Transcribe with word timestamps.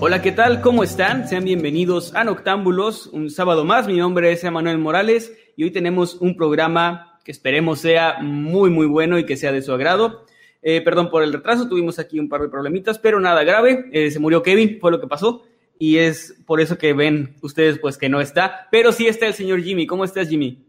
Hola, 0.00 0.22
¿qué 0.22 0.32
tal? 0.32 0.62
¿Cómo 0.62 0.82
están? 0.82 1.28
Sean 1.28 1.44
bienvenidos 1.44 2.14
a 2.14 2.24
Noctámbulos, 2.24 3.08
un 3.08 3.28
sábado 3.28 3.66
más. 3.66 3.86
Mi 3.86 3.98
nombre 3.98 4.32
es 4.32 4.42
Emanuel 4.44 4.78
Morales 4.78 5.36
y 5.56 5.64
hoy 5.64 5.70
tenemos 5.72 6.14
un 6.14 6.36
programa 6.36 7.18
que 7.22 7.32
esperemos 7.32 7.80
sea 7.80 8.18
muy, 8.22 8.70
muy 8.70 8.86
bueno 8.86 9.18
y 9.18 9.26
que 9.26 9.36
sea 9.36 9.52
de 9.52 9.60
su 9.60 9.72
agrado. 9.74 10.24
Eh, 10.62 10.80
perdón 10.80 11.10
por 11.10 11.22
el 11.22 11.34
retraso, 11.34 11.68
tuvimos 11.68 11.98
aquí 11.98 12.18
un 12.18 12.30
par 12.30 12.40
de 12.40 12.48
problemitas, 12.48 12.98
pero 12.98 13.20
nada 13.20 13.44
grave. 13.44 13.90
Eh, 13.92 14.10
se 14.10 14.20
murió 14.20 14.42
Kevin, 14.42 14.78
fue 14.80 14.90
lo 14.90 15.00
que 15.00 15.06
pasó. 15.06 15.42
Y 15.78 15.98
es 15.98 16.40
por 16.46 16.62
eso 16.62 16.78
que 16.78 16.94
ven 16.94 17.36
ustedes 17.42 17.78
pues 17.78 17.98
que 17.98 18.08
no 18.08 18.22
está. 18.22 18.68
Pero 18.70 18.92
sí 18.92 19.06
está 19.06 19.26
el 19.26 19.34
señor 19.34 19.60
Jimmy. 19.60 19.86
¿Cómo 19.86 20.04
estás, 20.04 20.30
Jimmy? 20.30 20.67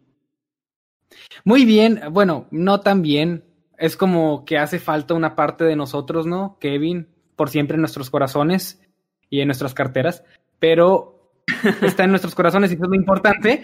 Muy 1.43 1.65
bien, 1.65 2.01
bueno, 2.11 2.47
no 2.51 2.81
tan 2.81 3.01
bien. 3.01 3.43
Es 3.77 3.95
como 3.95 4.43
que 4.45 4.57
hace 4.57 4.79
falta 4.79 5.13
una 5.13 5.35
parte 5.35 5.63
de 5.63 5.75
nosotros, 5.75 6.25
¿no? 6.25 6.57
Kevin, 6.59 7.07
por 7.35 7.49
siempre 7.49 7.75
en 7.75 7.81
nuestros 7.81 8.09
corazones 8.09 8.81
y 9.29 9.39
en 9.39 9.47
nuestras 9.47 9.73
carteras, 9.73 10.23
pero 10.59 11.33
está 11.81 12.03
en 12.03 12.09
nuestros 12.09 12.35
corazones 12.35 12.71
y 12.71 12.75
eso 12.75 12.83
es 12.83 12.89
lo 12.89 12.95
importante. 12.95 13.63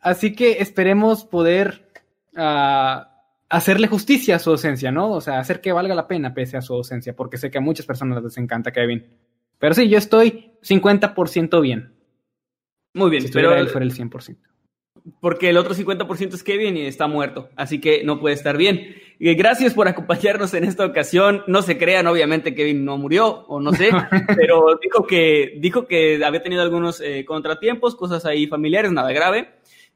Así 0.00 0.34
que 0.34 0.58
esperemos 0.60 1.24
poder 1.24 1.88
uh, 2.36 3.04
hacerle 3.48 3.86
justicia 3.86 4.36
a 4.36 4.38
su 4.40 4.50
ausencia, 4.50 4.90
¿no? 4.90 5.12
O 5.12 5.20
sea, 5.20 5.38
hacer 5.38 5.60
que 5.60 5.72
valga 5.72 5.94
la 5.94 6.08
pena 6.08 6.34
pese 6.34 6.56
a 6.56 6.62
su 6.62 6.74
ausencia, 6.74 7.14
porque 7.14 7.36
sé 7.36 7.50
que 7.50 7.58
a 7.58 7.60
muchas 7.60 7.86
personas 7.86 8.22
les 8.22 8.36
encanta 8.38 8.72
Kevin. 8.72 9.06
Pero 9.58 9.74
sí, 9.74 9.88
yo 9.88 9.98
estoy 9.98 10.54
50% 10.62 11.60
bien. 11.60 11.94
Muy 12.94 13.10
bien, 13.10 13.22
si 13.22 13.32
pero 13.32 13.54
él 13.54 13.68
fuera 13.68 13.86
el 13.86 13.94
100% 13.94 14.51
porque 15.20 15.50
el 15.50 15.56
otro 15.56 15.74
50% 15.74 16.34
es 16.34 16.42
Kevin 16.42 16.76
y 16.76 16.86
está 16.86 17.06
muerto, 17.06 17.48
así 17.56 17.80
que 17.80 18.04
no 18.04 18.20
puede 18.20 18.34
estar 18.34 18.56
bien. 18.56 18.96
Gracias 19.18 19.74
por 19.74 19.86
acompañarnos 19.88 20.54
en 20.54 20.64
esta 20.64 20.84
ocasión. 20.84 21.42
No 21.46 21.62
se 21.62 21.78
crean, 21.78 22.06
obviamente 22.06 22.54
Kevin 22.54 22.84
no 22.84 22.98
murió, 22.98 23.44
o 23.46 23.60
no 23.60 23.72
sé, 23.72 23.90
pero 24.36 24.78
dijo 24.82 25.06
que, 25.06 25.54
dijo 25.58 25.86
que 25.86 26.24
había 26.24 26.42
tenido 26.42 26.62
algunos 26.62 27.00
eh, 27.00 27.24
contratiempos, 27.24 27.94
cosas 27.94 28.24
ahí 28.24 28.46
familiares, 28.46 28.92
nada 28.92 29.12
grave, 29.12 29.50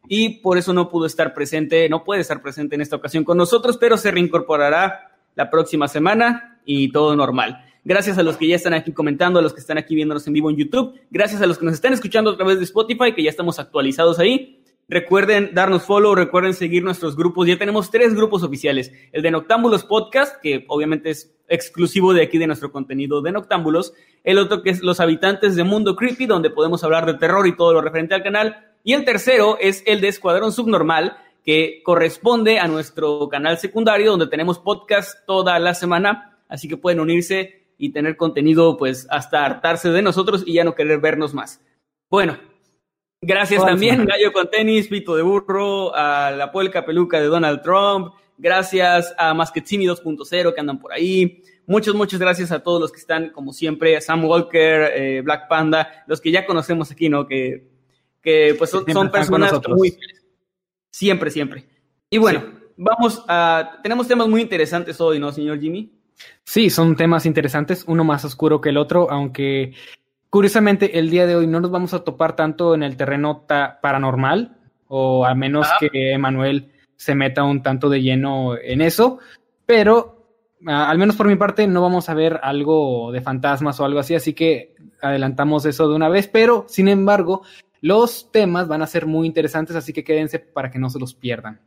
y 0.08 0.40
por 0.40 0.58
eso 0.58 0.72
no 0.72 0.88
pudo 0.88 1.06
estar 1.06 1.34
presente, 1.34 1.88
no 1.88 2.04
puede 2.04 2.20
estar 2.20 2.40
presente 2.42 2.76
en 2.76 2.80
esta 2.80 2.96
ocasión 2.96 3.24
con 3.24 3.36
nosotros, 3.36 3.78
pero 3.78 3.96
se 3.96 4.10
reincorporará 4.10 5.12
la 5.34 5.50
próxima 5.50 5.88
semana 5.88 6.60
y 6.64 6.90
todo 6.90 7.16
normal. 7.16 7.64
Gracias 7.84 8.18
a 8.18 8.22
los 8.24 8.36
que 8.36 8.48
ya 8.48 8.56
están 8.56 8.74
aquí 8.74 8.92
comentando, 8.92 9.38
a 9.38 9.42
los 9.42 9.52
que 9.52 9.60
están 9.60 9.78
aquí 9.78 9.94
viéndonos 9.94 10.26
en 10.26 10.32
vivo 10.32 10.50
en 10.50 10.56
YouTube, 10.56 10.98
gracias 11.10 11.40
a 11.42 11.46
los 11.46 11.58
que 11.58 11.64
nos 11.64 11.74
están 11.74 11.92
escuchando 11.92 12.30
a 12.30 12.36
través 12.36 12.58
de 12.58 12.64
Spotify, 12.64 13.12
que 13.14 13.22
ya 13.22 13.30
estamos 13.30 13.58
actualizados 13.60 14.18
ahí. 14.18 14.60
Recuerden 14.88 15.50
darnos 15.52 15.82
follow, 15.82 16.14
recuerden 16.14 16.54
seguir 16.54 16.84
nuestros 16.84 17.16
grupos. 17.16 17.48
Ya 17.48 17.58
tenemos 17.58 17.90
tres 17.90 18.14
grupos 18.14 18.44
oficiales. 18.44 18.92
El 19.10 19.22
de 19.22 19.32
Noctámbulos 19.32 19.84
Podcast, 19.84 20.40
que 20.40 20.64
obviamente 20.68 21.10
es 21.10 21.34
exclusivo 21.48 22.14
de 22.14 22.22
aquí 22.22 22.38
de 22.38 22.46
nuestro 22.46 22.70
contenido 22.70 23.20
de 23.20 23.32
Noctámbulos. 23.32 23.94
El 24.22 24.38
otro 24.38 24.62
que 24.62 24.70
es 24.70 24.82
Los 24.82 25.00
Habitantes 25.00 25.56
de 25.56 25.64
Mundo 25.64 25.96
Creepy, 25.96 26.26
donde 26.26 26.50
podemos 26.50 26.84
hablar 26.84 27.04
de 27.04 27.14
terror 27.14 27.48
y 27.48 27.56
todo 27.56 27.72
lo 27.72 27.80
referente 27.80 28.14
al 28.14 28.22
canal. 28.22 28.74
Y 28.84 28.92
el 28.92 29.04
tercero 29.04 29.58
es 29.60 29.82
el 29.86 30.00
de 30.00 30.06
Escuadrón 30.06 30.52
Subnormal, 30.52 31.16
que 31.44 31.82
corresponde 31.84 32.60
a 32.60 32.68
nuestro 32.68 33.28
canal 33.28 33.58
secundario, 33.58 34.12
donde 34.12 34.28
tenemos 34.28 34.60
podcast 34.60 35.26
toda 35.26 35.58
la 35.58 35.74
semana. 35.74 36.38
Así 36.48 36.68
que 36.68 36.76
pueden 36.76 37.00
unirse 37.00 37.66
y 37.76 37.90
tener 37.90 38.16
contenido, 38.16 38.76
pues, 38.76 39.08
hasta 39.10 39.44
hartarse 39.44 39.90
de 39.90 40.02
nosotros 40.02 40.44
y 40.46 40.54
ya 40.54 40.62
no 40.62 40.76
querer 40.76 41.00
vernos 41.00 41.34
más. 41.34 41.60
Bueno, 42.08 42.38
Gracias 43.26 43.64
también, 43.64 44.04
Gallo 44.06 44.32
con 44.32 44.48
Tenis, 44.48 44.86
Pito 44.86 45.16
de 45.16 45.22
Burro, 45.22 45.92
a 45.96 46.30
la 46.30 46.52
Puelca 46.52 46.86
Peluca 46.86 47.20
de 47.20 47.26
Donald 47.26 47.60
Trump. 47.60 48.14
Gracias 48.38 49.12
a 49.18 49.34
Masquetzini 49.34 49.84
2.0 49.84 50.54
que 50.54 50.60
andan 50.60 50.78
por 50.78 50.92
ahí. 50.92 51.42
Muchas, 51.66 51.96
muchas 51.96 52.20
gracias 52.20 52.52
a 52.52 52.60
todos 52.60 52.80
los 52.80 52.92
que 52.92 53.00
están, 53.00 53.30
como 53.30 53.52
siempre, 53.52 53.96
a 53.96 54.00
Sam 54.00 54.24
Walker, 54.26 54.92
eh, 54.94 55.22
Black 55.24 55.48
Panda, 55.48 56.04
los 56.06 56.20
que 56.20 56.30
ya 56.30 56.46
conocemos 56.46 56.92
aquí, 56.92 57.08
¿no? 57.08 57.26
Que, 57.26 57.66
que 58.22 58.54
pues 58.56 58.70
son, 58.70 58.84
personas 59.10 59.60
muy 59.70 59.98
Siempre, 60.92 61.30
siempre. 61.32 61.66
Y 62.08 62.18
bueno, 62.18 62.44
vamos 62.76 63.24
a. 63.26 63.80
Tenemos 63.82 64.06
temas 64.06 64.28
muy 64.28 64.40
interesantes 64.40 65.00
hoy, 65.00 65.18
¿no, 65.18 65.32
señor 65.32 65.58
Jimmy? 65.58 65.92
Sí, 66.44 66.70
son 66.70 66.94
temas 66.94 67.26
interesantes, 67.26 67.82
uno 67.88 68.04
más 68.04 68.24
oscuro 68.24 68.60
que 68.60 68.68
el 68.68 68.76
otro, 68.76 69.10
aunque 69.10 69.74
Curiosamente, 70.36 70.98
el 70.98 71.08
día 71.08 71.26
de 71.26 71.34
hoy 71.34 71.46
no 71.46 71.60
nos 71.60 71.70
vamos 71.70 71.94
a 71.94 72.04
topar 72.04 72.36
tanto 72.36 72.74
en 72.74 72.82
el 72.82 72.98
terreno 72.98 73.46
paranormal, 73.80 74.58
o 74.86 75.24
a 75.24 75.34
menos 75.34 75.66
que 75.80 76.12
Emanuel 76.12 76.72
se 76.94 77.14
meta 77.14 77.42
un 77.42 77.62
tanto 77.62 77.88
de 77.88 78.02
lleno 78.02 78.54
en 78.54 78.82
eso, 78.82 79.18
pero 79.64 80.28
al 80.66 80.98
menos 80.98 81.16
por 81.16 81.26
mi 81.26 81.36
parte 81.36 81.66
no 81.66 81.80
vamos 81.80 82.10
a 82.10 82.14
ver 82.14 82.38
algo 82.42 83.12
de 83.12 83.22
fantasmas 83.22 83.80
o 83.80 83.86
algo 83.86 83.98
así, 83.98 84.14
así 84.14 84.34
que 84.34 84.74
adelantamos 85.00 85.64
eso 85.64 85.88
de 85.88 85.96
una 85.96 86.10
vez, 86.10 86.28
pero 86.28 86.66
sin 86.68 86.88
embargo, 86.88 87.40
los 87.80 88.30
temas 88.30 88.68
van 88.68 88.82
a 88.82 88.86
ser 88.86 89.06
muy 89.06 89.26
interesantes, 89.26 89.74
así 89.74 89.94
que 89.94 90.04
quédense 90.04 90.38
para 90.38 90.70
que 90.70 90.78
no 90.78 90.90
se 90.90 90.98
los 90.98 91.14
pierdan. 91.14 91.62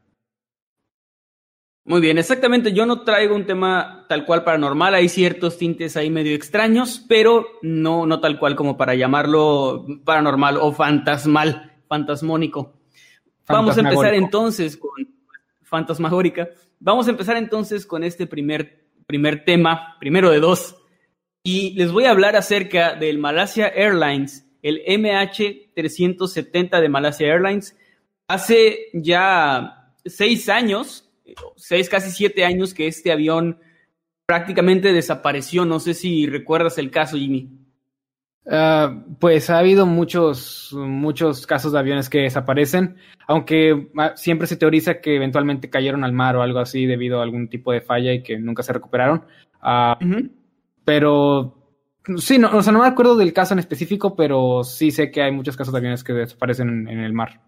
Muy 1.89 2.01
bien, 2.01 2.19
exactamente. 2.19 2.71
Yo 2.71 2.85
no 2.85 3.01
traigo 3.01 3.35
un 3.35 3.47
tema 3.47 4.05
tal 4.07 4.23
cual 4.23 4.43
paranormal. 4.43 4.93
Hay 4.93 5.09
ciertos 5.09 5.57
tintes 5.57 5.97
ahí 5.97 6.11
medio 6.11 6.35
extraños, 6.35 7.03
pero 7.09 7.47
no, 7.63 8.05
no 8.05 8.19
tal 8.19 8.37
cual 8.37 8.55
como 8.55 8.77
para 8.77 8.93
llamarlo 8.93 9.87
paranormal 10.05 10.57
o 10.57 10.71
fantasmal, 10.71 11.79
fantasmónico. 11.87 12.73
Vamos 13.47 13.75
a 13.75 13.79
empezar 13.79 14.13
entonces 14.13 14.77
con 14.77 14.91
fantasmagórica. 15.63 16.49
Vamos 16.79 17.07
a 17.07 17.09
empezar 17.09 17.37
entonces 17.37 17.87
con 17.87 18.03
este 18.03 18.27
primer, 18.27 18.85
primer 19.07 19.43
tema, 19.43 19.97
primero 19.99 20.29
de 20.29 20.39
dos. 20.39 20.75
Y 21.41 21.71
les 21.71 21.91
voy 21.91 22.05
a 22.05 22.11
hablar 22.11 22.35
acerca 22.35 22.93
del 22.93 23.17
Malaysia 23.17 23.67
Airlines, 23.67 24.47
el 24.61 24.83
MH370 24.85 26.81
de 26.81 26.89
Malaysia 26.89 27.25
Airlines. 27.25 27.75
Hace 28.27 28.89
ya 28.93 29.95
seis 30.05 30.49
años 30.49 31.08
seis, 31.55 31.89
casi 31.89 32.11
siete 32.11 32.45
años 32.45 32.73
que 32.73 32.87
este 32.87 33.11
avión 33.11 33.59
prácticamente 34.25 34.93
desapareció. 34.93 35.65
No 35.65 35.79
sé 35.79 35.93
si 35.93 36.27
recuerdas 36.27 36.77
el 36.77 36.91
caso, 36.91 37.17
Jimmy. 37.17 37.49
Ah, 38.51 39.03
pues 39.19 39.49
ha 39.49 39.59
habido 39.59 39.85
muchos, 39.85 40.73
muchos 40.73 41.45
casos 41.45 41.71
de 41.71 41.79
aviones 41.79 42.09
que 42.09 42.19
desaparecen, 42.19 42.95
aunque 43.27 43.91
ah, 43.97 44.13
siempre 44.15 44.47
se 44.47 44.57
teoriza 44.57 45.01
que 45.01 45.15
eventualmente 45.15 45.69
cayeron 45.69 46.03
al 46.03 46.13
mar 46.13 46.35
o 46.35 46.41
algo 46.41 46.59
así 46.59 46.85
debido 46.85 47.19
a 47.19 47.23
algún 47.23 47.47
tipo 47.47 47.71
de 47.71 47.81
falla 47.81 48.11
y 48.13 48.23
que 48.23 48.39
nunca 48.39 48.63
se 48.63 48.73
recuperaron. 48.73 49.25
Ah, 49.61 49.99
pero 50.83 51.55
sí, 52.17 52.39
no, 52.39 52.55
o 52.57 52.63
sea, 52.63 52.73
no 52.73 52.79
me 52.79 52.87
acuerdo 52.87 53.15
del 53.15 53.33
caso 53.33 53.53
en 53.53 53.59
específico, 53.59 54.15
pero 54.15 54.63
sí 54.63 54.89
sé 54.89 55.11
que 55.11 55.21
hay 55.21 55.31
muchos 55.31 55.55
casos 55.55 55.73
de 55.73 55.79
aviones 55.79 56.03
que 56.03 56.13
desaparecen 56.13 56.87
en 56.87 56.99
el 56.99 57.13
mar. 57.13 57.41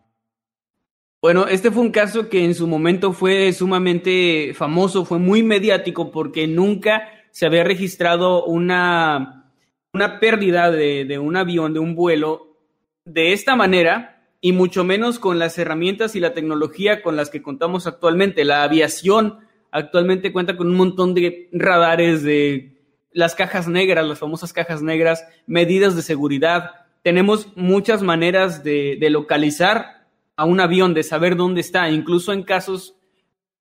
Bueno, 1.22 1.46
este 1.46 1.70
fue 1.70 1.84
un 1.84 1.92
caso 1.92 2.30
que 2.30 2.44
en 2.44 2.56
su 2.56 2.66
momento 2.66 3.14
fue 3.14 3.54
sumamente 3.54 4.56
famoso, 4.56 5.06
fue 5.06 5.20
muy 5.20 5.44
mediático 5.44 6.10
porque 6.10 6.48
nunca 6.48 7.10
se 7.30 7.46
había 7.46 7.64
registrado 7.64 8.44
una, 8.46 9.54
una 9.94 10.20
pérdida 10.20 10.72
de, 10.72 11.20
un 11.20 11.38
avión, 11.38 11.74
de 11.74 11.80
un 11.80 11.94
vuelo, 11.94 12.58
de 13.06 13.34
esta 13.34 13.56
manera 13.56 14.26
y 14.42 14.52
mucho 14.52 14.84
menos 14.84 15.20
con 15.20 15.38
las 15.38 15.60
herramientas 15.60 16.16
y 16.16 16.20
la 16.20 16.34
tecnología 16.34 17.04
con 17.04 17.16
las 17.16 17.30
que 17.30 17.44
contamos 17.44 17.86
actualmente. 17.86 18.44
La 18.44 18.64
aviación 18.64 19.42
actualmente 19.70 20.34
cuenta 20.34 20.58
con 20.58 20.70
un 20.70 20.76
montón 20.76 21.14
de 21.14 21.50
radares, 21.52 22.24
de 22.24 22.80
las 23.12 23.36
cajas 23.36 23.68
negras, 23.68 24.08
las 24.08 24.18
famosas 24.18 24.54
cajas 24.54 24.82
negras, 24.82 25.24
medidas 25.46 25.96
de 25.96 26.02
seguridad. 26.02 26.72
Tenemos 27.04 27.56
muchas 27.56 28.02
maneras 28.02 28.64
de 28.64 29.08
localizar 29.12 30.01
a 30.36 30.46
un 30.46 30.60
avión, 30.60 30.94
de 30.94 31.04
saber 31.04 31.36
dónde 31.36 31.62
está, 31.62 31.90
incluso 31.90 32.34
en 32.34 32.44
casos 32.44 32.96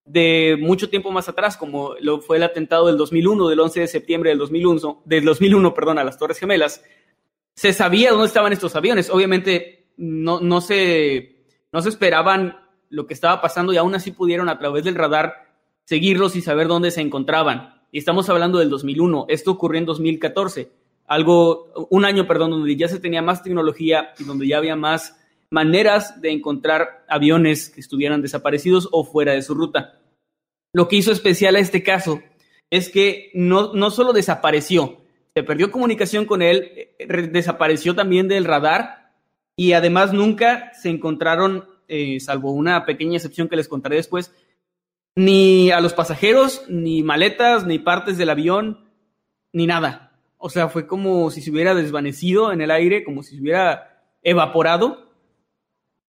de 0.05 0.57
mucho 0.61 0.91
tiempo 0.91 1.13
más 1.13 1.29
atrás, 1.29 1.57
como 1.57 1.95
lo 2.01 2.21
fue 2.21 2.39
el 2.39 2.43
atentado 2.43 2.87
del 2.87 2.97
2001, 2.97 3.49
del 3.49 3.61
11 3.61 3.81
de 3.81 3.87
septiembre 3.87 4.31
del 4.31 4.39
2001, 4.39 5.03
del 5.05 5.25
2001, 5.25 5.75
perdón, 5.75 5.99
a 5.99 6.05
las 6.05 6.19
Torres 6.19 6.39
Gemelas, 6.39 6.83
se 7.55 7.73
sabía 7.73 8.11
dónde 8.11 8.27
estaban 8.27 8.53
estos 8.53 8.75
aviones. 8.75 9.11
Obviamente 9.11 9.93
no, 9.97 10.41
no, 10.41 10.61
se, 10.61 11.45
no 11.73 11.83
se 11.83 11.91
esperaban 11.91 12.57
lo 12.89 13.07
que 13.07 13.15
estaba 13.15 13.41
pasando 13.41 13.73
y 13.73 13.77
aún 13.77 13.95
así 13.95 14.11
pudieron 14.11 14.49
a 14.49 14.59
través 14.59 14.85
del 14.85 14.95
radar 14.95 15.51
seguirlos 15.85 16.37
y 16.37 16.41
saber 16.41 16.69
dónde 16.69 16.91
se 16.91 17.03
encontraban. 17.03 17.83
Y 17.93 17.99
estamos 17.99 18.29
hablando 18.31 18.59
del 18.59 18.71
2001. 18.71 19.27
Esto 19.29 19.51
ocurrió 19.51 19.79
en 19.79 19.87
2014. 19.87 20.73
Algo, 21.07 21.89
un 21.91 22.05
año, 22.05 22.27
perdón, 22.27 22.53
donde 22.53 22.77
ya 22.77 22.89
se 22.89 23.01
tenía 23.01 23.23
más 23.23 23.43
tecnología 23.43 24.15
y 24.19 24.25
donde 24.25 24.47
ya 24.47 24.59
había 24.59 24.77
más 24.77 25.20
maneras 25.51 26.21
de 26.21 26.31
encontrar 26.31 27.05
aviones 27.09 27.71
que 27.71 27.81
estuvieran 27.81 28.23
desaparecidos 28.23 28.89
o 28.93 29.05
fuera 29.05 29.33
de 29.33 29.43
su 29.43 29.55
ruta. 29.55 30.01
Lo 30.73 30.89
que 30.89 30.97
hizo 30.97 31.11
especial 31.11 31.57
a 31.57 31.59
este 31.59 31.83
caso 31.83 32.23
es 32.71 32.89
que 32.89 33.31
no, 33.35 33.75
no 33.75 33.91
solo 33.91 34.13
desapareció, 34.13 35.01
se 35.35 35.43
perdió 35.43 35.71
comunicación 35.71 36.25
con 36.25 36.43
él, 36.43 36.71
eh, 36.99 37.29
desapareció 37.33 37.95
también 37.95 38.29
del 38.29 38.45
radar 38.45 39.13
y 39.57 39.73
además 39.73 40.13
nunca 40.13 40.73
se 40.75 40.89
encontraron, 40.89 41.69
eh, 41.89 42.21
salvo 42.21 42.53
una 42.53 42.85
pequeña 42.85 43.17
excepción 43.17 43.49
que 43.49 43.57
les 43.57 43.69
contaré 43.69 43.97
después, 43.97 44.33
ni 45.17 45.73
a 45.73 45.81
los 45.81 45.93
pasajeros, 45.93 46.65
ni 46.69 47.03
maletas, 47.03 47.67
ni 47.67 47.81
partes 47.81 48.17
del 48.17 48.31
avión, 48.31 48.89
ni 49.53 49.67
nada. 49.67 50.19
O 50.39 50.49
sea, 50.49 50.69
fue 50.69 50.87
como 50.87 51.31
si 51.31 51.43
se 51.43 51.51
hubiera 51.51 51.75
desvanecido 51.75 52.53
en 52.53 52.61
el 52.61 52.71
aire, 52.71 53.03
como 53.05 53.23
si 53.25 53.35
se 53.35 53.43
hubiera 53.43 54.05
evaporado 54.23 55.10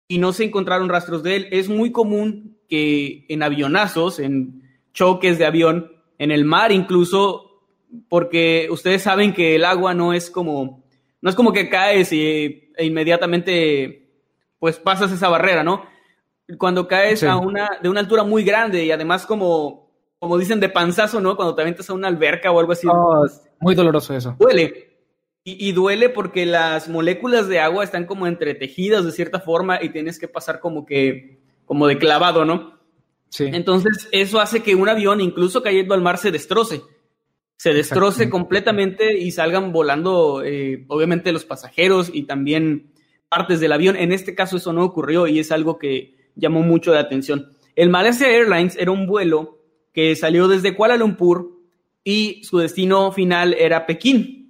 y 0.08 0.20
no 0.20 0.34
se 0.34 0.46
encontraron 0.46 0.90
rastros 0.90 1.24
de 1.24 1.36
él. 1.36 1.48
Es 1.52 1.70
muy 1.70 1.92
común 1.92 2.58
que 2.70 3.26
en 3.30 3.44
avionazos, 3.44 4.20
en 4.20 4.64
choques 4.94 5.38
de 5.38 5.46
avión, 5.46 5.92
en 6.18 6.32
el 6.32 6.46
mar 6.46 6.72
incluso, 6.72 7.62
porque 8.10 8.68
ustedes 8.72 9.04
saben 9.04 9.34
que 9.34 9.56
el 9.56 9.66
agua 9.66 9.94
no 9.94 10.14
es 10.14 10.30
como, 10.30 10.84
no 11.22 11.30
es 11.30 11.36
como 11.36 11.54
que 11.54 11.70
caes 11.70 12.12
y, 12.12 12.72
e 12.76 12.86
inmediatamente 12.86 14.10
pues 14.60 14.80
pasas 14.80 15.12
esa 15.12 15.30
barrera, 15.30 15.64
¿no? 15.64 15.84
Cuando 16.58 16.88
caes 16.88 17.24
a 17.24 17.38
una, 17.38 17.78
de 17.82 17.90
una 17.90 18.00
altura 18.00 18.24
muy 18.24 18.44
grande 18.44 18.86
y 18.86 18.92
además 18.92 19.26
como, 19.26 19.92
como 20.18 20.38
dicen 20.38 20.60
de 20.60 20.70
panzazo, 20.70 21.20
¿no? 21.20 21.36
Cuando 21.36 21.54
te 21.54 21.62
aventas 21.62 21.90
a 21.90 21.94
una 21.94 22.08
alberca 22.08 22.52
o 22.52 22.60
algo 22.60 22.72
así. 22.72 22.88
Oh, 22.90 23.26
muy 23.60 23.76
doloroso 23.76 24.16
eso. 24.16 24.36
Duele. 24.40 24.97
Y, 25.50 25.72
duele 25.72 26.10
porque 26.10 26.46
las 26.46 26.90
moléculas 26.90 27.48
de 27.48 27.62
agua 27.62 27.86
están 27.86 28.06
como 28.06 28.28
entretejidas 28.28 29.06
de 29.06 29.14
cierta 29.14 29.40
forma 29.40 29.82
y 29.82 29.88
tienes 29.88 30.20
que 30.20 30.28
pasar 30.28 30.60
como 30.60 30.86
que, 30.86 31.40
como 31.64 31.88
de 31.88 31.98
clavado, 31.98 32.44
¿no? 32.44 32.78
Sí. 33.30 33.46
Entonces, 33.54 34.10
eso 34.12 34.42
hace 34.42 34.62
que 34.62 34.76
un 34.76 34.90
avión, 34.90 35.22
incluso 35.22 35.64
cayendo 35.64 35.94
al 35.94 36.02
mar, 36.02 36.18
se 36.18 36.32
destroce. 36.32 36.82
Se 37.56 37.74
destroce 37.74 38.30
completamente 38.30 39.18
y 39.18 39.32
salgan 39.32 39.72
volando, 39.72 40.44
eh, 40.44 40.84
obviamente, 40.90 41.32
los 41.32 41.46
pasajeros 41.46 42.12
y 42.14 42.24
también 42.24 42.92
partes 43.30 43.62
del 43.62 43.72
avión. 43.72 43.96
En 43.96 44.12
este 44.12 44.36
caso, 44.36 44.58
eso 44.58 44.74
no 44.74 44.84
ocurrió 44.84 45.28
y 45.28 45.40
es 45.40 45.54
algo 45.54 45.80
que 45.80 46.18
llamó 46.36 46.62
mucho 46.62 46.94
la 46.94 47.00
atención. 47.00 47.54
El 47.78 47.90
Malaysia 47.90 48.30
Airlines 48.30 48.76
era 48.76 48.92
un 48.92 49.08
vuelo 49.08 49.60
que 49.94 50.14
salió 50.18 50.50
desde 50.50 50.76
Kuala 50.76 50.98
Lumpur 50.98 51.58
y 52.04 52.44
su 52.44 52.58
destino 52.58 53.14
final 53.14 53.54
era 53.54 53.86
Pekín. 53.86 54.47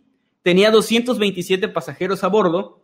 Tenía 0.47 0.71
227 0.71 1.67
pasajeros 1.67 2.23
a 2.23 2.29
bordo 2.29 2.81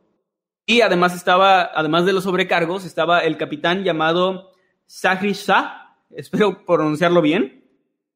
y 0.65 0.81
además 0.81 1.15
estaba, 1.15 1.71
además 1.73 2.05
de 2.05 2.11
los 2.11 2.25
sobrecargos, 2.25 2.83
estaba 2.83 3.21
el 3.21 3.37
capitán 3.37 3.85
llamado 3.85 4.51
Sahri 4.85 5.31
Shah, 5.31 5.95
espero 6.09 6.65
pronunciarlo 6.65 7.21
bien, 7.21 7.63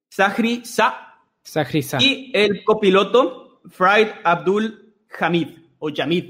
Sahri 0.09 0.63
Shah. 0.65 1.15
Sahri 1.43 1.79
Shah. 1.79 1.99
Y 2.01 2.29
el 2.33 2.65
copiloto 2.65 3.61
Fried 3.69 4.09
Abdul 4.21 4.93
Hamid 5.17 5.47
o 5.79 5.91
Jamid. 5.95 6.25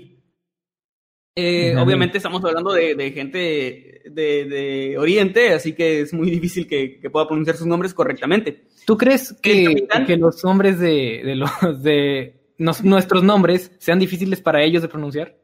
Eh, 1.36 1.76
obviamente 1.76 2.18
estamos 2.18 2.46
hablando 2.46 2.72
de, 2.72 3.12
gente 3.16 4.04
de, 4.12 4.96
Oriente, 5.00 5.54
así 5.54 5.74
que 5.74 6.02
es 6.02 6.14
muy 6.14 6.30
difícil 6.30 6.68
que, 6.68 7.00
pueda 7.12 7.28
pronunciar 7.28 7.58
sus 7.58 7.66
nombres 7.66 7.96
correctamente. 7.96 8.66
¿Tú 8.86 8.96
crees 8.96 9.34
que, 9.42 9.88
que 10.06 10.18
los 10.18 10.44
nombres 10.44 10.80
de, 10.80 11.34
los 11.36 11.82
de 11.82 12.37
nuestros 12.58 13.24
nombres 13.24 13.72
sean 13.80 14.00
difíciles 14.00 14.42
para 14.42 14.64
ellos 14.64 14.82
de 14.82 14.88
pronunciar? 14.88 15.38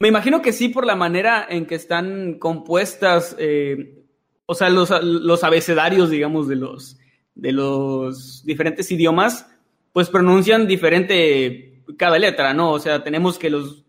Me 0.00 0.08
imagino 0.08 0.40
que 0.42 0.52
sí 0.52 0.68
por 0.68 0.86
la 0.86 0.94
manera 0.94 1.46
en 1.48 1.66
que 1.66 1.74
están 1.74 2.38
compuestas, 2.38 3.34
eh, 3.38 4.04
o 4.46 4.54
sea, 4.54 4.70
los, 4.70 4.90
los, 5.02 5.42
abecedarios, 5.42 6.10
digamos, 6.10 6.46
de 6.46 6.56
los, 6.56 6.98
de 7.34 7.52
los 7.52 8.44
diferentes 8.44 8.90
idiomas, 8.92 9.50
pues 9.92 10.08
pronuncian 10.08 10.68
diferente 10.68 11.82
cada 11.96 12.18
letra, 12.18 12.54
¿no? 12.54 12.70
O 12.72 12.78
sea, 12.78 13.02
tenemos 13.02 13.38
que 13.38 13.50
los, 13.50 13.84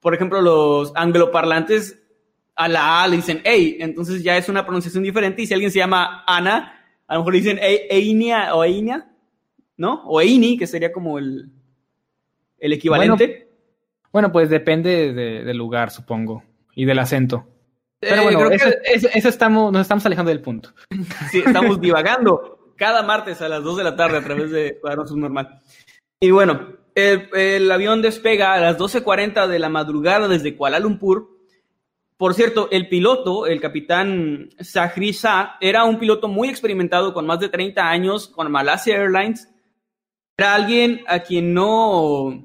por 0.00 0.14
ejemplo, 0.14 0.42
los 0.42 0.92
angloparlantes 0.94 2.02
a 2.54 2.68
la 2.68 3.02
A 3.02 3.08
le 3.08 3.16
dicen 3.16 3.40
Ey, 3.44 3.78
entonces 3.80 4.22
ya 4.22 4.36
es 4.36 4.48
una 4.48 4.64
pronunciación 4.64 5.04
diferente 5.04 5.42
y 5.42 5.46
si 5.46 5.54
alguien 5.54 5.70
se 5.70 5.78
llama 5.78 6.24
Ana, 6.26 6.84
a 7.06 7.14
lo 7.14 7.20
mejor 7.20 7.32
le 7.32 7.38
dicen 7.38 7.58
Einia 7.62 8.54
o 8.54 8.62
Einia, 8.62 9.10
¿no? 9.78 10.02
O 10.04 10.20
Eini, 10.20 10.58
que 10.58 10.66
sería 10.66 10.92
como 10.92 11.18
el, 11.18 11.50
el 12.58 12.72
equivalente. 12.72 13.48
Bueno, 14.12 14.32
pues 14.32 14.48
depende 14.48 15.12
del 15.12 15.56
lugar, 15.56 15.90
supongo, 15.90 16.42
y 16.74 16.84
del 16.84 16.98
acento. 16.98 17.46
Pero 17.98 18.22
eh, 18.22 18.36
bueno, 18.36 18.50
eso, 18.50 19.28
estamos, 19.28 19.72
nos 19.72 19.82
estamos 19.82 20.04
alejando 20.06 20.30
del 20.30 20.40
punto. 20.40 20.72
Sí, 21.30 21.42
estamos 21.44 21.80
divagando 21.80 22.72
cada 22.76 23.02
martes 23.02 23.40
a 23.42 23.48
las 23.48 23.62
2 23.62 23.78
de 23.78 23.84
la 23.84 23.96
tarde 23.96 24.18
a 24.18 24.24
través 24.24 24.50
de 24.50 24.78
Cuadernos 24.80 25.14
Normal. 25.16 25.60
Y 26.20 26.30
bueno, 26.30 26.76
el, 26.94 27.70
avión 27.70 28.02
despega 28.02 28.54
a 28.54 28.60
las 28.60 28.78
12.40 28.78 29.46
de 29.48 29.58
la 29.58 29.68
madrugada 29.68 30.28
desde 30.28 30.56
Kuala 30.56 30.78
Lumpur. 30.78 31.36
Por 32.16 32.32
cierto, 32.32 32.68
el 32.70 32.88
piloto, 32.88 33.46
el 33.46 33.60
capitán 33.60 34.48
Sahri 34.58 35.12
Shah, 35.12 35.56
era 35.60 35.84
un 35.84 35.98
piloto 35.98 36.28
muy 36.28 36.48
experimentado 36.48 37.12
con 37.12 37.26
más 37.26 37.40
de 37.40 37.50
30 37.50 37.86
años 37.86 38.28
con 38.28 38.50
Malaysia 38.50 38.96
Airlines 38.96 39.48
era 40.38 40.54
alguien 40.54 41.00
a 41.06 41.20
quien 41.20 41.54
no, 41.54 42.44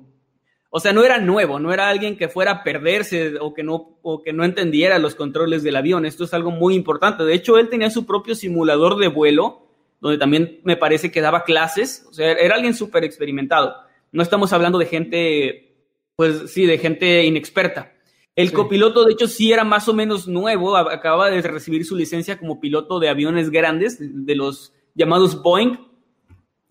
o 0.73 0.79
sea, 0.79 0.93
no 0.93 1.03
era 1.03 1.19
nuevo, 1.19 1.59
no 1.59 1.73
era 1.73 1.89
alguien 1.89 2.15
que 2.17 2.29
fuera 2.29 2.51
a 2.51 2.63
perderse 2.63 3.35
o 3.41 3.53
que 3.53 3.61
no, 3.61 3.99
o 4.01 4.23
que 4.23 4.31
no 4.31 4.45
entendiera 4.45 4.99
los 4.99 5.15
controles 5.15 5.63
del 5.63 5.75
avión. 5.75 6.05
Esto 6.05 6.23
es 6.23 6.33
algo 6.33 6.49
muy 6.49 6.75
importante. 6.75 7.25
De 7.25 7.33
hecho, 7.33 7.57
él 7.57 7.67
tenía 7.67 7.89
su 7.89 8.05
propio 8.05 8.35
simulador 8.35 8.97
de 8.97 9.09
vuelo, 9.09 9.67
donde 9.99 10.17
también 10.17 10.61
me 10.63 10.77
parece 10.77 11.11
que 11.11 11.19
daba 11.19 11.43
clases. 11.43 12.05
O 12.09 12.13
sea, 12.13 12.31
era 12.31 12.55
alguien 12.55 12.73
súper 12.73 13.03
experimentado. 13.03 13.75
No 14.13 14.23
estamos 14.23 14.53
hablando 14.53 14.79
de 14.79 14.85
gente, 14.85 15.75
pues 16.15 16.49
sí, 16.53 16.65
de 16.65 16.77
gente 16.77 17.25
inexperta. 17.25 17.91
El 18.37 18.53
copiloto, 18.53 19.03
de 19.03 19.11
hecho, 19.11 19.27
sí 19.27 19.51
era 19.51 19.65
más 19.65 19.89
o 19.89 19.93
menos 19.93 20.29
nuevo, 20.29 20.77
acababa 20.77 21.29
de 21.29 21.41
recibir 21.41 21.83
su 21.83 21.97
licencia 21.97 22.39
como 22.39 22.61
piloto 22.61 22.97
de 23.01 23.09
aviones 23.09 23.49
grandes, 23.49 23.97
de 23.99 24.35
los 24.35 24.73
llamados 24.95 25.43
Boeing 25.43 25.90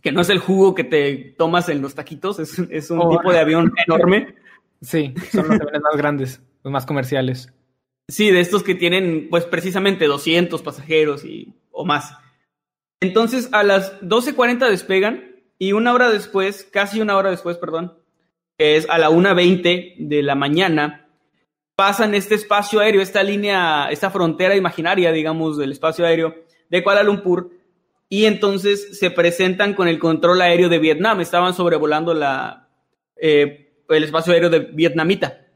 que 0.03 0.13
no 0.13 0.21
es 0.21 0.31
el 0.31 0.39
jugo 0.39 0.75
que 0.75 0.85
te 0.85 1.35
tomas 1.37 1.69
en 1.69 1.83
los 1.83 1.95
taquitos, 1.95 2.39
es, 2.39 2.91
un 2.91 3.01
oh. 3.01 3.11
tipo 3.11 3.33
de 3.33 3.39
avión 3.39 3.73
enorme. 3.87 4.35
Sí, 4.81 5.15
son 5.31 5.49
los 5.49 5.61
aviones 5.61 5.83
más 5.83 5.97
grandes, 5.97 6.43
los 6.63 6.73
más 6.73 6.87
comerciales. 6.87 7.53
Sí, 8.09 8.31
de 8.31 8.41
estos 8.41 8.63
que 8.63 8.75
tienen, 8.75 9.29
pues 9.31 9.45
precisamente 9.45 10.07
200 10.07 10.63
pasajeros 10.63 11.25
y, 11.25 11.55
o 11.71 11.85
más. 11.85 12.17
Entonces, 13.01 13.49
a 13.53 13.63
las 13.63 14.01
12.40 14.01 14.69
despegan 14.69 15.43
y 15.59 15.73
una 15.73 15.93
hora 15.93 16.11
después, 16.11 16.65
casi 16.65 17.01
una 17.01 17.17
hora 17.17 17.31
después, 17.31 17.57
perdón, 17.59 17.95
que 18.59 18.77
es 18.77 18.89
a 18.89 18.99
la 18.99 19.11
1.20 19.11 19.97
de 19.99 20.23
la 20.23 20.35
mañana, 20.35 21.09
pasan 21.77 22.15
este 22.15 22.35
espacio 22.35 22.81
aéreo, 22.81 23.01
esta 23.01 23.23
línea, 23.23 23.89
esta 23.91 24.11
frontera 24.11 24.57
imaginaria, 24.57 25.13
digamos, 25.13 25.57
del 25.57 25.73
espacio 25.73 26.05
aéreo 26.05 26.35
de 26.69 26.83
Kuala 26.83 27.03
Lumpur 27.03 27.51
y 28.13 28.27
entonces 28.27 28.99
se 28.99 29.11
presentan 29.13 29.73
con 29.73 29.87
el 29.87 30.01
control 30.01 30.43
aéreo 30.43 30.69
de 30.69 30.81
Vietnam. 30.81 31.21
Estaban 31.21 31.55
sobrevolando 31.55 32.13
la, 32.13 32.69
eh, 33.17 33.73
el 33.89 34.05
espacio 34.05 34.33
aéreo 34.33 34.51
de 34.51 34.59
vietnamita. 34.59 35.47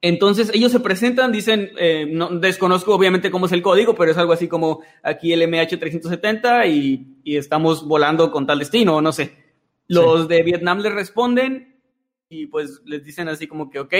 Entonces 0.00 0.50
ellos 0.54 0.72
se 0.72 0.80
presentan, 0.80 1.30
dicen, 1.30 1.70
eh, 1.78 2.06
no, 2.10 2.30
desconozco 2.30 2.94
obviamente 2.94 3.30
cómo 3.30 3.46
es 3.46 3.52
el 3.52 3.60
código, 3.60 3.94
pero 3.94 4.10
es 4.10 4.16
algo 4.16 4.32
así 4.32 4.48
como 4.48 4.80
aquí 5.02 5.32
el 5.34 5.42
MH370 5.42 6.68
y, 6.68 7.18
y 7.22 7.36
estamos 7.36 7.86
volando 7.86 8.32
con 8.32 8.46
tal 8.46 8.58
destino, 8.58 9.02
no 9.02 9.12
sé. 9.12 9.36
Los 9.88 10.28
de 10.28 10.42
Vietnam 10.42 10.78
les 10.78 10.94
responden 10.94 11.82
y 12.30 12.46
pues 12.46 12.80
les 12.86 13.04
dicen 13.04 13.28
así 13.28 13.46
como 13.46 13.68
que, 13.68 13.78
ok, 13.78 13.94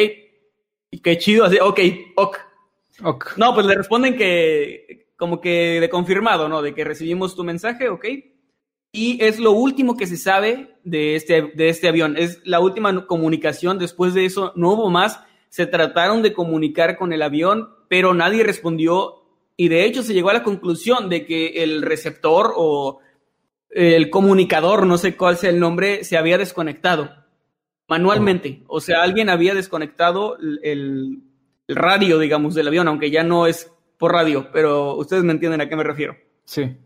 y 0.90 1.00
qué 1.00 1.18
chido, 1.18 1.44
así, 1.44 1.58
ok, 1.60 1.80
ok. 2.16 2.36
ok. 3.04 3.36
No, 3.36 3.54
pues 3.54 3.66
le 3.66 3.74
responden 3.74 4.16
que, 4.16 5.01
como 5.22 5.40
que 5.40 5.78
de 5.80 5.88
confirmado, 5.88 6.48
¿no? 6.48 6.62
De 6.62 6.74
que 6.74 6.82
recibimos 6.82 7.36
tu 7.36 7.44
mensaje, 7.44 7.88
¿ok? 7.88 8.06
Y 8.90 9.22
es 9.22 9.38
lo 9.38 9.52
último 9.52 9.96
que 9.96 10.08
se 10.08 10.16
sabe 10.16 10.74
de 10.82 11.14
este, 11.14 11.42
de 11.54 11.68
este 11.68 11.86
avión. 11.86 12.16
Es 12.16 12.40
la 12.44 12.58
última 12.58 13.06
comunicación. 13.06 13.78
Después 13.78 14.14
de 14.14 14.24
eso 14.24 14.52
no 14.56 14.72
hubo 14.72 14.90
más. 14.90 15.20
Se 15.48 15.66
trataron 15.66 16.22
de 16.22 16.32
comunicar 16.32 16.96
con 16.96 17.12
el 17.12 17.22
avión, 17.22 17.68
pero 17.86 18.14
nadie 18.14 18.42
respondió 18.42 19.22
y 19.56 19.68
de 19.68 19.84
hecho 19.84 20.02
se 20.02 20.12
llegó 20.12 20.30
a 20.30 20.34
la 20.34 20.42
conclusión 20.42 21.08
de 21.08 21.24
que 21.24 21.62
el 21.62 21.82
receptor 21.82 22.52
o 22.56 22.98
el 23.70 24.10
comunicador, 24.10 24.88
no 24.88 24.98
sé 24.98 25.16
cuál 25.16 25.36
sea 25.36 25.50
el 25.50 25.60
nombre, 25.60 26.02
se 26.02 26.16
había 26.16 26.36
desconectado 26.36 27.10
manualmente. 27.86 28.64
O 28.66 28.80
sea, 28.80 29.04
alguien 29.04 29.30
había 29.30 29.54
desconectado 29.54 30.36
el, 30.38 31.22
el 31.68 31.76
radio, 31.76 32.18
digamos, 32.18 32.56
del 32.56 32.66
avión, 32.66 32.88
aunque 32.88 33.12
ya 33.12 33.22
no 33.22 33.46
es 33.46 33.70
por 34.02 34.10
radio, 34.10 34.48
pero 34.52 34.96
ustedes 34.96 35.22
me 35.22 35.30
entienden 35.30 35.60
a 35.60 35.68
qué 35.68 35.76
me 35.76 35.84
refiero. 35.84 36.16
Sí. 36.44 36.76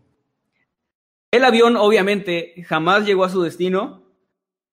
El 1.31 1.45
avión 1.45 1.75
obviamente 1.75 2.53
jamás 2.67 3.07
llegó 3.07 3.23
a 3.23 3.29
su 3.29 3.41
destino 3.41 4.03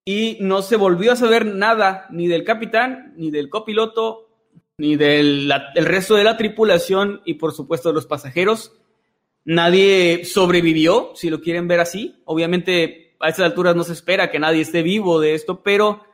y 0.04 0.36
no 0.42 0.60
se 0.60 0.76
volvió 0.76 1.12
a 1.12 1.16
saber 1.16 1.46
nada 1.46 2.06
ni 2.10 2.26
del 2.26 2.44
capitán, 2.44 3.14
ni 3.16 3.30
del 3.30 3.48
copiloto, 3.48 4.28
ni 4.76 4.96
del 4.96 5.50
el 5.74 5.86
resto 5.86 6.16
de 6.16 6.24
la 6.24 6.36
tripulación 6.36 7.22
y 7.24 7.34
por 7.34 7.52
supuesto 7.52 7.88
de 7.88 7.94
los 7.94 8.04
pasajeros. 8.04 8.74
Nadie 9.46 10.26
sobrevivió, 10.26 11.12
si 11.14 11.30
lo 11.30 11.40
quieren 11.40 11.66
ver 11.66 11.80
así. 11.80 12.20
Obviamente 12.26 13.16
a 13.20 13.30
estas 13.30 13.46
alturas 13.46 13.74
no 13.74 13.84
se 13.84 13.94
espera 13.94 14.30
que 14.30 14.38
nadie 14.38 14.60
esté 14.60 14.82
vivo 14.82 15.18
de 15.18 15.32
esto, 15.32 15.62
pero 15.62 16.04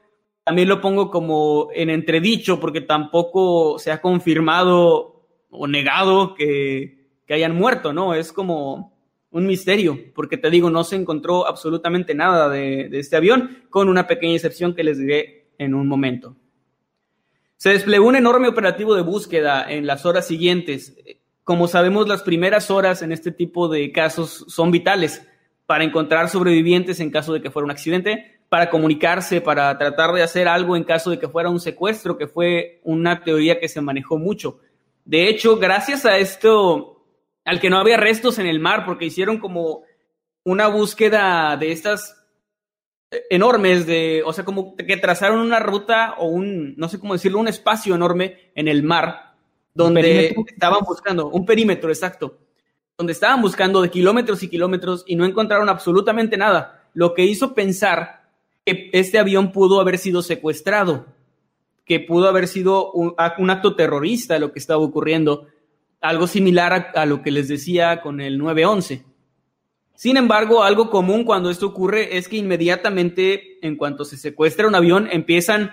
también 0.45 0.69
lo 0.69 0.81
pongo 0.81 1.11
como 1.11 1.71
en 1.75 1.91
entredicho 1.91 2.61
porque 2.61 2.83
tampoco 2.83 3.81
se 3.81 3.91
ha 3.91 4.01
confirmado 4.01 5.20
o 5.51 5.67
negado 5.67 6.35
que, 6.35 7.07
que 7.27 7.35
hayan 7.35 7.55
muerto, 7.55 7.93
¿no? 7.93 8.15
Es 8.15 8.33
como 8.33 8.97
un 9.31 9.47
misterio, 9.47 9.99
porque 10.15 10.37
te 10.37 10.51
digo, 10.51 10.71
no 10.71 10.83
se 10.85 10.97
encontró 10.97 11.47
absolutamente 11.47 12.15
nada 12.15 12.49
de, 12.49 12.89
de, 12.89 12.99
este 12.99 13.17
avión, 13.17 13.65
con 13.71 13.89
una 13.89 14.07
pequeña 14.07 14.35
excepción 14.35 14.75
que 14.75 14.85
les 14.85 14.99
diré 14.99 15.49
en 15.59 15.75
un 15.75 15.87
momento. 15.87 16.37
Se 17.57 17.71
desplegó 17.71 18.07
un 18.07 18.17
enorme 18.17 18.49
operativo 18.49 18.95
de 18.95 19.03
búsqueda 19.03 19.71
en 19.71 19.87
las 19.87 20.07
horas 20.07 20.27
siguientes. 20.27 20.97
Como 21.45 21.69
sabemos, 21.69 22.09
las 22.09 22.23
primeras 22.23 22.71
horas 22.71 23.03
en 23.03 23.13
este 23.13 23.31
tipo 23.31 23.69
de 23.69 23.93
casos 23.93 24.47
son 24.49 24.71
vitales 24.71 25.27
para 25.67 25.85
encontrar 25.85 26.29
sobrevivientes 26.29 26.99
en 26.99 27.11
caso 27.11 27.33
de 27.33 27.41
que 27.41 27.51
fuera 27.51 27.65
un 27.65 27.71
accidente, 27.71 28.41
para 28.49 28.71
comunicarse, 28.71 29.41
para 29.41 29.79
tratar 29.79 30.13
de 30.13 30.25
hacer 30.25 30.49
algo 30.49 30.75
en 30.75 30.83
caso 30.83 31.11
de 31.11 31.21
que 31.21 31.29
fuera 31.29 31.49
un 31.49 31.61
secuestro, 31.61 32.19
que 32.19 32.27
fue 32.27 32.81
una 32.83 33.23
teoría 33.23 33.61
que 33.61 33.69
se 33.69 33.81
manejó 33.81 34.19
mucho. 34.19 34.59
De 35.05 35.29
hecho, 35.29 35.57
gracias 35.57 36.05
a 36.05 36.19
esto, 36.19 37.05
al 37.45 37.61
que 37.61 37.71
no 37.71 37.79
había 37.79 37.97
restos 37.97 38.39
en 38.39 38.47
el 38.47 38.61
mar, 38.61 38.85
porque 38.85 39.07
hicieron 39.07 39.39
como 39.39 39.83
una 40.45 40.69
búsqueda 40.69 41.57
de 41.57 41.73
estas 41.73 42.17
enormes, 43.29 43.87
de, 43.87 44.23
o 44.25 44.33
sea, 44.33 44.45
como 44.45 44.77
que 44.77 44.97
trazaron 44.97 45.41
una 45.41 45.59
ruta 45.59 46.15
o 46.19 46.27
un, 46.27 46.75
no 46.77 46.89
sé 46.89 46.99
cómo 47.01 47.15
decirlo, 47.15 47.41
un 47.41 47.49
espacio 47.49 47.95
enorme 47.95 48.53
en 48.55 48.69
el 48.69 48.83
mar, 48.83 49.35
donde 49.75 50.35
estaban 50.49 50.85
buscando, 50.85 51.29
un 51.29 51.45
perímetro 51.45 51.91
exacto, 51.91 52.39
donde 52.97 53.13
estaban 53.13 53.43
buscando 53.43 53.83
de 53.83 53.91
kilómetros 53.91 54.43
y 54.43 54.49
kilómetros 54.49 55.05
y 55.07 55.17
no 55.17 55.25
encontraron 55.25 55.69
absolutamente 55.69 56.37
nada, 56.37 56.89
lo 56.95 57.15
que 57.15 57.25
hizo 57.25 57.55
pensar 57.55 58.29
que 58.65 58.91
este 58.93 59.19
avión 59.19 59.53
pudo 59.53 59.81
haber 59.81 59.99
sido 59.99 60.23
secuestrado, 60.23 61.07
que 61.91 61.99
pudo 61.99 62.29
haber 62.29 62.47
sido 62.47 62.93
un, 62.93 63.17
acto 63.19 63.75
terrorista 63.75 64.39
lo 64.39 64.53
que 64.53 64.61
estaba 64.61 64.81
ocurriendo 64.81 65.49
algo 66.01 66.29
similar 66.29 66.73
a, 66.73 67.01
a, 67.01 67.05
lo 67.05 67.21
que 67.21 67.33
les 67.33 67.49
decía 67.49 68.01
con 68.01 68.21
el 68.21 68.39
911. 68.39 69.05
Sin 69.97 70.17
embargo, 70.17 70.63
algo 70.63 70.89
común 70.89 71.25
cuando 71.25 71.51
esto 71.51 71.67
ocurre 71.67 72.17
es 72.17 72.29
que 72.29 72.37
inmediatamente, 72.37 73.59
en 73.67 73.75
cuanto 73.75 74.05
se 74.05 74.17
secuestra 74.17 74.69
un 74.69 74.77
avión, 74.77 75.09
empiezan 75.11 75.73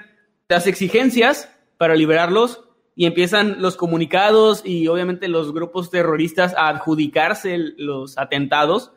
las 0.49 0.65
exigencias 0.65 1.55
para 1.77 1.95
liberarlos 1.95 2.63
y 2.95 3.05
empiezan 3.05 3.61
los 3.61 3.77
comunicados 3.77 4.63
y 4.65 4.87
obviamente 4.87 5.27
los 5.27 5.53
grupos 5.53 5.91
terroristas 5.91 6.55
a 6.55 6.69
adjudicarse 6.69 7.59
los 7.77 8.17
atentados. 8.17 8.91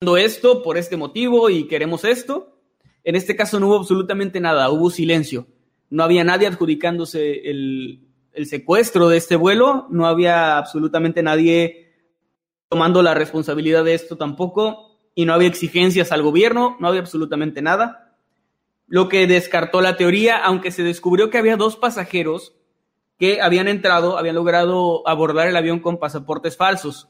Esto 0.00 0.62
por 0.62 0.78
este 0.78 0.96
motivo 0.96 1.50
y 1.50 1.68
queremos 1.68 2.06
esto. 2.06 2.53
En 3.04 3.16
este 3.16 3.36
caso 3.36 3.60
no 3.60 3.68
hubo 3.68 3.76
absolutamente 3.76 4.40
nada, 4.40 4.70
hubo 4.70 4.90
silencio. 4.90 5.46
No 5.90 6.02
había 6.02 6.24
nadie 6.24 6.46
adjudicándose 6.48 7.50
el, 7.50 8.00
secuestro 8.46 9.08
de 9.08 9.18
este 9.18 9.36
vuelo, 9.36 9.86
no 9.90 10.06
había 10.06 10.58
absolutamente 10.58 11.22
nadie 11.22 11.92
tomando 12.68 13.02
la 13.02 13.14
responsabilidad 13.14 13.84
de 13.84 13.94
esto 13.94 14.16
tampoco, 14.16 14.98
y 15.14 15.26
no 15.26 15.34
había 15.34 15.46
exigencias 15.46 16.10
al 16.10 16.22
gobierno, 16.22 16.76
no 16.80 16.88
había 16.88 17.00
absolutamente 17.00 17.62
nada. 17.62 18.16
Lo 18.88 19.08
que 19.08 19.28
descartó 19.28 19.80
la 19.80 19.96
teoría, 19.96 20.38
aunque 20.38 20.72
se 20.72 20.82
descubrió 20.82 21.30
que 21.30 21.38
había 21.38 21.56
dos 21.56 21.76
pasajeros 21.76 22.54
que 23.18 23.40
habían 23.40 23.68
entrado, 23.68 24.18
habían 24.18 24.34
logrado 24.34 25.06
abordar 25.06 25.46
el 25.46 25.56
avión 25.56 25.78
con 25.78 25.98
pasaportes 25.98 26.56
falsos. 26.56 27.08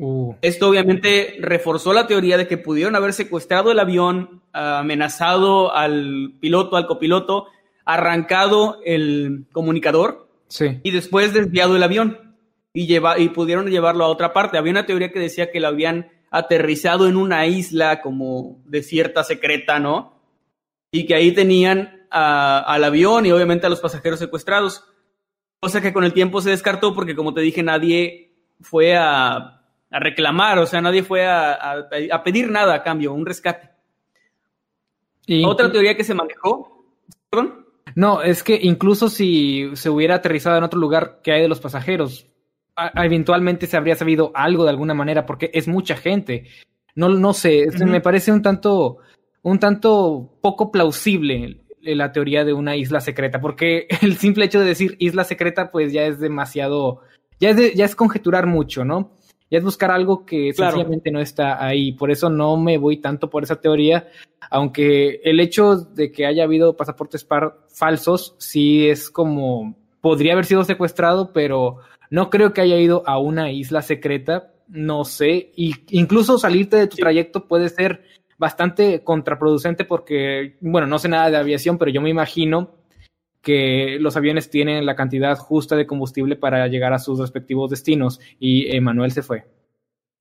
Uh. 0.00 0.34
Esto 0.42 0.68
obviamente 0.68 1.36
reforzó 1.40 1.92
la 1.92 2.06
teoría 2.06 2.36
de 2.36 2.48
que 2.48 2.58
pudieron 2.58 2.96
haber 2.96 3.12
secuestrado 3.12 3.70
el 3.70 3.78
avión, 3.78 4.42
amenazado 4.52 5.74
al 5.74 6.32
piloto, 6.40 6.76
al 6.76 6.86
copiloto, 6.86 7.46
arrancado 7.84 8.80
el 8.84 9.46
comunicador 9.52 10.30
Sí. 10.50 10.80
Y 10.82 10.90
después 10.90 11.32
desviado 11.32 11.76
el 11.76 11.82
avión 11.82 12.36
y, 12.74 12.86
lleva, 12.86 13.18
y 13.18 13.28
pudieron 13.28 13.70
llevarlo 13.70 14.04
a 14.04 14.08
otra 14.08 14.32
parte. 14.32 14.58
Había 14.58 14.72
una 14.72 14.84
teoría 14.84 15.12
que 15.12 15.20
decía 15.20 15.50
que 15.50 15.60
lo 15.60 15.68
habían 15.68 16.10
aterrizado 16.30 17.08
en 17.08 17.16
una 17.16 17.46
isla 17.46 18.02
como 18.02 18.60
desierta 18.66 19.22
secreta, 19.22 19.78
¿no? 19.78 20.20
Y 20.90 21.06
que 21.06 21.14
ahí 21.14 21.32
tenían 21.32 22.06
a, 22.10 22.58
al 22.58 22.82
avión 22.82 23.26
y 23.26 23.30
obviamente 23.30 23.66
a 23.66 23.70
los 23.70 23.80
pasajeros 23.80 24.18
secuestrados. 24.18 24.84
Cosa 25.60 25.80
que 25.80 25.92
con 25.92 26.02
el 26.02 26.12
tiempo 26.12 26.40
se 26.40 26.50
descartó 26.50 26.94
porque, 26.94 27.14
como 27.14 27.32
te 27.32 27.42
dije, 27.42 27.62
nadie 27.62 28.32
fue 28.60 28.96
a, 28.96 29.59
a 29.90 29.98
reclamar, 29.98 30.58
o 30.58 30.66
sea, 30.66 30.80
nadie 30.80 31.02
fue 31.02 31.26
a, 31.26 31.52
a, 31.52 32.22
pedir 32.22 32.50
nada 32.50 32.74
a 32.74 32.82
cambio, 32.82 33.12
un 33.12 33.26
rescate. 33.26 33.70
Y... 35.26 35.44
Otra 35.44 35.70
teoría 35.70 35.96
que 35.96 36.04
se 36.04 36.14
manejó, 36.14 36.84
¿perdón? 37.28 37.66
No, 37.94 38.22
es 38.22 38.42
que 38.42 38.58
incluso 38.62 39.08
si 39.08 39.70
se 39.74 39.90
hubiera 39.90 40.16
aterrizado 40.16 40.56
en 40.58 40.64
otro 40.64 40.78
lugar 40.78 41.20
que 41.22 41.32
hay 41.32 41.42
de 41.42 41.48
los 41.48 41.60
pasajeros, 41.60 42.26
a, 42.76 43.04
eventualmente 43.04 43.66
se 43.66 43.76
habría 43.76 43.96
sabido 43.96 44.30
algo 44.34 44.64
de 44.64 44.70
alguna 44.70 44.94
manera, 44.94 45.26
porque 45.26 45.50
es 45.52 45.66
mucha 45.66 45.96
gente. 45.96 46.46
No, 46.94 47.08
no 47.08 47.32
sé, 47.32 47.66
uh 47.66 47.70
-huh. 47.72 47.86
me 47.86 48.00
parece 48.00 48.30
un 48.30 48.42
tanto, 48.42 48.98
un 49.42 49.58
tanto 49.58 50.38
poco 50.40 50.70
plausible 50.70 51.64
la 51.82 52.12
teoría 52.12 52.44
de 52.44 52.52
una 52.52 52.76
isla 52.76 53.00
secreta, 53.00 53.40
porque 53.40 53.86
el 54.02 54.16
simple 54.16 54.44
hecho 54.44 54.60
de 54.60 54.66
decir 54.66 54.96
isla 54.98 55.24
secreta, 55.24 55.70
pues 55.70 55.92
ya 55.92 56.04
es 56.04 56.20
demasiado, 56.20 57.00
ya 57.40 57.50
es, 57.50 57.56
de, 57.56 57.74
ya 57.74 57.84
es 57.84 57.96
conjeturar 57.96 58.46
mucho, 58.46 58.84
¿no? 58.84 59.16
Ya 59.50 59.58
es 59.58 59.64
buscar 59.64 59.90
algo 59.90 60.24
que 60.24 60.52
claro. 60.52 60.72
sencillamente 60.72 61.10
no 61.10 61.20
está 61.20 61.64
ahí. 61.64 61.92
Por 61.92 62.10
eso 62.10 62.30
no 62.30 62.56
me 62.56 62.78
voy 62.78 62.98
tanto 62.98 63.28
por 63.28 63.42
esa 63.42 63.60
teoría, 63.60 64.08
aunque 64.50 65.20
el 65.24 65.40
hecho 65.40 65.76
de 65.76 66.12
que 66.12 66.26
haya 66.26 66.44
habido 66.44 66.76
pasaportes 66.76 67.26
falsos 67.68 68.36
sí 68.38 68.88
es 68.88 69.10
como 69.10 69.74
podría 70.00 70.32
haber 70.32 70.46
sido 70.46 70.64
secuestrado, 70.64 71.32
pero 71.32 71.78
no 72.10 72.30
creo 72.30 72.52
que 72.52 72.60
haya 72.60 72.76
ido 72.76 73.02
a 73.06 73.18
una 73.18 73.50
isla 73.52 73.82
secreta, 73.82 74.52
no 74.68 75.04
sé, 75.04 75.52
y 75.56 75.74
incluso 75.90 76.38
salirte 76.38 76.76
de 76.76 76.86
tu 76.86 76.96
sí. 76.96 77.02
trayecto 77.02 77.46
puede 77.46 77.68
ser 77.68 78.04
bastante 78.38 79.04
contraproducente 79.04 79.84
porque, 79.84 80.56
bueno, 80.60 80.86
no 80.86 80.98
sé 80.98 81.08
nada 81.08 81.30
de 81.30 81.36
aviación, 81.36 81.76
pero 81.76 81.90
yo 81.90 82.00
me 82.00 82.08
imagino 82.08 82.79
que 83.42 83.98
los 84.00 84.16
aviones 84.16 84.50
tienen 84.50 84.86
la 84.86 84.96
cantidad 84.96 85.36
justa 85.36 85.76
de 85.76 85.86
combustible 85.86 86.36
para 86.36 86.66
llegar 86.68 86.92
a 86.92 86.98
sus 86.98 87.18
respectivos 87.18 87.70
destinos 87.70 88.20
y 88.38 88.74
Emanuel 88.74 89.12
se 89.12 89.22
fue. 89.22 89.44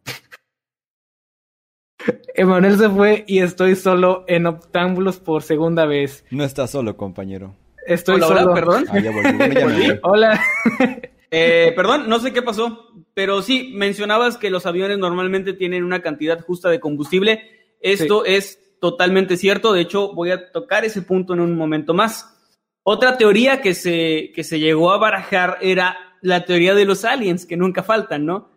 Emanuel 2.33 2.77
se 2.77 2.89
fue 2.89 3.25
y 3.27 3.39
estoy 3.39 3.75
solo 3.75 4.23
en 4.27 4.45
Octámbulos 4.45 5.19
por 5.19 5.43
segunda 5.43 5.85
vez. 5.85 6.25
No 6.31 6.43
estás 6.43 6.71
solo, 6.71 6.95
compañero. 6.95 7.55
Estoy 7.85 8.15
hola, 8.15 8.27
solo. 8.27 8.41
Hola, 8.41 8.53
perdón. 8.53 8.85
Ah, 8.89 8.99
ya 8.99 9.11
volví. 9.11 9.37
Bueno, 9.37 9.53
ya 9.53 9.63
¿Volví? 9.65 9.99
Hola. 10.03 10.41
eh, 11.31 11.73
perdón, 11.75 12.07
no 12.07 12.19
sé 12.19 12.31
qué 12.31 12.41
pasó, 12.41 12.93
pero 13.13 13.41
sí, 13.41 13.71
mencionabas 13.73 14.37
que 14.37 14.49
los 14.49 14.65
aviones 14.65 14.97
normalmente 14.97 15.53
tienen 15.53 15.83
una 15.83 16.01
cantidad 16.01 16.39
justa 16.39 16.69
de 16.69 16.79
combustible. 16.79 17.41
Esto 17.81 18.23
sí. 18.25 18.33
es 18.33 18.77
totalmente 18.79 19.35
cierto. 19.35 19.73
De 19.73 19.81
hecho, 19.81 20.13
voy 20.13 20.31
a 20.31 20.51
tocar 20.51 20.85
ese 20.85 21.01
punto 21.01 21.33
en 21.33 21.41
un 21.41 21.57
momento 21.57 21.93
más. 21.93 22.38
Otra 22.83 23.17
teoría 23.17 23.61
que 23.61 23.73
se, 23.73 24.31
que 24.33 24.43
se 24.43 24.59
llegó 24.59 24.91
a 24.91 24.97
barajar 24.97 25.57
era 25.61 25.97
la 26.21 26.45
teoría 26.45 26.73
de 26.73 26.85
los 26.85 27.05
aliens, 27.05 27.45
que 27.45 27.57
nunca 27.57 27.83
faltan, 27.83 28.25
¿no? 28.25 28.51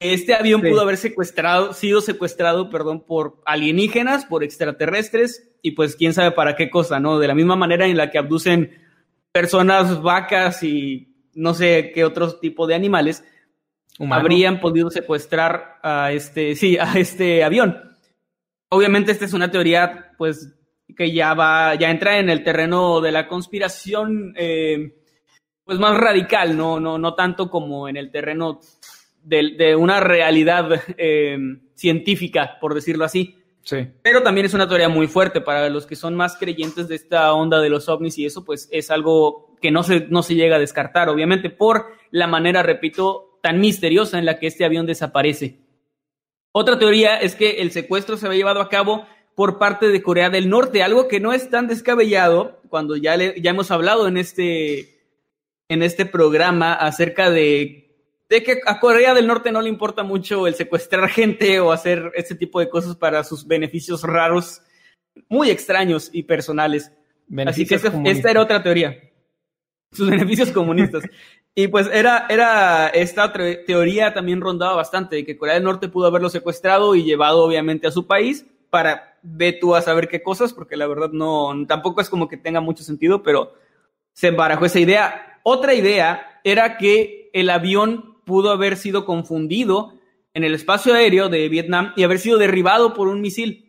Este 0.00 0.34
avión 0.34 0.62
sí. 0.62 0.70
pudo 0.70 0.80
haber 0.80 0.96
secuestrado, 0.96 1.72
sido 1.72 2.00
secuestrado, 2.00 2.70
perdón, 2.70 3.04
por 3.04 3.42
alienígenas, 3.44 4.24
por 4.24 4.44
extraterrestres, 4.44 5.50
y 5.60 5.72
pues 5.72 5.96
quién 5.96 6.14
sabe 6.14 6.30
para 6.30 6.54
qué 6.54 6.70
cosa, 6.70 7.00
¿no? 7.00 7.18
De 7.18 7.26
la 7.26 7.34
misma 7.34 7.56
manera 7.56 7.86
en 7.86 7.96
la 7.96 8.10
que 8.10 8.18
abducen 8.18 8.70
personas, 9.32 10.00
vacas 10.02 10.62
y 10.62 11.16
no 11.34 11.54
sé 11.54 11.90
qué 11.94 12.04
otro 12.04 12.38
tipo 12.38 12.66
de 12.66 12.74
animales, 12.74 13.24
¿Humano? 13.98 14.20
habrían 14.20 14.60
podido 14.60 14.90
secuestrar 14.90 15.78
a 15.82 16.12
este, 16.12 16.54
sí, 16.54 16.78
a 16.78 16.92
este 16.98 17.42
avión. 17.42 17.96
Obviamente 18.70 19.12
esta 19.12 19.24
es 19.24 19.32
una 19.32 19.50
teoría, 19.50 20.12
pues, 20.16 20.54
que 20.96 21.12
ya 21.12 21.34
va, 21.34 21.74
ya 21.74 21.90
entra 21.90 22.18
en 22.18 22.30
el 22.30 22.42
terreno 22.42 23.00
de 23.00 23.12
la 23.12 23.28
conspiración, 23.28 24.34
eh, 24.36 24.94
pues 25.64 25.78
más 25.78 25.96
radical, 25.96 26.56
no, 26.56 26.80
no, 26.80 26.98
no 26.98 27.14
tanto 27.14 27.50
como 27.50 27.88
en 27.88 27.96
el 27.96 28.10
terreno 28.10 28.60
de, 29.22 29.54
de 29.56 29.76
una 29.76 30.00
realidad 30.00 30.68
eh, 30.96 31.38
científica, 31.74 32.58
por 32.60 32.74
decirlo 32.74 33.04
así. 33.04 33.36
Sí. 33.62 33.86
Pero 34.02 34.22
también 34.22 34.46
es 34.46 34.54
una 34.54 34.66
teoría 34.66 34.88
muy 34.88 35.08
fuerte 35.08 35.42
para 35.42 35.68
los 35.68 35.86
que 35.86 35.94
son 35.94 36.14
más 36.14 36.36
creyentes 36.36 36.88
de 36.88 36.94
esta 36.94 37.32
onda 37.34 37.60
de 37.60 37.68
los 37.68 37.88
ovnis 37.88 38.16
y 38.16 38.24
eso, 38.24 38.44
pues 38.44 38.68
es 38.72 38.90
algo 38.90 39.56
que 39.60 39.70
no 39.70 39.82
se, 39.82 40.06
no 40.08 40.22
se 40.22 40.34
llega 40.34 40.56
a 40.56 40.60
descartar, 40.60 41.08
obviamente, 41.08 41.50
por 41.50 41.86
la 42.10 42.26
manera, 42.26 42.62
repito, 42.62 43.38
tan 43.42 43.60
misteriosa 43.60 44.18
en 44.18 44.24
la 44.24 44.38
que 44.38 44.46
este 44.46 44.64
avión 44.64 44.86
desaparece. 44.86 45.60
Otra 46.52 46.78
teoría 46.78 47.18
es 47.20 47.34
que 47.34 47.60
el 47.60 47.70
secuestro 47.70 48.16
se 48.16 48.26
había 48.26 48.38
llevado 48.38 48.60
a 48.60 48.68
cabo 48.68 49.06
por 49.38 49.56
parte 49.56 49.86
de 49.90 50.02
Corea 50.02 50.30
del 50.30 50.48
Norte, 50.48 50.82
algo 50.82 51.06
que 51.06 51.20
no 51.20 51.32
es 51.32 51.48
tan 51.48 51.68
descabellado 51.68 52.60
cuando 52.68 52.96
ya, 52.96 53.16
le, 53.16 53.40
ya 53.40 53.52
hemos 53.52 53.70
hablado 53.70 54.08
en 54.08 54.16
este, 54.16 54.98
en 55.68 55.84
este 55.84 56.06
programa 56.06 56.74
acerca 56.74 57.30
de 57.30 57.84
de 58.28 58.42
que 58.42 58.58
a 58.66 58.80
Corea 58.80 59.14
del 59.14 59.28
Norte 59.28 59.52
no 59.52 59.62
le 59.62 59.68
importa 59.68 60.02
mucho 60.02 60.48
el 60.48 60.56
secuestrar 60.56 61.08
gente 61.08 61.60
o 61.60 61.70
hacer 61.70 62.10
este 62.16 62.34
tipo 62.34 62.58
de 62.58 62.68
cosas 62.68 62.96
para 62.96 63.22
sus 63.22 63.46
beneficios 63.46 64.02
raros, 64.02 64.60
muy 65.28 65.50
extraños 65.50 66.10
y 66.12 66.24
personales. 66.24 66.90
Así 67.46 67.64
que 67.64 67.76
esta, 67.76 67.92
esta, 68.06 68.32
era 68.32 68.42
otra 68.42 68.60
teoría. 68.60 68.98
Sus 69.92 70.10
beneficios 70.10 70.50
comunistas. 70.50 71.04
y 71.54 71.68
pues 71.68 71.88
era, 71.92 72.26
era 72.28 72.88
esta 72.88 73.32
teoría 73.32 74.12
también 74.12 74.40
rondaba 74.40 74.74
bastante, 74.74 75.14
de 75.14 75.24
que 75.24 75.36
Corea 75.38 75.54
del 75.54 75.62
Norte 75.62 75.86
pudo 75.86 76.08
haberlo 76.08 76.28
secuestrado 76.28 76.96
y 76.96 77.04
llevado 77.04 77.44
obviamente 77.44 77.86
a 77.86 77.92
su 77.92 78.08
país 78.08 78.44
para 78.68 79.07
ve 79.22 79.52
tú 79.52 79.74
a 79.74 79.82
saber 79.82 80.08
qué 80.08 80.22
cosas, 80.22 80.52
porque 80.52 80.76
la 80.76 80.86
verdad 80.86 81.10
no, 81.12 81.54
tampoco 81.66 82.00
es 82.00 82.08
como 82.08 82.28
que 82.28 82.36
tenga 82.36 82.60
mucho 82.60 82.82
sentido, 82.82 83.22
pero 83.22 83.54
se 84.12 84.30
barajó 84.30 84.66
esa 84.66 84.80
idea. 84.80 85.40
Otra 85.42 85.74
idea 85.74 86.40
era 86.44 86.76
que 86.76 87.30
el 87.32 87.50
avión 87.50 88.18
pudo 88.24 88.50
haber 88.50 88.76
sido 88.76 89.04
confundido 89.04 89.94
en 90.34 90.44
el 90.44 90.54
espacio 90.54 90.94
aéreo 90.94 91.28
de 91.28 91.48
Vietnam 91.48 91.92
y 91.96 92.04
haber 92.04 92.18
sido 92.18 92.38
derribado 92.38 92.94
por 92.94 93.08
un 93.08 93.20
misil. 93.20 93.66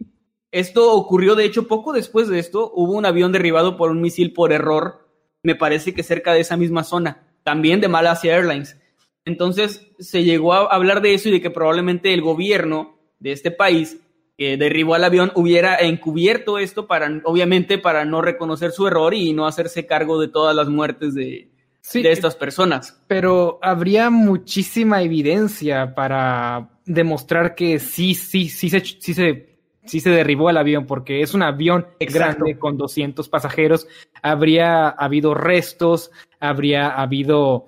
Esto 0.51 0.93
ocurrió, 0.93 1.35
de 1.35 1.45
hecho, 1.45 1.67
poco 1.67 1.93
después 1.93 2.27
de 2.27 2.39
esto, 2.39 2.71
hubo 2.73 2.93
un 2.93 3.05
avión 3.05 3.31
derribado 3.31 3.77
por 3.77 3.91
un 3.91 4.01
misil 4.01 4.33
por 4.33 4.51
error, 4.51 5.07
me 5.43 5.55
parece 5.55 5.93
que 5.93 6.03
cerca 6.03 6.33
de 6.33 6.41
esa 6.41 6.57
misma 6.57 6.83
zona, 6.83 7.27
también 7.43 7.81
de 7.81 7.87
Malaysia 7.87 8.35
Airlines. 8.35 8.77
Entonces 9.25 9.87
se 9.99 10.23
llegó 10.23 10.53
a 10.53 10.65
hablar 10.65 11.01
de 11.01 11.13
eso 11.13 11.29
y 11.29 11.31
de 11.31 11.41
que 11.41 11.51
probablemente 11.51 12.13
el 12.13 12.21
gobierno 12.21 12.97
de 13.19 13.31
este 13.31 13.51
país 13.51 13.99
que 14.39 14.55
derribó 14.55 14.95
al 14.95 15.03
avión 15.03 15.33
hubiera 15.35 15.75
encubierto 15.75 16.59
esto 16.59 16.87
para, 16.87 17.11
obviamente, 17.25 17.77
para 17.77 18.05
no 18.05 18.21
reconocer 18.21 18.71
su 18.71 18.87
error 18.87 19.13
y 19.13 19.33
no 19.33 19.45
hacerse 19.45 19.85
cargo 19.85 20.17
de 20.17 20.29
todas 20.29 20.55
las 20.55 20.69
muertes 20.69 21.13
de, 21.13 21.49
sí, 21.81 22.01
de 22.01 22.13
estas 22.13 22.37
personas. 22.37 23.03
Pero 23.07 23.59
habría 23.61 24.09
muchísima 24.09 25.01
evidencia 25.01 25.93
para 25.93 26.69
demostrar 26.85 27.53
que 27.53 27.79
sí, 27.79 28.15
sí, 28.15 28.47
sí 28.47 28.69
se, 28.69 28.79
sí 28.79 29.13
se, 29.13 29.57
sí 29.83 29.99
se 29.99 30.09
derribó 30.09 30.49
el 30.49 30.55
avión, 30.55 30.85
porque 30.85 31.21
es 31.21 31.33
un 31.33 31.43
avión 31.43 31.87
Exacto. 31.99 32.37
grande 32.45 32.57
con 32.57 32.77
200 32.77 33.27
pasajeros. 33.27 33.89
Habría 34.21 34.87
habido 34.87 35.33
restos, 35.33 36.11
habría 36.39 36.87
habido 36.87 37.65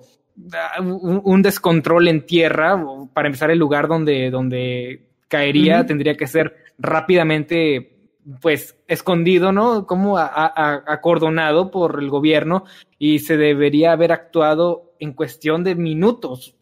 uh, 0.80 1.20
un, 1.22 1.42
descontrol 1.42 2.08
en 2.08 2.24
tierra. 2.24 2.82
Para 3.12 3.28
empezar, 3.28 3.50
el 3.50 3.58
lugar 3.58 3.88
donde, 3.88 4.30
donde 4.30 5.11
caería 5.32 5.78
uh 5.78 5.82
-huh. 5.82 5.86
tendría 5.86 6.14
que 6.14 6.26
ser 6.26 6.54
rápidamente 6.78 7.88
pues 8.40 8.76
escondido, 8.86 9.50
¿no? 9.50 9.86
Como 9.86 10.18
acordonado 10.18 11.70
por 11.70 11.98
el 11.98 12.10
gobierno 12.10 12.64
y 12.98 13.20
se 13.20 13.36
debería 13.36 13.92
haber 13.92 14.12
actuado 14.12 14.92
en 15.00 15.14
cuestión 15.14 15.64
de 15.64 15.74
minutos, 15.74 16.54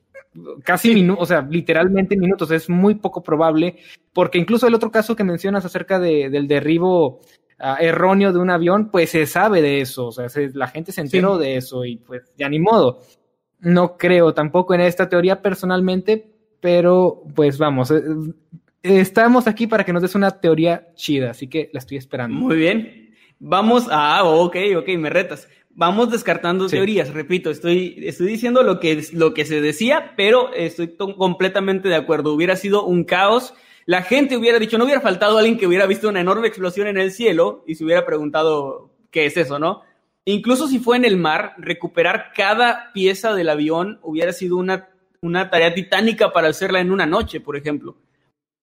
casi 0.65 0.95
minutos, 0.95 1.25
o 1.25 1.27
sea, 1.27 1.43
literalmente 1.43 2.17
minutos, 2.17 2.51
es 2.53 2.71
muy 2.71 2.95
poco 2.95 3.23
probable, 3.23 3.77
porque 4.15 4.39
incluso 4.39 4.67
el 4.67 4.75
otro 4.75 4.91
caso 4.91 5.17
que 5.17 5.25
mencionas 5.25 5.65
acerca 5.65 5.99
de, 5.99 6.31
del 6.31 6.47
derribo 6.47 7.21
uh, 7.59 7.77
erróneo 7.79 8.33
de 8.33 8.39
un 8.39 8.51
avión, 8.51 8.91
pues 8.91 9.11
se 9.11 9.27
sabe 9.27 9.61
de 9.61 9.83
eso, 9.83 10.07
o 10.07 10.13
sea, 10.13 10.29
se, 10.31 10.51
la 10.55 10.69
gente 10.69 10.93
se 10.93 11.03
enteró 11.03 11.37
sí. 11.37 11.45
de 11.45 11.57
eso 11.57 11.85
y 11.85 11.97
pues 11.97 12.23
ya 12.39 12.49
ni 12.49 12.61
modo. 12.61 13.01
No 13.59 13.99
creo 13.99 14.33
tampoco 14.33 14.73
en 14.73 14.81
esta 14.81 15.11
teoría 15.11 15.43
personalmente, 15.43 16.31
pero 16.61 17.23
pues 17.35 17.59
vamos, 17.59 17.91
eh, 17.91 18.03
estamos 18.83 19.47
aquí 19.47 19.67
para 19.67 19.85
que 19.85 19.93
nos 19.93 20.03
des 20.03 20.15
una 20.15 20.31
teoría 20.31 20.89
chida, 20.95 21.31
así 21.31 21.49
que 21.49 21.71
la 21.73 21.79
estoy 21.79 21.99
esperando. 21.99 22.35
Muy 22.35 22.57
bien. 22.57 23.15
Vamos 23.39 23.89
a, 23.91 24.19
ah, 24.19 24.25
ok, 24.25 24.57
ok, 24.79 24.89
me 24.99 25.11
retas. 25.11 25.49
Vamos 25.71 26.11
descartando 26.11 26.69
sí. 26.69 26.77
teorías, 26.77 27.15
repito, 27.15 27.51
estoy, 27.51 27.97
estoy 28.03 28.27
diciendo 28.27 28.63
lo 28.63 28.81
que, 28.81 29.03
lo 29.13 29.33
que 29.35 29.45
se 29.45 29.61
decía, 29.61 30.15
pero 30.17 30.53
estoy 30.53 30.97
completamente 30.97 31.89
de 31.89 31.95
acuerdo. 31.95 32.35
Hubiera 32.35 32.57
sido 32.57 32.85
un 32.85 33.05
caos. 33.05 33.55
La 33.87 34.03
gente 34.03 34.37
hubiera 34.37 34.59
dicho, 34.59 34.77
no 34.77 34.85
hubiera 34.85 35.01
faltado 35.01 35.39
alguien 35.39 35.57
que 35.57 35.67
hubiera 35.67 35.87
visto 35.87 36.09
una 36.09 36.21
enorme 36.21 36.49
explosión 36.49 36.87
en 36.87 36.99
el 36.99 37.13
cielo 37.13 37.65
y 37.67 37.77
se 37.77 37.85
hubiera 37.85 38.05
preguntado 38.05 38.91
qué 39.11 39.27
es 39.27 39.37
eso, 39.37 39.59
¿no? 39.59 39.83
Incluso 40.27 40.69
si 40.69 40.79
fue 40.79 40.97
en 40.97 41.05
el 41.05 41.17
mar, 41.17 41.55
recuperar 41.57 42.33
cada 42.37 42.93
pieza 42.93 43.35
del 43.35 43.49
avión 43.49 43.99
hubiera 44.03 44.33
sido 44.33 44.59
una, 44.59 44.91
una 45.23 45.51
tarea 45.51 45.73
titánica 45.73 46.33
para 46.33 46.49
hacerla 46.49 46.81
en 46.81 46.93
una 46.93 47.07
noche, 47.07 47.41
por 47.41 47.57
ejemplo 47.57 47.97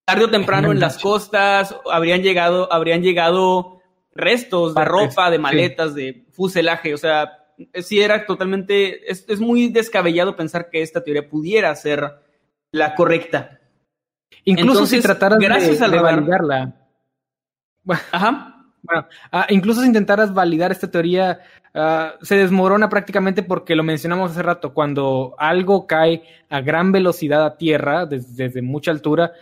tarde 0.08 0.24
o 0.24 0.30
temprano 0.30 0.72
en 0.72 0.80
las 0.80 0.98
costas 1.00 1.76
habrían 1.92 2.22
llegado, 2.22 2.72
habrían 2.72 3.02
llegado 3.02 3.82
restos 4.16 4.74
de 4.74 4.86
ropa, 4.86 5.30
de 5.30 5.38
maletas, 5.38 5.94
sí. 5.94 5.96
de 5.96 6.26
fuselaje. 6.32 6.94
O 6.94 6.98
sea, 6.98 7.46
sí 7.74 8.00
era 8.00 8.26
totalmente. 8.26 9.12
Es, 9.12 9.26
es, 9.28 9.42
muy 9.42 9.68
descabellado 9.68 10.38
pensar 10.38 10.70
que 10.70 10.82
esta 10.82 11.04
teoría 11.04 11.28
pudiera 11.28 11.76
ser 11.76 12.22
la 12.72 12.96
correcta. 12.96 13.60
Incluso 14.46 14.72
Entonces, 14.72 15.00
si 15.00 15.04
trataras 15.04 15.40
gracias 15.40 15.80
de, 15.80 15.90
de 15.90 16.00
validarla. 16.00 16.74
Bueno, 17.84 18.02
Ajá. 18.12 18.54
Bueno, 18.84 19.08
uh, 19.34 19.42
incluso 19.50 19.82
si 19.82 19.88
intentaras 19.88 20.34
validar 20.34 20.72
esta 20.72 20.90
teoría, 20.90 21.42
uh, 21.76 22.24
se 22.24 22.38
desmorona 22.38 22.88
prácticamente 22.88 23.44
porque 23.44 23.76
lo 23.76 23.84
mencionamos 23.84 24.32
hace 24.32 24.42
rato. 24.42 24.74
Cuando 24.74 25.36
algo 25.38 25.86
cae 25.86 26.24
a 26.50 26.62
gran 26.62 26.94
velocidad 26.94 27.46
a 27.46 27.58
tierra, 27.58 28.06
desde, 28.06 28.46
desde 28.46 28.62
mucha 28.62 28.92
altura, 28.92 29.34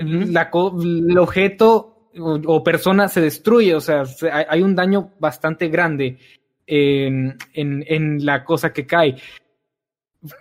la, 0.00 0.50
el 0.82 1.18
objeto 1.18 2.10
o, 2.18 2.40
o, 2.46 2.64
persona 2.64 3.08
se 3.08 3.20
destruye, 3.20 3.74
o 3.74 3.80
sea, 3.80 4.04
se, 4.04 4.30
hay, 4.30 4.44
hay, 4.48 4.62
un 4.62 4.74
daño 4.74 5.12
bastante 5.18 5.68
grande 5.68 6.18
en, 6.66 7.36
en, 7.52 7.84
en, 7.86 8.24
la 8.24 8.44
cosa 8.44 8.72
que 8.72 8.86
cae. 8.86 9.16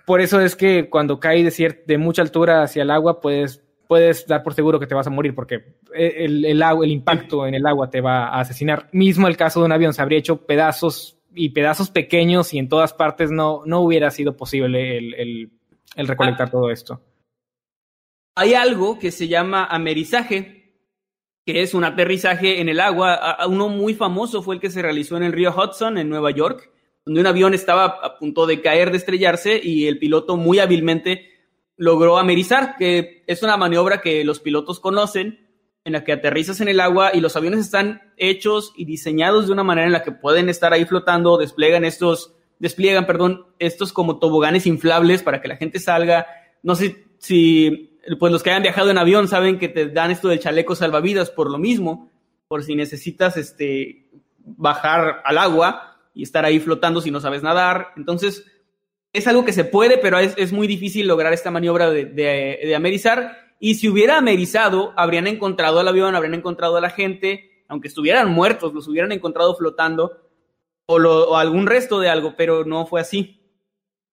Por 0.06 0.22
eso 0.22 0.42
es 0.42 0.56
que 0.56 0.90
cuando 0.90 1.20
cae 1.20 1.44
de, 1.44 1.84
de 1.86 1.98
mucha 1.98 2.22
altura 2.22 2.64
hacia 2.64 2.84
el 2.84 2.92
agua, 2.92 3.22
puedes, 3.22 3.64
puedes 3.88 4.26
dar 4.26 4.44
por 4.44 4.54
seguro 4.54 4.80
que 4.80 4.88
te 4.88 4.96
vas 4.96 5.08
a 5.08 5.12
morir, 5.12 5.36
porque 5.36 5.76
el, 5.94 6.46
el, 6.46 6.64
agua, 6.64 6.86
el 6.86 6.92
impacto 6.92 7.46
en 7.46 7.54
el 7.54 7.66
agua 7.66 7.90
te 7.90 8.02
va 8.02 8.28
a 8.28 8.40
asesinar. 8.40 8.90
Mismo 8.92 9.28
el 9.28 9.38
caso 9.38 9.60
de 9.60 9.68
un 9.68 9.72
avión, 9.72 9.94
se 9.94 10.02
habría 10.02 10.20
hecho 10.20 10.46
pedazos 10.46 11.18
y 11.34 11.50
pedazos 11.50 11.92
pequeños 11.92 12.54
y 12.54 12.58
en 12.58 12.68
todas 12.68 12.94
partes 12.94 13.30
no, 13.30 13.62
no 13.66 13.82
hubiera 13.82 14.10
sido 14.10 14.36
posible 14.36 14.98
el, 14.98 15.14
el, 15.14 15.52
el 15.96 16.08
recolectar 16.08 16.48
ah. 16.48 16.52
todo 16.52 16.72
esto 16.72 17.00
hay 18.38 18.54
algo 18.54 19.00
que 19.00 19.10
se 19.10 19.28
llama 19.28 19.66
amerizaje, 19.66 20.76
que 21.44 21.64
es 21.64 21.74
un 21.74 21.84
aterrizaje 21.84 22.62
en 22.62 22.70
el 22.70 22.80
agua. 22.80 23.36
Uno 23.48 23.68
muy 23.68 23.96
famoso 23.96 24.44
fue 24.44 24.56
el 24.56 24.62
que 24.62 24.70
se 24.70 24.84
realizó 24.84 25.18
en 25.18 25.24
el 25.24 25.34
río 25.34 25.52
Hudson, 25.52 25.98
en 25.98 26.08
Nueva 26.08 26.30
York, 26.30 26.72
donde 27.04 27.22
un 27.22 27.26
avión 27.26 27.56
estaba 27.56 27.86
a 27.86 28.20
punto 28.20 28.46
de 28.46 28.62
caer, 28.62 28.92
de 28.92 28.98
estrellarse, 28.98 29.60
y 29.62 29.88
el 29.88 29.98
piloto 29.98 30.38
muy 30.38 30.60
hábilmente 30.60 31.32
logró 31.78 32.20
amerizar, 32.20 32.76
que 32.78 33.24
es 33.26 33.42
una 33.42 33.58
maniobra 33.58 34.02
que 34.02 34.24
los 34.24 34.40
pilotos 34.40 34.80
conocen, 34.80 35.50
en 35.84 35.94
la 35.94 36.04
que 36.04 36.12
aterrizas 36.12 36.62
en 36.62 36.68
el 36.68 36.80
agua 36.80 37.10
y 37.16 37.22
los 37.22 37.36
aviones 37.36 37.62
están 37.62 38.14
hechos 38.18 38.72
y 38.78 38.86
diseñados 38.86 39.48
de 39.48 39.54
una 39.54 39.64
manera 39.64 39.88
en 39.88 39.94
la 39.94 40.04
que 40.04 40.12
pueden 40.12 40.48
estar 40.48 40.74
ahí 40.74 40.86
flotando, 40.86 41.40
despliegan 41.40 41.86
estos, 41.86 42.36
despliegan, 42.60 43.08
perdón, 43.08 43.48
estos 43.58 43.94
como 43.94 44.20
toboganes 44.20 44.68
inflables 44.68 45.24
para 45.24 45.42
que 45.42 45.48
la 45.48 45.56
gente 45.56 45.80
salga. 45.80 46.28
No 46.62 46.76
sé 46.76 47.04
si 47.18 47.97
pues 48.20 48.32
los 48.32 48.44
que 48.44 48.52
hayan 48.52 48.64
viajado 48.64 48.90
en 48.90 48.98
avión 48.98 49.28
saben 49.28 49.60
que 49.60 49.68
te 49.68 49.90
dan 49.90 50.12
esto 50.12 50.30
del 50.30 50.40
chaleco 50.40 50.76
salvavidas 50.76 51.30
por 51.30 51.50
lo 51.52 51.58
mismo, 51.58 52.10
por 52.48 52.64
si 52.64 52.76
necesitas 52.76 53.36
este, 53.36 54.10
bajar 54.40 55.22
al 55.26 55.38
agua 55.38 55.98
y 56.14 56.24
estar 56.24 56.46
ahí 56.46 56.60
flotando 56.60 57.02
si 57.02 57.12
no 57.12 57.20
sabes 57.20 57.44
nadar. 57.44 57.90
Entonces, 57.98 58.46
es 59.14 59.28
algo 59.28 59.46
que 59.46 59.54
se 59.54 59.66
puede, 59.66 59.98
pero 59.98 60.20
es, 60.20 60.34
es 60.38 60.52
muy 60.52 60.68
difícil 60.68 61.08
lograr 61.08 61.34
esta 61.34 61.52
maniobra 61.52 61.90
de, 61.90 62.74
amerizar. 62.76 63.56
Y 63.60 63.76
si 63.76 63.90
hubiera 63.90 64.18
amerizado, 64.18 64.94
habrían 64.96 65.28
encontrado 65.28 65.80
al 65.80 65.88
avión, 65.88 66.16
habrían 66.16 66.36
encontrado 66.36 66.78
a 66.78 66.82
la 66.82 66.90
gente, 66.90 67.64
aunque 67.68 67.88
estuvieran 67.88 68.32
muertos, 68.32 68.74
los 68.74 68.88
hubieran 68.88 69.12
encontrado 69.12 69.56
flotando 69.56 70.22
o, 70.86 71.00
lo, 71.00 71.30
o 71.30 71.36
algún 71.36 71.68
resto 71.68 72.00
de 72.00 72.10
algo, 72.10 72.36
pero 72.38 72.64
no 72.64 72.86
fue 72.86 73.02
así. 73.02 73.42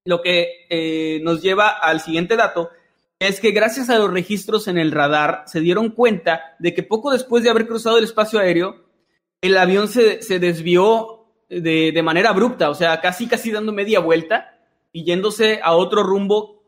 Lo 0.05 0.21
que 0.21 0.67
eh, 0.69 1.21
nos 1.23 1.43
lleva 1.43 1.69
al 1.69 2.01
siguiente 2.01 2.37
dato, 2.37 2.71
es 3.29 3.41
que 3.41 3.51
gracias 3.51 3.91
a 3.91 3.99
los 3.99 4.11
registros 4.11 4.69
en 4.69 4.79
el 4.79 4.93
radar 4.93 5.45
se 5.47 5.61
dieron 5.61 5.91
cuenta 5.91 6.57
de 6.59 6.75
que 6.75 6.83
poco 6.83 7.11
después 7.11 7.43
de 7.43 7.51
haber 7.51 7.67
cruzado 7.67 7.99
el 7.99 8.05
espacio 8.05 8.39
aéreo, 8.39 8.85
el 9.41 9.57
avión 9.57 9.89
se, 9.89 10.23
se 10.23 10.39
desvió 10.39 11.27
de, 11.49 11.93
de, 11.93 12.03
manera 12.03 12.31
abrupta, 12.31 12.71
o 12.71 12.75
sea, 12.75 13.01
casi 13.01 13.27
casi 13.27 13.51
dando 13.51 13.73
media 13.73 14.01
vuelta 14.01 14.59
y 14.93 15.05
yéndose 15.05 15.61
a 15.63 15.75
otro 15.75 16.03
rumbo 16.03 16.63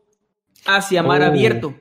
hacia 0.65 1.03
mar 1.03 1.21
Oh. 1.21 1.25
abierto. 1.25 1.75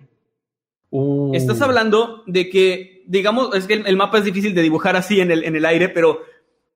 Uh, 0.91 1.35
Estás 1.35 1.61
hablando 1.61 2.23
de 2.27 2.49
que, 2.49 3.03
digamos, 3.07 3.55
es 3.55 3.67
que 3.67 3.75
el, 3.75 3.87
el 3.87 3.97
mapa 3.97 4.19
es 4.19 4.25
difícil 4.25 4.55
de 4.55 4.63
dibujar 4.63 4.97
así 4.97 5.21
en 5.21 5.31
el, 5.31 5.45
en 5.45 5.57
el 5.57 5.65
aire, 5.65 5.89
pero 5.89 6.23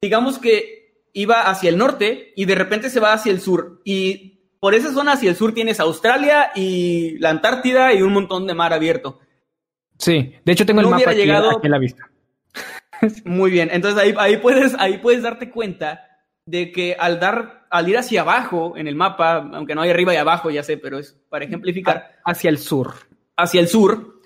digamos 0.03 0.39
que 0.39 0.81
iba 1.13 1.43
hacia 1.49 1.71
el 1.71 1.79
norte 1.79 2.33
y 2.37 2.45
de 2.45 2.55
repente 2.55 2.91
se 2.91 3.01
va 3.01 3.13
hacia 3.13 3.33
el 3.33 3.41
sur. 3.41 3.81
Y 3.85 4.40
por 4.61 4.75
esa 4.75 4.93
zona 4.93 5.13
hacia 5.13 5.31
el 5.31 5.37
sur 5.37 5.53
tienes 5.55 5.81
Australia 5.81 6.51
y 6.55 7.19
la 7.19 7.31
Antártida 7.31 7.93
y 7.95 8.03
un 8.03 8.13
montón 8.13 8.47
de 8.47 8.55
mar 8.55 8.73
abierto. 8.73 9.19
Sí, 9.99 10.35
de 10.45 10.53
hecho 10.53 10.65
tengo 10.67 10.81
el 10.83 10.87
mapa 10.89 11.11
aquí, 11.11 11.19
llegado- 11.21 11.59
aquí 11.59 11.67
a 11.67 11.71
la 11.71 11.79
vista. 11.79 12.11
Muy 13.25 13.51
bien, 13.51 13.71
entonces 13.73 14.01
ahí, 14.01 14.15
ahí, 14.19 14.37
puedes, 14.37 14.75
ahí 14.79 14.99
puedes 14.99 15.23
darte 15.23 15.51
cuenta 15.51 16.07
de 16.47 16.73
que 16.73 16.97
al, 16.99 17.19
dar, 17.21 17.67
al 17.71 17.89
ir 17.89 17.97
hacia 17.99 18.21
abajo 18.23 18.75
en 18.77 18.87
el 18.89 18.95
mapa, 18.97 19.37
aunque 19.55 19.75
no 19.75 19.83
hay 19.83 19.91
arriba 19.91 20.13
y 20.15 20.17
abajo, 20.19 20.51
ya 20.51 20.63
sé, 20.63 20.77
pero 20.77 20.99
es 20.99 21.17
para 21.29 21.45
ejemplificar, 21.45 22.19
Hacia 22.25 22.51
el 22.51 22.59
sur. 22.59 22.95
hacia 23.37 23.61
el 23.61 23.69
sur, 23.69 24.21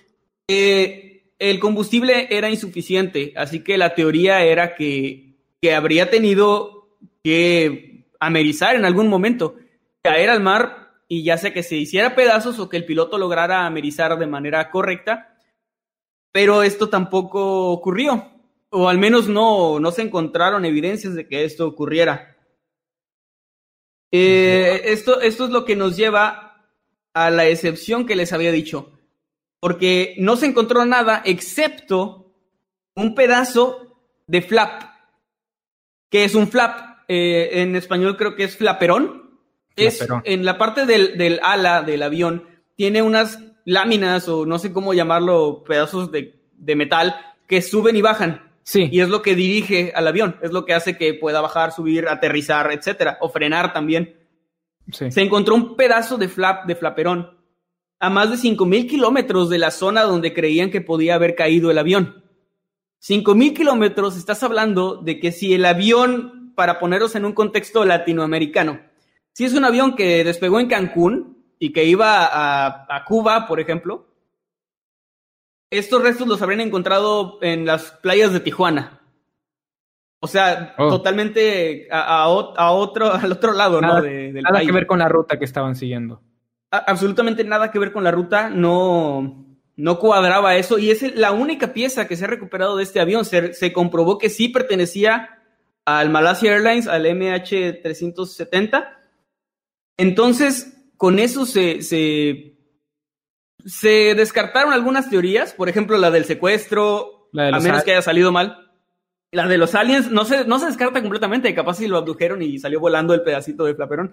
eh, 0.49 1.27
el 1.39 1.59
combustible 1.61 2.29
era 2.31 2.49
insuficiente, 2.51 3.33
así 3.37 3.63
que 3.63 3.77
la 3.79 3.95
teoría 3.95 4.43
era 4.45 4.75
que, 4.75 5.35
que 5.61 5.75
habría 5.75 6.11
tenido 6.11 6.89
que 7.23 8.07
amerizar 8.21 8.77
en 8.77 8.85
algún 8.85 9.09
momento, 9.09 9.57
caer 10.05 10.31
al 10.31 10.41
mar 10.41 10.93
y 11.09 11.25
ya 11.25 11.39
sea 11.39 11.53
que 11.53 11.63
se 11.63 11.77
hiciera 11.77 12.15
pedazos 12.15 12.59
o 12.59 12.69
que 12.69 12.77
el 12.77 12.85
piloto 12.85 13.19
lograra 13.19 13.67
amerizar 13.67 14.17
de 14.19 14.27
manera 14.27 14.71
correcta, 14.71 15.37
pero 16.31 16.63
esto 16.63 16.89
tampoco 16.89 17.71
ocurrió, 17.73 18.31
o 18.71 18.89
al 18.89 18.99
menos 18.99 19.29
no, 19.29 19.81
no 19.81 19.91
se 19.91 20.03
encontraron 20.03 20.65
evidencias 20.65 21.15
de 21.15 21.27
que 21.27 21.45
esto 21.45 21.67
ocurriera. 21.67 22.37
Eh, 24.13 24.83
esto, 24.85 25.21
esto 25.21 25.47
es 25.47 25.51
lo 25.51 25.65
que 25.65 25.75
nos 25.75 25.97
lleva 25.97 26.69
a 27.15 27.31
la 27.31 27.47
excepción 27.47 28.07
que 28.07 28.15
les 28.15 28.33
había 28.33 28.53
dicho 28.53 28.95
porque 29.65 30.15
no 30.19 30.37
se 30.37 30.45
encontró 30.45 30.85
nada 30.85 31.23
excepto 31.25 32.35
un 32.95 33.15
pedazo 33.15 33.97
de 34.27 34.43
flap. 34.43 34.83
que 36.11 36.25
es 36.25 36.35
un 36.35 36.49
flap? 36.49 36.99
Eh, 37.09 37.63
en 37.63 37.75
español 37.75 38.19
creo 38.19 38.37
que 38.37 38.45
es 38.45 38.59
flaperón. 38.59 39.24
Es 39.77 40.07
en 40.25 40.45
la 40.45 40.57
parte 40.59 40.87
del, 40.87 41.19
del 41.19 41.41
ala 41.43 41.83
del 41.83 42.03
avión, 42.03 42.45
tiene 42.77 43.03
unas 43.03 43.41
láminas 43.65 44.29
o 44.29 44.47
no 44.47 44.59
sé 44.59 44.73
cómo 44.73 44.95
llamarlo, 44.95 45.65
pedazos 45.67 46.13
de, 46.13 46.41
de 46.53 46.77
metal 46.77 47.17
que 47.47 47.63
suben 47.63 47.97
y 47.97 48.03
bajan. 48.03 48.53
Sí, 48.63 48.89
Y 48.91 49.01
es 49.01 49.11
lo 49.11 49.21
que 49.21 49.35
dirige 49.35 49.93
al 49.95 50.07
avión, 50.07 50.37
es 50.41 50.51
lo 50.51 50.65
que 50.65 50.73
hace 50.73 50.97
que 50.97 51.13
pueda 51.13 51.43
bajar, 51.43 51.73
subir, 51.73 52.09
aterrizar, 52.09 52.73
etcétera, 52.73 53.19
o 53.21 53.29
frenar 53.29 53.75
también 53.75 54.17
sí. 54.91 55.11
se 55.11 55.21
encontró 55.21 55.55
un 55.55 55.77
pedazo 55.77 56.17
de 56.17 56.29
flap 56.29 56.67
de 56.67 56.75
flaperón 56.75 57.39
a 58.01 58.11
más 58.11 58.31
de 58.31 58.37
5.000 58.37 58.89
kilómetros 58.89 59.51
de 59.51 59.59
la 59.59 59.71
zona 59.71 60.03
donde 60.03 60.35
creían 60.35 60.71
que 60.71 60.81
podía 60.81 61.15
haber 61.15 61.35
caído 61.35 61.71
el 61.71 61.79
avión. 61.79 62.25
5.000 63.03 63.55
kilómetros, 63.55 64.17
estás 64.17 64.43
hablando 64.43 64.97
de 64.97 65.21
que 65.21 65.33
si 65.33 65.55
el 65.55 65.65
avión, 65.65 66.53
para 66.55 66.79
poneros 66.79 67.15
en 67.15 67.25
un 67.25 67.33
contexto 67.33 67.85
latinoamericano, 67.85 68.81
si 69.35 69.45
es 69.45 69.53
un 69.53 69.65
avión 69.67 69.95
que 69.95 70.25
despegó 70.25 70.59
en 70.61 70.69
Cancún 70.69 71.45
y 71.59 71.73
que 71.73 71.85
iba 71.85 72.25
a, 72.25 72.87
a 72.89 73.05
Cuba, 73.05 73.47
por 73.47 73.61
ejemplo, 73.61 74.07
estos 75.71 76.03
restos 76.03 76.27
los 76.27 76.41
habrían 76.41 76.61
encontrado 76.63 77.39
en 77.43 77.67
las 77.67 77.91
playas 77.91 78.33
de 78.33 78.41
Tijuana. 78.41 79.01
O 80.21 80.27
sea, 80.27 80.75
Oh. 80.79 80.89
totalmente 80.89 81.87
a, 81.91 82.23
a 82.25 82.71
otro, 82.73 83.13
al 83.13 83.31
otro 83.33 83.53
lado, 83.53 83.81
Nada, 83.81 83.97
¿no? 83.97 84.03
De- 84.03 84.33
del 84.33 84.43
Nada 84.43 84.55
país. 84.57 84.67
que 84.69 84.73
ver 84.75 84.87
con 84.87 84.99
la 85.01 85.09
ruta 85.09 85.39
que 85.39 85.45
estaban 85.45 85.77
siguiendo. 85.77 86.23
A- 86.71 86.79
absolutamente 86.79 87.45
nada 87.45 87.71
que 87.71 87.79
ver 87.79 87.93
con 87.93 88.05
la 88.05 88.11
ruta, 88.11 88.49
no, 88.51 89.45
no 89.77 89.99
cuadraba 89.99 90.57
eso 90.57 90.79
y 90.79 90.91
es 90.91 91.15
la 91.17 91.33
única 91.33 91.73
pieza 91.75 92.07
que 92.09 92.17
se 92.17 92.25
ha 92.25 92.29
recuperado 92.29 92.77
de 92.77 92.85
este 92.85 93.01
avión. 93.01 93.25
Se, 93.25 93.53
se 93.53 93.73
comprobó 93.73 94.17
que 94.19 94.31
sí 94.31 94.49
pertenecía 94.49 95.41
al 95.85 96.09
Malaysia 96.11 96.53
Airlines, 96.55 96.87
al 96.87 97.05
MH370. 97.07 98.89
Entonces, 99.97 100.77
con 100.97 101.19
eso 101.19 101.47
se, 101.47 101.83
se, 101.83 102.57
se 103.65 104.15
descartaron 104.15 104.73
algunas 104.73 105.09
teorías, 105.11 105.53
por 105.53 105.69
ejemplo, 105.69 105.99
la 105.99 106.11
del 106.11 106.25
secuestro, 106.25 107.29
La 107.33 107.45
de 107.45 107.57
a 107.57 107.61
menos 107.61 107.85
que 107.85 107.93
haya 107.93 108.03
salido 108.03 108.33
mal. 108.33 108.61
La 109.31 109.49
de 109.49 109.59
los 109.59 109.75
aliens 109.75 110.11
no 110.11 110.25
se, 110.25 110.45
no 110.45 110.61
se 110.61 110.67
descarta 110.67 111.03
completamente, 111.03 111.55
capaz 111.55 111.75
si 111.79 111.89
lo 111.89 111.97
abdujeron 111.97 112.41
y 112.43 112.59
salió 112.59 112.79
volando 112.79 113.15
el 113.15 113.23
pedacito 113.23 113.65
de 113.65 113.75
flaperón. 113.75 114.13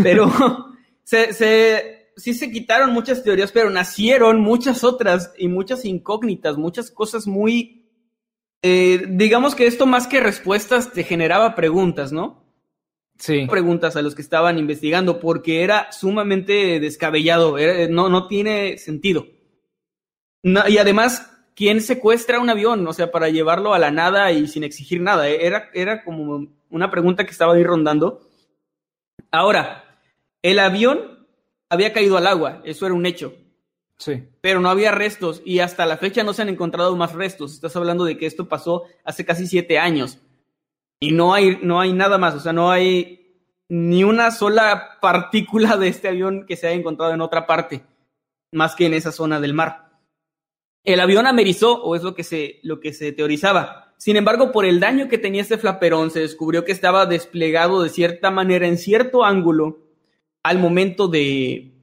Pero 0.00 0.30
se, 1.02 1.32
se, 1.32 2.12
sí 2.16 2.34
se 2.34 2.52
quitaron 2.52 2.92
muchas 2.92 3.24
teorías, 3.24 3.50
pero 3.50 3.68
nacieron 3.70 4.40
muchas 4.40 4.84
otras 4.84 5.32
y 5.36 5.48
muchas 5.48 5.84
incógnitas, 5.84 6.56
muchas 6.56 6.90
cosas 6.92 7.26
muy... 7.26 7.88
eh, 8.62 9.06
digamos 9.08 9.56
que 9.56 9.66
esto 9.66 9.86
más 9.86 10.06
que 10.06 10.20
respuestas 10.20 10.92
te 10.92 11.02
generaba 11.02 11.56
preguntas, 11.56 12.12
¿no? 12.12 12.44
Sí. 13.20 13.46
Preguntas 13.48 13.96
a 13.96 14.02
los 14.02 14.14
que 14.14 14.22
estaban 14.22 14.58
investigando, 14.58 15.20
porque 15.20 15.62
era 15.62 15.92
sumamente 15.92 16.80
descabellado, 16.80 17.58
era- 17.58 17.86
no, 17.86 18.08
no 18.08 18.26
tiene 18.26 18.78
sentido. 18.78 19.26
No, 20.42 20.66
y 20.66 20.78
además, 20.78 21.30
¿quién 21.54 21.82
secuestra 21.82 22.40
un 22.40 22.48
avión? 22.48 22.86
O 22.88 22.94
sea, 22.94 23.10
para 23.12 23.28
llevarlo 23.28 23.74
a 23.74 23.78
la 23.78 23.90
nada 23.90 24.32
y 24.32 24.48
sin 24.48 24.64
exigir 24.64 25.02
nada. 25.02 25.28
eh, 25.28 25.44
Era, 25.44 25.68
era 25.74 26.02
como 26.02 26.48
una 26.70 26.90
pregunta 26.90 27.24
que 27.26 27.32
estaba 27.32 27.52
ahí 27.54 27.62
rondando. 27.62 28.22
Ahora, 29.30 29.84
el 30.42 30.58
avión 30.58 31.26
había 31.68 31.92
caído 31.92 32.16
al 32.16 32.26
agua, 32.26 32.62
eso 32.64 32.86
era 32.86 32.94
un 32.94 33.04
hecho, 33.06 33.34
Sí. 33.98 34.24
pero 34.40 34.60
no 34.60 34.70
había 34.70 34.92
restos 34.92 35.42
y 35.44 35.58
hasta 35.58 35.84
la 35.84 35.98
fecha 35.98 36.24
no 36.24 36.32
se 36.32 36.40
han 36.42 36.48
encontrado 36.48 36.96
más 36.96 37.12
restos. 37.12 37.52
Estás 37.52 37.76
hablando 37.76 38.04
de 38.06 38.16
que 38.16 38.24
esto 38.26 38.48
pasó 38.48 38.84
hace 39.04 39.26
casi 39.26 39.46
siete 39.46 39.78
años 39.78 40.18
y 41.00 41.12
no 41.12 41.34
hay, 41.34 41.58
no 41.62 41.80
hay 41.80 41.92
nada 41.92 42.18
más, 42.18 42.34
o 42.34 42.40
sea, 42.40 42.52
no 42.52 42.70
hay 42.70 43.16
ni 43.68 44.04
una 44.04 44.30
sola 44.30 44.98
partícula 45.00 45.76
de 45.76 45.88
este 45.88 46.08
avión 46.08 46.44
que 46.46 46.56
se 46.56 46.66
haya 46.66 46.76
encontrado 46.76 47.14
en 47.14 47.20
otra 47.20 47.46
parte, 47.46 47.82
más 48.52 48.74
que 48.76 48.86
en 48.86 48.94
esa 48.94 49.10
zona 49.10 49.40
del 49.40 49.54
mar. 49.54 49.90
El 50.84 51.00
avión 51.00 51.26
amerizó, 51.26 51.82
o 51.82 51.94
es 51.94 52.02
lo 52.02 52.14
que 52.14 52.24
se, 52.24 52.60
lo 52.62 52.80
que 52.80 52.92
se 52.92 53.12
teorizaba. 53.12 53.94
Sin 53.96 54.16
embargo, 54.16 54.50
por 54.50 54.64
el 54.64 54.80
daño 54.80 55.08
que 55.08 55.18
tenía 55.18 55.42
este 55.42 55.58
flaperón, 55.58 56.10
se 56.10 56.20
descubrió 56.20 56.64
que 56.64 56.72
estaba 56.72 57.06
desplegado 57.06 57.82
de 57.82 57.90
cierta 57.90 58.30
manera, 58.30 58.66
en 58.66 58.78
cierto 58.78 59.24
ángulo, 59.24 59.78
al 60.42 60.58
momento 60.58 61.06
de, 61.06 61.74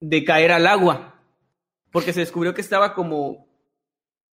de 0.00 0.24
caer 0.24 0.52
al 0.52 0.66
agua. 0.66 1.22
Porque 1.90 2.12
se 2.12 2.20
descubrió 2.20 2.52
que 2.52 2.60
estaba 2.60 2.94
como. 2.94 3.46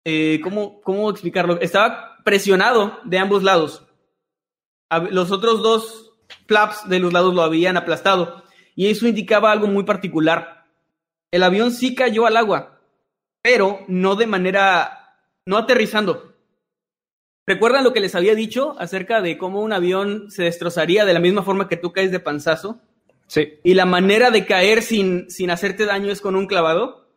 eh, 0.04 0.40
¿cómo, 0.42 0.80
¿Cómo 0.82 1.10
explicarlo? 1.10 1.60
Estaba 1.60 2.16
presionado 2.24 3.00
de 3.04 3.18
ambos 3.18 3.42
lados. 3.42 3.85
Los 5.10 5.32
otros 5.32 5.62
dos 5.62 6.12
flaps 6.46 6.88
de 6.88 7.00
los 7.00 7.12
lados 7.12 7.34
lo 7.34 7.42
habían 7.42 7.76
aplastado. 7.76 8.44
Y 8.74 8.88
eso 8.88 9.06
indicaba 9.06 9.52
algo 9.52 9.66
muy 9.66 9.84
particular. 9.84 10.66
El 11.30 11.42
avión 11.42 11.72
sí 11.72 11.94
cayó 11.94 12.26
al 12.26 12.36
agua, 12.36 12.80
pero 13.42 13.80
no 13.88 14.16
de 14.16 14.26
manera. 14.26 15.18
no 15.44 15.56
aterrizando. 15.56 16.34
¿Recuerdan 17.46 17.84
lo 17.84 17.92
que 17.92 18.00
les 18.00 18.14
había 18.14 18.34
dicho 18.34 18.74
acerca 18.78 19.20
de 19.20 19.38
cómo 19.38 19.62
un 19.62 19.72
avión 19.72 20.30
se 20.30 20.42
destrozaría 20.42 21.04
de 21.04 21.14
la 21.14 21.20
misma 21.20 21.42
forma 21.42 21.68
que 21.68 21.76
tú 21.76 21.92
caes 21.92 22.10
de 22.10 22.18
panzazo? 22.18 22.80
Sí. 23.28 23.54
Y 23.62 23.74
la 23.74 23.86
manera 23.86 24.30
de 24.30 24.46
caer 24.46 24.82
sin, 24.82 25.30
sin 25.30 25.50
hacerte 25.50 25.84
daño 25.84 26.10
es 26.10 26.20
con 26.20 26.34
un 26.34 26.46
clavado. 26.46 27.08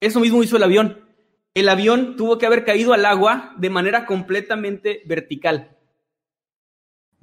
Eso 0.00 0.20
mismo 0.20 0.42
hizo 0.42 0.56
el 0.56 0.62
avión. 0.62 1.06
El 1.54 1.68
avión 1.68 2.16
tuvo 2.16 2.38
que 2.38 2.46
haber 2.46 2.64
caído 2.64 2.92
al 2.92 3.06
agua 3.06 3.54
de 3.56 3.70
manera 3.70 4.04
completamente 4.04 5.02
vertical. 5.06 5.76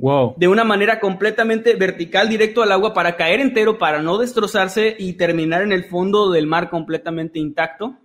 Wow. 0.02 0.36
De 0.38 0.48
una 0.48 0.64
manera 0.64 1.00
completamente 1.02 1.76
vertical, 1.76 2.30
directo 2.30 2.64
al 2.64 2.72
agua, 2.72 2.94
para 2.94 3.18
caer 3.18 3.42
entero, 3.42 3.78
para 3.78 4.02
no 4.02 4.18
destrozarse 4.18 4.96
y 4.98 5.14
terminar 5.14 5.62
en 5.62 5.74
el 5.74 5.84
fondo 5.84 6.32
del 6.32 6.48
mar 6.48 6.70
completamente 6.70 7.38
intacto. 7.38 7.98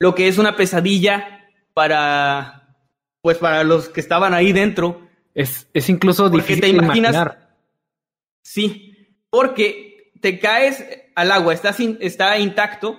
Lo 0.00 0.14
que 0.14 0.26
es 0.28 0.38
una 0.38 0.56
pesadilla 0.56 1.48
para, 1.72 2.74
pues 3.22 3.38
para 3.38 3.62
los 3.62 3.88
que 3.88 4.00
estaban 4.00 4.34
ahí 4.34 4.52
dentro. 4.52 5.06
Es, 5.34 5.68
es 5.72 5.88
incluso 5.88 6.24
Porque 6.24 6.38
difícil 6.54 6.60
te 6.62 6.66
de 6.66 6.72
imaginas- 6.72 7.14
imaginar. 7.14 7.56
Sí, 8.42 9.14
porque 9.30 10.12
te 10.20 10.40
caes 10.40 10.84
al 11.14 11.30
agua, 11.30 11.54
está, 11.54 11.72
sin- 11.72 11.98
está 12.00 12.36
intacto, 12.38 12.98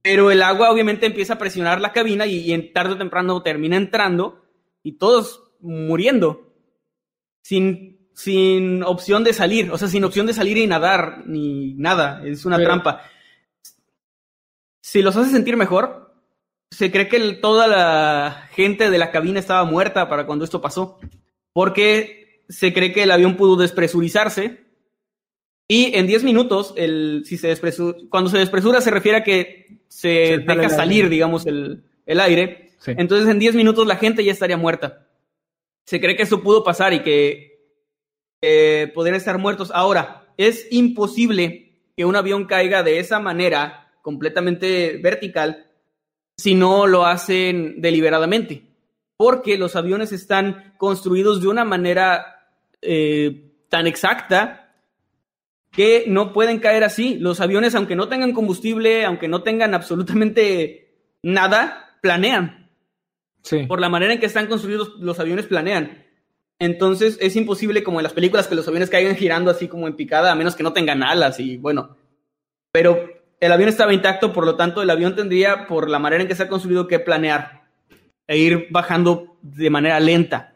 pero 0.00 0.30
el 0.30 0.42
agua 0.42 0.70
obviamente 0.70 1.04
empieza 1.04 1.34
a 1.34 1.38
presionar 1.38 1.80
la 1.82 1.92
cabina 1.92 2.24
y, 2.24 2.38
y 2.38 2.52
en 2.54 2.72
tarde 2.72 2.94
o 2.94 2.98
temprano 2.98 3.42
termina 3.42 3.76
entrando 3.76 4.42
y 4.82 4.92
todos 4.92 5.42
muriendo 5.60 6.51
sin, 7.42 8.08
sin 8.14 8.82
opción 8.82 9.22
de 9.24 9.34
salir, 9.34 9.70
o 9.70 9.76
sea, 9.78 9.88
sin 9.88 10.04
opción 10.04 10.26
de 10.26 10.32
salir 10.34 10.56
y 10.56 10.66
nadar 10.66 11.24
ni 11.26 11.74
nada, 11.74 12.22
es 12.24 12.44
una 12.46 12.56
Pero- 12.56 12.68
trampa. 12.68 13.02
Si 14.80 15.02
los 15.02 15.16
hace 15.16 15.30
sentir 15.30 15.56
mejor, 15.56 16.14
se 16.70 16.90
cree 16.90 17.08
que 17.08 17.16
el- 17.16 17.40
toda 17.40 17.66
la 17.66 18.48
gente 18.52 18.90
de 18.90 18.98
la 18.98 19.10
cabina 19.10 19.38
estaba 19.38 19.64
muerta 19.64 20.08
para 20.08 20.26
cuando 20.26 20.44
esto 20.44 20.60
pasó, 20.60 20.98
porque 21.52 22.42
se 22.48 22.72
cree 22.72 22.92
que 22.92 23.02
el 23.04 23.10
avión 23.10 23.36
pudo 23.36 23.56
despresurizarse 23.56 24.60
Y 25.68 25.96
en 25.96 26.06
10 26.06 26.22
minutos, 26.24 26.74
el, 26.76 27.22
si 27.24 27.38
se 27.38 27.46
despresura, 27.48 27.96
cuando 28.10 28.28
se 28.28 28.36
despresura 28.36 28.80
se 28.82 28.90
refiere 28.90 29.18
a 29.18 29.24
que 29.24 29.80
se, 29.88 30.26
Se 30.26 30.38
deja 30.38 30.68
salir, 30.68 31.04
aire. 31.04 31.08
digamos, 31.08 31.46
el, 31.46 31.84
el 32.04 32.20
aire. 32.20 32.72
Sí. 32.80 32.92
Entonces 32.98 33.26
en 33.28 33.38
10 33.38 33.54
minutos 33.54 33.86
la 33.86 33.96
gente 33.96 34.22
ya 34.24 34.32
estaría 34.32 34.56
muerta. 34.58 35.01
Se 35.84 36.00
cree 36.00 36.16
que 36.16 36.22
esto 36.22 36.42
pudo 36.42 36.64
pasar 36.64 36.92
y 36.92 37.02
que 37.02 37.52
podrían 38.94 39.16
estar 39.16 39.38
muertos. 39.38 39.70
Ahora, 39.72 40.22
es 40.36 40.66
imposible 40.70 41.80
que 41.96 42.04
un 42.04 42.16
avión 42.16 42.46
caiga 42.46 42.82
de 42.82 42.98
esa 42.98 43.20
manera, 43.20 43.92
completamente 44.02 44.98
vertical, 45.02 45.70
si 46.36 46.54
no 46.54 46.86
lo 46.86 47.06
hacen 47.06 47.80
deliberadamente. 47.80 48.62
Porque 49.16 49.58
los 49.58 49.76
aviones 49.76 50.12
están 50.12 50.74
construidos 50.78 51.40
de 51.40 51.48
una 51.48 51.64
manera 51.64 52.48
eh, 52.80 53.52
tan 53.68 53.86
exacta 53.86 54.74
que 55.70 56.04
no 56.06 56.32
pueden 56.32 56.58
caer 56.58 56.84
así. 56.84 57.16
Los 57.18 57.40
aviones, 57.40 57.74
aunque 57.74 57.96
no 57.96 58.08
tengan 58.08 58.32
combustible, 58.32 59.04
aunque 59.04 59.28
no 59.28 59.42
tengan 59.42 59.74
absolutamente 59.74 60.94
nada, 61.22 61.96
planean. 62.02 62.61
Sí. 63.42 63.64
Por 63.66 63.80
la 63.80 63.88
manera 63.88 64.12
en 64.12 64.20
que 64.20 64.26
están 64.26 64.46
construidos, 64.46 64.94
los 64.98 65.18
aviones 65.18 65.46
planean. 65.46 66.04
Entonces 66.58 67.18
es 67.20 67.34
imposible, 67.34 67.82
como 67.82 67.98
en 67.98 68.04
las 68.04 68.12
películas, 68.12 68.46
que 68.46 68.54
los 68.54 68.68
aviones 68.68 68.88
caigan 68.88 69.16
girando 69.16 69.50
así 69.50 69.66
como 69.66 69.88
en 69.88 69.96
picada, 69.96 70.30
a 70.30 70.36
menos 70.36 70.54
que 70.54 70.62
no 70.62 70.72
tengan 70.72 71.02
alas 71.02 71.40
y 71.40 71.56
bueno. 71.56 71.96
Pero 72.70 73.10
el 73.40 73.50
avión 73.50 73.68
estaba 73.68 73.92
intacto, 73.92 74.32
por 74.32 74.46
lo 74.46 74.54
tanto 74.54 74.80
el 74.80 74.90
avión 74.90 75.16
tendría, 75.16 75.66
por 75.66 75.90
la 75.90 75.98
manera 75.98 76.22
en 76.22 76.28
que 76.28 76.34
está 76.34 76.48
construido, 76.48 76.86
que 76.86 77.00
planear 77.00 77.64
e 78.28 78.38
ir 78.38 78.68
bajando 78.70 79.36
de 79.42 79.70
manera 79.70 79.98
lenta. 79.98 80.54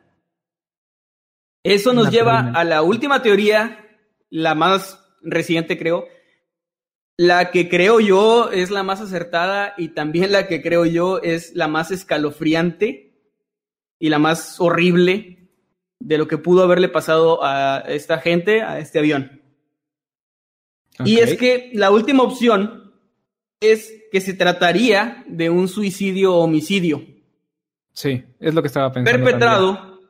Eso 1.64 1.92
nos 1.92 2.12
lleva 2.12 2.53
a 2.55 2.62
la 2.62 2.83
última 2.83 3.22
teoría, 3.22 3.85
la 4.31 4.55
más 4.55 5.05
reciente 5.22 5.77
creo, 5.77 6.07
la 7.18 7.50
que 7.50 7.68
creo 7.68 8.00
yo 8.00 8.50
es 8.50 8.70
la 8.70 8.83
más 8.83 9.00
acertada 9.00 9.74
y 9.79 9.88
también 9.88 10.33
la 10.33 10.46
que 10.46 10.61
creo 10.62 10.85
yo 10.85 11.20
es 11.22 11.55
la 11.55 11.66
más 11.68 11.90
escalofriante 11.90 13.14
y 13.98 14.09
la 14.11 14.18
más 14.18 14.61
horrible 14.61 15.48
de 15.98 16.18
lo 16.18 16.29
que 16.29 16.37
pudo 16.38 16.62
haberle 16.62 16.88
pasado 16.88 17.42
a 17.42 17.79
esta 17.88 18.18
gente, 18.18 18.61
a 18.62 18.79
este 18.79 18.98
avión. 18.98 19.40
Y 21.05 21.18
es 21.18 21.37
que 21.37 21.70
la 21.74 21.90
última 21.90 22.22
opción 22.22 22.92
es 23.61 23.92
que 24.12 24.20
se 24.20 24.35
trataría 24.35 25.24
de 25.26 25.50
un 25.50 25.68
suicidio-homicidio 25.68 27.05
Sí, 27.92 28.22
es 28.40 28.52
lo 28.55 28.61
que 28.61 28.68
estaba 28.68 28.92
pensando. 28.92 29.11
también. 29.11 29.38
perpetrado, 29.38 30.00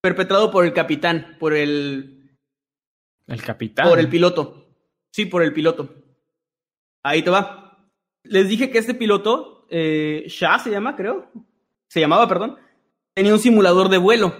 perpetrado 0.00 0.50
por 0.52 0.64
el 0.64 0.72
capitán, 0.72 1.36
por 1.40 1.54
el, 1.54 2.30
El 3.26 3.42
capitán. 3.42 3.88
por 3.88 3.98
el 3.98 4.08
piloto. 4.08 4.68
Sí, 5.12 5.26
por 5.26 5.42
el 5.42 5.52
piloto. 5.52 5.92
Ahí 7.06 7.22
te 7.22 7.30
va. 7.30 7.78
Les 8.24 8.48
dije 8.48 8.68
que 8.70 8.78
este 8.78 8.92
piloto, 8.94 9.64
eh, 9.70 10.24
Shah 10.26 10.58
se 10.58 10.70
llama, 10.70 10.96
creo. 10.96 11.30
Se 11.86 12.00
llamaba, 12.00 12.26
perdón. 12.26 12.56
Tenía 13.14 13.32
un 13.32 13.38
simulador 13.38 13.88
de 13.88 13.98
vuelo 13.98 14.34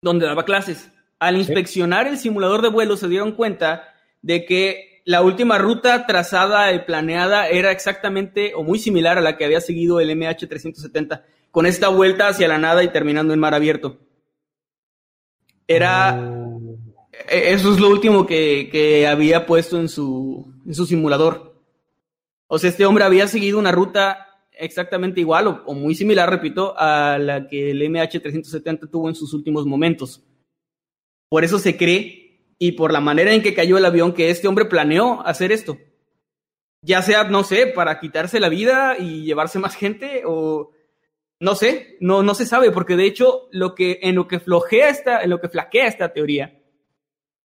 donde 0.00 0.26
daba 0.26 0.44
clases. 0.44 0.92
Al 1.18 1.36
inspeccionar 1.36 2.06
el 2.06 2.18
simulador 2.18 2.62
de 2.62 2.68
vuelo 2.68 2.96
se 2.96 3.08
dieron 3.08 3.32
cuenta 3.32 3.94
de 4.22 4.44
que 4.44 5.02
la 5.04 5.22
última 5.22 5.58
ruta 5.58 6.06
trazada 6.06 6.72
y 6.72 6.80
planeada 6.84 7.48
era 7.48 7.72
exactamente 7.72 8.52
o 8.54 8.62
muy 8.62 8.78
similar 8.78 9.18
a 9.18 9.20
la 9.20 9.36
que 9.36 9.44
había 9.44 9.60
seguido 9.60 9.98
el 9.98 10.10
MH370, 10.10 11.22
con 11.50 11.66
esta 11.66 11.88
vuelta 11.88 12.28
hacia 12.28 12.46
la 12.46 12.58
nada 12.58 12.84
y 12.84 12.92
terminando 12.92 13.34
en 13.34 13.40
mar 13.40 13.54
abierto. 13.54 13.98
Era... 15.66 16.14
Oh. 16.22 16.76
E- 17.28 17.52
Eso 17.52 17.72
es 17.72 17.80
lo 17.80 17.88
último 17.90 18.24
que, 18.24 18.68
que 18.70 19.08
había 19.08 19.46
puesto 19.46 19.80
en 19.80 19.88
su, 19.88 20.52
en 20.64 20.74
su 20.74 20.86
simulador. 20.86 21.55
O 22.48 22.58
sea, 22.58 22.70
este 22.70 22.86
hombre 22.86 23.04
había 23.04 23.26
seguido 23.28 23.58
una 23.58 23.72
ruta 23.72 24.26
exactamente 24.52 25.20
igual 25.20 25.62
o, 25.66 25.74
muy 25.74 25.94
similar, 25.94 26.30
repito, 26.30 26.74
a 26.78 27.18
la 27.18 27.46
que 27.48 27.70
el 27.70 27.82
MH370 27.82 28.90
tuvo 28.90 29.08
en 29.08 29.14
sus 29.14 29.34
últimos 29.34 29.66
momentos. 29.66 30.24
Por 31.28 31.44
eso 31.44 31.58
se 31.58 31.76
cree, 31.76 32.26
y 32.58 32.72
por 32.72 32.92
la 32.92 33.00
manera 33.00 33.32
en 33.32 33.42
que 33.42 33.54
cayó 33.54 33.76
el 33.76 33.84
avión, 33.84 34.12
que 34.12 34.30
este 34.30 34.48
hombre 34.48 34.64
planeó 34.64 35.26
hacer 35.26 35.52
esto. 35.52 35.76
Ya 36.82 37.02
sea, 37.02 37.24
no 37.24 37.42
sé, 37.44 37.66
para 37.66 38.00
quitarse 38.00 38.40
la 38.40 38.48
vida 38.48 38.96
y 38.98 39.24
llevarse 39.24 39.58
más 39.58 39.74
gente, 39.74 40.22
o 40.24 40.70
no 41.40 41.54
sé, 41.54 41.96
no, 42.00 42.22
no 42.22 42.34
se 42.34 42.46
sabe, 42.46 42.70
porque 42.70 42.96
de 42.96 43.06
hecho, 43.06 43.48
lo 43.50 43.74
que, 43.74 43.98
en 44.02 44.14
lo 44.14 44.28
que 44.28 44.40
flojea 44.40 44.88
esta, 44.88 45.22
en 45.22 45.30
lo 45.30 45.40
que 45.40 45.48
flaquea 45.48 45.86
esta 45.86 46.12
teoría, 46.12 46.62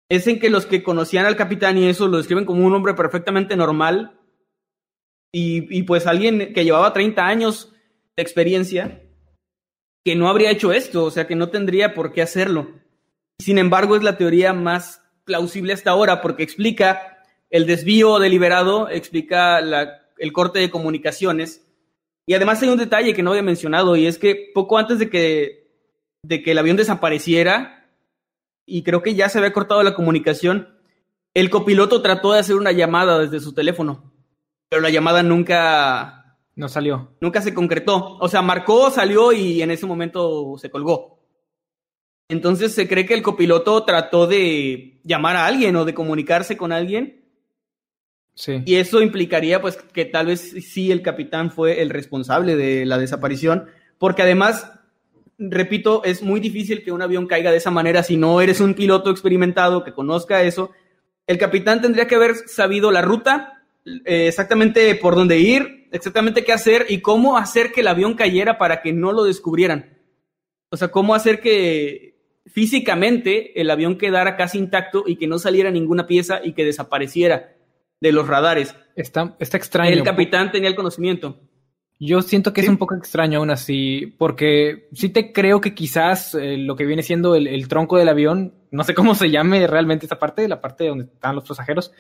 es 0.09 0.27
en 0.27 0.41
que 0.41 0.51
los 0.51 0.67
que 0.67 0.83
conocían 0.83 1.27
al 1.27 1.37
capitán 1.37 1.77
y 1.77 1.87
eso 1.87 2.09
lo 2.09 2.17
describen 2.17 2.47
como 2.47 2.67
un 2.67 2.75
hombre 2.75 2.95
perfectamente 2.95 3.57
normal 3.57 4.18
y, 5.33 5.77
y 5.77 5.83
pues 5.83 6.07
alguien 6.07 6.53
que 6.53 6.65
llevaba 6.65 6.93
30 6.93 7.27
años 7.27 7.73
de 8.17 8.23
experiencia 8.23 9.03
que 10.05 10.17
no 10.17 10.29
habría 10.29 10.51
hecho 10.51 10.73
esto, 10.73 11.05
o 11.05 11.11
sea, 11.11 11.27
que 11.27 11.37
no 11.37 11.51
tendría 11.51 11.95
por 11.95 12.13
qué 12.13 12.23
hacerlo. 12.23 12.69
Sin 13.39 13.59
embargo, 13.59 13.97
es 13.97 14.03
la 14.03 14.17
teoría 14.17 14.53
más 14.53 15.03
plausible 15.25 15.73
hasta 15.73 15.91
ahora 15.91 16.21
porque 16.23 16.43
explica 16.43 17.19
el 17.51 17.67
desvío 17.67 18.19
deliberado, 18.19 18.89
explica 18.89 19.59
el 19.59 20.33
corte 20.33 20.59
de 20.59 20.71
comunicaciones 20.71 21.69
y 22.29 22.35
además 22.35 22.63
hay 22.63 22.69
un 22.69 22.77
detalle 22.77 23.15
que 23.15 23.23
no 23.23 23.31
había 23.31 23.43
mencionado 23.43 23.97
y 23.97 24.07
es 24.07 24.19
que 24.19 24.51
poco 24.53 24.77
antes 24.77 24.99
de 24.99 25.09
que 25.09 25.65
el 26.23 26.59
avión 26.59 26.77
desapareciera, 26.77 27.89
y 28.67 28.83
creo 28.83 29.03
que 29.03 29.15
ya 29.15 29.31
se 29.31 29.39
había 29.39 29.55
cortado 29.55 29.83
la 29.83 29.95
comunicación, 29.95 30.69
el 31.33 31.49
copiloto 31.49 32.03
trató 32.03 32.35
de 32.35 32.41
hacer 32.41 32.57
una 32.57 32.71
llamada 32.73 33.19
desde 33.19 33.41
su 33.41 33.55
teléfono, 33.55 34.13
pero 34.69 34.83
la 34.83 34.91
llamada 34.91 35.23
nunca, 35.23 36.37
No 36.57 36.69
salió. 36.69 37.13
nunca 37.21 37.41
se 37.41 37.55
concretó. 37.55 38.17
O 38.21 38.29
sea, 38.29 38.43
marcó, 38.43 38.91
salió 38.91 39.33
y 39.33 39.63
en 39.63 39.71
ese 39.71 39.87
momento 39.87 40.57
se 40.59 40.71
colgó. 40.71 41.19
Entonces 42.29 42.75
se 42.75 42.87
cree 42.87 43.07
que 43.07 43.15
el 43.15 43.23
copiloto 43.23 43.85
trató 43.85 44.27
de 44.27 45.01
llamar 45.05 45.37
a 45.37 45.47
alguien 45.47 45.75
o 45.77 45.85
de 45.87 45.95
comunicarse 45.95 46.57
con 46.57 46.73
alguien 46.73 47.25
Sí. 48.35 48.63
y 48.67 48.77
eso 48.77 49.01
implicaría 49.03 49.61
pues 49.61 49.77
que 49.77 50.05
tal 50.05 50.27
vez 50.27 50.51
sí 50.65 50.93
el 50.93 51.03
capitán 51.03 51.51
fue 51.51 51.81
el 51.83 51.91
responsable 51.91 52.55
de 52.55 52.87
la 52.87 52.97
desaparición, 52.99 53.67
porque 53.99 54.23
además, 54.23 54.71
repito, 55.39 56.05
es 56.05 56.23
muy 56.23 56.39
difícil 56.39 56.85
que 56.85 56.93
un 56.93 57.03
avión 57.03 57.27
caiga 57.27 57.51
de 57.51 57.57
esa 57.57 57.73
manera 57.73 58.03
si 58.05 58.17
no 58.17 58.41
eres 58.41 58.61
un 58.61 58.75
piloto 58.75 59.11
experimentado 59.11 59.83
que 59.83 59.93
conozca 59.95 60.43
eso. 60.43 60.71
El 61.27 61.37
capitán 61.39 61.81
tendría 61.83 62.07
que 62.07 62.15
haber 62.15 62.37
sabido 62.37 62.93
la 62.93 63.03
ruta, 63.03 63.58
eh, 64.05 64.29
exactamente 64.29 64.95
por 64.95 65.15
dónde 65.15 65.39
ir, 65.39 65.89
exactamente 65.93 66.45
qué 66.45 66.53
hacer 66.53 66.87
y 66.89 67.01
cómo 67.01 67.39
hacer 67.39 67.73
que 67.73 67.81
el 67.81 67.89
avión 67.89 68.15
cayera 68.15 68.59
para 68.59 68.83
que 68.83 68.93
no 68.93 69.13
lo 69.13 69.25
descubrieran. 69.25 69.99
O 70.71 70.77
sea, 70.77 70.89
cómo 70.89 71.15
hacer 71.15 71.41
que 71.41 72.17
físicamente 72.47 73.61
el 73.61 73.71
avión 73.71 73.97
quedara 73.97 74.37
casi 74.37 74.59
intacto 74.59 75.05
y 75.07 75.17
que 75.17 75.27
no 75.27 75.39
saliera 75.39 75.71
ninguna 75.71 76.07
pieza 76.07 76.41
y 76.43 76.53
que 76.53 76.65
desapareciera 76.65 77.55
de 78.01 78.13
los 78.13 78.27
radares. 78.29 78.75
Está, 78.97 79.37
está 79.39 79.57
extraño. 79.57 79.91
El 79.93 80.03
capitán 80.03 80.53
tenía 80.53 80.69
el 80.69 80.75
conocimiento. 80.77 81.41
Yo 82.01 82.23
siento 82.23 82.53
que 82.53 82.61
Sí. 82.61 82.67
es 82.67 82.71
un 82.71 82.77
poco 82.79 82.95
extraño 82.95 83.39
aún 83.41 83.51
así, 83.51 84.15
porque 84.19 84.89
sí 84.93 85.09
te 85.09 85.33
creo 85.33 85.61
que 85.61 85.75
quizás 85.75 86.35
eh, 86.37 86.57
lo 86.57 86.77
que 86.77 86.85
viene 86.87 87.03
siendo 87.03 87.35
el, 87.35 87.49
el 87.49 87.67
tronco 87.67 87.97
del 87.97 88.09
avión, 88.09 88.55
no 88.71 88.85
sé 88.85 88.95
cómo 88.95 89.17
se 89.17 89.31
llame 89.31 89.67
realmente 89.67 90.07
esa 90.07 90.19
parte, 90.19 90.47
la 90.47 90.61
parte 90.61 90.87
donde 90.87 91.07
están 91.07 91.35
los 91.35 91.49
pasajeros, 91.49 91.93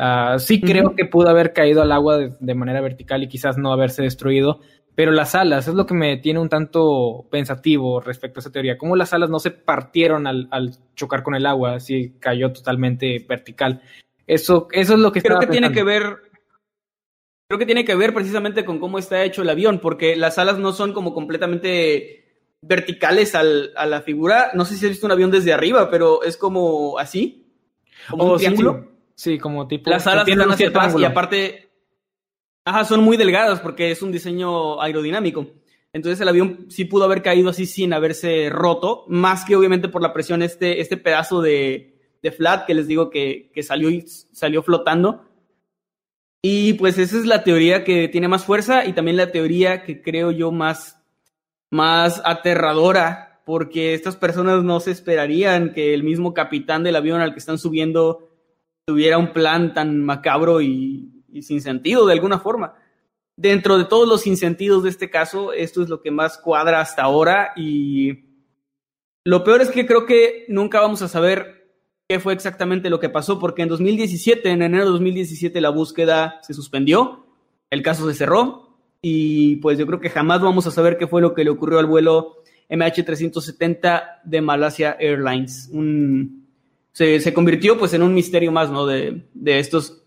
ah, 0.00 0.36
sí 0.38 0.60
creo 0.60 0.94
que 0.96 1.04
pudo 1.04 1.28
haber 1.28 1.52
caído 1.52 1.82
al 1.82 1.92
agua 1.92 2.18
de, 2.18 2.32
de 2.40 2.54
manera 2.54 2.80
vertical 2.80 3.22
y 3.22 3.28
quizás 3.28 3.58
no 3.58 3.72
haberse 3.72 4.02
destruido, 4.02 4.60
pero 4.96 5.12
las 5.12 5.34
alas 5.34 5.68
es 5.68 5.74
lo 5.74 5.86
que 5.86 5.94
me 5.94 6.16
tiene 6.16 6.40
un 6.40 6.48
tanto 6.48 7.26
pensativo 7.30 8.00
respecto 8.00 8.38
a 8.38 8.40
esa 8.40 8.50
teoría. 8.52 8.76
¿Cómo 8.76 8.96
las 8.96 9.12
alas 9.12 9.30
no 9.30 9.38
se 9.38 9.50
partieron 9.50 10.26
al, 10.26 10.48
al 10.50 10.72
chocar 10.96 11.22
con 11.22 11.34
el 11.34 11.46
agua, 11.46 11.74
así 11.74 12.14
cayó 12.18 12.52
totalmente 12.52 13.24
vertical? 13.28 13.82
Eso, 14.26 14.68
eso 14.72 14.94
es 14.94 14.98
lo 15.00 15.12
que 15.12 15.22
Creo 15.22 15.38
que 15.38 15.46
tiene 15.46 15.72
que 15.72 15.84
ver. 15.84 16.18
Creo 17.48 17.58
que 17.58 17.66
tiene 17.66 17.84
que 17.84 17.96
ver 17.96 18.14
precisamente 18.14 18.64
con 18.64 18.78
cómo 18.78 18.98
está 18.98 19.24
hecho 19.24 19.42
el 19.42 19.48
avión, 19.50 19.80
porque 19.80 20.14
las 20.16 20.38
alas 20.38 20.58
no 20.58 20.72
son 20.72 20.92
como 20.92 21.12
completamente 21.12 22.48
verticales 22.62 23.34
al- 23.34 23.70
a 23.76 23.86
la 23.86 24.02
figura. 24.02 24.50
No 24.54 24.64
sé 24.64 24.76
si 24.76 24.86
has 24.86 24.90
visto 24.92 25.06
un 25.06 25.12
avión 25.12 25.30
desde 25.32 25.52
arriba, 25.52 25.90
pero 25.90 26.22
es 26.22 26.36
como 26.36 26.98
así, 26.98 27.52
como 28.08 28.24
Oh, 28.24 28.32
un 28.32 28.38
triángulo. 28.38 28.84
Sí, 28.84 28.89
como 29.40 29.66
tipo. 29.68 29.90
Las 29.90 30.06
alas 30.06 30.24
tienen 30.24 30.42
están 30.42 30.54
hacia 30.54 30.68
atrás 30.68 30.94
y 30.98 31.04
aparte, 31.04 31.70
ajá, 32.64 32.84
son 32.84 33.02
muy 33.02 33.16
delgadas 33.16 33.60
porque 33.60 33.90
es 33.90 34.02
un 34.02 34.12
diseño 34.12 34.80
aerodinámico. 34.80 35.46
Entonces 35.92 36.20
el 36.20 36.28
avión 36.28 36.66
sí 36.68 36.84
pudo 36.84 37.04
haber 37.04 37.22
caído 37.22 37.50
así 37.50 37.66
sin 37.66 37.92
haberse 37.92 38.48
roto, 38.48 39.04
más 39.08 39.44
que 39.44 39.56
obviamente 39.56 39.88
por 39.88 40.02
la 40.02 40.12
presión 40.12 40.42
este, 40.42 40.80
este 40.80 40.96
pedazo 40.96 41.42
de, 41.42 41.98
de 42.22 42.32
flat 42.32 42.66
que 42.66 42.74
les 42.74 42.86
digo 42.86 43.10
que, 43.10 43.50
que 43.52 43.62
salió, 43.62 43.90
y 43.90 44.04
salió 44.06 44.62
flotando. 44.62 45.24
Y 46.42 46.74
pues 46.74 46.96
esa 46.96 47.18
es 47.18 47.26
la 47.26 47.44
teoría 47.44 47.84
que 47.84 48.08
tiene 48.08 48.28
más 48.28 48.44
fuerza 48.44 48.86
y 48.86 48.92
también 48.92 49.16
la 49.16 49.32
teoría 49.32 49.82
que 49.82 50.00
creo 50.00 50.30
yo 50.30 50.52
más, 50.52 51.02
más 51.70 52.22
aterradora, 52.24 53.42
porque 53.44 53.94
estas 53.94 54.16
personas 54.16 54.62
no 54.62 54.80
se 54.80 54.92
esperarían 54.92 55.72
que 55.72 55.92
el 55.92 56.04
mismo 56.04 56.32
capitán 56.32 56.82
del 56.82 56.96
avión 56.96 57.20
al 57.20 57.32
que 57.32 57.40
están 57.40 57.58
subiendo 57.58 58.29
tuviera 58.86 59.18
un 59.18 59.32
plan 59.32 59.74
tan 59.74 60.04
macabro 60.04 60.60
y, 60.60 61.24
y 61.28 61.42
sin 61.42 61.60
sentido 61.60 62.06
de 62.06 62.14
alguna 62.14 62.38
forma. 62.38 62.74
Dentro 63.36 63.78
de 63.78 63.84
todos 63.84 64.08
los 64.08 64.22
sinsentidos 64.22 64.82
de 64.82 64.90
este 64.90 65.10
caso, 65.10 65.52
esto 65.52 65.82
es 65.82 65.88
lo 65.88 66.02
que 66.02 66.10
más 66.10 66.38
cuadra 66.38 66.80
hasta 66.80 67.02
ahora 67.02 67.52
y 67.56 68.30
lo 69.24 69.44
peor 69.44 69.60
es 69.60 69.70
que 69.70 69.86
creo 69.86 70.06
que 70.06 70.44
nunca 70.48 70.80
vamos 70.80 71.02
a 71.02 71.08
saber 71.08 71.60
qué 72.08 72.18
fue 72.18 72.32
exactamente 72.32 72.90
lo 72.90 72.98
que 72.98 73.08
pasó, 73.08 73.38
porque 73.38 73.62
en 73.62 73.68
2017, 73.68 74.50
en 74.50 74.62
enero 74.62 74.84
de 74.84 74.90
2017, 74.90 75.60
la 75.60 75.70
búsqueda 75.70 76.40
se 76.42 76.54
suspendió, 76.54 77.26
el 77.70 77.82
caso 77.82 78.08
se 78.08 78.16
cerró 78.16 78.78
y 79.02 79.56
pues 79.56 79.78
yo 79.78 79.86
creo 79.86 80.00
que 80.00 80.10
jamás 80.10 80.40
vamos 80.40 80.66
a 80.66 80.70
saber 80.70 80.98
qué 80.98 81.06
fue 81.06 81.22
lo 81.22 81.34
que 81.34 81.44
le 81.44 81.50
ocurrió 81.50 81.78
al 81.78 81.86
vuelo 81.86 82.42
MH370 82.68 84.22
de 84.24 84.40
Malasia 84.40 84.96
Airlines. 84.98 85.68
Un, 85.72 86.39
se, 86.92 87.20
se, 87.20 87.32
convirtió 87.32 87.78
pues 87.78 87.94
en 87.94 88.02
un 88.02 88.14
misterio 88.14 88.52
más, 88.52 88.70
¿no? 88.70 88.86
De, 88.86 89.28
de 89.34 89.58
estos 89.58 90.02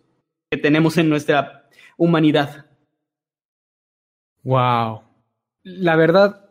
que 0.51 0.57
tenemos 0.57 0.97
en 0.97 1.09
nuestra 1.09 1.69
humanidad. 1.97 2.67
Wow. 4.43 5.01
La 5.63 5.95
verdad, 5.95 6.49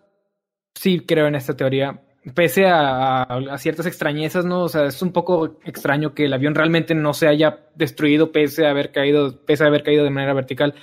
sí 0.74 1.00
creo 1.00 1.26
en 1.26 1.34
esta 1.34 1.56
teoría. 1.56 2.02
Pese 2.34 2.66
a, 2.66 3.26
ciertas 3.58 3.86
extrañezas, 3.86 4.44
¿no? 4.44 4.62
O 4.62 4.68
sea, 4.68 4.86
es 4.86 5.02
un 5.02 5.12
poco 5.12 5.58
extraño 5.64 6.14
que 6.14 6.26
el 6.26 6.32
avión 6.32 6.54
realmente 6.54 6.94
no 6.94 7.14
se 7.14 7.26
haya 7.26 7.66
destruido 7.74 8.30
pese 8.30 8.64
a 8.66 8.70
haber 8.70 8.92
caído, 8.92 9.44
pese 9.44 9.64
a 9.64 9.66
haber 9.66 9.82
caído 9.82 10.04
de 10.04 10.10
manera 10.10 10.32
vertical. 10.32 10.74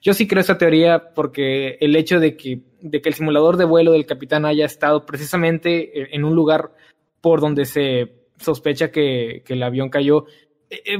Yo 0.00 0.14
sí 0.14 0.28
creo 0.28 0.40
esta 0.40 0.58
teoría 0.58 1.14
porque 1.14 1.78
el 1.80 1.96
hecho 1.96 2.20
de 2.20 2.36
que, 2.36 2.60
de 2.80 3.00
que 3.02 3.08
el 3.08 3.14
simulador 3.14 3.56
de 3.56 3.64
vuelo 3.64 3.92
del 3.92 4.06
capitán 4.06 4.44
haya 4.44 4.66
estado 4.66 5.04
precisamente 5.04 6.14
en 6.14 6.24
un 6.24 6.34
lugar 6.34 6.72
por 7.20 7.40
donde 7.40 7.64
se 7.64 8.23
sospecha 8.38 8.90
que, 8.90 9.42
que 9.44 9.54
el 9.54 9.62
avión 9.62 9.90
cayó, 9.90 10.26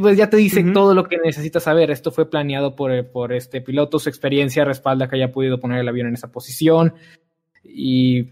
pues 0.00 0.16
ya 0.16 0.30
te 0.30 0.36
dice 0.36 0.60
uh 0.60 0.66
-huh. 0.66 0.72
todo 0.72 0.94
lo 0.94 1.04
que 1.04 1.18
necesitas 1.18 1.64
saber. 1.64 1.90
Esto 1.90 2.10
fue 2.10 2.30
planeado 2.30 2.76
por, 2.76 3.10
por 3.10 3.32
este 3.32 3.60
piloto, 3.60 3.98
su 3.98 4.08
experiencia 4.08 4.64
respalda 4.64 5.08
que 5.08 5.16
haya 5.16 5.32
podido 5.32 5.58
poner 5.58 5.80
el 5.80 5.88
avión 5.88 6.08
en 6.08 6.14
esa 6.14 6.30
posición. 6.30 6.94
Y 7.64 8.28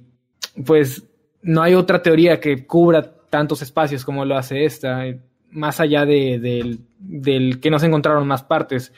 pues 0.64 1.04
no 1.42 1.62
hay 1.62 1.74
otra 1.74 2.02
teoría 2.02 2.38
que 2.38 2.66
cubra 2.66 3.14
tantos 3.28 3.62
espacios 3.62 4.04
como 4.04 4.24
lo 4.24 4.36
hace 4.36 4.64
esta, 4.64 5.04
más 5.50 5.80
allá 5.80 6.04
de, 6.04 6.38
de, 6.38 6.78
del 6.98 7.60
que 7.60 7.70
no 7.70 7.78
se 7.78 7.86
encontraron 7.86 8.26
más 8.26 8.44
partes. 8.44 8.92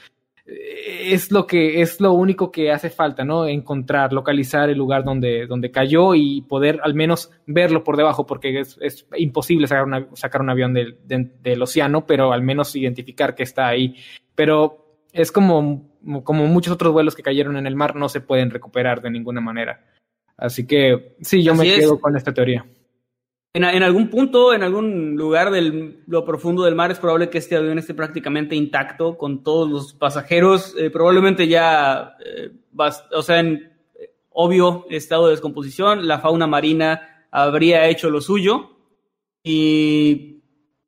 Es 1.12 1.30
lo 1.30 1.46
que 1.46 1.80
es 1.80 2.00
lo 2.00 2.12
único 2.12 2.50
que 2.50 2.70
hace 2.70 2.90
falta, 2.90 3.24
¿no? 3.24 3.46
Encontrar, 3.46 4.12
localizar 4.12 4.70
el 4.70 4.78
lugar 4.78 5.04
donde, 5.04 5.46
donde 5.46 5.70
cayó 5.70 6.14
y 6.14 6.42
poder 6.42 6.80
al 6.82 6.94
menos 6.94 7.30
verlo 7.46 7.84
por 7.84 7.96
debajo, 7.96 8.26
porque 8.26 8.60
es, 8.60 8.78
es 8.80 9.06
imposible 9.16 9.66
sacar, 9.66 9.84
una, 9.84 10.08
sacar 10.14 10.40
un 10.40 10.50
avión 10.50 10.74
del, 10.74 10.98
de, 11.04 11.30
del 11.42 11.62
océano, 11.62 12.06
pero 12.06 12.32
al 12.32 12.42
menos 12.42 12.74
identificar 12.76 13.34
que 13.34 13.42
está 13.42 13.68
ahí. 13.68 13.96
Pero 14.34 15.00
es 15.12 15.30
como, 15.30 15.90
como 16.24 16.46
muchos 16.46 16.74
otros 16.74 16.92
vuelos 16.92 17.14
que 17.14 17.22
cayeron 17.22 17.56
en 17.56 17.66
el 17.66 17.76
mar, 17.76 17.94
no 17.96 18.08
se 18.08 18.20
pueden 18.20 18.50
recuperar 18.50 19.00
de 19.00 19.10
ninguna 19.10 19.40
manera. 19.40 19.84
Así 20.36 20.66
que 20.66 21.16
sí, 21.20 21.42
yo 21.42 21.52
Así 21.52 21.60
me 21.62 21.74
quedo 21.74 22.00
con 22.00 22.16
esta 22.16 22.32
teoría. 22.32 22.66
En, 23.56 23.84
algún 23.84 24.10
punto, 24.10 24.52
en 24.52 24.64
algún 24.64 25.14
lugar 25.14 25.52
de 25.52 26.02
lo 26.08 26.24
profundo 26.24 26.64
del 26.64 26.74
mar, 26.74 26.90
es 26.90 26.98
probable 26.98 27.30
que 27.30 27.38
este 27.38 27.54
avión 27.54 27.78
esté 27.78 27.94
prácticamente 27.94 28.56
intacto 28.56 29.16
con 29.16 29.44
todos 29.44 29.70
los 29.70 29.94
pasajeros. 29.94 30.74
Eh, 30.76 30.90
probablemente 30.90 31.46
ya, 31.46 32.16
eh, 32.26 32.50
o 33.12 33.22
sea, 33.22 33.38
en 33.38 33.72
eh, 33.94 34.10
obvio 34.30 34.86
estado 34.90 35.26
de 35.26 35.30
descomposición, 35.30 36.08
la 36.08 36.18
fauna 36.18 36.48
marina 36.48 37.26
habría 37.30 37.86
hecho 37.86 38.10
lo 38.10 38.20
suyo 38.20 38.70
y, 39.44 40.42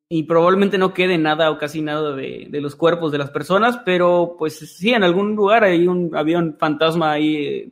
y 0.09 0.23
probablemente 0.23 0.77
no 0.77 0.93
quede 0.93 1.17
nada 1.17 1.51
o 1.51 1.57
casi 1.57 1.81
nada 1.81 2.17
de, 2.17 2.47
de, 2.49 2.59
los 2.59 2.75
cuerpos 2.75 3.13
de 3.13 3.17
las 3.17 3.29
personas, 3.29 3.79
pero 3.85 4.35
pues 4.37 4.59
sí, 4.59 4.89
en 4.89 5.05
algún 5.05 5.37
lugar 5.37 5.63
hay 5.63 5.87
un 5.87 6.13
avión 6.13 6.57
fantasma 6.59 7.13
ahí 7.13 7.35
eh, 7.37 7.71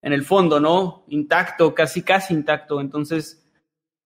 en 0.00 0.12
el 0.12 0.22
fondo, 0.22 0.60
¿no? 0.60 1.06
Intacto, 1.08 1.74
casi, 1.74 2.02
casi 2.02 2.34
intacto. 2.34 2.80
Entonces 2.80 3.41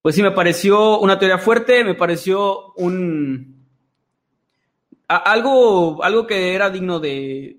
pues 0.07 0.15
sí, 0.15 0.23
me 0.23 0.31
pareció 0.31 1.01
una 1.01 1.19
teoría 1.19 1.37
fuerte, 1.37 1.83
me 1.83 1.97
pareció 1.97 2.75
un... 2.75 3.67
A, 5.09 5.17
algo, 5.17 6.01
algo 6.05 6.29
que 6.29 6.55
era 6.55 6.71
digno 6.71 7.01
de, 7.01 7.57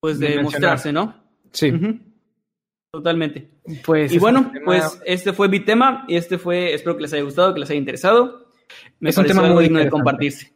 pues, 0.00 0.18
de, 0.18 0.36
de 0.36 0.42
mostrarse, 0.42 0.90
¿no? 0.90 1.22
Sí. 1.52 1.70
Uh 1.70 1.74
-huh. 1.74 2.00
Totalmente. 2.92 3.50
Pues 3.84 4.10
y 4.10 4.18
bueno, 4.18 4.50
tema... 4.50 4.64
pues 4.64 5.02
este 5.04 5.34
fue 5.34 5.50
mi 5.50 5.60
tema 5.60 6.06
y 6.08 6.16
este 6.16 6.38
fue, 6.38 6.72
espero 6.72 6.96
que 6.96 7.02
les 7.02 7.12
haya 7.12 7.24
gustado, 7.24 7.52
que 7.52 7.60
les 7.60 7.68
haya 7.68 7.78
interesado. 7.78 8.48
Me 8.98 9.10
es 9.10 9.18
un 9.18 9.26
tema 9.26 9.42
algo 9.42 9.56
muy 9.56 9.64
digno 9.64 9.78
de 9.78 9.90
compartirse. 9.90 10.50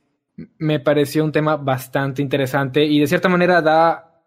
Me 0.57 0.81
pareció 0.81 1.23
un 1.23 1.33
tema 1.33 1.59
bastante 1.59 2.23
interesante 2.23 2.83
y 2.83 2.99
de 2.99 3.07
cierta 3.07 3.29
manera 3.29 3.61
da, 3.61 4.23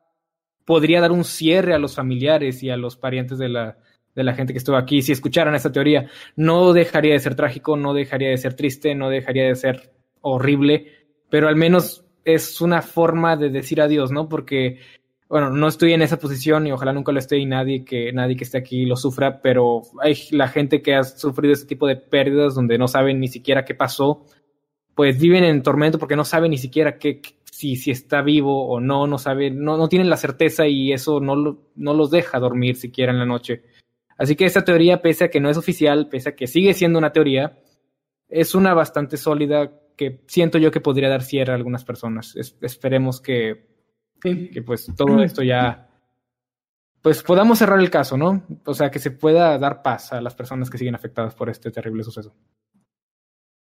podría 0.64 1.02
dar 1.02 1.12
un 1.12 1.24
cierre 1.24 1.74
a 1.74 1.80
los 1.80 1.96
familiares 1.96 2.62
y 2.62 2.70
a 2.70 2.78
los 2.78 2.98
parientes 2.98 3.40
de 3.40 3.50
la, 3.50 3.78
de 4.20 4.26
la 4.26 4.34
gente 4.34 4.54
que 4.54 4.60
estuvo 4.60 4.76
aquí, 4.76 5.02
si 5.02 5.14
escucharan 5.14 5.56
esta 5.56 5.72
teoría, 5.72 6.08
no 6.36 6.74
dejaría 6.74 7.14
de 7.14 7.20
ser 7.20 7.36
trágico, 7.36 7.78
no 7.78 7.94
dejaría 7.94 8.30
de 8.30 8.38
ser 8.38 8.54
triste, 8.54 8.94
no 8.94 9.10
dejaría 9.10 9.46
de 9.46 9.56
ser 9.56 9.94
horrible, 10.20 10.92
pero 11.30 11.48
al 11.48 11.56
menos 11.56 12.06
es 12.26 12.60
una 12.60 12.82
forma 12.82 13.38
de 13.38 13.50
decir 13.50 13.80
adiós, 13.80 14.12
¿no? 14.12 14.28
Porque, 14.28 14.80
bueno, 15.30 15.52
no 15.52 15.70
estoy 15.70 15.94
en 15.94 16.02
esa 16.02 16.20
posición 16.20 16.68
y 16.68 16.74
ojalá 16.74 16.92
nunca 16.92 17.14
lo 17.14 17.20
esté 17.20 17.38
y 17.38 17.46
nadie 17.46 17.86
que, 17.86 18.12
nadie 18.12 18.36
que 18.36 18.44
esté 18.44 18.58
aquí 18.58 18.86
lo 18.86 18.98
sufra, 18.98 19.42
pero 19.42 19.84
hay 20.02 20.18
la 20.32 20.50
gente 20.50 20.82
que 20.82 20.96
ha 20.96 21.04
sufrido 21.06 21.54
este 21.54 21.68
tipo 21.68 21.88
de 21.88 21.96
pérdidas 21.96 22.56
donde 22.56 22.78
no 22.78 22.90
saben 22.90 23.22
ni 23.22 23.30
siquiera 23.30 23.64
qué 23.64 23.74
pasó, 23.74 24.26
pues 24.96 25.18
viven 25.18 25.46
en 25.46 25.64
tormento 25.64 25.98
porque 25.98 26.18
no 26.18 26.26
saben 26.26 26.52
ni 26.52 26.58
siquiera 26.58 26.98
qué, 26.98 27.22
si, 27.60 27.78
si 27.78 27.92
está 27.92 28.22
vivo 28.22 28.68
o 28.68 28.80
no, 28.80 29.08
no 29.08 29.18
saben, 29.18 29.64
no, 29.64 29.78
no 29.78 29.88
tienen 29.88 30.10
la 30.10 30.18
certeza 30.18 30.68
y 30.68 30.92
eso 30.92 31.22
no, 31.22 31.58
no 31.76 31.94
los 31.94 32.12
deja 32.12 32.40
dormir 32.40 32.76
siquiera 32.76 33.12
en 33.12 33.20
la 33.20 33.26
noche. 33.26 33.64
Así 34.20 34.36
que 34.36 34.46
esta 34.46 34.66
teoría, 34.66 35.02
pese 35.02 35.24
a 35.24 35.30
que 35.30 35.40
no 35.40 35.50
es 35.50 35.58
oficial, 35.58 36.10
pese 36.10 36.30
a 36.30 36.36
que 36.36 36.46
sigue 36.46 36.74
siendo 36.74 37.00
una 37.00 37.14
teoría, 37.14 37.58
es 38.28 38.54
una 38.54 38.74
bastante 38.74 39.16
sólida 39.16 39.72
que 39.96 40.24
siento 40.28 40.58
yo 40.58 40.72
que 40.72 40.82
podría 40.82 41.08
dar 41.08 41.24
cierre 41.24 41.54
a 41.54 41.56
algunas 41.56 41.86
personas. 41.86 42.36
Es, 42.36 42.58
esperemos 42.62 43.22
que, 43.22 43.70
sí. 44.22 44.50
que 44.50 44.62
pues 44.62 44.92
todo 44.96 45.24
esto 45.24 45.42
ya 45.42 45.90
pues 47.02 47.24
podamos 47.24 47.60
cerrar 47.60 47.80
el 47.80 47.90
caso, 47.90 48.18
¿no? 48.18 48.44
O 48.66 48.74
sea, 48.74 48.92
que 48.92 49.00
se 49.00 49.12
pueda 49.12 49.58
dar 49.58 49.82
paz 49.82 50.12
a 50.12 50.20
las 50.20 50.36
personas 50.36 50.70
que 50.70 50.78
siguen 50.78 50.96
afectadas 50.96 51.34
por 51.34 51.50
este 51.50 51.72
terrible 51.72 52.04
suceso. 52.04 52.36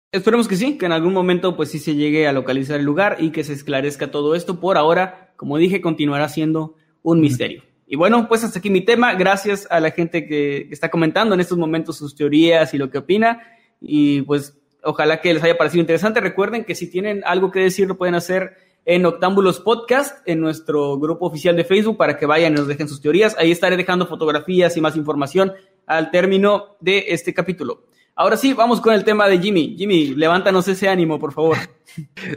Esperemos 0.09 0.47
que 0.47 0.55
sí, 0.55 0.77
que 0.77 0.85
en 0.85 0.93
algún 0.93 1.11
momento 1.11 1.57
pues 1.57 1.69
sí 1.69 1.79
se 1.79 1.95
llegue 1.95 2.27
a 2.27 2.31
localizar 2.31 2.79
el 2.79 2.85
lugar 2.85 3.17
y 3.19 3.31
que 3.31 3.43
se 3.43 3.51
esclarezca 3.51 4.09
todo 4.09 4.35
esto. 4.35 4.61
Por 4.61 4.77
ahora, 4.77 5.33
como 5.35 5.57
dije, 5.57 5.81
continuará 5.81 6.29
siendo 6.29 6.75
un 7.01 7.19
misterio. 7.19 7.63
Y 7.88 7.95
bueno, 7.95 8.28
pues 8.28 8.43
hasta 8.43 8.60
aquí 8.60 8.69
mi 8.69 8.82
tema. 8.82 9.13
Gracias 9.13 9.67
a 9.69 9.80
la 9.80 9.91
gente 9.91 10.26
que, 10.26 10.67
está 10.71 10.89
comentando 10.89 11.36
en 11.36 11.41
estos 11.41 11.58
momentos 11.58 11.98
sus 11.98 12.15
teorías 12.15 12.74
y 12.74 12.78
lo 12.78 12.89
que 12.89 12.98
opina. 12.98 13.41
Y 13.80 14.21
pues 14.24 14.58
ojalá 14.84 15.21
que 15.21 15.34
les 15.34 15.43
haya 15.43 15.58
parecido 15.58 15.82
interesante. 15.82 16.19
Recuerden 16.19 16.65
que 16.65 16.76
si 16.76 16.89
tienen 16.89 17.21
algo 17.26 17.52
que 17.52 17.60
decir 17.60 17.88
lo 17.88 17.98
pueden 17.98 18.15
hacer 18.15 18.58
en 18.86 19.06
Octámbulos 19.06 19.60
Podcast, 19.60 20.28
en 20.28 20.39
nuestro 20.39 21.00
grupo 21.00 21.26
oficial 21.26 21.56
de 21.56 21.63
Facebook, 21.63 21.98
para 21.98 22.17
que 22.17 22.28
vayan 22.28 22.54
y 22.54 22.56
nos 22.58 22.67
dejen 22.67 22.88
sus 22.88 23.02
teorías. 23.02 23.36
Ahí 23.38 23.52
estaré 23.52 23.78
dejando 23.78 24.06
fotografías 24.06 24.78
y 24.78 24.82
más 24.82 24.95
información 24.95 25.54
al 25.88 26.12
término 26.12 26.78
de 26.80 27.06
este 27.10 27.34
capítulo. 27.34 27.86
Ahora 28.17 28.38
sí, 28.38 28.54
vamos 28.54 28.80
con 28.80 28.93
el 28.93 29.04
tema 29.04 29.28
de 29.28 29.39
Jimmy. 29.39 29.75
Jimmy, 29.78 30.15
levántanos 30.15 30.65
ese 30.69 30.88
ánimo, 30.88 31.19
por 31.19 31.34
favor. 31.34 31.58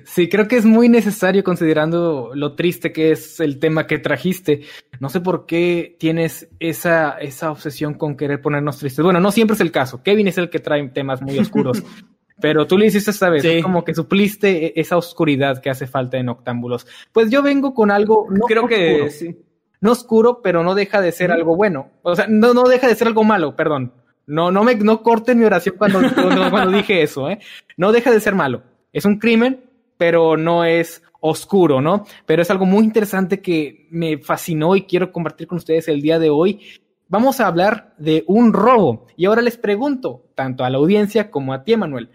Sí, 0.05 0.29
creo 0.29 0.47
que 0.47 0.57
es 0.57 0.65
muy 0.65 0.89
necesario 0.89 1.43
considerando 1.43 2.31
lo 2.33 2.55
triste 2.55 2.93
que 2.93 3.11
es 3.11 3.41
el 3.41 3.59
tema 3.59 3.89
que 3.89 3.99
trajiste. 3.99 4.61
No 5.01 5.09
sé 5.09 5.21
por 5.21 5.47
qué 5.47 5.97
tienes 5.99 6.49
esa, 6.61 7.19
esa 7.19 7.51
obsesión 7.51 7.95
con 7.95 8.17
querer 8.17 8.41
ponernos 8.41 8.79
tristes. 8.79 9.03
Bueno, 9.03 9.19
no 9.19 9.33
siempre 9.33 9.55
es 9.57 9.61
el 9.61 9.73
caso. 9.73 10.01
Kevin 10.05 10.29
es 10.29 10.39
el 10.39 10.49
que 10.49 10.61
trae 10.61 10.87
temas 10.91 11.23
muy 11.23 11.37
oscuros. 11.41 11.83
pero 12.41 12.69
tú 12.69 12.79
lo 12.79 12.85
hiciste 12.85 13.11
esta 13.11 13.31
vez, 13.31 13.43
sí. 13.43 13.61
como 13.61 13.83
que 13.83 13.95
supliste 13.95 14.79
esa 14.81 14.97
oscuridad 14.97 15.61
que 15.61 15.71
hace 15.71 15.89
falta 15.89 16.19
en 16.19 16.29
Octámbulos. 16.29 16.87
Pues 17.11 17.29
yo 17.29 17.43
vengo 17.43 17.75
con 17.75 17.91
algo. 17.91 18.29
No 18.31 18.47
creo 18.47 18.65
oscuro, 18.65 19.05
que 19.05 19.11
sí. 19.11 19.37
No 19.81 19.91
oscuro, 19.91 20.41
pero 20.41 20.63
no 20.63 20.77
deja 20.77 21.01
de 21.01 21.11
ser 21.11 21.33
algo 21.33 21.57
bueno. 21.57 21.91
O 22.03 22.15
sea, 22.15 22.27
no, 22.29 22.55
no 22.55 22.63
deja 22.65 22.87
de 22.87 22.95
ser 22.95 23.09
algo 23.09 23.25
malo, 23.25 23.57
perdón. 23.57 23.93
No, 24.29 24.53
no 24.53 24.63
me 24.63 24.75
no 24.77 25.03
corten 25.03 25.39
mi 25.39 25.45
oración 25.45 25.77
cuando, 25.79 26.01
cuando, 26.15 26.51
cuando 26.51 26.77
dije 26.77 27.03
eso, 27.03 27.31
¿eh? 27.31 27.39
No 27.79 27.93
deja 27.93 28.11
de 28.11 28.21
ser 28.21 28.35
malo. 28.35 28.63
Es 28.93 29.07
un 29.07 29.19
crimen, 29.19 29.65
pero 29.97 30.37
no 30.37 30.65
es 30.65 31.03
oscuro, 31.21 31.81
¿no? 31.81 32.05
Pero 32.27 32.43
es 32.43 32.51
algo 32.51 32.67
muy 32.67 32.85
interesante 32.85 33.41
que 33.41 33.89
me 33.91 34.19
fascinó 34.19 34.77
y 34.77 34.83
quiero 34.83 35.13
compartir 35.13 35.47
con 35.47 35.57
ustedes 35.57 35.89
el 35.89 36.03
día 36.03 36.19
de 36.19 36.29
hoy. 36.29 36.61
Vamos 37.09 37.41
a 37.41 37.47
hablar 37.47 37.95
de 37.97 38.23
un 38.27 38.53
robo. 38.53 39.07
Y 39.17 39.25
ahora 39.25 39.41
les 39.41 39.57
pregunto, 39.57 40.27
tanto 40.35 40.63
a 40.63 40.69
la 40.69 40.77
audiencia 40.77 41.31
como 41.31 41.55
a 41.55 41.65
ti, 41.65 41.75
Manuel, 41.75 42.11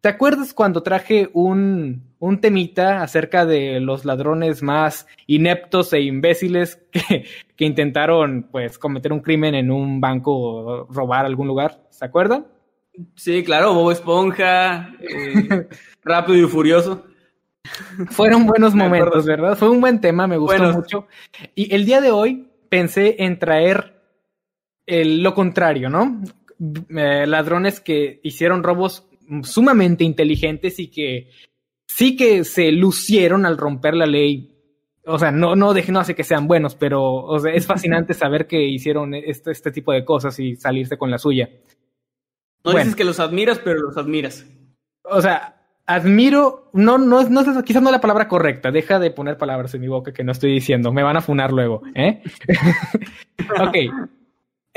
¿te 0.00 0.08
acuerdas 0.08 0.54
cuando 0.54 0.82
traje 0.82 1.28
un, 1.32 2.02
un 2.18 2.40
temita 2.40 3.02
acerca 3.02 3.44
de 3.46 3.80
los 3.80 4.04
ladrones 4.04 4.62
más 4.62 5.06
ineptos 5.26 5.92
e 5.92 6.00
imbéciles 6.02 6.80
que, 6.92 7.24
que 7.56 7.64
intentaron 7.64 8.48
pues 8.50 8.78
cometer 8.78 9.12
un 9.12 9.20
crimen 9.20 9.54
en 9.54 9.70
un 9.70 10.00
banco 10.00 10.32
o 10.36 10.84
robar 10.92 11.26
algún 11.26 11.46
lugar? 11.48 11.82
¿Se 11.90 12.04
acuerdan? 12.04 12.46
Sí, 13.14 13.44
claro, 13.44 13.74
Bob 13.74 13.92
Esponja, 13.92 14.92
eh, 15.00 15.68
Rápido 16.04 16.46
y 16.46 16.48
Furioso. 16.50 17.04
Fueron 18.10 18.46
buenos 18.46 18.74
momentos, 18.76 19.26
¿verdad? 19.26 19.56
Fue 19.56 19.68
un 19.70 19.80
buen 19.80 20.00
tema, 20.00 20.26
me 20.26 20.36
gustó 20.36 20.72
mucho. 20.72 21.06
Y 21.54 21.74
el 21.74 21.84
día 21.84 22.00
de 22.00 22.10
hoy 22.10 22.48
pensé 22.68 23.16
en 23.22 23.38
traer 23.38 23.94
el- 24.86 25.22
lo 25.22 25.34
contrario, 25.34 25.88
¿no? 25.90 26.22
Eh, 26.88 27.24
ladrones 27.26 27.78
que 27.80 28.20
hicieron 28.24 28.64
robos 28.64 29.07
sumamente 29.42 30.04
inteligentes 30.04 30.78
y 30.78 30.88
que 30.88 31.30
sí 31.86 32.16
que 32.16 32.44
se 32.44 32.70
lucieron 32.72 33.46
al 33.46 33.56
romper 33.58 33.94
la 33.94 34.06
ley. 34.06 34.54
O 35.06 35.18
sea, 35.18 35.30
no, 35.30 35.56
no, 35.56 35.72
deje- 35.72 35.90
no 35.92 36.00
hace 36.00 36.14
que 36.14 36.24
sean 36.24 36.46
buenos, 36.46 36.74
pero 36.74 37.02
o 37.14 37.38
sea, 37.38 37.52
es 37.52 37.66
fascinante 37.66 38.12
saber 38.14 38.46
que 38.46 38.62
hicieron 38.62 39.14
este, 39.14 39.50
este 39.52 39.70
tipo 39.72 39.92
de 39.92 40.04
cosas 40.04 40.38
y 40.38 40.56
salirse 40.56 40.98
con 40.98 41.10
la 41.10 41.18
suya. 41.18 41.48
No 42.64 42.72
Bueno. 42.72 42.78
dices 42.80 42.96
que 42.96 43.04
los 43.04 43.20
admiras, 43.20 43.58
pero 43.58 43.80
los 43.80 43.96
admiras. 43.96 44.44
O 45.04 45.22
sea, 45.22 45.54
admiro, 45.86 46.68
no, 46.74 46.98
no, 46.98 47.22
no, 47.22 47.40
es- 47.40 47.62
quizás 47.64 47.80
no 47.82 47.88
es 47.88 47.92
la 47.92 48.00
palabra 48.02 48.28
correcta, 48.28 48.70
deja 48.70 48.98
de 48.98 49.10
poner 49.10 49.38
palabras 49.38 49.72
en 49.74 49.80
mi 49.80 49.88
boca 49.88 50.12
que 50.12 50.24
no 50.24 50.32
estoy 50.32 50.52
diciendo, 50.52 50.92
me 50.92 51.02
van 51.02 51.16
a 51.16 51.22
funar 51.22 51.52
luego, 51.52 51.80
¿eh? 51.94 52.22
ok. 53.60 53.76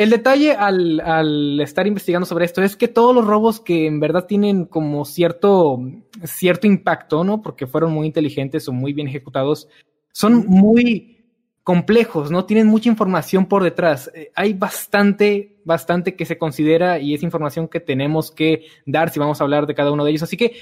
El 0.01 0.09
detalle 0.09 0.53
al, 0.53 0.99
al 0.99 1.59
estar 1.59 1.85
investigando 1.85 2.25
sobre 2.25 2.45
esto 2.45 2.63
es 2.63 2.75
que 2.75 2.87
todos 2.87 3.13
los 3.13 3.23
robos 3.23 3.59
que 3.59 3.85
en 3.85 3.99
verdad 3.99 4.25
tienen 4.25 4.65
como 4.65 5.05
cierto, 5.05 5.79
cierto 6.23 6.65
impacto, 6.65 7.23
¿no? 7.23 7.43
Porque 7.43 7.67
fueron 7.67 7.93
muy 7.93 8.07
inteligentes 8.07 8.67
o 8.67 8.73
muy 8.73 8.93
bien 8.93 9.07
ejecutados, 9.07 9.67
son 10.11 10.47
muy 10.47 11.23
complejos, 11.61 12.31
¿no? 12.31 12.45
Tienen 12.45 12.65
mucha 12.65 12.89
información 12.89 13.45
por 13.45 13.63
detrás. 13.63 14.09
Eh, 14.15 14.31
hay 14.33 14.53
bastante, 14.53 15.59
bastante 15.65 16.15
que 16.15 16.25
se 16.25 16.39
considera 16.39 16.97
y 16.97 17.13
es 17.13 17.21
información 17.21 17.67
que 17.67 17.79
tenemos 17.79 18.31
que 18.31 18.65
dar 18.87 19.11
si 19.11 19.19
vamos 19.19 19.39
a 19.39 19.43
hablar 19.43 19.67
de 19.67 19.75
cada 19.75 19.91
uno 19.91 20.03
de 20.03 20.09
ellos. 20.09 20.23
Así 20.23 20.35
que, 20.35 20.53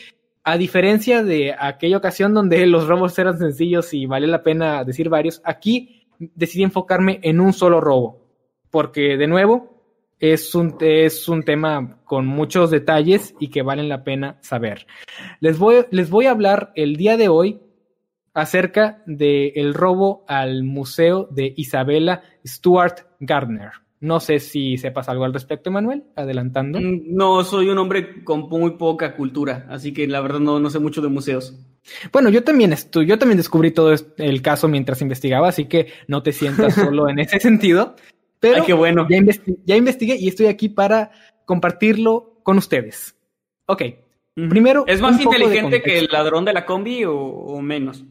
a 0.44 0.58
diferencia 0.58 1.24
de 1.24 1.56
aquella 1.58 1.96
ocasión 1.96 2.34
donde 2.34 2.66
los 2.68 2.90
robos 2.90 3.18
eran 3.18 3.40
sencillos 3.40 3.94
y 3.94 4.06
vale 4.06 4.28
la 4.28 4.44
pena 4.44 4.84
decir 4.84 5.08
varios, 5.08 5.42
aquí 5.46 6.10
decidí 6.20 6.64
enfocarme 6.64 7.22
en 7.24 7.40
un 7.40 7.54
solo 7.54 7.80
robo. 7.80 8.29
Porque, 8.72 9.18
de 9.18 9.28
nuevo, 9.28 9.82
es 10.20 10.54
un, 10.56 10.76
es 10.82 11.28
un 11.30 11.44
tema 11.44 12.00
con 12.06 12.26
muchos 12.28 12.72
detalles 12.72 13.34
y 13.40 13.50
que 13.50 13.62
valen 13.62 13.90
la 13.90 14.04
pena 14.04 14.38
saber. 14.42 14.86
Les 15.40 15.58
voy, 15.58 15.86
les 15.92 16.10
voy 16.10 16.26
a 16.26 16.32
hablar 16.32 16.72
el 16.76 16.96
día 16.98 17.18
de 17.18 17.30
hoy 17.30 17.60
acerca 18.34 19.02
del 19.06 19.74
robo 19.74 20.24
al 20.28 20.64
museo 20.64 21.28
de 21.32 21.54
Isabella 21.58 22.22
Stuart 22.46 23.00
Gardner. 23.20 23.72
No 24.02 24.22
sé 24.22 24.40
si 24.40 24.78
sepas 24.78 25.10
algo 25.10 25.26
al 25.26 25.34
respecto, 25.34 25.72
Manuel, 25.72 26.04
adelantando. 26.16 26.80
Mm, 26.80 27.02
No, 27.16 27.44
soy 27.44 27.68
un 27.70 27.78
hombre 27.80 28.24
con 28.24 28.48
muy 28.48 28.72
poca 28.78 29.16
cultura, 29.16 29.66
así 29.70 29.94
que 29.94 30.08
la 30.08 30.22
verdad 30.22 30.40
no, 30.40 30.60
no 30.60 30.70
sé 30.70 30.80
mucho 30.80 31.02
de 31.02 31.10
museos. 31.10 31.60
Bueno, 32.14 32.30
yo 32.30 32.44
también 32.44 32.72
estu- 32.72 33.04
yo 33.04 33.18
también 33.18 33.38
descubrí 33.38 33.72
todo 33.72 33.94
el 34.18 34.42
caso 34.42 34.68
mientras 34.70 35.02
investigaba, 35.02 35.50
así 35.50 35.66
que 35.66 35.88
no 36.08 36.24
te 36.24 36.32
sientas 36.32 36.76
solo 36.76 37.10
en 37.10 37.20
ese 37.20 37.40
sentido. 37.40 37.96
Pero 38.40 38.58
Ay, 38.62 38.64
qué 38.66 38.74
bueno. 38.74 39.06
ya, 39.10 39.18
investi- 39.18 39.58
ya 39.66 39.76
investigué 39.76 40.16
y 40.16 40.28
estoy 40.28 40.48
aquí 40.48 40.70
para 40.70 41.12
compartirlo 41.46 42.40
con 42.44 42.58
ustedes. 42.58 43.16
Ok, 43.66 43.84
primero, 44.50 44.84
¿Es 44.88 45.02
más 45.02 45.20
inteligente 45.22 45.82
que 45.82 46.00
el 46.00 46.08
ladrón 46.12 46.46
de 46.46 46.54
la 46.54 46.66
combi 46.66 47.04
o, 47.06 47.16
o 47.16 47.62
menos? 47.62 48.04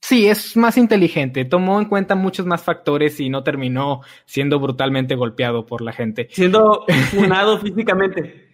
Sí, 0.00 0.26
es 0.26 0.56
más 0.56 0.76
inteligente. 0.76 1.44
Tomó 1.44 1.78
en 1.80 1.86
cuenta 1.88 2.14
muchos 2.16 2.46
más 2.46 2.62
factores 2.62 3.20
y 3.20 3.28
no 3.28 3.42
terminó 3.44 4.00
siendo 4.24 4.58
brutalmente 4.58 5.14
golpeado 5.14 5.66
por 5.66 5.82
la 5.82 5.92
gente. 5.92 6.28
Siendo 6.32 6.84
funado 7.12 7.58
físicamente. 7.60 8.48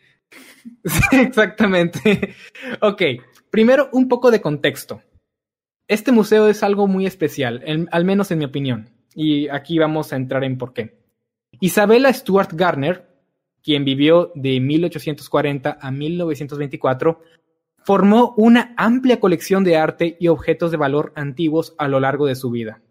Sí, 0.85 1.17
exactamente. 1.21 2.35
Ok, 2.81 3.03
primero 3.51 3.89
un 3.93 4.09
poco 4.09 4.31
de 4.31 4.41
contexto. 4.41 5.01
Este 5.89 6.11
museo 6.13 6.49
es 6.49 6.63
algo 6.65 6.89
muy 6.89 7.07
especial, 7.07 7.63
en- 7.65 7.89
al 7.93 8.05
menos 8.05 8.31
en 8.33 8.39
mi 8.39 8.45
opinión. 8.45 8.91
Y 9.17 9.49
aquí 9.49 9.79
vamos 9.79 10.13
a 10.13 10.17
entrar 10.17 10.45
en 10.45 10.59
por 10.59 10.75
qué. 10.75 11.01
Isabella 11.59 12.13
Stuart 12.13 12.53
Gardner, 12.53 13.09
quien 13.63 13.85
vivió 13.85 14.31
de 14.35 14.61
1840 14.61 15.79
a 15.81 15.91
1924, 15.91 17.23
formó 17.83 18.35
una 18.37 18.75
amplia 18.77 19.19
colección 19.19 19.65
de 19.65 19.77
arte 19.77 20.19
y 20.21 20.29
objetos 20.29 20.71
de 20.71 20.77
valor 20.77 21.13
antiguos 21.17 21.75
a 21.79 21.89
lo 21.89 21.99
largo 21.99 22.27
de 22.27 22.35
su 22.35 22.51
vida. 22.51 22.83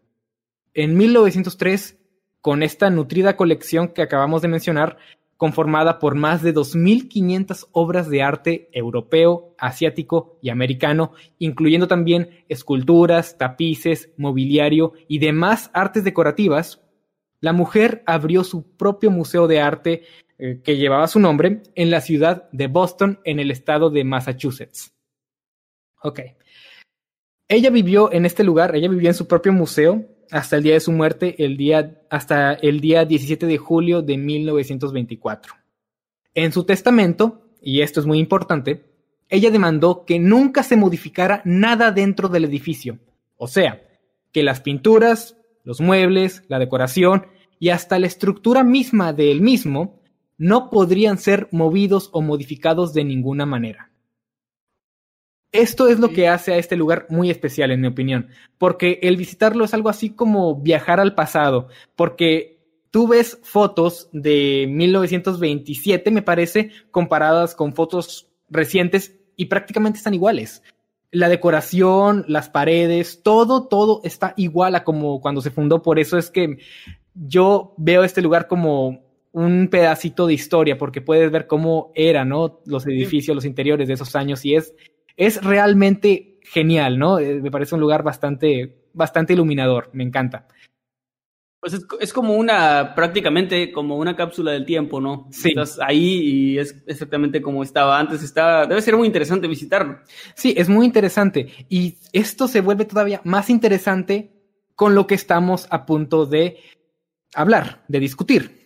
En 0.74 0.98
1903, 0.98 2.00
con 2.42 2.64
esta 2.64 2.90
nutrida 2.90 3.38
colección 3.38 3.90
que 3.90 4.02
acabamos 4.02 4.42
de 4.42 4.48
mencionar, 4.48 4.98
conformada 5.38 6.00
por 6.00 6.16
más 6.16 6.42
de 6.42 6.54
2.500 6.54 7.68
obras 7.72 8.10
de 8.10 8.22
arte 8.22 8.70
europeo, 8.72 9.54
asiático 9.58 10.38
y 10.42 10.50
americano, 10.50 11.12
incluyendo 11.40 11.88
también 11.88 12.46
esculturas, 12.48 13.38
tapices, 13.38 14.12
mobiliario 14.18 14.94
y 15.08 15.20
demás 15.20 15.70
artes 15.74 16.04
decorativas, 16.04 16.82
la 17.42 17.54
mujer 17.54 18.02
abrió 18.06 18.44
su 18.44 18.76
propio 18.76 19.12
museo 19.12 19.48
de 19.48 19.62
arte 19.62 20.04
eh, 20.38 20.62
que 20.64 20.78
llevaba 20.78 21.08
su 21.08 21.20
nombre 21.20 21.64
en 21.76 21.92
la 21.92 22.02
ciudad 22.02 22.50
de 22.52 22.68
Boston, 22.68 23.20
en 23.24 23.40
el 23.40 23.52
estado 23.52 23.90
de 23.90 24.04
Massachusetts. 24.04 24.94
Ok. 26.02 26.22
Ella 27.48 27.70
vivió 27.70 28.12
en 28.12 28.26
este 28.26 28.44
lugar, 28.44 28.76
ella 28.76 28.90
vivió 28.90 29.10
en 29.10 29.16
su 29.16 29.28
propio 29.28 29.54
museo 29.54 30.15
hasta 30.32 30.58
el 30.58 30.64
día 30.64 30.74
de 30.74 30.80
su 30.80 30.92
muerte, 30.92 31.36
el 31.44 31.58
día, 31.58 32.02
hasta 32.10 32.54
el 32.54 32.80
día 32.80 33.06
17 33.06 33.46
de 33.46 33.58
julio 33.58 34.02
de 34.02 34.18
1924. 34.18 35.54
En 36.34 36.52
su 36.52 36.64
testamento, 36.64 37.50
y 37.62 37.82
esto 37.82 38.00
es 38.00 38.06
muy 38.06 38.20
importante, 38.20 38.86
ella 39.30 39.52
demandó 39.52 40.06
que 40.06 40.20
nunca 40.20 40.64
se 40.64 40.78
modificara 40.78 41.42
nada 41.46 41.92
dentro 41.92 42.30
del 42.30 42.46
edificio. 42.46 43.00
O 43.38 43.48
sea, 43.48 43.82
que 44.32 44.44
las 44.44 44.62
pinturas, 44.62 45.38
los 45.64 45.82
muebles, 45.82 46.44
la 46.48 46.60
decoración 46.60 47.28
y 47.60 47.70
hasta 47.70 48.00
la 48.00 48.08
estructura 48.08 48.64
misma 48.64 49.14
del 49.14 49.42
mismo 49.42 50.02
no 50.38 50.70
podrían 50.70 51.18
ser 51.18 51.48
movidos 51.52 52.10
o 52.12 52.22
modificados 52.22 52.94
de 52.94 53.04
ninguna 53.06 53.46
manera. 53.46 53.92
Esto 55.52 55.88
es 55.88 56.00
lo 56.00 56.10
que 56.10 56.28
hace 56.28 56.54
a 56.54 56.58
este 56.58 56.76
lugar 56.76 57.08
muy 57.10 57.30
especial, 57.30 57.72
en 57.72 57.82
mi 57.82 57.88
opinión, 57.88 58.28
porque 58.58 59.00
el 59.04 59.16
visitarlo 59.16 59.64
es 59.64 59.74
algo 59.74 59.90
así 59.90 60.10
como 60.10 60.62
viajar 60.62 61.00
al 61.00 61.16
pasado, 61.16 61.70
porque 61.96 62.56
tú 62.92 63.08
ves 63.08 63.40
fotos 63.44 64.10
de 64.12 64.68
1927, 64.70 66.12
me 66.12 66.22
parece, 66.22 66.72
comparadas 66.92 67.56
con 67.56 67.74
fotos 67.74 68.30
recientes 68.50 69.18
y 69.36 69.46
prácticamente 69.46 69.98
están 69.98 70.14
iguales. 70.14 70.64
La 71.12 71.30
decoración, 71.30 72.26
las 72.28 72.50
paredes, 72.50 73.22
todo, 73.24 73.68
todo 73.68 74.02
está 74.04 74.34
igual 74.38 74.76
a 74.76 74.84
como 74.84 75.22
cuando 75.22 75.42
se 75.42 75.52
fundó. 75.52 75.82
Por 75.82 76.00
eso 76.00 76.18
es 76.18 76.30
que 76.30 76.58
yo 77.14 77.74
veo 77.78 78.04
este 78.04 78.22
lugar 78.22 78.48
como 78.48 79.04
un 79.32 79.68
pedacito 79.70 80.28
de 80.28 80.34
historia, 80.34 80.78
porque 80.78 81.02
puedes 81.02 81.30
ver 81.32 81.48
cómo 81.48 81.92
eran, 81.96 82.30
¿no? 82.30 82.62
Los 82.66 82.88
edificios, 82.88 83.36
los 83.36 83.46
interiores 83.46 83.90
de 83.90 83.96
esos 83.96 84.16
años, 84.16 84.46
y 84.46 84.56
es, 84.56 84.74
es 85.18 85.44
realmente 85.44 86.40
genial, 86.44 86.98
¿no? 87.00 87.20
Eh, 87.20 87.42
me 87.42 87.52
parece 87.52 87.76
un 87.76 87.82
lugar 87.82 88.04
bastante, 88.04 88.90
bastante 88.94 89.34
iluminador, 89.34 89.90
me 89.94 90.04
encanta. 90.04 90.48
Pues 91.60 91.74
es, 91.74 91.86
es 92.00 92.14
como 92.14 92.36
una, 92.36 92.94
prácticamente 92.94 93.72
como 93.72 93.98
una 93.98 94.16
cápsula 94.16 94.52
del 94.52 94.66
tiempo, 94.66 95.02
¿no? 95.02 95.28
Sí. 95.32 95.50
Estás 95.50 95.80
ahí 95.80 96.20
y 96.22 96.60
es 96.60 96.84
exactamente 96.86 97.42
como 97.42 97.64
estaba 97.64 98.00
antes. 98.00 98.22
Está, 98.22 98.68
debe 98.68 98.82
ser 98.82 98.96
muy 98.96 99.08
interesante 99.08 99.48
visitarlo. 99.48 100.00
Sí, 100.36 100.54
es 100.56 100.70
muy 100.70 100.86
interesante. 100.86 101.48
Y 101.68 101.98
esto 102.14 102.48
se 102.48 102.62
vuelve 102.62 102.86
todavía 102.86 103.20
más 103.24 103.50
interesante 103.50 104.32
con 104.76 104.94
lo 104.94 105.08
que 105.08 105.16
estamos 105.16 105.68
a 105.72 105.88
punto 105.88 106.28
de 106.28 106.60
hablar, 107.34 107.84
de 107.88 108.00
discutir. 108.00 108.66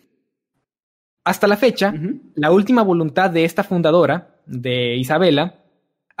Hasta 1.24 1.46
la 1.46 1.56
fecha, 1.56 1.94
la 2.34 2.50
última 2.50 2.82
voluntad 2.82 3.30
de 3.30 3.44
esta 3.44 3.62
fundadora, 3.62 4.40
de 4.46 4.96
Isabela, 4.96 5.59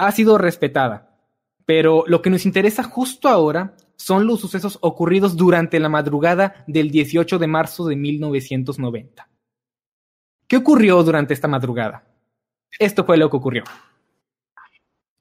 ha 0.00 0.12
sido 0.12 0.38
respetada. 0.38 1.18
Pero 1.66 2.04
lo 2.06 2.22
que 2.22 2.30
nos 2.30 2.46
interesa 2.46 2.82
justo 2.82 3.28
ahora 3.28 3.76
son 3.96 4.26
los 4.26 4.40
sucesos 4.40 4.78
ocurridos 4.80 5.36
durante 5.36 5.78
la 5.78 5.90
madrugada 5.90 6.64
del 6.66 6.90
18 6.90 7.38
de 7.38 7.46
marzo 7.46 7.86
de 7.86 7.96
1990. 7.96 9.28
¿Qué 10.48 10.56
ocurrió 10.56 11.02
durante 11.04 11.34
esta 11.34 11.48
madrugada? 11.48 12.04
Esto 12.78 13.04
fue 13.04 13.18
lo 13.18 13.28
que 13.28 13.36
ocurrió. 13.36 13.64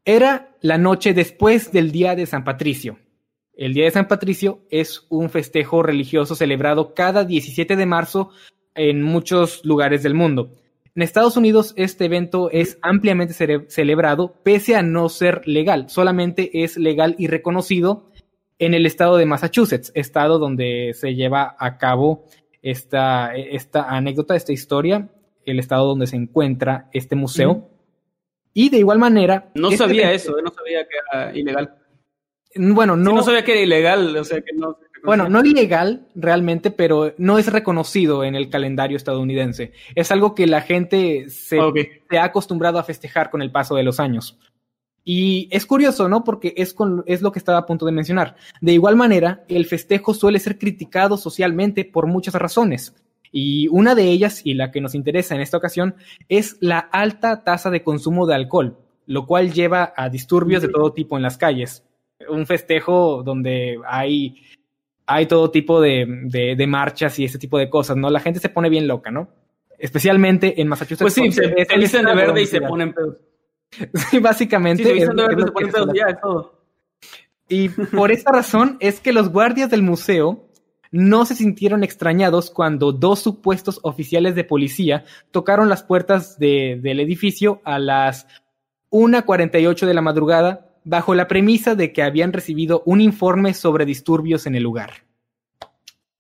Era 0.06 0.56
la 0.62 0.78
noche 0.78 1.14
después 1.14 1.72
del 1.72 1.92
Día 1.92 2.16
de 2.16 2.26
San 2.26 2.44
Patricio. 2.44 2.98
El 3.54 3.74
Día 3.74 3.84
de 3.84 3.92
San 3.92 4.08
Patricio 4.08 4.62
es 4.72 5.06
un 5.10 5.30
festejo 5.30 5.84
religioso 5.84 6.36
celebrado 6.36 6.94
cada 6.94 7.26
17 7.26 7.76
de 7.76 7.86
marzo 7.86 8.32
en 8.76 9.04
muchos 9.04 9.64
lugares 9.66 10.04
del 10.04 10.14
mundo. 10.14 10.56
En 10.96 11.02
Estados 11.04 11.38
Unidos 11.38 11.74
este 11.78 12.06
evento 12.06 12.50
es 12.52 12.78
ampliamente 12.82 13.34
celebrado 13.70 14.34
pese 14.44 14.76
a 14.76 14.82
no 14.82 15.08
ser 15.10 15.48
legal, 15.48 15.90
solamente 15.90 16.64
es 16.64 16.78
legal 16.78 17.16
y 17.18 17.28
reconocido 17.28 18.10
en 18.58 18.74
el 18.74 18.86
estado 18.86 19.16
de 19.18 19.26
Massachusetts, 19.26 19.92
estado 19.96 20.40
donde 20.40 20.92
se 20.94 21.16
lleva 21.16 21.56
a 21.58 21.78
cabo 21.78 22.26
esta, 22.62 23.34
esta 23.36 23.84
anécdota, 23.90 24.36
esta 24.36 24.52
historia, 24.52 25.10
el 25.46 25.60
estado 25.60 25.88
donde 25.88 26.08
se 26.08 26.18
encuentra 26.18 26.90
este 26.92 27.16
museo. 27.16 27.70
Y 28.54 28.70
de 28.70 28.80
igual 28.80 29.00
manera... 29.00 29.50
No 29.56 29.68
este 29.70 29.78
sabía 29.78 30.10
evento- 30.12 30.16
eso, 30.32 30.40
eh, 30.40 30.42
no 30.44 30.52
sabía 30.52 30.84
que 30.84 30.96
era 31.14 31.38
ilegal. 31.38 31.76
Bueno, 32.56 32.98
No, 32.98 33.12
no, 33.12 33.16
no 33.18 33.24
sabía 33.24 33.46
que 33.46 33.52
era 33.54 33.62
ilegal, 33.62 34.18
o 34.18 34.24
sea 34.26 34.42
que 34.42 34.52
no. 34.54 34.78
Bueno, 35.04 35.30
no 35.30 35.44
ilegal 35.44 36.08
realmente, 36.16 36.72
pero 36.72 37.14
no 37.18 37.38
es 37.38 37.52
reconocido 37.52 38.24
en 38.24 38.36
el 38.36 38.50
calendario 38.50 38.98
estadounidense. 38.98 39.72
Es 39.96 40.12
algo 40.12 40.36
que 40.36 40.48
la 40.48 40.62
gente 40.62 41.30
se, 41.30 41.60
Ok. 41.60 41.78
se 42.10 42.18
ha 42.18 42.26
acostumbrado 42.26 42.80
a 42.80 42.84
festejar 42.84 43.30
con 43.30 43.42
el 43.42 43.52
paso 43.52 43.76
de 43.76 43.84
los 43.84 44.00
años. 44.00 44.38
Y 45.04 45.48
es 45.52 45.66
curioso, 45.66 46.08
¿no? 46.10 46.24
Porque 46.24 46.54
es, 46.58 46.74
con, 46.74 47.04
es 47.08 47.22
lo 47.22 47.32
que 47.32 47.40
estaba 47.40 47.58
a 47.60 47.66
punto 47.66 47.86
de 47.86 47.92
mencionar. 47.92 48.36
De 48.62 48.74
igual 48.74 48.96
manera, 48.96 49.44
el 49.48 49.66
festejo 49.66 50.14
suele 50.14 50.40
ser 50.40 50.58
criticado 50.60 51.18
socialmente 51.18 51.86
por 51.86 52.06
muchas 52.06 52.36
razones. 52.36 52.94
Y 53.32 53.68
una 53.70 53.96
de 53.96 54.04
ellas, 54.04 54.42
y 54.44 54.54
la 54.54 54.72
que 54.72 54.82
nos 54.82 54.96
interesa 54.96 55.36
en 55.36 55.42
esta 55.42 55.58
ocasión, 55.58 55.96
es 56.28 56.58
la 56.60 56.80
alta 56.80 57.44
tasa 57.44 57.70
de 57.70 57.84
consumo 57.84 58.26
de 58.26 58.36
alcohol, 58.36 58.78
lo 59.06 59.26
cual 59.26 59.54
lleva 59.54 59.94
a 59.96 60.10
disturbios 60.10 60.62
de 60.62 60.70
todo 60.70 60.94
tipo 60.94 61.16
en 61.16 61.24
las 61.24 61.38
calles. 61.38 61.84
Un 62.30 62.46
festejo 62.46 63.24
donde 63.24 63.80
hay, 63.88 64.44
hay 65.12 65.26
todo 65.26 65.50
tipo 65.52 65.82
de, 65.82 66.06
de- 66.26 66.56
de 66.56 66.68
marchas 66.68 67.18
y 67.20 67.26
ese 67.26 67.40
tipo 67.40 67.58
de 67.58 67.70
cosas, 67.70 67.98
¿no? 67.98 68.10
La 68.10 68.20
gente 68.20 68.40
se 68.40 68.50
pone 68.50 68.70
bien 68.70 68.88
loca, 68.88 69.10
¿no? 69.12 69.28
Especialmente 69.78 70.62
en 70.62 70.68
Massachusetts. 70.68 71.02
Pues 71.02 71.14
sí, 71.14 71.32
se, 71.32 71.66
se 71.66 71.78
visten 71.78 72.06
de 72.06 72.14
verde 72.16 72.42
y 72.42 72.46
se 72.46 72.62
ponen 72.62 72.94
pedos. 72.94 73.18
Sí, 74.10 74.20
básicamente. 74.20 74.84
Sí, 74.84 74.90
se 74.90 74.94
visten 74.96 75.16
de 75.16 75.28
verde 75.28 75.42
y 75.42 75.46
se 75.46 75.52
ponen 75.52 75.72
pedos, 75.72 75.90
ya, 75.96 76.06
es 76.10 76.20
todo. 76.22 76.64
y 77.48 77.70
por 77.70 78.12
esta 78.12 78.32
razón 78.32 78.78
es 78.80 79.00
que 79.00 79.12
los 79.14 79.30
guardias 79.30 79.70
del 79.70 79.82
museo 79.84 80.46
no 80.92 81.26
se 81.26 81.36
sintieron 81.36 81.84
extrañados 81.84 82.50
cuando 82.52 82.92
dos 82.92 83.20
supuestos 83.20 83.80
oficiales 83.84 84.34
de 84.36 84.44
policía 84.44 85.06
tocaron 85.32 85.70
las 85.70 85.84
puertas 85.84 86.38
de- 86.40 86.80
del 86.82 87.00
edificio 87.00 87.62
a 87.64 87.78
las 87.80 88.26
1.48 88.92 89.86
de 89.86 89.94
la 89.94 90.02
madrugada 90.02 90.69
bajo 90.90 91.14
la 91.14 91.28
premisa 91.28 91.76
de 91.76 91.94
que 91.94 92.02
habían 92.02 92.34
recibido 92.34 92.82
un 92.84 93.00
informe 93.00 93.54
sobre 93.54 93.86
disturbios 93.86 94.48
en 94.48 94.56
el 94.56 94.64
lugar. 94.64 95.06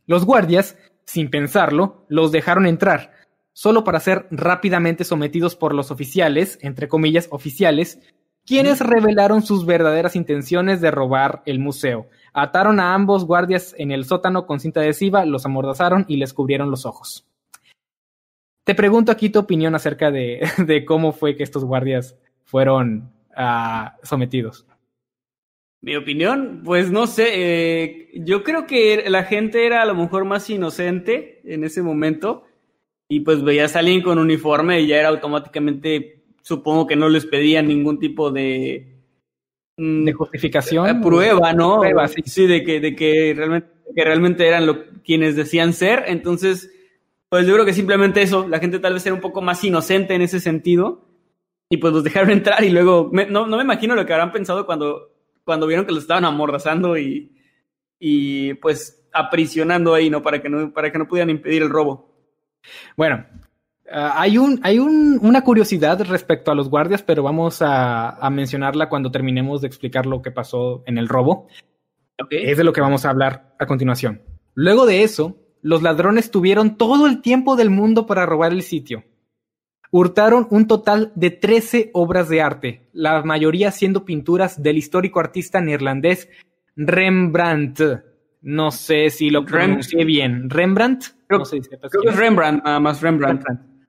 Los 0.05 0.25
guardias, 0.25 0.77
sin 1.05 1.31
pensarlo, 1.31 2.05
los 2.07 2.31
dejaron 2.31 2.67
entrar, 2.67 3.13
solo 3.51 3.83
para 3.83 3.99
ser 3.99 4.27
rápidamente 4.29 5.03
sometidos 5.03 5.55
por 5.55 5.73
los 5.73 5.89
oficiales, 5.89 6.59
entre 6.61 6.87
comillas, 6.87 7.27
oficiales, 7.31 7.99
quienes 8.45 8.79
revelaron 8.79 9.41
sus 9.41 9.65
verdaderas 9.65 10.15
intenciones 10.15 10.81
de 10.81 10.91
robar 10.91 11.41
el 11.47 11.57
museo. 11.57 12.07
Ataron 12.31 12.79
a 12.79 12.93
ambos 12.93 13.25
guardias 13.25 13.73
en 13.79 13.91
el 13.91 14.05
sótano 14.05 14.45
con 14.45 14.59
cinta 14.59 14.81
adhesiva, 14.81 15.25
los 15.25 15.47
amordazaron 15.47 16.05
y 16.07 16.17
les 16.17 16.31
cubrieron 16.31 16.69
los 16.69 16.85
ojos. 16.85 17.25
Te 18.65 18.75
pregunto 18.75 19.11
aquí 19.11 19.31
tu 19.31 19.39
opinión 19.39 19.73
acerca 19.73 20.11
de, 20.11 20.47
de 20.63 20.85
cómo 20.85 21.11
fue 21.11 21.35
que 21.35 21.41
estos 21.41 21.65
guardias 21.65 22.15
fueron 22.43 23.11
sometidos. 24.03 24.65
Mi 25.81 25.95
opinión, 25.95 26.61
pues 26.65 26.91
no 26.91 27.07
sé, 27.07 27.29
eh, 27.31 28.09
yo 28.13 28.43
creo 28.43 28.67
que 28.67 29.05
la 29.09 29.23
gente 29.23 29.65
era 29.65 29.81
a 29.81 29.85
lo 29.85 29.95
mejor 29.95 30.25
más 30.25 30.49
inocente 30.49 31.41
en 31.45 31.63
ese 31.63 31.81
momento 31.81 32.43
y 33.07 33.21
pues 33.21 33.41
veías 33.43 33.75
a 33.75 33.79
alguien 33.79 34.01
con 34.01 34.19
uniforme 34.19 34.81
y 34.81 34.87
ya 34.87 34.97
era 34.97 35.07
automáticamente, 35.07 36.23
supongo 36.41 36.85
que 36.85 36.97
no 36.97 37.07
les 37.07 37.25
pedían 37.25 37.67
ningún 37.69 37.97
tipo 37.97 38.29
de, 38.29 38.97
mm, 39.77 40.03
De 40.03 40.13
justificación. 40.13 40.89
eh, 40.89 40.99
prueba, 41.01 41.53
¿no? 41.53 41.79
Prueba, 41.79 42.09
sí. 42.09 42.45
de 42.45 42.63
que, 42.65 42.81
de 42.81 42.93
que 42.93 43.33
realmente, 43.35 43.69
que 43.95 44.03
realmente 44.03 44.47
eran 44.47 44.65
lo, 44.65 44.83
quienes 45.01 45.37
decían 45.37 45.71
ser, 45.71 46.03
entonces, 46.07 46.73
pues 47.29 47.47
yo 47.47 47.53
creo 47.53 47.65
que 47.65 47.73
simplemente 47.73 48.21
eso, 48.21 48.49
la 48.49 48.59
gente 48.59 48.79
tal 48.79 48.95
vez 48.95 49.05
era 49.05 49.15
un 49.15 49.21
poco 49.21 49.41
más 49.41 49.63
inocente 49.63 50.13
en 50.13 50.23
ese 50.23 50.41
sentido 50.41 51.08
y 51.69 51.77
pues 51.77 51.93
los 51.93 52.03
dejaron 52.03 52.31
entrar 52.31 52.63
y 52.63 52.69
luego, 52.69 53.09
me- 53.11 53.25
no, 53.27 53.45
no 53.47 53.57
me 53.57 53.63
imagino 53.63 53.95
lo 53.95 54.05
que 54.05 54.13
habrán 54.13 54.31
pensado 54.31 54.65
cuando, 54.65 55.11
cuando 55.43 55.67
vieron 55.67 55.85
que 55.85 55.91
los 55.91 56.01
estaban 56.03 56.25
amordazando 56.25 56.97
y, 56.97 57.31
y 57.99 58.53
pues 58.55 59.07
aprisionando 59.13 59.93
ahí, 59.93 60.09
¿no? 60.09 60.21
Para 60.21 60.41
que 60.41 60.49
no, 60.49 60.71
para 60.73 60.91
que 60.91 60.97
no 60.99 61.07
pudieran 61.07 61.29
impedir 61.29 61.61
el 61.63 61.69
robo. 61.69 62.13
Bueno, 62.97 63.25
ah, 63.91 64.13
hay, 64.17 64.37
un, 64.37 64.59
hay 64.63 64.79
un- 64.79 65.19
una 65.21 65.43
curiosidad 65.43 66.01
respecto 66.05 66.51
a 66.51 66.55
los 66.55 66.69
guardias, 66.69 67.01
pero 67.03 67.23
vamos 67.23 67.61
a, 67.61 68.09
a 68.11 68.29
mencionarla 68.29 68.89
cuando 68.89 69.11
terminemos 69.11 69.61
de 69.61 69.67
explicar 69.67 70.05
lo 70.05 70.21
que 70.21 70.31
pasó 70.31 70.83
en 70.85 70.97
el 70.97 71.07
robo. 71.07 71.47
Es 72.29 72.57
de 72.57 72.63
lo 72.63 72.73
que 72.73 72.81
vamos 72.81 73.05
a 73.05 73.11
hablar 73.11 73.55
a 73.59 73.65
continuación. 73.65 74.21
Luego 74.53 74.85
de 74.85 75.03
eso, 75.03 75.37
los 75.61 75.81
ladrones 75.81 76.31
tuvieron 76.31 76.77
todo 76.77 77.07
el 77.07 77.21
tiempo 77.21 77.55
del 77.55 77.69
mundo 77.69 78.05
para 78.05 78.25
robar 78.25 78.51
el 78.51 78.61
sitio. 78.61 79.03
Hurtaron 79.91 80.47
un 80.51 80.67
total 80.67 81.11
de 81.15 81.31
13 81.31 81.89
obras 81.93 82.29
de 82.29 82.41
arte, 82.41 82.87
la 82.93 83.23
mayoría 83.23 83.71
siendo 83.71 84.05
pinturas 84.05 84.61
del 84.61 84.77
histórico 84.77 85.19
artista 85.19 85.61
neerlandés 85.61 86.29
Rembrandt. 86.75 87.81
No 88.41 88.71
sé 88.71 89.09
si 89.09 89.29
lo 89.29 89.45
pronuncié 89.45 90.05
bien. 90.05 90.49
Rembrandt. 90.49 91.05
Creo- 91.27 91.39
no 91.39 91.45
sé 91.45 91.61
si 91.61 91.69
Creo 91.69 92.01
que 92.03 92.09
es 92.09 92.15
Rembrandt, 92.15 92.63
nada 92.63 92.79
más 92.79 93.01
Rembrandt. 93.01 93.43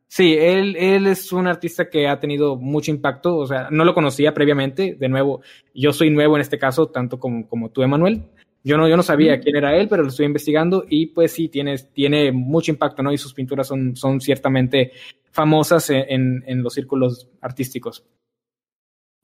Sí, 0.09 0.35
él, 0.37 0.75
él 0.77 1.07
es 1.07 1.31
un 1.33 1.47
artista 1.47 1.89
que 1.89 2.09
ha 2.09 2.19
tenido 2.19 2.57
mucho 2.57 2.91
impacto, 2.91 3.37
o 3.37 3.47
sea, 3.47 3.69
no 3.71 3.85
lo 3.85 3.95
conocía 3.95 4.35
previamente, 4.35 4.97
de 4.99 5.09
nuevo, 5.09 5.41
yo 5.73 5.93
soy 5.93 6.11
nuevo 6.11 6.35
en 6.35 6.41
este 6.41 6.59
caso, 6.59 6.89
tanto 6.89 7.21
como, 7.21 7.47
como 7.47 7.71
tú, 7.71 7.83
Emanuel. 7.83 8.25
Yo 8.63 8.77
no, 8.77 8.89
yo 8.89 8.97
no 8.97 9.03
sabía 9.03 9.41
quién 9.41 9.57
era 9.57 9.77
él, 9.77 9.89
pero 9.89 10.03
lo 10.03 10.09
estoy 10.09 10.27
investigando 10.27 10.85
y 10.89 11.07
pues 11.07 11.33
sí, 11.33 11.49
tiene, 11.49 11.77
tiene 11.79 12.31
mucho 12.31 12.71
impacto, 12.71 13.03
¿no? 13.03 13.13
Y 13.13 13.19
sus 13.19 13.33
pinturas 13.33 13.67
son, 13.67 13.97
son 13.97 14.21
ciertamente 14.21 14.93
famosas 15.31 15.89
en, 15.91 16.05
en, 16.09 16.45
en 16.47 16.63
los 16.63 16.75
círculos 16.75 17.29
artísticos. 17.41 18.05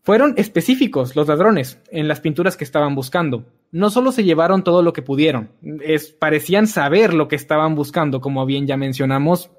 Fueron 0.02 0.34
específicos 0.36 1.16
los 1.16 1.26
ladrones 1.26 1.82
en 1.90 2.06
las 2.06 2.20
pinturas 2.20 2.56
que 2.56 2.62
estaban 2.64 2.94
buscando. 2.94 3.44
No 3.72 3.90
solo 3.90 4.12
se 4.12 4.22
llevaron 4.22 4.62
todo 4.62 4.82
lo 4.82 4.92
que 4.92 5.02
pudieron, 5.02 5.50
es, 5.82 6.12
parecían 6.12 6.68
saber 6.68 7.12
lo 7.12 7.26
que 7.26 7.34
estaban 7.34 7.74
buscando, 7.74 8.20
como 8.20 8.46
bien 8.46 8.66
ya 8.66 8.76
mencionamos. 8.76 9.50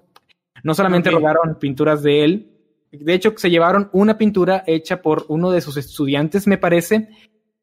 No 0.63 0.73
solamente 0.73 1.11
robaron 1.11 1.59
pinturas 1.59 2.01
de 2.01 2.23
él, 2.23 2.51
de 2.91 3.13
hecho 3.13 3.33
se 3.35 3.49
llevaron 3.49 3.89
una 3.91 4.17
pintura 4.17 4.63
hecha 4.65 5.01
por 5.01 5.25
uno 5.27 5.51
de 5.51 5.61
sus 5.61 5.77
estudiantes, 5.77 6.47
me 6.47 6.57
parece, 6.57 7.09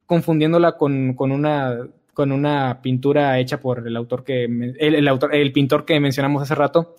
confundiéndola 0.04 0.76
con, 0.76 1.14
con 1.14 1.32
una 1.32 1.88
con 2.14 2.32
una 2.32 2.80
pintura 2.80 3.38
hecha 3.38 3.60
por 3.60 3.86
el 3.86 3.96
autor 3.96 4.24
que 4.24 4.44
el, 4.44 4.76
el 4.78 5.08
autor 5.08 5.34
el 5.34 5.52
pintor 5.52 5.84
que 5.84 6.00
mencionamos 6.00 6.42
hace 6.42 6.54
rato 6.54 6.94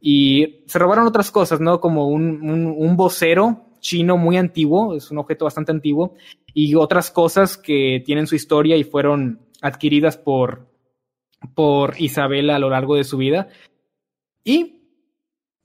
y 0.00 0.64
se 0.66 0.78
robaron 0.78 1.06
otras 1.06 1.30
cosas, 1.30 1.60
¿no? 1.60 1.80
Como 1.80 2.08
un, 2.08 2.42
un, 2.42 2.74
un 2.76 2.96
vocero 2.96 3.66
chino 3.80 4.16
muy 4.16 4.36
antiguo, 4.36 4.94
es 4.94 5.10
un 5.10 5.18
objeto 5.18 5.44
bastante 5.44 5.72
antiguo, 5.72 6.14
y 6.52 6.74
otras 6.74 7.10
cosas 7.10 7.56
que 7.56 8.02
tienen 8.04 8.26
su 8.26 8.34
historia 8.34 8.76
y 8.76 8.84
fueron 8.84 9.40
adquiridas 9.62 10.16
por, 10.16 10.68
por 11.54 11.94
Isabela 11.98 12.56
a 12.56 12.58
lo 12.58 12.70
largo 12.70 12.96
de 12.96 13.04
su 13.04 13.16
vida. 13.16 13.48
Y 14.44 14.76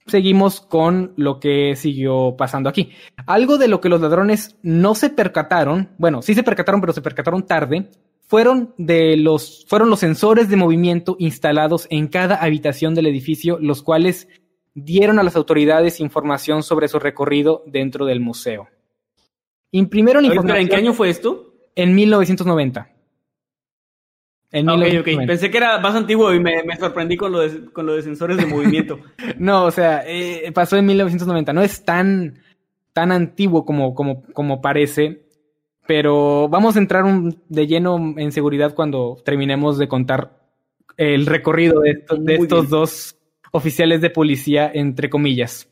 seguimos 0.06 0.60
con 0.60 1.12
lo 1.16 1.40
que 1.40 1.76
siguió 1.76 2.34
pasando 2.36 2.68
aquí. 2.68 2.90
Algo 3.26 3.58
de 3.58 3.68
lo 3.68 3.80
que 3.80 3.88
los 3.88 4.00
ladrones 4.00 4.56
no 4.62 4.94
se 4.94 5.10
percataron, 5.10 5.90
bueno, 5.98 6.22
sí 6.22 6.34
se 6.34 6.42
percataron, 6.42 6.80
pero 6.80 6.92
se 6.92 7.02
percataron 7.02 7.46
tarde, 7.46 7.90
fueron 8.32 8.72
de 8.78 9.18
los 9.18 9.66
fueron 9.68 9.90
los 9.90 10.00
sensores 10.00 10.48
de 10.48 10.56
movimiento 10.56 11.16
instalados 11.18 11.86
en 11.90 12.08
cada 12.08 12.36
habitación 12.36 12.94
del 12.94 13.06
edificio, 13.06 13.58
los 13.60 13.82
cuales 13.82 14.26
dieron 14.72 15.18
a 15.18 15.22
las 15.22 15.36
autoridades 15.36 16.00
información 16.00 16.62
sobre 16.62 16.88
su 16.88 16.98
recorrido 16.98 17.62
dentro 17.66 18.06
del 18.06 18.20
museo. 18.20 18.70
Imprimieron 19.70 20.24
Oye, 20.24 20.32
información 20.32 20.62
¿En 20.62 20.68
qué 20.70 20.76
año 20.76 20.94
fue 20.94 21.10
esto? 21.10 21.52
en 21.76 21.94
1990. 21.94 22.90
En 24.50 24.66
Ah, 24.66 24.76
ok, 24.76 24.78
ok. 24.78 24.86
1990. 24.86 25.26
Pensé 25.26 25.50
que 25.50 25.58
era 25.58 25.78
más 25.80 25.94
antiguo 25.94 26.32
y 26.32 26.40
me, 26.40 26.62
me 26.62 26.78
sorprendí 26.78 27.18
con 27.18 27.32
lo, 27.32 27.40
de, 27.40 27.70
con 27.70 27.84
lo 27.84 27.96
de 27.96 28.02
sensores 28.02 28.38
de 28.38 28.46
movimiento. 28.46 28.98
No, 29.36 29.64
o 29.64 29.70
sea, 29.70 30.04
eh, 30.06 30.50
pasó 30.54 30.78
en 30.78 30.86
1990. 30.86 31.52
No 31.52 31.60
es 31.60 31.84
tan, 31.84 32.38
tan 32.94 33.12
antiguo 33.12 33.66
como, 33.66 33.94
como, 33.94 34.22
como 34.32 34.62
parece, 34.62 35.26
pero 35.86 36.48
vamos 36.48 36.76
a 36.76 36.78
entrar 36.78 37.04
un- 37.04 37.40
de 37.48 37.66
lleno 37.66 38.14
en 38.16 38.32
seguridad 38.32 38.74
cuando 38.74 39.16
terminemos 39.24 39.78
de 39.78 39.88
contar 39.88 40.38
el 40.96 41.26
recorrido 41.26 41.80
de, 41.80 41.90
estos- 41.90 42.24
de 42.24 42.36
Muy 42.36 42.44
estos 42.44 42.60
bien. 42.62 42.70
dos 42.70 43.16
oficiales 43.52 44.00
de 44.00 44.10
policía, 44.10 44.70
entre 44.72 45.10
comillas. 45.10 45.68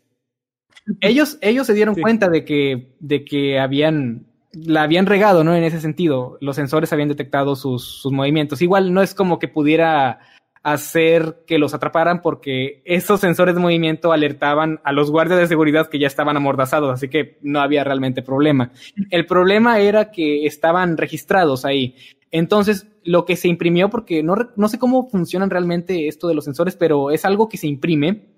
Ellos, 1.01 1.39
ellos 1.43 1.67
se 1.67 1.75
dieron 1.75 1.95
Sí. 1.95 2.01
cuenta 2.01 2.29
de 2.29 2.45
que, 2.45 2.97
de 3.01 3.25
que 3.25 3.59
habían, 3.61 4.27
la 4.53 4.83
habían 4.83 5.07
regado, 5.07 5.45
¿no? 5.45 5.55
En 5.55 5.63
ese 5.63 5.81
sentido, 5.81 6.37
los 6.41 6.57
sensores 6.57 6.93
habían 6.93 7.09
detectado 7.09 7.55
sus, 7.55 7.85
sus 7.85 8.13
movimientos. 8.13 8.63
Igual 8.63 8.93
no 8.93 9.03
es 9.03 9.15
como 9.15 9.39
que 9.39 9.47
pudiera 9.49 10.19
hacer 10.63 11.43
que 11.47 11.59
los 11.59 11.73
atraparan 11.73 12.21
porque 12.21 12.83
esos 12.85 13.21
sensores 13.21 13.55
de 13.55 13.61
movimiento 13.61 14.13
alertaban 14.13 14.81
a 14.85 14.93
los 14.93 15.11
guardias 15.11 15.41
de 15.41 15.47
seguridad 15.47 15.89
que 15.89 15.99
ya 15.99 16.07
estaban 16.07 16.37
amordazados, 16.37 16.93
así 16.93 17.09
que 17.09 17.39
no 17.43 17.61
había 17.61 17.85
realmente 17.85 18.23
problema. 18.23 18.73
El 19.11 19.27
problema 19.27 19.79
era 19.81 20.11
que 20.11 20.47
estaban 20.47 20.97
registrados 20.97 21.65
ahí. 21.65 21.97
Entonces, 22.31 22.87
lo 23.05 23.25
que 23.25 23.37
se 23.37 23.49
imprimió, 23.49 23.89
porque 23.91 24.23
no, 24.23 24.35
no 24.57 24.69
sé 24.69 24.79
cómo 24.79 25.09
funcionan 25.09 25.51
realmente 25.51 26.09
esto 26.09 26.29
de 26.29 26.35
los 26.35 26.45
sensores, 26.45 26.77
pero 26.77 27.11
es 27.11 27.25
algo 27.25 27.49
que 27.49 27.57
se 27.57 27.67
imprime 27.67 28.31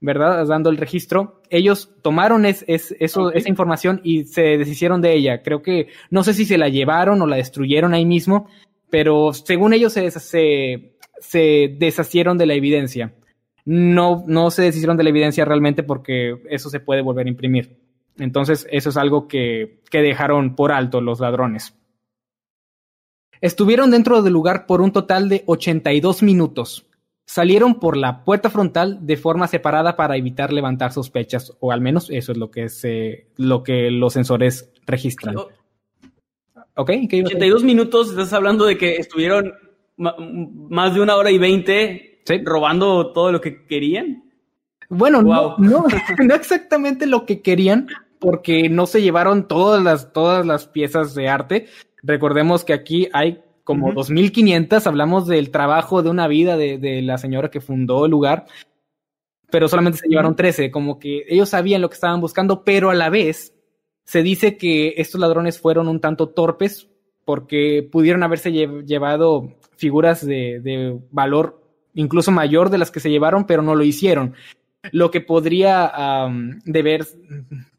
¿verdad? 0.00 0.46
Dando 0.46 0.70
el 0.70 0.76
registro. 0.76 1.42
Ellos 1.50 1.90
tomaron 2.02 2.44
es, 2.46 2.64
es, 2.68 2.94
eso, 3.00 3.32
esa 3.32 3.48
información 3.48 4.00
y 4.04 4.24
se 4.24 4.58
deshicieron 4.58 5.00
de 5.00 5.14
ella. 5.14 5.42
Creo 5.42 5.62
que, 5.62 5.88
no 6.10 6.22
sé 6.22 6.34
si 6.34 6.44
se 6.44 6.58
la 6.58 6.68
llevaron 6.68 7.22
o 7.22 7.26
la 7.26 7.36
destruyeron 7.36 7.94
ahí 7.94 8.04
mismo, 8.04 8.48
pero 8.90 9.32
según 9.32 9.72
ellos 9.72 9.92
se, 9.92 10.10
se, 10.10 10.95
se 11.18 11.74
deshacieron 11.78 12.38
de 12.38 12.46
la 12.46 12.54
evidencia. 12.54 13.14
No, 13.64 14.24
no 14.26 14.50
se 14.50 14.62
deshicieron 14.62 14.96
de 14.96 15.04
la 15.04 15.10
evidencia 15.10 15.44
realmente 15.44 15.82
porque 15.82 16.40
eso 16.48 16.70
se 16.70 16.80
puede 16.80 17.02
volver 17.02 17.26
a 17.26 17.30
imprimir. 17.30 17.76
Entonces, 18.18 18.66
eso 18.70 18.90
es 18.90 18.96
algo 18.96 19.28
que, 19.28 19.80
que 19.90 20.02
dejaron 20.02 20.54
por 20.54 20.72
alto 20.72 21.00
los 21.00 21.20
ladrones. 21.20 21.74
Estuvieron 23.40 23.90
dentro 23.90 24.22
del 24.22 24.32
lugar 24.32 24.66
por 24.66 24.80
un 24.80 24.92
total 24.92 25.28
de 25.28 25.42
82 25.46 26.22
minutos. 26.22 26.86
Salieron 27.26 27.80
por 27.80 27.96
la 27.96 28.24
puerta 28.24 28.50
frontal 28.50 29.04
de 29.04 29.16
forma 29.16 29.48
separada 29.48 29.96
para 29.96 30.16
evitar 30.16 30.52
levantar 30.52 30.92
sospechas, 30.92 31.52
o 31.58 31.72
al 31.72 31.80
menos 31.80 32.08
eso 32.08 32.32
es 32.32 32.38
lo 32.38 32.50
que, 32.50 32.68
se, 32.68 33.26
lo 33.36 33.64
que 33.64 33.90
los 33.90 34.12
sensores 34.12 34.70
registran. 34.86 35.34
¿Ok? 36.76 36.90
82 36.90 37.64
minutos, 37.64 38.10
estás 38.10 38.32
hablando 38.32 38.64
de 38.64 38.78
que 38.78 38.96
estuvieron 38.96 39.52
más 39.96 40.94
de 40.94 41.00
una 41.00 41.16
hora 41.16 41.30
y 41.30 41.38
veinte 41.38 42.22
robando 42.44 43.12
todo 43.12 43.32
lo 43.32 43.40
que 43.40 43.66
querían. 43.66 44.24
Bueno, 44.88 45.22
no, 45.22 45.56
no, 45.58 45.86
no 46.24 46.34
exactamente 46.34 47.06
lo 47.06 47.26
que 47.26 47.42
querían, 47.42 47.88
porque 48.18 48.68
no 48.68 48.86
se 48.86 49.02
llevaron 49.02 49.48
todas 49.48 49.82
las, 49.82 50.12
todas 50.12 50.46
las 50.46 50.66
piezas 50.66 51.14
de 51.14 51.28
arte. 51.28 51.66
Recordemos 52.02 52.64
que 52.64 52.72
aquí 52.72 53.08
hay 53.12 53.42
como 53.64 53.92
2.500, 53.92 54.86
hablamos 54.86 55.26
del 55.26 55.50
trabajo 55.50 56.02
de 56.02 56.10
una 56.10 56.28
vida 56.28 56.56
de, 56.56 56.78
de, 56.78 57.02
la 57.02 57.18
señora 57.18 57.50
que 57.50 57.60
fundó 57.60 58.04
el 58.04 58.12
lugar, 58.12 58.46
pero 59.50 59.66
solamente 59.66 59.98
se 59.98 60.08
llevaron 60.08 60.36
13, 60.36 60.70
como 60.70 61.00
que 61.00 61.24
ellos 61.28 61.48
sabían 61.48 61.82
lo 61.82 61.88
que 61.88 61.94
estaban 61.94 62.20
buscando, 62.20 62.62
pero 62.62 62.90
a 62.90 62.94
la 62.94 63.10
vez 63.10 63.54
se 64.04 64.22
dice 64.22 64.56
que 64.56 64.94
estos 64.98 65.20
ladrones 65.20 65.58
fueron 65.58 65.88
un 65.88 66.00
tanto 66.00 66.28
torpes 66.28 66.88
porque 67.24 67.86
pudieron 67.90 68.22
haberse 68.22 68.52
llevado 68.52 69.56
figuras 69.76 70.24
de, 70.24 70.60
de 70.60 70.98
valor 71.10 71.62
incluso 71.94 72.30
mayor 72.30 72.68
de 72.70 72.78
las 72.78 72.90
que 72.90 73.00
se 73.00 73.10
llevaron, 73.10 73.46
pero 73.46 73.62
no 73.62 73.74
lo 73.74 73.82
hicieron 73.82 74.34
lo 74.92 75.10
que 75.10 75.20
podría 75.20 76.28
deber, 76.64 77.06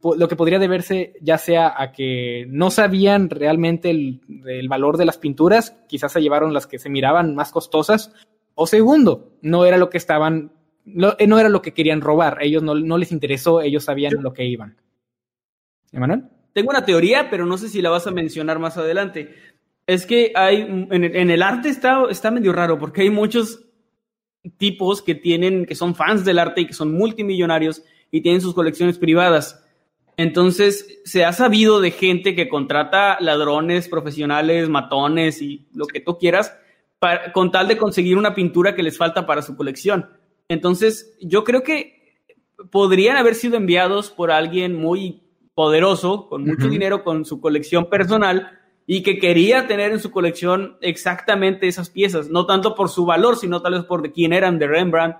lo 0.02 0.28
que 0.28 0.36
podría 0.36 0.60
deberse 0.60 1.14
ya 1.22 1.38
sea 1.38 1.74
a 1.78 1.92
que 1.92 2.46
no 2.50 2.72
sabían 2.72 3.30
realmente 3.30 3.90
el, 3.90 4.22
valor 4.68 4.98
de 4.98 5.06
las 5.06 5.18
pinturas, 5.18 5.78
quizás 5.88 6.12
se 6.12 6.22
llevaron 6.22 6.54
las 6.54 6.68
que 6.68 6.80
se 6.80 6.90
miraban 6.90 7.36
más 7.36 7.52
costosas, 7.52 8.14
o 8.56 8.68
segundo, 8.68 9.34
no 9.42 9.66
era 9.66 9.78
lo 9.78 9.90
que 9.90 9.98
estaban, 9.98 10.52
no, 10.86 11.16
era 11.20 11.50
lo 11.50 11.62
que 11.62 11.74
querían 11.74 12.02
robar, 12.02 12.40
ellos 12.42 12.64
no, 12.64 12.76
no 12.76 12.98
les 12.98 13.12
interesó, 13.12 13.62
ellos 13.62 13.84
sabían 13.84 14.22
lo 14.22 14.34
que 14.34 14.46
iban. 14.46 14.78
¿Emanuel? 15.92 16.24
Tengo 16.54 16.72
una 16.72 16.86
teoría, 16.86 17.30
pero 17.30 17.46
no 17.46 17.58
sé 17.58 17.70
si 17.70 17.82
la 17.84 17.92
vas 17.92 18.08
a 18.08 18.12
mencionar 18.12 18.58
más 18.58 18.78
adelante. 18.78 19.32
Es 19.88 20.06
que 20.06 20.34
hay, 20.36 20.62
en, 20.62 21.04
en 21.04 21.32
el 21.32 21.42
arte 21.42 21.70
está, 21.70 22.04
está 22.10 22.30
medio 22.30 22.54
raro, 22.54 22.78
porque 22.78 23.02
hay 23.02 23.10
muchos 23.10 23.64
tipos 24.58 25.02
que 25.02 25.16
tienen, 25.16 25.66
que 25.66 25.76
son 25.76 25.96
fans 25.96 26.24
del 26.24 26.40
arte 26.40 26.62
y 26.62 26.68
que 26.68 26.74
son 26.74 26.94
multimillonarios 26.94 27.84
y 28.12 28.22
tienen 28.22 28.42
sus 28.42 28.54
colecciones 28.54 28.98
privadas. 28.98 29.64
Entonces, 30.16 31.00
se 31.06 31.26
ha 31.26 31.34
sabido 31.34 31.80
de 31.80 31.92
gente 31.92 32.36
que 32.36 32.50
contrata 32.50 33.18
ladrones 33.20 33.88
profesionales, 33.88 34.68
matones 34.68 35.42
y 35.42 35.68
lo 35.74 35.86
que 35.86 36.00
tú 36.00 36.18
quieras, 36.18 36.58
para, 37.00 37.32
con 37.32 37.52
tal 37.52 37.68
de 37.68 37.78
conseguir 37.78 38.18
una 38.18 38.34
pintura 38.34 38.74
que 38.74 38.84
les 38.84 38.98
falta 38.98 39.26
para 39.26 39.44
su 39.44 39.56
colección. 39.56 40.10
Entonces, 40.50 41.16
yo 41.22 41.44
creo 41.44 41.62
que 41.62 42.24
podrían 42.72 43.18
haber 43.18 43.36
sido 43.36 43.58
enviados 43.58 44.10
por 44.10 44.32
alguien 44.32 44.76
muy 44.76 45.22
poderoso, 45.54 46.28
con 46.30 46.46
mucho 46.46 46.68
dinero, 46.68 47.04
con 47.04 47.26
su 47.26 47.40
colección 47.40 47.90
personal, 47.90 48.60
y 48.90 49.04
que 49.04 49.20
quería 49.20 49.68
tener 49.68 49.92
en 49.92 50.00
su 50.00 50.12
colección 50.12 50.78
exactamente 50.80 51.68
esas 51.68 51.90
piezas, 51.90 52.30
no 52.30 52.46
tanto 52.46 52.74
por 52.74 52.88
su 52.88 53.06
valor, 53.06 53.36
sino 53.36 53.62
tal 53.62 53.74
vez 53.74 53.84
por 53.84 54.02
de 54.02 54.14
quién 54.14 54.32
eran 54.32 54.58
de 54.58 54.68
Rembrandt. 54.68 55.18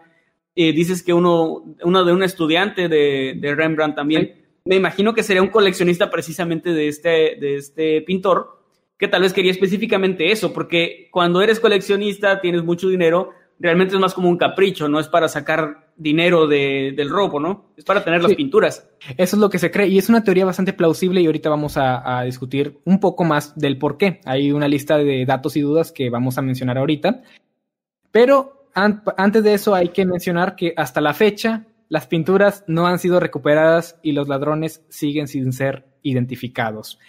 Eh, 0.56 0.72
dices 0.72 1.04
que 1.04 1.14
uno, 1.14 1.66
uno 1.84 2.06
de 2.06 2.14
un 2.14 2.24
estudiante 2.24 2.88
de, 2.88 3.36
de 3.38 3.56
Rembrandt 3.56 3.96
también. 3.96 4.46
Me 4.64 4.78
imagino 4.78 5.14
que 5.14 5.22
sería 5.22 5.42
un 5.42 5.50
coleccionista 5.50 6.10
precisamente 6.10 6.74
de 6.74 6.88
este, 6.88 7.10
de 7.40 7.56
este 7.58 8.02
pintor, 8.04 8.58
que 8.98 9.10
tal 9.10 9.22
vez 9.22 9.34
quería 9.34 9.52
específicamente 9.52 10.32
eso, 10.32 10.54
porque 10.54 11.10
cuando 11.12 11.42
eres 11.42 11.60
coleccionista, 11.60 12.40
tienes 12.40 12.64
mucho 12.64 12.88
dinero, 12.88 13.32
realmente 13.60 13.96
es 13.96 14.02
más 14.02 14.14
como 14.14 14.30
un 14.30 14.38
capricho, 14.38 14.88
no 14.88 15.00
es 15.00 15.08
para 15.08 15.28
sacar 15.28 15.92
dinero 15.96 16.48
de, 16.48 16.94
del 16.96 17.10
robo, 17.10 17.40
¿no? 17.40 17.72
Es 17.76 17.84
para 17.84 18.04
tener 18.04 18.22
las 18.22 18.36
pinturas. 18.36 18.88
Eso 19.18 19.36
es 19.36 19.40
lo 19.40 19.50
que 19.50 19.60
se 19.60 19.72
cree 19.72 19.88
y 19.88 19.98
es 19.98 20.10
una 20.10 20.24
teoría 20.24 20.46
bastante 20.46 20.74
plausible 20.74 21.22
y 21.22 21.26
ahorita 21.26 21.50
vamos 21.50 21.78
a, 21.78 22.20
a 22.20 22.24
discutir 22.24 22.80
un 22.86 23.00
poco 23.00 23.24
más 23.24 23.58
del 23.58 23.78
por 23.78 23.98
qué. 23.98 24.22
Hay 24.26 24.52
una 24.52 24.68
lista 24.68 24.98
de 24.98 25.26
datos 25.26 25.58
y 25.58 25.62
dudas 25.62 25.92
que 25.92 26.10
vamos 26.10 26.38
a 26.38 26.42
mencionar 26.42 26.78
ahorita. 26.78 27.24
Pero 28.12 28.70
an 28.74 29.04
antes 29.18 29.44
de 29.44 29.54
eso 29.54 29.74
hay 29.74 29.90
que 29.90 30.06
mencionar 30.06 30.56
que 30.56 30.74
hasta 30.78 31.02
la 31.02 31.14
fecha 31.14 31.66
las 31.90 32.08
pinturas 32.08 32.64
no 32.68 32.88
han 32.88 33.00
sido 33.00 33.20
recuperadas 33.20 34.00
y 34.04 34.12
los 34.12 34.28
ladrones 34.28 34.86
siguen 34.90 35.28
sin 35.28 35.54
ser 35.54 35.86
identificados. 36.04 37.00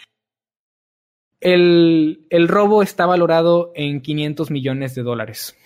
El, 1.40 2.26
el 2.30 2.48
robo 2.48 2.82
está 2.82 3.06
valorado 3.06 3.72
en 3.74 4.00
500 4.00 4.50
millones 4.50 4.94
de 4.94 5.02
dólares. 5.02 5.56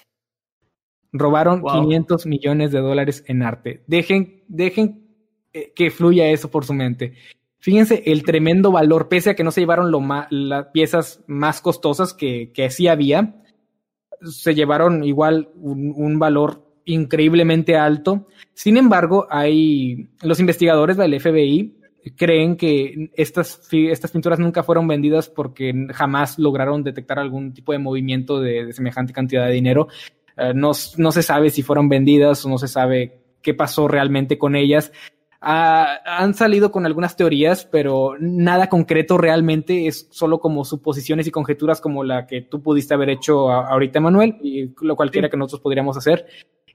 Robaron 1.12 1.62
500 1.62 2.26
millones 2.26 2.72
de 2.72 2.80
dólares 2.80 3.24
en 3.26 3.42
arte. 3.42 3.82
Dejen, 3.86 4.44
dejen 4.48 5.06
eh, 5.52 5.72
que 5.74 5.90
fluya 5.90 6.30
eso 6.30 6.50
por 6.50 6.64
su 6.64 6.72
mente. 6.72 7.14
Fíjense 7.58 8.02
el 8.06 8.24
tremendo 8.24 8.72
valor, 8.72 9.08
pese 9.08 9.30
a 9.30 9.34
que 9.36 9.44
no 9.44 9.52
se 9.52 9.60
llevaron 9.60 9.90
lo 9.92 10.02
las 10.30 10.66
piezas 10.68 11.22
más 11.28 11.60
costosas 11.60 12.12
que, 12.12 12.50
que 12.52 12.70
sí 12.70 12.88
había, 12.88 13.36
se 14.22 14.54
llevaron 14.54 15.04
igual 15.04 15.50
un, 15.54 15.92
un, 15.94 16.18
valor 16.18 16.66
increíblemente 16.84 17.76
alto. 17.76 18.26
Sin 18.54 18.76
embargo, 18.76 19.28
hay 19.30 20.08
los 20.22 20.40
investigadores 20.40 20.96
del 20.96 21.20
FBI 21.20 21.76
creen 22.16 22.56
que 22.56 23.10
estas, 23.14 23.60
estas 23.70 24.10
pinturas 24.10 24.38
nunca 24.38 24.62
fueron 24.62 24.88
vendidas 24.88 25.28
porque 25.28 25.72
jamás 25.92 26.38
lograron 26.38 26.82
detectar 26.82 27.18
algún 27.18 27.52
tipo 27.52 27.72
de 27.72 27.78
movimiento 27.78 28.40
de, 28.40 28.66
de 28.66 28.72
semejante 28.72 29.12
cantidad 29.12 29.46
de 29.46 29.52
dinero 29.52 29.88
eh, 30.36 30.52
no, 30.54 30.72
no, 30.96 31.12
se 31.12 31.22
sabe 31.22 31.50
si 31.50 31.62
fueron 31.62 31.88
vendidas 31.88 32.44
o 32.44 32.48
no 32.48 32.58
se 32.58 32.68
sabe 32.68 33.20
qué 33.42 33.54
pasó 33.54 33.88
realmente 33.88 34.38
con 34.38 34.56
ellas. 34.56 34.92
Uh, 35.42 35.98
han 36.06 36.34
salido 36.34 36.70
con 36.70 36.86
algunas 36.86 37.16
teorías, 37.16 37.64
pero 37.64 38.14
nada 38.20 38.68
concreto 38.68 39.18
realmente, 39.18 39.88
es 39.88 40.06
solo 40.12 40.38
como 40.38 40.64
suposiciones 40.64 41.26
y 41.26 41.32
conjeturas 41.32 41.80
como 41.80 42.04
la 42.04 42.26
que 42.26 42.42
tú 42.42 42.62
pudiste 42.62 42.94
haber 42.94 43.10
hecho 43.10 43.50
ahorita, 43.50 43.98
Manuel, 43.98 44.36
y 44.40 44.72
lo 44.80 44.94
cualquiera 44.94 45.28
que 45.28 45.36
nosotros 45.36 45.60
podríamos 45.60 45.96
hacer, 45.96 46.26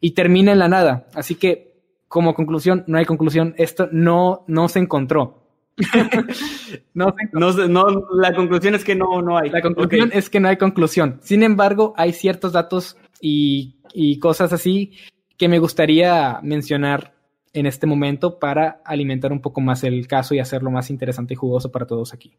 y 0.02 0.12
termina 0.12 0.52
en 0.52 0.60
la 0.60 0.68
nada. 0.68 1.08
Así 1.14 1.36
que, 1.36 1.78
como 2.10 2.36
conclusión, 2.36 2.84
no 2.88 2.98
hay 2.98 3.06
conclusión, 3.06 3.56
esto 3.58 3.88
no, 3.94 4.44
no 4.48 4.68
se 4.68 4.80
encontró. 4.80 5.48
no, 6.94 7.14
no, 7.32 7.52
no, 7.70 7.86
la 8.16 8.34
conclusión 8.34 8.76
es 8.76 8.84
que 8.84 8.96
no, 8.96 9.22
no 9.22 9.38
hay. 9.38 9.50
La 9.50 9.62
conclusión 9.62 10.10
es 10.12 10.30
que 10.30 10.42
no 10.42 10.50
hay 10.50 10.58
conclusión. 10.58 11.20
Sin 11.22 11.44
embargo, 11.44 11.94
hay 11.96 12.12
ciertos 12.14 12.52
datos 12.52 12.98
y, 13.22 13.78
y 13.94 14.20
cosas 14.20 14.54
así 14.54 14.94
que 15.38 15.48
me 15.48 15.60
gustaría 15.60 16.40
mencionar 16.42 17.14
en 17.54 17.66
este 17.66 17.88
momento 17.88 18.40
para 18.40 18.82
alimentar 18.86 19.32
un 19.32 19.42
poco 19.42 19.62
más 19.62 19.84
el 19.84 20.08
caso 20.08 20.36
y 20.36 20.40
hacerlo 20.40 20.72
más 20.72 20.90
interesante 20.90 21.34
y 21.34 21.38
jugoso 21.38 21.72
para 21.72 21.88
todos 21.88 22.14
aquí. 22.14 22.38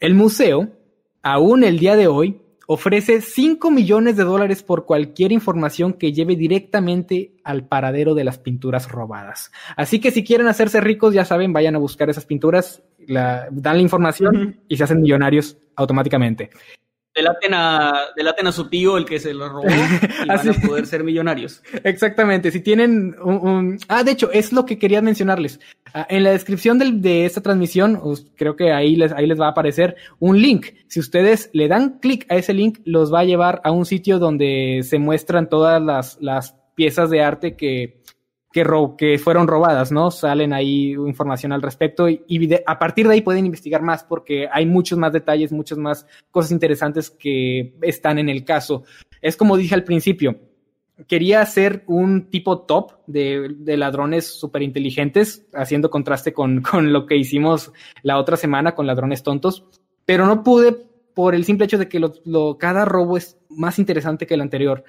El 0.00 0.14
museo, 0.14 0.68
aún 1.22 1.64
el 1.64 1.78
día 1.78 1.96
de 1.96 2.08
hoy, 2.08 2.40
ofrece 2.66 3.20
5 3.20 3.70
millones 3.70 4.16
de 4.16 4.24
dólares 4.24 4.62
por 4.62 4.86
cualquier 4.86 5.32
información 5.32 5.92
que 5.94 6.12
lleve 6.12 6.34
directamente 6.34 7.34
al 7.44 7.66
paradero 7.66 8.14
de 8.14 8.24
las 8.24 8.38
pinturas 8.38 8.90
robadas. 8.90 9.52
Así 9.76 10.00
que 10.00 10.10
si 10.10 10.24
quieren 10.24 10.48
hacerse 10.48 10.80
ricos, 10.80 11.14
ya 11.14 11.24
saben, 11.24 11.52
vayan 11.52 11.76
a 11.76 11.78
buscar 11.78 12.08
esas 12.08 12.24
pinturas, 12.24 12.82
la, 13.06 13.48
dan 13.50 13.76
la 13.76 13.82
información 13.82 14.60
y 14.68 14.76
se 14.76 14.84
hacen 14.84 15.02
millonarios 15.02 15.58
automáticamente 15.76 16.50
delaten 17.14 17.54
a, 17.54 17.94
delaten 18.16 18.46
a 18.46 18.52
su 18.52 18.68
tío, 18.68 18.96
el 18.96 19.04
que 19.04 19.18
se 19.18 19.32
lo 19.32 19.48
robó, 19.48 19.68
y 20.24 20.28
van 20.28 20.48
a 20.48 20.52
poder 20.66 20.86
ser 20.86 21.04
millonarios. 21.04 21.62
Exactamente. 21.84 22.50
Si 22.50 22.60
tienen 22.60 23.14
un, 23.22 23.78
Ah, 23.88 24.02
de 24.04 24.12
hecho, 24.12 24.30
es 24.32 24.52
lo 24.52 24.66
que 24.66 24.78
quería 24.78 25.00
mencionarles. 25.02 25.60
Ah, 25.92 26.06
en 26.08 26.24
la 26.24 26.30
descripción 26.30 26.78
del, 26.78 27.00
de 27.00 27.26
esta 27.26 27.40
transmisión, 27.40 28.00
creo 28.36 28.56
que 28.56 28.72
ahí 28.72 28.96
les, 28.96 29.12
ahí 29.12 29.26
les 29.26 29.40
va 29.40 29.46
a 29.46 29.50
aparecer 29.50 29.96
un 30.18 30.40
link. 30.40 30.66
Si 30.88 31.00
ustedes 31.00 31.50
le 31.52 31.68
dan 31.68 31.98
clic 32.00 32.26
a 32.30 32.36
ese 32.36 32.52
link, 32.52 32.78
los 32.84 33.12
va 33.12 33.20
a 33.20 33.24
llevar 33.24 33.60
a 33.64 33.70
un 33.70 33.86
sitio 33.86 34.18
donde 34.18 34.80
se 34.82 34.98
muestran 34.98 35.48
todas 35.48 35.80
las, 35.80 36.18
las 36.20 36.56
piezas 36.74 37.10
de 37.10 37.22
arte 37.22 37.56
que, 37.56 38.02
que, 38.54 39.18
fueron 39.18 39.48
robadas, 39.48 39.90
¿no? 39.90 40.12
Salen 40.12 40.52
ahí 40.52 40.92
información 40.92 41.52
al 41.52 41.60
respecto 41.60 42.08
y, 42.08 42.48
a 42.64 42.78
partir 42.78 43.08
de 43.08 43.14
ahí 43.14 43.20
pueden 43.20 43.46
investigar 43.46 43.82
más 43.82 44.04
porque 44.04 44.48
hay 44.50 44.64
muchos 44.64 44.96
más 44.96 45.12
detalles, 45.12 45.50
muchas 45.50 45.76
más 45.76 46.06
cosas 46.30 46.52
interesantes 46.52 47.10
que 47.10 47.74
están 47.82 48.18
en 48.20 48.28
el 48.28 48.44
caso. 48.44 48.84
Es 49.20 49.36
como 49.36 49.56
dije 49.56 49.74
al 49.74 49.82
principio, 49.82 50.38
quería 51.08 51.40
hacer 51.40 51.82
un 51.88 52.30
tipo 52.30 52.60
top 52.60 52.92
de, 53.08 53.56
ladrones 53.76 54.38
súper 54.38 54.62
inteligentes, 54.62 55.46
haciendo 55.52 55.90
contraste 55.90 56.32
con, 56.32 56.62
lo 56.92 57.06
que 57.06 57.16
hicimos 57.16 57.72
la 58.02 58.18
otra 58.18 58.36
semana 58.36 58.76
con 58.76 58.86
ladrones 58.86 59.24
tontos, 59.24 59.64
pero 60.04 60.26
no 60.26 60.44
pude 60.44 60.76
por 61.12 61.34
el 61.34 61.44
simple 61.44 61.66
hecho 61.66 61.78
de 61.78 61.88
que 61.88 61.98
lo, 61.98 62.58
cada 62.58 62.84
robo 62.84 63.16
es 63.16 63.36
más 63.48 63.80
interesante 63.80 64.26
que 64.28 64.34
el 64.34 64.40
anterior. 64.40 64.84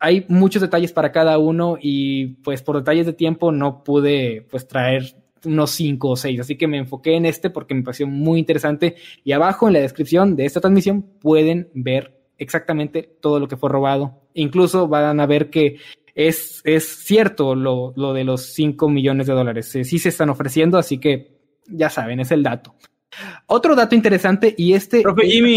Hay 0.00 0.24
muchos 0.28 0.62
detalles 0.62 0.92
para 0.92 1.12
cada 1.12 1.38
uno 1.38 1.76
y 1.80 2.28
pues 2.42 2.62
por 2.62 2.76
detalles 2.76 3.06
de 3.06 3.12
tiempo 3.12 3.52
no 3.52 3.84
pude 3.84 4.46
pues 4.50 4.66
traer 4.66 5.14
unos 5.44 5.70
cinco 5.70 6.10
o 6.10 6.16
seis, 6.16 6.40
así 6.40 6.56
que 6.56 6.66
me 6.66 6.78
enfoqué 6.78 7.14
en 7.14 7.26
este 7.26 7.50
porque 7.50 7.74
me 7.74 7.82
pareció 7.82 8.06
muy 8.06 8.38
interesante 8.38 8.96
y 9.24 9.32
abajo 9.32 9.66
en 9.66 9.74
la 9.74 9.80
descripción 9.80 10.36
de 10.36 10.46
esta 10.46 10.60
transmisión 10.60 11.02
pueden 11.02 11.70
ver 11.74 12.20
exactamente 12.38 13.02
todo 13.20 13.38
lo 13.38 13.46
que 13.46 13.56
fue 13.56 13.70
robado. 13.70 14.22
Incluso 14.34 14.88
van 14.88 15.20
a 15.20 15.26
ver 15.26 15.50
que 15.50 15.76
es, 16.14 16.60
es 16.64 16.88
cierto 17.04 17.54
lo, 17.54 17.92
lo 17.96 18.12
de 18.12 18.24
los 18.24 18.54
5 18.54 18.88
millones 18.88 19.26
de 19.26 19.34
dólares. 19.34 19.66
Sí 19.66 19.98
se 19.98 20.08
están 20.08 20.30
ofreciendo, 20.30 20.78
así 20.78 20.98
que 20.98 21.38
ya 21.66 21.90
saben, 21.90 22.20
es 22.20 22.30
el 22.30 22.42
dato. 22.42 22.74
Otro 23.46 23.74
dato 23.74 23.94
interesante 23.94 24.54
y 24.56 24.72
este... 24.72 25.02
Profe 25.02 25.26
Jimmy. 25.26 25.56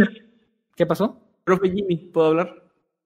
¿Qué 0.75 0.85
pasó? 0.85 1.19
Profe 1.43 1.69
Jimmy, 1.69 1.97
¿puedo 1.97 2.27
hablar? 2.27 2.62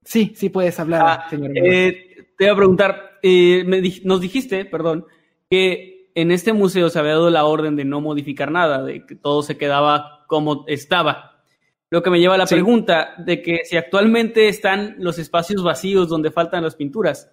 Sí, 0.07 0.31
sí 0.37 0.47
puedes 0.47 0.79
hablar, 0.79 1.01
ah, 1.05 1.29
señor. 1.29 1.51
Eh, 1.53 2.29
te 2.37 2.45
voy 2.45 2.53
a 2.53 2.55
preguntar, 2.55 3.19
eh, 3.21 3.65
me, 3.67 3.81
nos 4.05 4.21
dijiste, 4.21 4.63
perdón, 4.63 5.05
que 5.49 6.11
en 6.15 6.31
este 6.31 6.53
museo 6.53 6.89
se 6.89 6.97
había 6.97 7.11
dado 7.11 7.29
la 7.29 7.43
orden 7.43 7.75
de 7.75 7.83
no 7.83 7.99
modificar 7.99 8.49
nada, 8.49 8.81
de 8.83 9.05
que 9.05 9.15
todo 9.15 9.43
se 9.43 9.57
quedaba 9.57 10.23
como 10.27 10.63
estaba. 10.67 11.43
Lo 11.89 12.01
que 12.03 12.09
me 12.09 12.21
lleva 12.21 12.35
a 12.35 12.37
la 12.37 12.47
sí. 12.47 12.55
pregunta 12.55 13.15
de 13.17 13.41
que 13.41 13.65
si 13.65 13.75
actualmente 13.75 14.47
están 14.47 14.95
los 14.97 15.19
espacios 15.19 15.61
vacíos 15.61 16.07
donde 16.07 16.31
faltan 16.31 16.63
las 16.63 16.77
pinturas. 16.77 17.29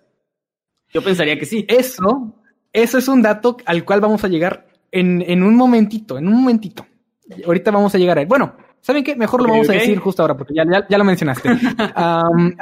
Yo 0.92 1.00
pensaría 1.00 1.38
que 1.38 1.46
sí. 1.46 1.64
Eso, 1.68 2.42
eso 2.72 2.98
es 2.98 3.06
un 3.06 3.22
dato 3.22 3.56
al 3.66 3.84
cual 3.84 4.00
vamos 4.00 4.24
a 4.24 4.28
llegar 4.28 4.66
en, 4.90 5.22
en 5.22 5.44
un 5.44 5.54
momentito, 5.54 6.18
en 6.18 6.26
un 6.26 6.34
momentito. 6.34 6.84
Ahorita 7.46 7.70
vamos 7.70 7.94
a 7.94 7.98
llegar 7.98 8.18
a 8.18 8.22
él. 8.22 8.26
Bueno, 8.26 8.56
¿saben 8.84 9.02
qué? 9.02 9.16
Mejor 9.16 9.42
lo 9.42 9.48
vamos 9.48 9.66
okay. 9.66 9.78
a 9.78 9.80
decir 9.80 9.98
justo 9.98 10.22
ahora 10.22 10.36
porque 10.36 10.52
ya, 10.54 10.64
ya, 10.70 10.86
ya 10.86 10.98
lo 10.98 11.04
mencionaste. 11.04 11.48
um, 11.96 12.52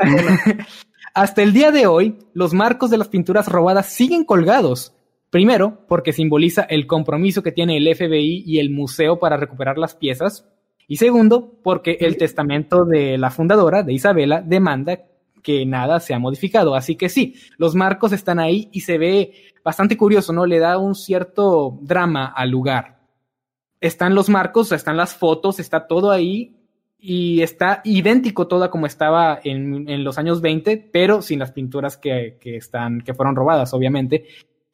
hasta 1.14 1.42
el 1.42 1.52
día 1.52 1.72
de 1.72 1.86
hoy, 1.86 2.16
los 2.32 2.54
marcos 2.54 2.90
de 2.90 2.98
las 2.98 3.08
pinturas 3.08 3.48
robadas 3.48 3.86
siguen 3.86 4.24
colgados. 4.24 4.94
Primero, 5.30 5.84
porque 5.88 6.12
simboliza 6.12 6.62
el 6.62 6.86
compromiso 6.86 7.42
que 7.42 7.52
tiene 7.52 7.76
el 7.78 7.92
FBI 7.92 8.44
y 8.46 8.58
el 8.60 8.70
museo 8.70 9.18
para 9.18 9.36
recuperar 9.36 9.78
las 9.78 9.96
piezas. 9.96 10.46
Y 10.86 10.96
segundo, 10.98 11.58
porque 11.62 11.96
el 12.00 12.16
testamento 12.16 12.84
de 12.84 13.18
la 13.18 13.30
fundadora, 13.30 13.82
de 13.82 13.94
Isabela, 13.94 14.42
demanda 14.42 15.00
que 15.42 15.66
nada 15.66 15.98
se 15.98 16.14
ha 16.14 16.18
modificado. 16.18 16.76
Así 16.76 16.96
que 16.96 17.08
sí, 17.08 17.34
los 17.56 17.74
marcos 17.74 18.12
están 18.12 18.38
ahí 18.38 18.68
y 18.72 18.82
se 18.82 18.98
ve 18.98 19.32
bastante 19.64 19.96
curioso, 19.96 20.32
¿no? 20.32 20.46
Le 20.46 20.60
da 20.60 20.78
un 20.78 20.94
cierto 20.94 21.78
drama 21.80 22.32
al 22.36 22.50
lugar. 22.50 23.01
Están 23.82 24.14
los 24.14 24.30
marcos, 24.30 24.72
están 24.72 24.96
las 24.96 25.14
fotos, 25.14 25.60
está 25.60 25.86
todo 25.86 26.10
ahí 26.10 26.56
y 26.98 27.42
está 27.42 27.82
idéntico 27.84 28.46
todo 28.46 28.70
como 28.70 28.86
estaba 28.86 29.40
en, 29.42 29.88
en 29.90 30.04
los 30.04 30.18
años 30.18 30.40
20, 30.40 30.88
pero 30.92 31.20
sin 31.20 31.40
las 31.40 31.52
pinturas 31.52 31.96
que, 31.96 32.38
que, 32.40 32.56
están, 32.56 33.00
que 33.00 33.12
fueron 33.12 33.36
robadas, 33.36 33.74
obviamente. 33.74 34.24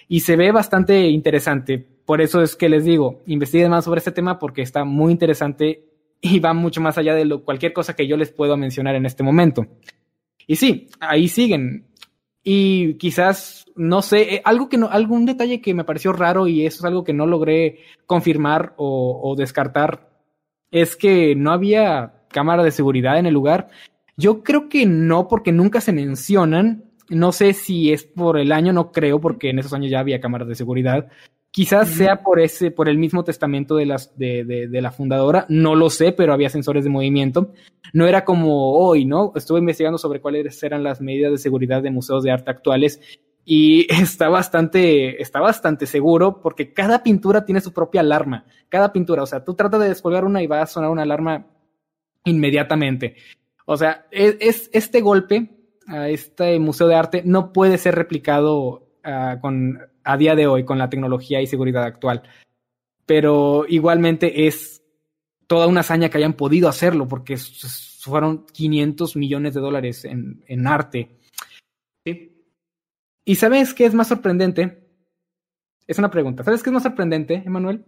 Y 0.09 0.21
se 0.21 0.37
ve 0.37 0.53
bastante 0.53 1.09
interesante. 1.09 1.79
Por 1.79 2.21
eso 2.21 2.43
es 2.43 2.55
que 2.55 2.69
les 2.69 2.85
digo, 2.85 3.23
investiguen 3.27 3.71
más 3.71 3.85
sobre 3.87 3.99
este 3.99 4.13
tema 4.13 4.39
porque 4.39 4.63
está 4.63 4.85
muy 4.85 5.11
interesante 5.11 5.85
y 6.21 6.39
va 6.39 6.53
mucho 6.53 6.81
más 6.81 6.99
allá 6.99 7.15
de 7.15 7.41
cualquier 7.41 7.73
cosa 7.73 7.97
que 7.97 8.07
yo 8.07 8.17
les 8.17 8.31
puedo 8.31 8.57
mencionar 8.57 8.95
en 8.95 9.07
este 9.07 9.23
momento. 9.23 9.67
Y 10.47 10.57
sí, 10.57 10.89
ahí 11.01 11.29
siguen. 11.29 11.88
Y 12.51 12.95
quizás, 12.95 13.67
no 13.77 14.01
sé, 14.01 14.37
eh, 14.37 14.43
algo 14.43 14.71
que 14.71 14.79
no, 14.79 14.89
algún 14.89 15.27
detalle 15.27 15.61
que 15.61 15.75
me 15.75 15.85
pareció 15.85 16.15
raro 16.15 16.49
y 16.49 16.65
eso 16.65 16.79
es 16.79 16.85
algo 16.87 17.05
que 17.05 17.13
no 17.13 17.27
logré 17.27 17.81
confirmar 18.07 18.73
o, 18.79 19.21
o 19.23 19.37
descartar, 19.37 20.09
es 20.71 20.97
que 20.97 21.35
no 21.35 21.53
había 21.53 22.25
cámara 22.29 22.63
de 22.63 22.71
seguridad 22.71 23.19
en 23.19 23.27
el 23.27 23.35
lugar. 23.35 23.69
Yo 24.17 24.43
creo 24.43 24.71
que 24.71 24.87
no, 24.87 25.29
porque 25.29 25.53
nunca 25.53 25.83
se 25.83 25.93
mencionan. 25.93 26.85
No 27.11 27.33
sé 27.33 27.53
si 27.53 27.93
es 27.93 28.05
por 28.05 28.39
el 28.39 28.51
año, 28.53 28.73
no 28.73 28.93
creo, 28.93 29.21
porque 29.21 29.51
en 29.51 29.59
esos 29.59 29.75
años 29.75 29.91
ya 29.91 30.01
había 30.01 30.19
cámaras 30.19 30.49
de 30.49 30.55
seguridad. 30.55 31.11
Quizás 31.51 31.89
sea 31.89 32.23
por 32.23 32.41
ese, 32.41 32.71
por 32.71 32.89
el 32.89 32.99
mismo 32.99 33.25
testamento 33.25 33.77
de, 33.77 33.87
las, 33.87 34.17
de, 34.19 34.45
de, 34.45 34.69
de, 34.69 34.83
la 34.83 34.93
fundadora, 34.93 35.47
no 35.49 35.75
lo 35.75 35.89
sé, 35.89 36.13
pero 36.13 36.33
había 36.33 36.51
sensores 36.51 36.85
de 36.85 36.91
movimiento. 36.91 37.53
No 37.93 38.07
era 38.07 38.25
como 38.25 38.75
hoy, 38.75 39.07
¿no? 39.07 39.33
Estuve 39.35 39.59
investigando 39.59 39.99
sobre 39.99 40.21
cuáles 40.21 40.63
eran 40.63 40.83
las 40.83 41.01
medidas 41.01 41.33
de 41.33 41.39
seguridad 41.39 41.83
de 41.83 41.91
museos 41.91 42.23
de 42.23 42.31
arte 42.31 42.51
actuales 42.51 43.01
y 43.45 43.87
está 43.93 44.29
bastante, 44.29 45.23
está 45.23 45.41
bastante 45.41 45.87
seguro 45.87 46.43
porque 46.43 46.75
cada 46.75 47.03
pintura 47.03 47.47
tiene 47.47 47.63
su 47.63 47.73
propia 47.73 48.03
alarma. 48.03 48.45
Cada 48.69 48.93
pintura, 48.93 49.23
o 49.23 49.27
sea, 49.27 49.43
tú 49.43 49.55
tratas 49.55 49.81
de 49.81 49.89
descolgar 49.89 50.27
una 50.27 50.43
y 50.43 50.47
va 50.47 50.61
a 50.61 50.67
sonar 50.67 50.91
una 50.91 51.03
alarma 51.03 51.47
inmediatamente. 52.25 53.17
O 53.65 53.77
sea, 53.77 54.07
es, 54.11 54.37
es 54.41 54.71
este 54.75 55.01
golpe 55.01 55.49
a 55.87 56.11
este 56.11 56.59
museo 56.59 56.87
de 56.87 56.95
arte 56.95 57.23
no 57.25 57.53
puede 57.53 57.79
ser 57.79 57.95
replicado 57.95 58.91
uh, 59.05 59.41
con 59.41 59.79
a 60.09 60.17
día 60.17 60.35
de 60.35 60.47
hoy 60.47 60.65
con 60.65 60.79
la 60.79 60.89
tecnología 60.89 61.43
y 61.43 61.47
seguridad 61.47 61.85
actual. 61.85 62.23
Pero 63.05 63.67
igualmente 63.69 64.47
es 64.47 64.83
toda 65.47 65.67
una 65.67 65.81
hazaña 65.81 66.09
que 66.09 66.17
hayan 66.17 66.33
podido 66.33 66.67
hacerlo, 66.67 67.07
porque 67.07 67.37
fueron 67.37 68.47
500 68.47 69.17
millones 69.17 69.53
de 69.53 69.61
dólares 69.61 70.07
en, 70.07 70.43
en 70.47 70.67
arte. 70.67 71.19
¿Sí? 72.07 72.43
¿Y 73.27 73.35
sabes 73.35 73.75
qué 73.75 73.85
es 73.85 73.93
más 73.93 74.09
sorprendente? 74.09 74.89
Es 75.87 75.99
una 75.99 76.11
pregunta. 76.11 76.43
¿Sabes 76.43 76.63
qué 76.63 76.71
es 76.71 76.75
más 76.75 76.83
sorprendente, 76.85 77.43
Emanuel? 77.45 77.85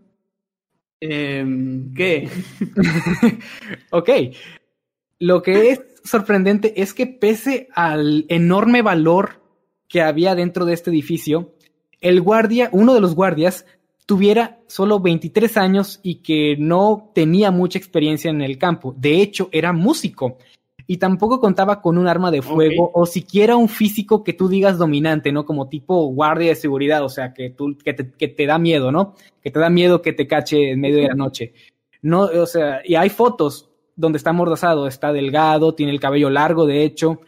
Eh, 1.00 1.46
¿Qué? 1.96 2.28
ok. 3.90 4.10
Lo 5.18 5.40
que 5.42 5.70
es 5.70 5.80
sorprendente 6.04 6.82
es 6.82 6.92
que 6.92 7.06
pese 7.06 7.68
al 7.74 8.26
enorme 8.28 8.82
valor 8.82 9.42
que 9.88 10.02
había 10.02 10.34
dentro 10.34 10.66
de 10.66 10.74
este 10.74 10.90
edificio, 10.90 11.54
el 12.00 12.20
guardia, 12.20 12.68
uno 12.72 12.94
de 12.94 13.00
los 13.00 13.14
guardias, 13.14 13.66
tuviera 14.06 14.58
solo 14.66 14.98
23 15.00 15.56
años 15.56 16.00
y 16.02 16.16
que 16.16 16.56
no 16.58 17.10
tenía 17.14 17.50
mucha 17.50 17.78
experiencia 17.78 18.30
en 18.30 18.42
el 18.42 18.58
campo. 18.58 18.94
De 18.98 19.22
hecho, 19.22 19.48
era 19.52 19.72
músico 19.72 20.38
y 20.86 20.96
tampoco 20.96 21.38
contaba 21.38 21.80
con 21.80 21.96
un 21.96 22.08
arma 22.08 22.32
de 22.32 22.42
fuego 22.42 22.86
okay. 22.86 22.92
o 22.94 23.06
siquiera 23.06 23.54
un 23.54 23.68
físico 23.68 24.24
que 24.24 24.32
tú 24.32 24.48
digas 24.48 24.78
dominante, 24.78 25.30
¿no? 25.30 25.44
Como 25.44 25.68
tipo 25.68 26.06
guardia 26.06 26.48
de 26.48 26.56
seguridad, 26.56 27.04
o 27.04 27.08
sea, 27.08 27.32
que, 27.32 27.50
tú, 27.50 27.78
que, 27.84 27.94
te, 27.94 28.10
que 28.10 28.26
te 28.26 28.46
da 28.46 28.58
miedo, 28.58 28.90
¿no? 28.90 29.14
Que 29.40 29.52
te 29.52 29.60
da 29.60 29.70
miedo 29.70 30.02
que 30.02 30.12
te 30.12 30.26
cache 30.26 30.72
en 30.72 30.80
medio 30.80 30.96
de 30.96 31.06
la 31.06 31.14
noche. 31.14 31.52
No, 32.02 32.22
o 32.22 32.46
sea, 32.46 32.80
y 32.84 32.96
hay 32.96 33.10
fotos 33.10 33.70
donde 33.94 34.16
está 34.16 34.30
amordazado, 34.30 34.88
está 34.88 35.12
delgado, 35.12 35.76
tiene 35.76 35.92
el 35.92 36.00
cabello 36.00 36.30
largo, 36.30 36.66
de 36.66 36.82
hecho, 36.82 37.20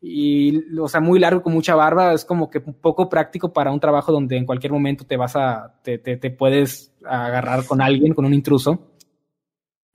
y, 0.00 0.78
o 0.78 0.88
sea, 0.88 1.00
muy 1.00 1.18
largo 1.18 1.42
con 1.42 1.52
mucha 1.52 1.74
barba, 1.74 2.14
es 2.14 2.24
como 2.24 2.48
que 2.48 2.60
poco 2.60 3.08
práctico 3.08 3.52
para 3.52 3.70
un 3.70 3.80
trabajo 3.80 4.12
donde 4.12 4.36
en 4.36 4.46
cualquier 4.46 4.72
momento 4.72 5.04
te 5.04 5.16
vas 5.16 5.36
a, 5.36 5.78
te, 5.82 5.98
te, 5.98 6.16
te 6.16 6.30
puedes 6.30 6.92
agarrar 7.04 7.66
con 7.66 7.82
alguien, 7.82 8.14
con 8.14 8.24
un 8.24 8.32
intruso. 8.32 8.92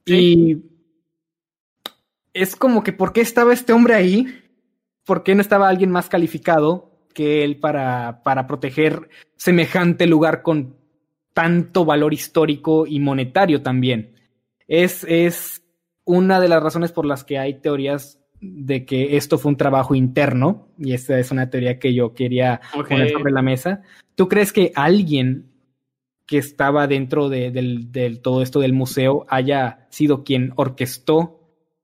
Sí. 0.06 0.14
Y 0.16 0.76
es 2.34 2.56
como 2.56 2.84
que, 2.84 2.94
¿por 2.94 3.14
qué 3.14 3.22
estaba 3.22 3.54
este 3.54 3.74
hombre 3.74 3.96
ahí? 3.96 4.44
¿Por 5.06 5.24
qué 5.24 5.34
no 5.34 5.42
estaba 5.42 5.70
alguien 5.70 5.90
más 5.90 6.08
calificado 6.08 6.92
que 7.14 7.44
él 7.44 7.60
para, 7.60 8.22
para 8.24 8.46
proteger 8.46 9.10
semejante 9.38 10.06
lugar 10.06 10.44
con 10.44 10.76
tanto 11.34 11.86
valor 11.86 12.14
histórico 12.14 12.86
y 12.86 13.00
monetario 13.00 13.64
también? 13.64 14.16
Es, 14.68 15.04
es 15.06 15.64
una 16.04 16.40
de 16.40 16.50
las 16.50 16.62
razones 16.62 16.92
por 16.92 17.06
las 17.06 17.24
que 17.24 17.40
hay 17.40 17.60
teorías 17.60 18.20
de 18.54 18.86
que 18.86 19.18
esto 19.18 19.38
fue 19.38 19.52
un 19.52 19.58
trabajo 19.58 19.96
interno, 19.96 20.68
y 20.78 20.94
esta 20.94 21.20
es 21.20 21.32
una 21.32 21.50
teoría 21.50 21.80
que 21.80 21.94
yo 21.94 22.14
quería 22.14 22.62
okay. 22.74 22.98
poner 22.98 23.12
sobre 23.12 23.32
la 23.32 23.42
mesa. 23.42 23.82
¿Tú 24.16 24.28
crees 24.28 24.54
que 24.54 24.72
alguien 24.76 25.52
que 26.26 26.38
estaba 26.38 26.88
dentro 26.88 27.30
de, 27.30 27.52
del, 27.52 27.92
del, 27.92 28.22
todo 28.22 28.42
esto 28.42 28.60
del 28.60 28.74
museo 28.74 29.26
haya 29.30 29.88
sido 29.90 30.24
quien 30.24 30.54
orquestó 30.56 31.40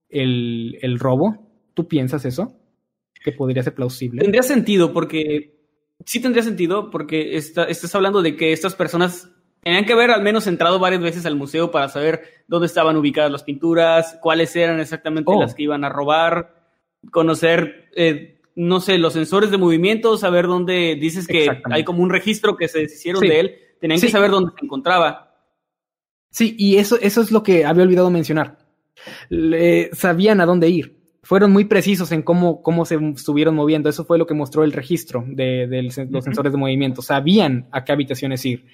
el, 0.09 0.77
el 0.81 0.99
robo? 0.99 1.47
¿Tú 1.73 1.87
piensas 1.87 2.25
eso? 2.25 2.57
¿Que 3.23 3.31
podría 3.31 3.63
ser 3.63 3.75
plausible? 3.75 4.21
Tendría 4.21 4.43
sentido, 4.43 4.93
porque 4.93 5.59
sí 6.05 6.21
tendría 6.21 6.43
sentido, 6.43 6.89
porque 6.89 7.35
está, 7.35 7.65
estás 7.65 7.93
hablando 7.95 8.21
de 8.21 8.35
que 8.35 8.51
estas 8.51 8.75
personas 8.75 9.31
tenían 9.61 9.85
que 9.85 9.93
haber 9.93 10.11
al 10.11 10.23
menos 10.23 10.47
entrado 10.47 10.79
varias 10.79 11.01
veces 11.01 11.25
al 11.25 11.35
museo 11.35 11.71
para 11.71 11.89
saber 11.89 12.21
dónde 12.47 12.67
estaban 12.67 12.97
ubicadas 12.97 13.31
las 13.31 13.43
pinturas, 13.43 14.17
cuáles 14.21 14.55
eran 14.55 14.79
exactamente 14.79 15.31
oh. 15.33 15.39
las 15.39 15.55
que 15.55 15.63
iban 15.63 15.83
a 15.83 15.89
robar, 15.89 16.55
conocer, 17.11 17.89
eh, 17.95 18.41
no 18.55 18.79
sé, 18.79 18.97
los 18.97 19.13
sensores 19.13 19.51
de 19.51 19.57
movimiento, 19.57 20.17
saber 20.17 20.47
dónde 20.47 20.97
dices 20.99 21.27
que 21.27 21.61
hay 21.63 21.83
como 21.83 22.03
un 22.03 22.09
registro 22.09 22.57
que 22.57 22.67
se 22.67 22.79
deshicieron 22.79 23.21
sí. 23.21 23.27
de 23.27 23.39
él, 23.39 23.55
tenían 23.79 23.99
sí. 23.99 24.07
que 24.07 24.11
saber 24.11 24.31
dónde 24.31 24.51
se 24.57 24.65
encontraba. 24.65 25.35
Sí, 26.29 26.55
y 26.57 26.77
eso, 26.77 26.97
eso 27.01 27.21
es 27.21 27.31
lo 27.31 27.43
que 27.43 27.65
había 27.65 27.83
olvidado 27.83 28.09
mencionar. 28.09 28.57
Le, 29.29 29.89
sabían 29.93 30.41
a 30.41 30.45
dónde 30.45 30.69
ir 30.69 31.01
fueron 31.23 31.51
muy 31.51 31.65
precisos 31.65 32.11
en 32.11 32.23
cómo, 32.23 32.61
cómo 32.61 32.85
se 32.85 32.95
estuvieron 33.15 33.55
moviendo. 33.55 33.89
Eso 33.89 34.05
fue 34.05 34.17
lo 34.17 34.25
que 34.25 34.33
mostró 34.33 34.63
el 34.63 34.71
registro 34.71 35.23
de, 35.27 35.67
de 35.67 35.83
los 35.83 36.23
sensores 36.23 36.51
de 36.51 36.57
movimiento. 36.57 37.01
Sabían 37.01 37.67
a 37.71 37.83
qué 37.83 37.91
habitaciones 37.91 38.45
ir. 38.45 38.65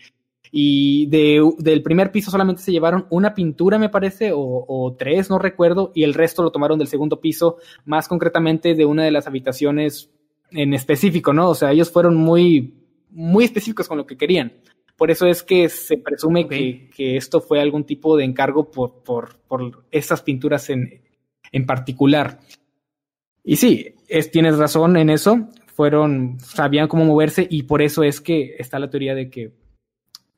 Y 0.51 1.07
de, 1.07 1.41
del 1.59 1.83
primer 1.83 2.11
piso 2.11 2.31
solamente 2.31 2.61
se 2.61 2.71
llevaron 2.71 3.05
una 3.09 3.33
pintura, 3.33 3.77
me 3.77 3.89
parece, 3.89 4.31
o, 4.31 4.65
o 4.67 4.95
tres, 4.97 5.29
no 5.29 5.39
recuerdo, 5.39 5.91
y 5.93 6.03
el 6.03 6.13
resto 6.13 6.43
lo 6.43 6.51
tomaron 6.51 6.79
del 6.79 6.87
segundo 6.87 7.19
piso, 7.19 7.57
más 7.85 8.07
concretamente 8.07 8.75
de 8.75 8.85
una 8.85 9.03
de 9.03 9.11
las 9.11 9.27
habitaciones 9.27 10.09
en 10.51 10.73
específico, 10.73 11.33
¿no? 11.33 11.49
O 11.49 11.55
sea, 11.55 11.71
ellos 11.71 11.91
fueron 11.91 12.15
muy, 12.15 12.73
muy 13.09 13.45
específicos 13.45 13.87
con 13.87 13.97
lo 13.97 14.05
que 14.05 14.17
querían. 14.17 14.53
Por 14.95 15.11
eso 15.11 15.27
es 15.27 15.43
que 15.43 15.69
se 15.69 15.97
presume 15.97 16.47
que, 16.47 16.89
que 16.95 17.17
esto 17.17 17.39
fue 17.39 17.61
algún 17.61 17.83
tipo 17.83 18.17
de 18.17 18.23
encargo 18.23 18.71
por, 18.71 19.03
por, 19.03 19.37
por 19.47 19.85
estas 19.91 20.23
pinturas 20.23 20.69
en, 20.71 21.01
en 21.51 21.65
particular. 21.65 22.39
Y 23.43 23.57
sí, 23.57 23.93
es, 24.07 24.31
tienes 24.31 24.57
razón 24.57 24.97
en 24.97 25.09
eso. 25.11 25.49
Fueron, 25.67 26.39
sabían 26.39 26.87
cómo 26.87 27.05
moverse 27.05 27.45
y 27.47 27.63
por 27.63 27.83
eso 27.83 28.01
es 28.01 28.19
que 28.19 28.55
está 28.57 28.79
la 28.79 28.89
teoría 28.89 29.13
de 29.13 29.29
que 29.29 29.51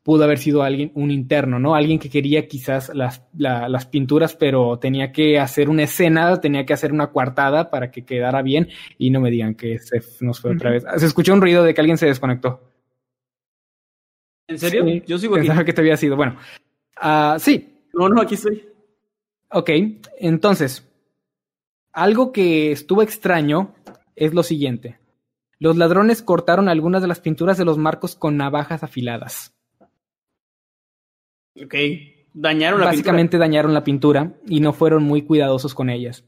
pudo 0.03 0.23
haber 0.23 0.37
sido 0.39 0.63
alguien, 0.63 0.91
un 0.95 1.11
interno, 1.11 1.59
¿no? 1.59 1.75
Alguien 1.75 1.99
que 1.99 2.09
quería 2.09 2.47
quizás 2.47 2.89
las, 2.95 3.23
la- 3.37 3.67
las 3.69 3.85
pinturas, 3.85 4.35
pero 4.35 4.79
tenía 4.79 5.11
que 5.11 5.37
hacer 5.39 5.69
una 5.69 5.83
escena, 5.83 6.39
tenía 6.41 6.65
que 6.65 6.73
hacer 6.73 6.91
una 6.93 7.11
coartada 7.11 7.69
para 7.69 7.91
que 7.91 8.05
quedara 8.05 8.41
bien 8.41 8.69
y 8.97 9.09
no 9.11 9.19
me 9.21 9.29
digan 9.29 9.55
que 9.55 9.77
se 9.79 10.01
nos 10.21 10.39
fue 10.39 10.53
otra 10.55 10.71
vez. 10.71 10.83
Se 10.97 11.05
escuchó 11.05 11.33
un 11.33 11.41
ruido 11.41 11.63
de 11.63 11.73
que 11.73 11.81
alguien 11.81 11.97
se 11.97 12.05
desconectó. 12.07 12.71
¿En 14.47 14.57
serio? 14.57 14.83
Sí, 14.85 15.03
Yo 15.05 15.17
sigo 15.19 15.35
aquí. 15.35 15.45
Pensaba 15.47 15.65
que 15.65 15.73
te 15.73 15.81
había 15.81 15.97
sido. 15.97 16.15
Bueno, 16.15 16.37
ah, 16.97 17.37
sí, 17.39 17.83
No, 17.93 18.09
no, 18.09 18.21
aquí 18.21 18.35
estoy. 18.35 18.67
Ok, 19.51 19.69
entonces, 20.19 20.87
algo 21.91 22.31
que 22.31 22.71
estuvo 22.71 23.01
extraño 23.01 23.73
es 24.15 24.33
lo 24.33 24.43
siguiente. 24.43 24.99
Los 25.59 25.75
ladrones 25.75 26.21
cortaron 26.21 26.69
algunas 26.69 27.01
de 27.01 27.07
las 27.07 27.19
pinturas 27.19 27.57
de 27.57 27.65
los 27.65 27.77
marcos 27.77 28.15
con 28.15 28.37
navajas 28.37 28.83
afiladas. 28.83 29.53
Ok. 31.63 31.75
Dañaron 32.33 32.79
la 32.79 32.87
Básicamente 32.87 33.37
dañaron 33.37 33.73
la 33.73 33.83
pintura 33.83 34.33
y 34.47 34.59
no 34.59 34.71
fueron 34.73 35.03
muy 35.03 35.23
cuidadosos 35.23 35.73
con 35.73 35.89
ellas. 35.89 36.23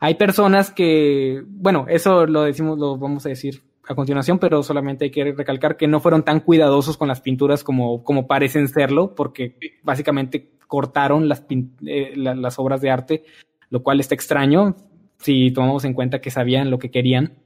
Hay 0.00 0.14
personas 0.14 0.70
que, 0.70 1.42
bueno, 1.46 1.86
eso 1.88 2.26
lo 2.26 2.42
decimos, 2.42 2.78
lo 2.78 2.96
vamos 2.98 3.24
a 3.26 3.30
decir 3.30 3.62
a 3.88 3.94
continuación, 3.94 4.38
pero 4.38 4.62
solamente 4.62 5.06
hay 5.06 5.10
que 5.10 5.32
recalcar 5.32 5.76
que 5.76 5.88
no 5.88 6.00
fueron 6.00 6.22
tan 6.24 6.40
cuidadosos 6.40 6.96
con 6.96 7.08
las 7.08 7.20
pinturas 7.20 7.64
como, 7.64 8.02
como 8.04 8.26
parecen 8.26 8.68
serlo, 8.68 9.14
porque 9.14 9.56
básicamente 9.82 10.52
cortaron 10.66 11.28
las, 11.28 11.44
eh, 11.86 12.12
la- 12.14 12.34
las 12.34 12.58
obras 12.58 12.80
de 12.80 12.90
arte, 12.90 13.24
lo 13.70 13.82
cual 13.82 14.00
está 14.00 14.14
extraño 14.14 14.76
si 15.18 15.50
tomamos 15.52 15.84
en 15.84 15.94
cuenta 15.94 16.20
que 16.20 16.30
sabían 16.30 16.70
lo 16.70 16.78
que 16.78 16.90
querían. 16.90 17.38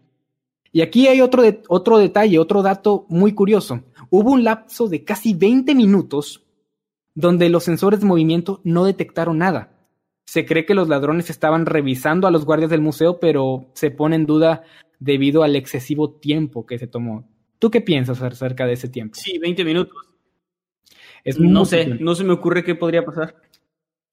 Y 0.73 0.81
aquí 0.81 1.07
hay 1.07 1.21
otro, 1.21 1.43
de- 1.43 1.63
otro 1.69 1.99
detalle, 1.99 2.39
otro 2.39 2.63
dato 2.63 3.07
muy 3.09 3.33
curioso. 3.35 3.83
Hubo 4.11 4.33
un 4.33 4.43
lapso 4.45 4.89
de 4.89 5.05
casi 5.05 5.35
20 5.35 5.75
minutos 5.75 6.42
donde 7.15 7.49
los 7.49 7.65
sensores 7.65 8.01
de 8.01 8.07
movimiento 8.07 8.61
no 8.65 8.85
detectaron 8.85 9.39
nada. 9.39 9.73
Se 10.25 10.47
cree 10.47 10.65
que 10.65 10.75
los 10.75 10.89
ladrones 10.89 11.31
estaban 11.31 11.67
revisando 11.67 12.27
a 12.27 12.31
los 12.31 12.45
guardias 12.45 12.71
del 12.71 12.81
museo, 12.81 13.21
pero 13.21 13.71
se 13.75 13.91
pone 13.91 14.17
en 14.17 14.27
duda 14.27 14.63
debido 14.99 15.43
al 15.43 15.57
excesivo 15.57 16.13
tiempo 16.13 16.65
que 16.65 16.79
se 16.79 16.87
tomó. 16.87 17.29
¿Tú 17.59 17.71
qué 17.71 17.81
piensas 17.81 18.23
acerca 18.23 18.67
de 18.67 18.73
ese 18.75 18.89
tiempo? 18.89 19.15
Sí, 19.15 19.39
20 19.39 19.65
minutos. 19.65 19.97
Es 21.25 21.39
no 21.39 21.65
sé, 21.65 21.85
tiempo. 21.85 22.05
no 22.05 22.15
se 22.15 22.25
me 22.25 22.33
ocurre 22.33 22.65
qué 22.65 22.75
podría 22.75 23.05
pasar. 23.05 23.37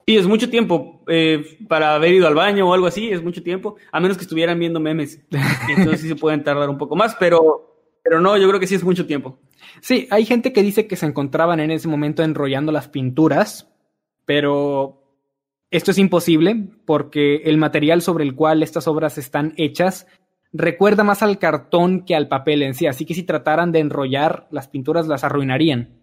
Sí, 0.06 0.18
es 0.18 0.28
mucho 0.28 0.50
tiempo. 0.50 1.04
eh, 1.08 1.58
para 1.68 1.96
haber 1.96 2.14
ido 2.14 2.28
al 2.28 2.36
baño 2.36 2.68
o 2.68 2.74
algo 2.74 2.88
así, 2.88 3.10
es 3.12 3.24
mucho 3.24 3.44
tiempo. 3.44 3.76
A 3.92 4.00
menos 4.00 4.18
que 4.18 4.24
estuvieran 4.24 4.60
viendo 4.60 4.80
memes. 4.80 5.22
Entonces 5.70 6.02
sí 6.02 6.08
se 6.08 6.16
pueden 6.16 6.44
tardar 6.44 6.70
un 6.70 6.78
poco 6.78 6.96
más, 6.96 7.16
pero, 7.20 7.76
pero 8.04 8.20
no, 8.20 8.38
yo 8.38 8.48
creo 8.48 8.60
que 8.60 8.68
sí 8.68 8.76
es 8.76 8.84
mucho 8.84 9.06
tiempo. 9.06 9.40
Sí, 9.82 10.08
hay 10.12 10.26
gente 10.26 10.54
que 10.54 10.62
dice 10.62 10.88
que 10.88 10.96
se 10.96 11.06
encontraban 11.06 11.60
en 11.60 11.72
ese 11.72 11.88
momento 11.88 12.24
enrollando 12.24 12.72
las 12.72 12.88
pinturas, 12.88 13.72
pero 14.26 15.04
esto 15.72 15.92
es 15.92 15.98
imposible 15.98 16.68
porque 16.86 17.38
el 17.46 17.58
material 17.58 18.02
sobre 18.02 18.24
el 18.24 18.36
cual 18.36 18.64
estas 18.64 18.88
obras 18.88 19.18
están 19.18 19.54
hechas 19.58 20.08
recuerda 20.52 21.04
más 21.04 21.22
al 21.22 21.38
cartón 21.38 22.06
que 22.06 22.16
al 22.16 22.28
papel 22.28 22.64
en 22.64 22.74
sí, 22.74 22.88
así 22.88 23.06
que 23.06 23.14
si 23.14 23.24
trataran 23.24 23.72
de 23.72 23.80
enrollar 23.80 24.48
las 24.52 24.68
pinturas 24.68 25.08
las 25.08 25.24
arruinarían. 25.24 26.00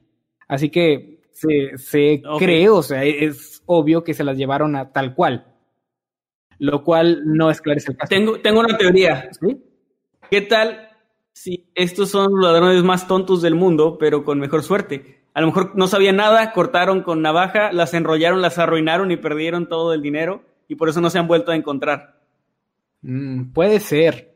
Así 0.49 0.71
que 0.71 1.21
se, 1.33 1.77
se 1.77 2.23
cree, 2.39 2.69
o 2.69 2.83
sea, 2.83 3.05
es 3.05 3.63
obvio 3.67 4.05
que 4.05 4.15
se 4.15 4.25
las 4.25 4.37
llevaron 4.39 4.77
a 4.77 4.93
tal 4.93 5.15
cual, 5.15 5.47
lo 6.59 6.85
cual 6.85 7.23
no 7.25 7.51
esclarece 7.51 7.91
el 7.91 7.97
caso. 7.97 8.09
Tengo, 8.09 8.41
tengo 8.41 8.61
una 8.61 8.77
teoría. 8.79 9.29
¿Sí? 9.33 9.61
¿Qué 10.31 10.43
tal 10.43 10.86
si 11.39 11.67
estos 11.75 12.09
son 12.09 12.33
los 12.33 12.51
ladrones 12.51 12.83
más 12.83 13.07
tontos 13.07 13.43
del 13.43 13.55
mundo, 13.55 13.99
pero 14.01 14.25
con 14.25 14.39
mejor 14.41 14.63
suerte? 14.63 15.21
A 15.35 15.43
lo 15.43 15.49
mejor 15.49 15.73
no 15.77 15.87
sabían 15.87 16.17
nada, 16.17 16.53
cortaron 16.55 17.03
con 17.03 17.21
navaja, 17.21 17.73
las 17.73 17.93
enrollaron, 17.93 18.41
las 18.41 18.59
arruinaron 18.59 19.11
y 19.11 19.19
perdieron 19.19 19.69
todo 19.69 19.93
el 19.93 20.01
dinero 20.01 20.43
y 20.67 20.77
por 20.77 20.89
eso 20.89 21.03
no 21.03 21.11
se 21.11 21.19
han 21.19 21.29
vuelto 21.29 21.53
a 21.53 21.57
encontrar. 21.57 22.21
Mm, 23.03 23.53
puede 23.53 23.81
ser. 23.81 24.35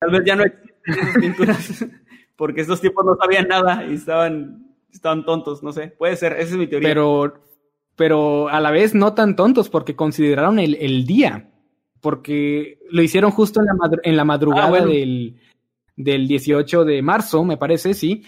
Tal 0.00 0.10
vez 0.10 0.22
ya 0.26 0.36
no 0.36 0.44
existen 0.44 0.94
esas 0.98 1.16
pinturas 1.16 1.84
porque 2.36 2.60
estos 2.60 2.80
tipos 2.82 3.06
no 3.06 3.16
sabían 3.16 3.48
nada 3.48 3.86
y 3.86 3.94
estaban, 3.94 4.66
estaban 4.92 5.24
tontos, 5.24 5.62
no 5.62 5.72
sé. 5.72 5.88
Puede 5.88 6.16
ser, 6.16 6.34
esa 6.34 6.42
es 6.52 6.56
mi 6.58 6.66
teoría. 6.66 6.90
pero, 6.90 7.40
pero 7.96 8.48
a 8.50 8.60
la 8.60 8.70
vez 8.70 8.94
no 8.94 9.14
tan 9.14 9.34
tontos 9.34 9.70
porque 9.70 9.96
consideraron 9.96 10.58
el, 10.58 10.74
el 10.74 11.06
día, 11.06 11.48
porque 12.02 12.80
lo 12.90 13.00
hicieron 13.00 13.30
justo 13.30 13.60
en 13.60 13.66
la, 13.66 13.72
madru- 13.72 14.00
en 14.02 14.16
la 14.16 14.24
madrugada 14.24 14.66
Ah, 14.66 14.70
bueno. 14.70 14.88
del, 14.88 15.40
del 15.98 16.28
18 16.28 16.84
de 16.84 17.02
marzo, 17.02 17.44
me 17.44 17.56
parece, 17.56 17.92
sí, 17.92 18.22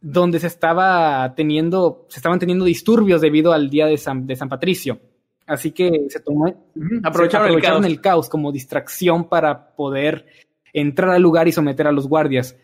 donde 0.00 0.40
se 0.40 0.46
estaba 0.46 1.34
teniendo, 1.36 2.06
se 2.08 2.18
estaban 2.18 2.38
teniendo 2.38 2.64
disturbios 2.64 3.20
debido 3.20 3.52
al 3.52 3.70
día 3.70 3.86
de 3.86 3.98
San, 3.98 4.26
de 4.26 4.34
San 4.34 4.48
Patricio. 4.48 4.98
Así 5.46 5.72
que 5.72 6.06
se 6.08 6.20
tomó, 6.20 6.46
se 6.46 7.00
aprovecharon, 7.02 7.52
el 7.52 7.60
caos. 7.60 7.84
el 7.84 8.00
caos 8.00 8.28
como 8.30 8.50
distracción 8.50 9.28
para 9.28 9.74
poder 9.76 10.24
entrar 10.72 11.10
al 11.10 11.22
lugar 11.22 11.46
y 11.46 11.52
someter 11.52 11.86
a 11.86 11.92
los 11.92 12.08
guardias. 12.08 12.56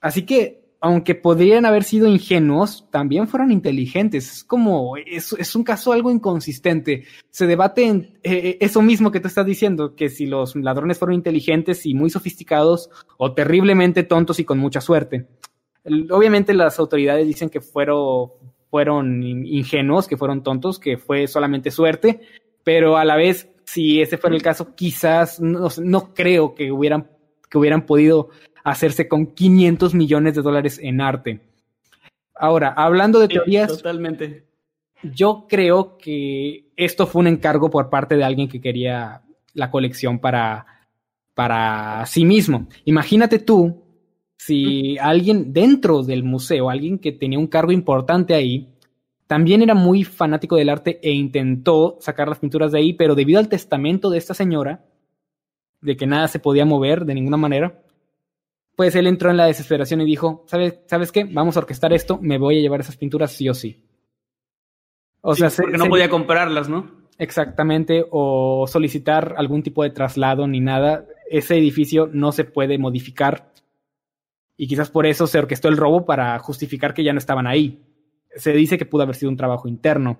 Así 0.00 0.26
que, 0.26 0.65
aunque 0.80 1.14
podrían 1.14 1.64
haber 1.64 1.84
sido 1.84 2.06
ingenuos, 2.06 2.86
también 2.90 3.28
fueron 3.28 3.50
inteligentes. 3.50 4.30
Es 4.30 4.44
como, 4.44 4.96
es, 4.96 5.56
un 5.56 5.64
caso 5.64 5.92
algo 5.92 6.10
inconsistente. 6.10 7.04
Se 7.30 7.46
debate 7.46 7.84
en 7.84 8.18
eh, 8.22 8.58
eso 8.60 8.82
mismo 8.82 9.10
que 9.10 9.20
tú 9.20 9.28
estás 9.28 9.46
diciendo, 9.46 9.94
que 9.94 10.08
si 10.08 10.26
los 10.26 10.54
ladrones 10.54 10.98
fueron 10.98 11.14
inteligentes 11.14 11.86
y 11.86 11.94
muy 11.94 12.10
sofisticados 12.10 12.90
o 13.16 13.32
terriblemente 13.32 14.02
tontos 14.02 14.38
y 14.38 14.44
con 14.44 14.58
mucha 14.58 14.80
suerte. 14.80 15.26
Obviamente 16.10 16.52
las 16.52 16.78
autoridades 16.78 17.26
dicen 17.26 17.48
que 17.48 17.60
fueron, 17.60 18.30
fueron 18.70 19.22
in- 19.22 19.46
ingenuos, 19.46 20.06
que 20.06 20.16
fueron 20.16 20.42
tontos, 20.42 20.78
que 20.78 20.98
fue 20.98 21.26
solamente 21.26 21.70
suerte, 21.70 22.20
pero 22.64 22.96
a 22.96 23.04
la 23.04 23.16
vez, 23.16 23.48
si 23.64 24.00
ese 24.00 24.18
fuera 24.18 24.36
el 24.36 24.42
caso, 24.42 24.74
quizás 24.74 25.40
no, 25.40 25.68
no 25.82 26.12
creo 26.12 26.54
que 26.54 26.70
hubieran, 26.72 27.08
que 27.48 27.58
hubieran 27.58 27.86
podido 27.86 28.28
hacerse 28.66 29.06
con 29.06 29.26
500 29.26 29.94
millones 29.94 30.34
de 30.34 30.42
dólares 30.42 30.80
en 30.82 31.00
arte. 31.00 31.40
Ahora, 32.34 32.74
hablando 32.76 33.20
de 33.20 33.28
Sí, 33.28 33.34
teorías, 33.34 33.68
totalmente. 33.68 34.44
yo 35.02 35.46
creo 35.48 35.96
que 35.98 36.72
esto 36.76 37.06
fue 37.06 37.20
un 37.20 37.28
encargo 37.28 37.70
por 37.70 37.88
parte 37.90 38.16
de 38.16 38.24
alguien 38.24 38.48
que 38.48 38.60
quería 38.60 39.22
la 39.54 39.70
colección 39.70 40.18
para, 40.18 40.66
para 41.32 42.04
sí 42.06 42.24
mismo. 42.24 42.66
Imagínate 42.84 43.38
tú 43.38 43.84
si 44.36 44.98
alguien 44.98 45.52
dentro 45.52 46.02
del 46.02 46.24
museo, 46.24 46.68
alguien 46.68 46.98
que 46.98 47.12
tenía 47.12 47.38
un 47.38 47.46
cargo 47.46 47.70
importante 47.70 48.34
ahí, 48.34 48.74
también 49.28 49.62
era 49.62 49.74
muy 49.74 50.02
fanático 50.02 50.56
del 50.56 50.70
arte 50.70 50.98
e 51.04 51.12
intentó 51.12 51.98
sacar 52.00 52.26
las 52.28 52.40
pinturas 52.40 52.72
de 52.72 52.80
ahí, 52.80 52.94
pero 52.94 53.14
debido 53.14 53.38
al 53.38 53.48
testamento 53.48 54.10
de 54.10 54.18
esta 54.18 54.34
señora, 54.34 54.84
de 55.80 55.96
que 55.96 56.06
nada 56.08 56.26
se 56.26 56.40
podía 56.40 56.64
mover 56.64 57.04
de 57.04 57.14
ninguna 57.14 57.36
manera, 57.36 57.80
pues 58.76 58.94
él 58.94 59.06
entró 59.06 59.30
en 59.30 59.36
la 59.38 59.46
desesperación 59.46 60.00
y 60.02 60.04
dijo, 60.04 60.44
¿sabes, 60.46 60.78
¿sabes 60.86 61.10
qué? 61.10 61.24
Vamos 61.24 61.56
a 61.56 61.60
orquestar 61.60 61.92
esto, 61.92 62.18
me 62.20 62.38
voy 62.38 62.58
a 62.58 62.60
llevar 62.60 62.80
esas 62.80 62.96
pinturas 62.96 63.32
sí 63.32 63.48
o 63.48 63.54
sí. 63.54 63.82
O 65.22 65.34
Sí, 65.34 65.40
sea, 65.40 65.50
se- 65.50 65.62
porque 65.62 65.78
no 65.78 65.84
se- 65.84 65.90
podía 65.90 66.08
comprarlas, 66.10 66.68
¿no? 66.68 66.90
Exactamente, 67.18 68.04
o 68.10 68.66
solicitar 68.68 69.34
algún 69.38 69.62
tipo 69.62 69.82
de 69.82 69.90
traslado 69.90 70.46
ni 70.46 70.60
nada. 70.60 71.06
Ese 71.30 71.56
edificio 71.56 72.08
no 72.12 72.30
se 72.30 72.44
puede 72.44 72.76
modificar 72.78 73.50
y 74.58 74.68
quizás 74.68 74.90
por 74.90 75.06
eso 75.06 75.26
se 75.26 75.38
orquestó 75.38 75.68
el 75.68 75.76
robo 75.78 76.04
para 76.04 76.38
justificar 76.38 76.92
que 76.94 77.02
ya 77.04 77.12
no 77.14 77.18
estaban 77.18 77.46
ahí. 77.46 77.82
Se 78.36 78.52
dice 78.52 78.76
que 78.76 78.84
pudo 78.84 79.02
haber 79.02 79.16
sido 79.16 79.30
un 79.30 79.36
trabajo 79.38 79.66
interno, 79.66 80.18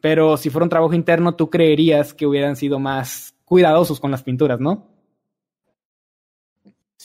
pero 0.00 0.36
si 0.36 0.50
fuera 0.50 0.62
un 0.64 0.70
trabajo 0.70 0.94
interno 0.94 1.34
tú 1.34 1.50
creerías 1.50 2.14
que 2.14 2.26
hubieran 2.26 2.54
sido 2.54 2.78
más 2.78 3.34
cuidadosos 3.44 3.98
con 3.98 4.12
las 4.12 4.22
pinturas, 4.22 4.60
¿no? 4.60 4.86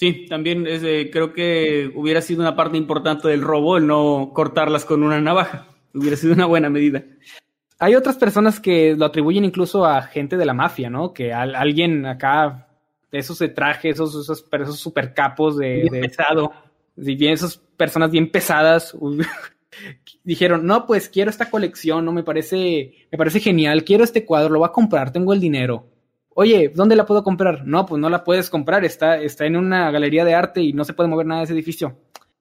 Sí, 0.01 0.25
también 0.27 0.65
es 0.65 0.81
de- 0.81 1.11
creo 1.13 1.31
que 1.31 1.91
hubiera 1.93 2.21
sido 2.23 2.41
una 2.41 2.55
parte 2.55 2.75
importante 2.75 3.27
del 3.27 3.43
robo 3.43 3.77
el 3.77 3.85
no 3.85 4.31
cortarlas 4.33 4.83
con 4.83 5.03
una 5.03 5.21
navaja. 5.21 5.67
Hubiera 5.93 6.17
sido 6.17 6.33
una 6.33 6.47
buena 6.47 6.71
medida. 6.71 7.03
Hay 7.77 7.93
otras 7.93 8.17
personas 8.17 8.59
que 8.59 8.95
lo 8.97 9.05
atribuyen 9.05 9.45
incluso 9.45 9.85
a 9.85 10.01
gente 10.01 10.37
de 10.37 10.45
la 10.47 10.55
mafia, 10.55 10.89
¿no? 10.89 11.13
Que 11.13 11.31
al- 11.33 11.53
alguien 11.53 12.07
acá 12.07 12.67
esos 13.11 13.37
de 13.37 13.49
traje, 13.49 13.89
esos, 13.89 14.15
esos, 14.15 14.43
esos 14.51 14.79
super 14.79 15.13
capos 15.13 15.55
de, 15.59 15.81
Bien 15.81 15.93
de- 15.93 15.99
pesado. 16.07 16.51
si 16.99 17.13
bien 17.13 17.33
esas 17.33 17.57
personas 17.77 18.09
bien 18.09 18.31
pesadas 18.31 18.97
dijeron, 20.23 20.65
no, 20.65 20.87
pues 20.87 21.09
quiero 21.09 21.29
esta 21.29 21.51
colección, 21.51 22.03
no 22.05 22.11
me 22.11 22.23
parece, 22.23 23.05
me 23.11 23.17
parece 23.19 23.39
genial, 23.39 23.83
quiero 23.83 24.03
este 24.03 24.25
cuadro, 24.25 24.49
lo 24.49 24.59
voy 24.61 24.67
a 24.67 24.71
comprar, 24.71 25.11
tengo 25.13 25.31
el 25.31 25.39
dinero. 25.39 25.85
Oye, 26.33 26.71
¿dónde 26.73 26.95
la 26.95 27.05
puedo 27.05 27.23
comprar? 27.23 27.65
No, 27.65 27.85
pues 27.85 27.99
no 27.99 28.09
la 28.09 28.23
puedes 28.23 28.49
comprar, 28.49 28.85
está, 28.85 29.19
está 29.21 29.45
en 29.45 29.57
una 29.57 29.91
galería 29.91 30.23
de 30.23 30.33
arte 30.33 30.61
y 30.61 30.73
no 30.73 30.85
se 30.85 30.93
puede 30.93 31.09
mover 31.09 31.25
nada 31.25 31.41
de 31.41 31.45
ese 31.45 31.53
edificio. 31.53 31.99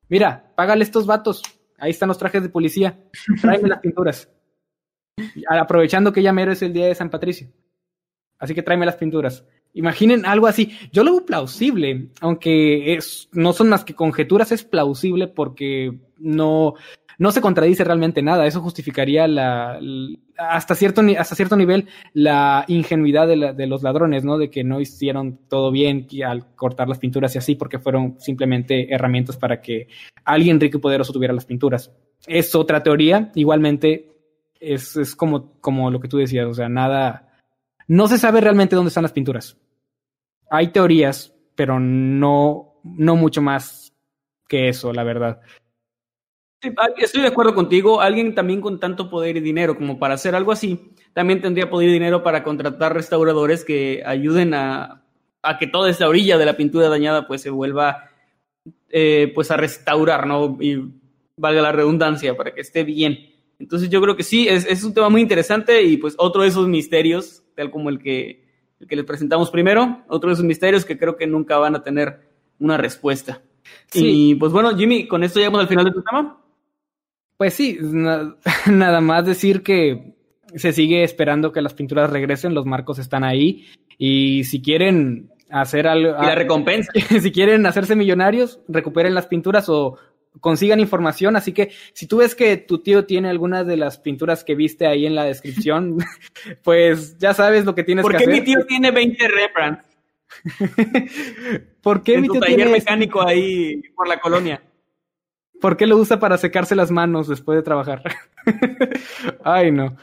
Mira, 0.09 0.53
págale 0.57 0.85
estos 0.85 1.07
vatos. 1.07 1.43
Ahí 1.79 1.91
están 1.91 2.09
los 2.09 2.19
trajes 2.19 2.43
de 2.43 2.49
policía. 2.51 2.99
Tráeme 3.41 3.69
las 3.69 3.81
pinturas. 3.81 4.31
Aprovechando 5.49 6.13
que 6.13 6.23
ya 6.23 6.33
mero 6.33 6.53
es 6.53 6.63
el 6.63 6.73
día 6.73 6.87
de 6.87 6.95
San 6.95 7.11
Patricio. 7.11 7.49
Así 8.39 8.55
que 8.55 8.63
tráeme 8.63 8.87
las 8.87 8.97
pinturas. 8.97 9.45
Imaginen 9.73 10.27
algo 10.27 10.47
así. 10.47 10.77
Yo 10.93 11.05
lo 11.05 11.13
veo 11.13 11.27
plausible, 11.27 12.11
aunque 12.21 12.95
es, 12.95 13.29
no 13.33 13.53
son 13.53 13.69
más 13.69 13.85
que 13.85 13.95
conjeturas, 13.95 14.51
es 14.51 14.65
plausible 14.65 15.29
porque 15.29 16.01
no, 16.19 16.75
no 17.21 17.33
se 17.33 17.43
contradice 17.43 17.85
realmente 17.85 18.23
nada. 18.23 18.47
Eso 18.47 18.63
justificaría 18.63 19.29
la, 19.29 19.79
hasta, 20.39 20.75
cierto, 20.75 21.03
hasta 21.19 21.35
cierto 21.35 21.55
nivel 21.55 21.87
la 22.15 22.65
ingenuidad 22.67 23.29
de, 23.29 23.67
los 23.67 23.83
ladrones, 23.83 24.25
¿no? 24.25 24.39
De 24.39 24.49
que 24.49 24.65
no 24.65 24.81
hicieron 24.81 25.39
todo 25.47 25.71
bien 25.71 26.07
al 26.27 26.55
cortar 26.55 26.89
las 26.89 26.99
pinturas 26.99 27.35
y 27.35 27.39
así, 27.39 27.57
porque 27.57 27.79
fueron 27.79 28.19
simplemente 28.19 28.91
herramientas 28.91 29.37
para 29.37 29.61
que 29.61 29.89
alguien 30.25 30.59
rico 30.59 30.79
y 30.79 30.81
poderoso 30.81 31.13
tuviera 31.13 31.35
las 31.35 31.45
pinturas. 31.45 31.93
Es 32.27 32.55
otra 32.55 32.83
teoría, 32.83 33.31
igualmente 33.35 34.13
es, 34.59 34.97
es 34.97 35.15
como, 35.15 35.61
como 35.61 35.91
lo 35.91 36.01
que 36.01 36.09
tú 36.09 36.17
decías, 36.17 36.47
o 36.47 36.55
sea, 36.55 36.71
nada, 36.71 37.35
no 37.87 38.09
se 38.09 38.17
sabe 38.17 38.41
realmente 38.41 38.77
dónde 38.77 38.89
están 38.89 39.03
las 39.03 39.13
pinturas. 39.13 39.59
Hay 40.51 40.69
teorías, 40.69 41.35
pero 41.55 41.79
no, 41.79 42.81
no 42.83 43.15
mucho 43.15 43.43
más 43.43 43.93
que 44.49 44.71
eso, 44.71 44.95
la 44.95 45.05
verdad. 45.05 45.43
Sí, 46.63 46.71
ah, 46.77 46.89
Estoy 46.99 47.23
de 47.23 47.29
acuerdo 47.29 47.55
contigo. 47.55 48.01
Alguien 48.01 48.35
también 48.35 48.61
con 48.61 48.79
tanto 48.79 49.09
poder 49.09 49.37
y 49.37 49.41
dinero 49.41 49.77
como 49.77 49.99
para 49.99 50.15
hacer 50.15 50.35
algo 50.35 50.53
así, 50.53 50.93
también 51.13 51.41
tendría 51.41 51.71
poder 51.71 51.89
y 51.89 51.93
dinero 51.93 52.23
para 52.23 52.43
contratar 52.43 52.95
restauradores 52.95 53.65
que 53.65 54.03
ayuden 54.05 54.55
a, 54.55 55.03
a 55.43 55.59
que 55.59 55.67
toda 55.67 55.91
esta 55.91 56.09
orilla 56.09 56.39
de 56.39 56.47
la 56.47 56.57
pintura 56.57 56.89
dañada 56.89 57.27
pues 57.27 57.43
se 57.43 57.51
vuelva 57.51 58.11
eh, 58.91 59.33
pues 59.35 59.51
a 59.51 59.57
restaurar, 59.57 60.27
¿no? 60.27 60.59
Y 60.61 60.83
valga 61.37 61.63
la 61.63 61.73
redundancia, 61.73 62.37
para 62.37 62.53
que 62.53 62.61
esté 62.61 62.85
bien. 62.85 63.31
Entonces 63.59 63.89
yo 63.89 64.01
creo 64.01 64.17
que 64.17 64.23
sí, 64.23 64.49
es, 64.49 64.67
es 64.67 64.85
un 64.85 64.95
tema 64.95 65.09
muy 65.09 65.21
interesante 65.21 65.83
y 65.83 65.97
pues 65.97 66.15
otro 66.19 66.43
de 66.43 66.49
esos 66.49 66.67
misterios, 66.69 67.43
tal 67.55 67.71
como 67.71 67.89
el 67.89 67.99
que, 67.99 68.45
el 68.81 68.87
que 68.87 68.97
les 68.97 69.05
presentamos 69.05 69.51
primero, 69.51 70.03
otro 70.09 70.29
de 70.29 70.35
esos 70.35 70.45
misterios 70.45 70.85
que 70.85 70.99
creo 70.99 71.17
que 71.17 71.27
nunca 71.27 71.59
van 71.59 71.77
a 71.77 71.83
tener 71.83 72.29
una 72.59 72.77
respuesta. 72.77 73.43
Sí. 73.91 74.31
Y 74.31 74.35
pues 74.35 74.53
bueno, 74.53 74.77
Jimmy, 74.77 75.07
con 75.07 75.23
esto 75.23 75.39
llegamos 75.39 75.61
al 75.61 75.69
final 75.69 75.85
de 75.85 75.93
tu 75.93 76.03
tema. 76.03 76.40
Pues 77.41 77.55
sí, 77.55 77.79
na- 77.81 78.37
nada 78.71 79.01
más 79.01 79.25
decir 79.25 79.63
que 79.63 80.13
se 80.55 80.75
sigue 80.75 81.05
esperando 81.05 81.53
que 81.53 81.63
las 81.63 81.73
pinturas 81.73 82.11
regresen, 82.11 82.53
los 82.53 82.67
marcos 82.67 82.99
están 82.99 83.25
ahí 83.25 83.67
y 83.97 84.45
si 84.45 84.61
quieren 84.61 85.31
hacer 85.49 85.87
algo, 85.87 86.13
la 86.13 86.35
recompensa. 86.35 86.93
si 87.23 87.33
quieren 87.33 87.65
hacerse 87.65 87.97
millonarios, 87.97 88.61
recuperen 88.69 89.15
las 89.15 89.27
pinturas 89.27 89.71
o 89.71 89.97
consigan 90.41 90.81
información. 90.81 91.35
Así 91.35 91.53
que 91.53 91.71
si 91.95 92.07
tú 92.07 92.19
ves 92.19 92.35
que 92.35 92.59
tu 92.59 92.83
tío 92.83 93.07
tiene 93.07 93.31
algunas 93.31 93.67
de 93.67 93.79
las 93.79 93.97
pinturas 93.97 94.45
que 94.45 94.55
viste 94.55 94.87
ahí 94.87 95.07
en 95.07 95.15
la 95.15 95.25
descripción, 95.25 95.97
pues 96.63 97.17
ya 97.17 97.33
sabes 97.33 97.65
lo 97.65 97.75
que 97.75 97.85
tienes 97.85 98.03
¿Por 98.03 98.13
que 98.13 98.19
qué 98.19 98.25
hacer. 98.25 98.35
mi 98.35 98.45
tío 98.45 98.67
tiene 98.67 98.91
20 98.91 99.29
Rembrandts 99.29 99.85
¿Por 101.81 102.03
qué 102.03 102.17
en 102.17 102.21
mi 102.21 102.29
tío 102.29 102.41
taller 102.41 102.57
tiene 102.57 102.71
mecánico 102.73 103.27
ahí 103.27 103.81
por 103.97 104.07
la 104.07 104.21
colonia? 104.21 104.61
¿Por 105.61 105.77
qué 105.77 105.87
lo 105.87 105.97
usa 105.97 106.19
para 106.19 106.39
secarse 106.39 106.75
las 106.75 106.91
manos 106.91 107.29
después 107.29 107.57
de 107.57 107.63
trabajar? 107.63 108.03
Ay, 109.45 109.71
no. 109.71 109.97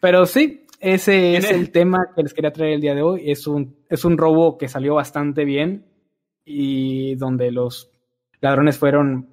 Pero 0.00 0.26
sí, 0.26 0.66
ese 0.80 1.36
es 1.36 1.50
el 1.50 1.70
tema 1.70 2.08
que 2.14 2.22
les 2.22 2.34
quería 2.34 2.52
traer 2.52 2.74
el 2.74 2.80
día 2.80 2.94
de 2.94 3.02
hoy. 3.02 3.30
Es 3.30 3.46
un, 3.46 3.76
es 3.88 4.04
un 4.04 4.18
robo 4.18 4.58
que 4.58 4.68
salió 4.68 4.94
bastante 4.94 5.44
bien 5.44 5.86
y 6.44 7.14
donde 7.14 7.50
los 7.50 7.90
ladrones 8.40 8.76
fueron 8.76 9.30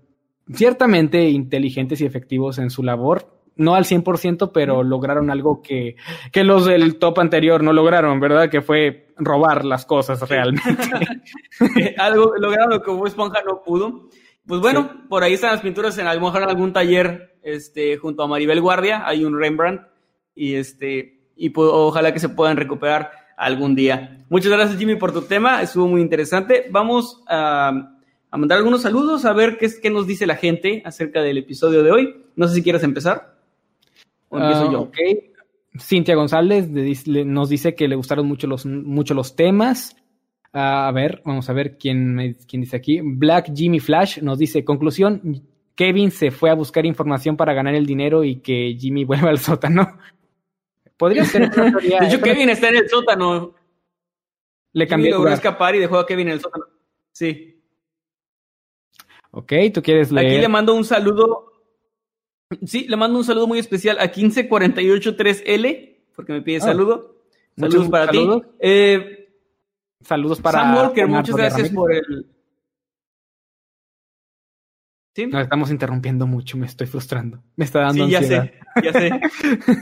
ciertamente 0.53 1.29
inteligentes 1.29 1.99
y 2.01 2.05
efectivos 2.05 2.57
en 2.57 2.69
su 2.69 2.83
labor. 2.83 3.41
No 3.57 3.75
al 3.75 3.83
100%, 3.83 4.51
pero 4.53 4.81
lograron 4.81 5.29
algo 5.29 5.61
que, 5.61 5.97
que 6.31 6.43
los 6.43 6.65
del 6.65 6.97
top 6.97 7.19
anterior 7.19 7.61
no 7.63 7.73
lograron, 7.73 8.19
¿verdad? 8.19 8.49
Que 8.49 8.61
fue 8.61 9.07
robar 9.17 9.65
las 9.65 9.85
cosas 9.85 10.27
realmente. 10.27 10.63
Algo 11.97 12.33
lograron 12.37 12.81
Bob 12.85 13.07
Esponja 13.07 13.41
no 13.45 13.61
pudo. 13.61 14.09
Pues 14.45 14.59
bueno, 14.59 15.03
por 15.09 15.23
ahí 15.23 15.33
están 15.33 15.51
las 15.51 15.61
pinturas 15.61 15.97
en 15.97 16.07
a 16.07 16.13
lo 16.13 16.21
mejor 16.21 16.43
en 16.43 16.49
algún 16.49 16.73
taller 16.73 17.37
este, 17.43 17.97
junto 17.97 18.23
a 18.23 18.27
Maribel 18.27 18.61
Guardia. 18.61 19.03
Hay 19.07 19.23
un 19.23 19.37
Rembrandt 19.39 19.83
y 20.35 20.55
este 20.55 21.19
y 21.35 21.49
pues, 21.49 21.69
ojalá 21.71 22.13
que 22.13 22.19
se 22.19 22.29
puedan 22.29 22.57
recuperar 22.57 23.11
algún 23.37 23.75
día. 23.75 24.23
Muchas 24.29 24.51
gracias 24.51 24.77
Jimmy 24.77 24.95
por 24.95 25.11
tu 25.13 25.21
tema, 25.23 25.61
estuvo 25.61 25.87
muy 25.87 26.01
interesante. 26.01 26.65
Vamos 26.71 27.23
a, 27.27 27.95
a 28.29 28.37
mandar 28.37 28.57
algunos 28.59 28.81
saludos 28.81 29.25
a 29.25 29.33
ver 29.33 29.57
qué, 29.57 29.65
es, 29.65 29.79
qué 29.79 29.89
nos 29.89 30.07
dice 30.07 30.25
la 30.27 30.35
gente 30.35 30.81
acerca 30.85 31.21
del 31.21 31.37
episodio 31.37 31.83
de 31.83 31.91
hoy. 31.91 32.15
No 32.35 32.47
sé 32.47 32.55
si 32.55 32.63
quieres 32.63 32.83
empezar 32.83 33.35
o 34.29 34.37
empiezo 34.39 34.67
Ah, 34.67 34.71
yo. 34.71 34.81
ok. 34.81 34.97
Cintia 35.79 36.15
González 36.15 36.69
nos 36.69 37.49
dice 37.49 37.75
que 37.75 37.87
le 37.87 37.95
gustaron 37.95 38.27
mucho 38.27 38.45
los, 38.47 38.65
mucho 38.65 39.13
los 39.13 39.35
temas. 39.35 39.95
A 40.53 40.91
ver, 40.93 41.21
vamos 41.25 41.49
a 41.49 41.53
ver 41.53 41.77
quién, 41.77 42.13
me- 42.13 42.35
quién 42.47 42.61
dice 42.61 42.75
aquí. 42.75 42.99
Black 43.01 43.53
Jimmy 43.55 43.79
Flash 43.79 44.19
nos 44.21 44.37
dice, 44.37 44.65
conclusión, 44.65 45.43
Kevin 45.75 46.11
se 46.11 46.29
fue 46.31 46.49
a 46.49 46.53
buscar 46.55 46.85
información 46.85 47.37
para 47.37 47.53
ganar 47.53 47.73
el 47.73 47.85
dinero 47.85 48.23
y 48.23 48.37
que 48.41 48.75
Jimmy 48.77 49.05
vuelva 49.05 49.29
al 49.29 49.39
sótano. 49.39 49.97
Podría 50.97 51.23
ser 51.25 51.49
teoría. 51.51 51.99
De 52.01 52.05
hecho, 52.07 52.15
Eso 52.17 52.23
Kevin 52.23 52.49
está 52.49 52.69
en 52.69 52.75
el 52.75 52.89
sótano. 52.89 53.55
le 54.73 54.85
de 54.85 55.09
logró 55.09 55.31
escapar 55.31 55.75
y 55.75 55.79
dejó 55.79 55.97
a 55.99 56.05
Kevin 56.05 56.27
en 56.27 56.33
el 56.33 56.39
sótano. 56.41 56.65
Sí. 57.13 57.47
Ok, 59.31 59.53
tú 59.73 59.81
quieres 59.81 60.11
leer. 60.11 60.27
Aquí 60.27 60.37
le 60.41 60.47
mando 60.49 60.75
un 60.75 60.83
saludo. 60.83 61.47
Sí, 62.65 62.85
le 62.89 62.97
mando 62.97 63.17
un 63.17 63.23
saludo 63.23 63.47
muy 63.47 63.59
especial 63.59 63.97
a 63.99 64.11
15483L, 64.11 65.95
porque 66.15 66.33
me 66.33 66.41
pide 66.41 66.57
Ah. 66.57 66.61
saludo. 66.61 67.15
Saludos 67.57 67.89
para 67.89 68.05
saludos. 68.07 68.41
ti. 68.43 68.47
Eh, 68.59 69.20
Saludos 70.03 70.41
para 70.41 70.59
Sam 70.61 70.75
Walker, 70.75 71.07
muchas 71.07 71.35
gracias 71.35 71.69
por 71.69 71.93
el. 71.93 72.27
¿Sí? 75.15 75.27
Nos 75.27 75.43
estamos 75.43 75.69
interrumpiendo 75.71 76.25
mucho, 76.25 76.57
me 76.57 76.65
estoy 76.65 76.87
frustrando. 76.87 77.43
Me 77.57 77.65
está 77.65 77.81
dando 77.81 78.05
Sí, 78.05 78.11
ya 78.11 78.23
sé, 78.23 78.53
ya 78.81 78.93
sé. 78.93 79.09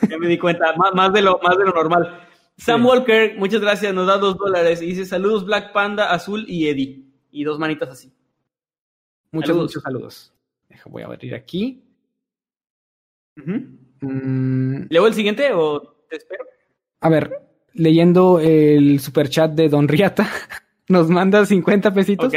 ya 0.09 0.17
me 0.17 0.27
di 0.27 0.39
cuenta, 0.39 0.75
más, 0.75 0.93
más 0.95 1.13
de, 1.13 1.21
lo, 1.21 1.39
más 1.43 1.55
de 1.57 1.65
lo 1.65 1.71
normal. 1.71 2.21
Sam 2.57 2.81
Sí. 2.81 2.87
Walker, 2.87 3.37
muchas 3.37 3.61
gracias, 3.61 3.93
nos 3.93 4.07
da 4.07 4.17
dos 4.17 4.37
dólares 4.37 4.81
y 4.81 4.87
dice 4.87 5.05
saludos 5.05 5.45
Black 5.45 5.71
Panda, 5.71 6.11
Azul 6.11 6.45
y 6.47 6.67
Eddie. 6.67 7.05
Y 7.31 7.43
dos 7.43 7.59
manitas 7.59 7.89
así. 7.89 8.11
Muchos, 9.31 9.49
Saludos. 9.49 9.69
muchos 9.69 9.83
saludos. 9.83 10.33
Deja, 10.67 10.89
voy 10.89 11.03
a 11.03 11.05
abrir 11.05 11.35
aquí. 11.35 11.83
Ujú. 13.37 13.51
Mm, 14.01 14.87
¿Leo 14.89 15.05
el 15.05 15.13
siguiente 15.13 15.53
o 15.53 16.03
te 16.09 16.15
espero? 16.17 16.43
A 17.01 17.09
ver, 17.09 17.48
leyendo 17.73 18.39
el 18.39 18.99
superchat 18.99 19.51
de 19.51 19.69
Don 19.69 19.87
Riata, 19.87 20.27
nos 20.87 21.09
manda 21.09 21.45
50 21.45 21.93
pesitos 21.93 22.33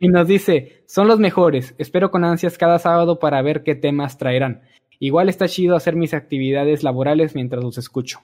y 0.00 0.08
nos 0.08 0.26
dice, 0.26 0.82
son 0.86 1.08
los 1.08 1.18
mejores, 1.18 1.74
espero 1.78 2.10
con 2.10 2.24
ansias 2.24 2.58
cada 2.58 2.78
sábado 2.78 3.18
para 3.18 3.40
ver 3.42 3.62
qué 3.62 3.74
temas 3.74 4.18
traerán. 4.18 4.62
Igual 4.98 5.28
está 5.28 5.48
chido 5.48 5.74
hacer 5.74 5.96
mis 5.96 6.14
actividades 6.14 6.82
laborales 6.82 7.34
mientras 7.34 7.62
los 7.64 7.78
escucho. 7.78 8.20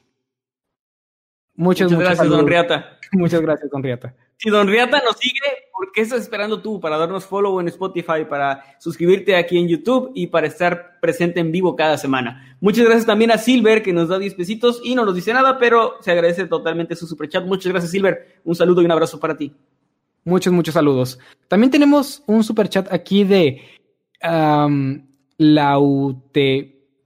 Muchas, 1.55 1.87
Muchas 1.87 1.93
muchas 1.93 1.99
gracias, 1.99 2.19
saludos. 2.19 2.39
Don 2.39 2.47
Riata. 2.47 2.99
Muchas 3.13 3.41
gracias, 3.41 3.71
Don 3.71 3.83
Riata. 3.83 4.15
Si 4.41 4.51
Don 4.51 4.69
Riata 4.69 5.03
nos 5.05 5.17
sigue, 5.17 5.41
¿por 5.77 5.91
qué 5.91 6.03
estás 6.03 6.21
esperando 6.21 6.63
tú 6.63 6.79
para 6.79 6.97
darnos 6.97 7.27
follow 7.27 7.59
en 7.59 7.67
Spotify, 7.67 8.25
para 8.31 8.65
suscribirte 8.79 9.35
aquí 9.35 9.59
en 9.59 9.67
YouTube 9.67 10.13
y 10.15 10.29
para 10.29 10.47
estar 10.47 11.01
presente 11.01 11.41
en 11.41 11.51
vivo 11.51 11.75
cada 11.75 11.99
semana? 11.99 12.57
Muchas 12.61 12.85
gracias 12.85 13.05
también 13.05 13.33
a 13.33 13.39
Silver, 13.39 13.83
que 13.83 13.93
nos 13.93 14.09
da 14.09 14.17
10 14.17 14.35
pesitos 14.35 14.81
y 14.85 14.95
no 14.95 15.05
nos 15.05 15.17
dice 15.17 15.33
nada, 15.35 15.59
pero 15.59 15.95
se 16.03 16.13
agradece 16.13 16.47
totalmente 16.47 16.95
su 16.95 17.09
superchat. 17.09 17.45
Muchas 17.47 17.73
gracias, 17.73 17.91
Silver. 17.91 18.41
Un 18.45 18.55
saludo 18.55 18.81
y 18.81 18.85
un 18.85 18.93
abrazo 18.93 19.19
para 19.19 19.37
ti. 19.37 19.53
Muchos, 20.23 20.53
muchos 20.53 20.75
saludos. 20.75 21.19
También 21.49 21.73
tenemos 21.73 22.23
un 22.27 22.45
superchat 22.45 22.93
aquí 22.93 23.25
de 23.25 23.61
am, 24.23 25.05
la, 25.37 25.81
UT, 25.81 26.37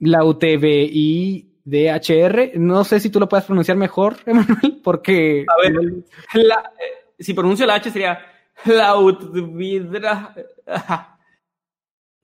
la 0.01 0.23
UTBI 0.23 1.49
DHR. 1.65 2.59
No 2.59 2.85
sé 2.85 3.01
si 3.01 3.09
tú 3.09 3.19
lo 3.21 3.29
puedes 3.29 3.47
pronunciar 3.47 3.79
mejor, 3.79 4.17
Emanuel, 4.27 4.81
porque... 4.85 5.47
A 5.49 5.63
ver, 5.63 6.05
la- 6.35 6.71
si 7.23 7.35
pronuncio 7.35 7.67
la 7.67 7.75
H 7.75 7.91
sería 7.91 8.19
Lautvidra. 8.65 10.35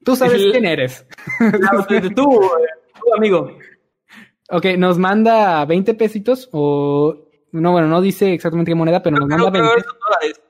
Tú 0.05 0.17
sabes 0.17 0.43
quién 0.53 0.65
eres. 0.65 1.07
Tú, 1.39 1.95
eh, 1.95 2.11
tú, 2.15 2.41
amigo. 3.17 3.59
Ok, 4.51 4.65
nos 4.79 4.99
manda 4.99 5.65
20 5.65 5.95
pesitos 5.95 6.49
o... 6.53 7.29
No, 7.53 7.73
bueno, 7.73 7.89
no 7.89 8.01
dice 8.01 8.33
exactamente 8.33 8.71
qué 8.71 8.75
moneda, 8.75 9.03
pero 9.03 9.17
nos 9.17 9.29
manda 9.29 9.51
creo 9.51 9.65
20. 9.65 9.77
que 9.77 9.89
son 9.89 9.99
dólares. 10.01 10.41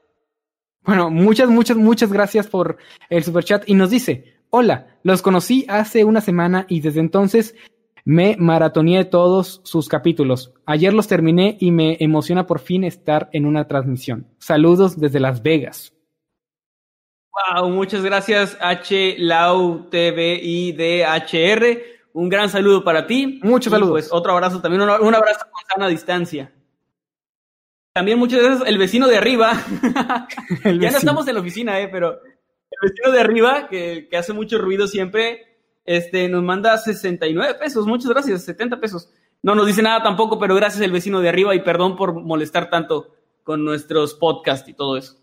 Bueno, 0.82 1.10
muchas, 1.10 1.48
muchas, 1.48 1.76
muchas 1.76 2.12
gracias 2.12 2.46
por 2.46 2.78
el 3.08 3.22
superchat 3.22 3.68
y 3.68 3.74
nos 3.74 3.90
dice, 3.90 4.38
hola, 4.50 4.98
los 5.02 5.22
conocí 5.22 5.64
hace 5.68 6.04
una 6.04 6.20
semana 6.20 6.66
y 6.68 6.80
desde 6.80 7.00
entonces 7.00 7.54
me 8.08 8.36
maratoneé 8.38 9.04
todos 9.04 9.60
sus 9.64 9.86
capítulos. 9.86 10.54
Ayer 10.64 10.94
los 10.94 11.08
terminé 11.08 11.58
y 11.60 11.72
me 11.72 11.98
emociona 12.00 12.46
por 12.46 12.58
fin 12.58 12.84
estar 12.84 13.28
en 13.34 13.44
una 13.44 13.68
transmisión. 13.68 14.26
Saludos 14.38 14.98
desde 14.98 15.20
Las 15.20 15.42
Vegas. 15.42 15.92
Wow, 17.52 17.68
muchas 17.68 18.02
gracias 18.02 18.56
H 18.62 19.16
Lau 19.18 19.90
TV 19.90 20.40
y 20.42 20.72
DHR. 20.72 21.82
Un 22.14 22.30
gran 22.30 22.48
saludo 22.48 22.82
para 22.82 23.06
ti. 23.06 23.40
Muchos 23.42 23.70
Y, 23.70 23.74
saludos. 23.74 23.92
Pues 23.92 24.08
otro 24.10 24.32
abrazo 24.32 24.62
también, 24.62 24.80
un, 24.80 24.88
un 24.88 25.14
abrazo 25.14 25.40
con 25.52 25.62
sana 25.74 25.86
distancia. 25.88 26.50
También 27.92 28.18
muchas 28.18 28.40
gracias 28.42 28.66
el 28.66 28.78
vecino 28.78 29.06
de 29.06 29.18
arriba. 29.18 29.52
Ya 30.64 30.90
no 30.92 30.96
estamos 30.96 31.28
en 31.28 31.34
la 31.34 31.40
oficina, 31.40 31.78
eh, 31.78 31.88
pero 31.92 32.22
el 32.22 32.90
vecino 32.90 33.12
de 33.12 33.20
arriba, 33.20 33.68
que, 33.68 34.08
que 34.10 34.16
hace 34.16 34.32
mucho 34.32 34.56
ruido 34.56 34.86
siempre, 34.88 35.47
este, 35.88 36.28
nos 36.28 36.42
manda 36.44 36.76
69 36.78 37.54
pesos. 37.60 37.86
Muchas 37.86 38.10
gracias, 38.10 38.44
70 38.44 38.78
pesos. 38.78 39.10
No 39.42 39.54
nos 39.54 39.66
dice 39.66 39.82
nada 39.82 40.02
tampoco, 40.02 40.38
pero 40.38 40.54
gracias 40.54 40.82
el 40.82 40.92
vecino 40.92 41.20
de 41.20 41.28
arriba 41.28 41.54
y 41.54 41.60
perdón 41.62 41.96
por 41.96 42.12
molestar 42.14 42.70
tanto 42.70 43.14
con 43.42 43.64
nuestros 43.64 44.14
podcasts 44.14 44.68
y 44.68 44.74
todo 44.74 44.96
eso. 44.96 45.16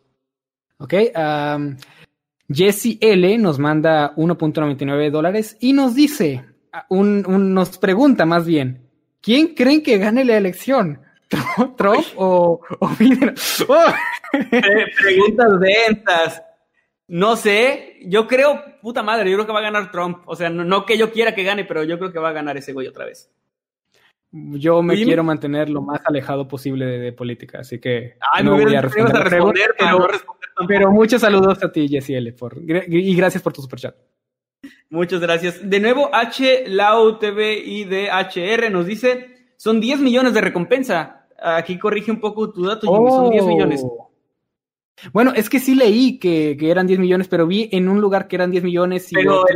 Ok, 0.78 0.94
um, 1.16 1.78
Jesse 2.50 2.98
L 3.02 3.38
nos 3.38 3.60
manda 3.60 4.14
1.99 4.16 5.12
dólares 5.12 5.58
y 5.60 5.74
nos 5.74 5.96
dice, 5.96 6.46
un, 6.90 7.24
un- 7.28 7.54
nos 7.54 7.78
pregunta 7.78 8.26
más 8.26 8.46
bien, 8.46 8.90
¿quién 9.22 9.54
creen 9.56 9.84
que 9.84 9.98
gane 9.98 10.26
la 10.26 10.38
elección? 10.38 11.02
¿Trump, 11.28 11.76
Trump 11.78 12.06
o, 12.18 12.60
o 12.80 12.88
Biden? 13.00 13.34
¡Oh! 13.68 13.86
Pre- 14.32 14.86
Preguntas 15.02 15.60
densas. 15.60 16.42
No 17.08 17.36
sé, 17.36 18.00
yo 18.06 18.28
creo, 18.28 18.64
puta 18.82 19.04
madre, 19.04 19.30
yo 19.30 19.38
creo 19.38 19.46
que 19.46 19.54
va 19.54 19.60
a 19.60 19.64
ganar 19.64 19.92
Trump. 19.92 20.24
O 20.26 20.36
sea, 20.36 20.50
no, 20.50 20.64
no 20.64 20.86
que 20.86 20.98
yo 20.98 21.12
quiera 21.12 21.36
que 21.36 21.44
gane, 21.44 21.66
pero 21.66 21.84
yo 21.84 22.00
creo 22.00 22.12
que 22.12 22.20
va 22.20 22.30
a 22.30 22.34
ganar 22.34 22.58
ese 22.58 22.74
güey 22.74 22.88
otra 22.88 23.06
vez. 23.06 23.32
Yo 24.32 24.82
me 24.82 24.96
quiero 24.96 25.24
mantener 25.24 25.70
lo 25.70 25.82
más 25.82 26.02
alejado 26.04 26.48
posible 26.48 26.86
de, 26.86 27.00
de 27.00 27.14
política, 27.14 27.60
así 27.60 27.80
que 27.80 28.18
Ay, 28.34 28.44
no 28.44 28.58
me 28.58 28.64
voy 28.66 28.76
a 28.76 28.82
responder. 28.82 29.16
a 29.16 29.24
responder, 29.24 29.76
pero, 29.78 30.00
no 30.00 30.08
responder 30.08 30.46
pero 30.68 30.92
muchos 30.92 31.22
saludos 31.22 31.64
a 31.64 31.72
ti, 31.72 31.88
Jesse 31.88 32.12
L, 32.12 32.34
por, 32.34 32.58
y 32.58 33.16
gracias 33.16 33.42
por 33.42 33.54
tu 33.54 33.62
superchat. 33.62 33.96
Muchas 34.90 35.20
gracias. 35.20 35.70
De 35.70 35.80
nuevo, 35.80 36.10
H, 36.14 36.66
Lau, 36.68 37.18
TV 37.20 37.58
y 37.58 37.86
DHR 37.86 38.72
nos 38.72 38.86
dice, 38.86 39.52
son 39.58 39.80
10 39.80 40.00
millones 40.00 40.34
de 40.34 40.42
recompensa. 40.42 41.28
Aquí 41.42 41.78
corrige 41.78 42.12
un 42.12 42.20
poco 42.20 42.52
tu 42.52 42.66
dato, 42.66 42.88
Jimmy, 42.88 43.10
son 43.12 43.30
10 43.32 43.46
millones. 43.46 43.86
Bueno, 45.14 45.34
es 45.36 45.50
que 45.50 45.60
sí 45.60 45.76
leí 45.76 46.20
que, 46.20 46.56
que 46.60 46.70
eran 46.72 46.88
10 46.88 47.00
millones, 47.00 47.28
pero 47.28 47.46
vi 47.48 47.70
en 47.72 47.90
un 47.90 48.00
lugar 48.02 48.28
que 48.28 48.36
eran 48.38 48.52
10 48.52 48.64
millones 48.64 49.12
y, 49.12 49.16
Pero 49.16 49.42
otro- 49.42 49.56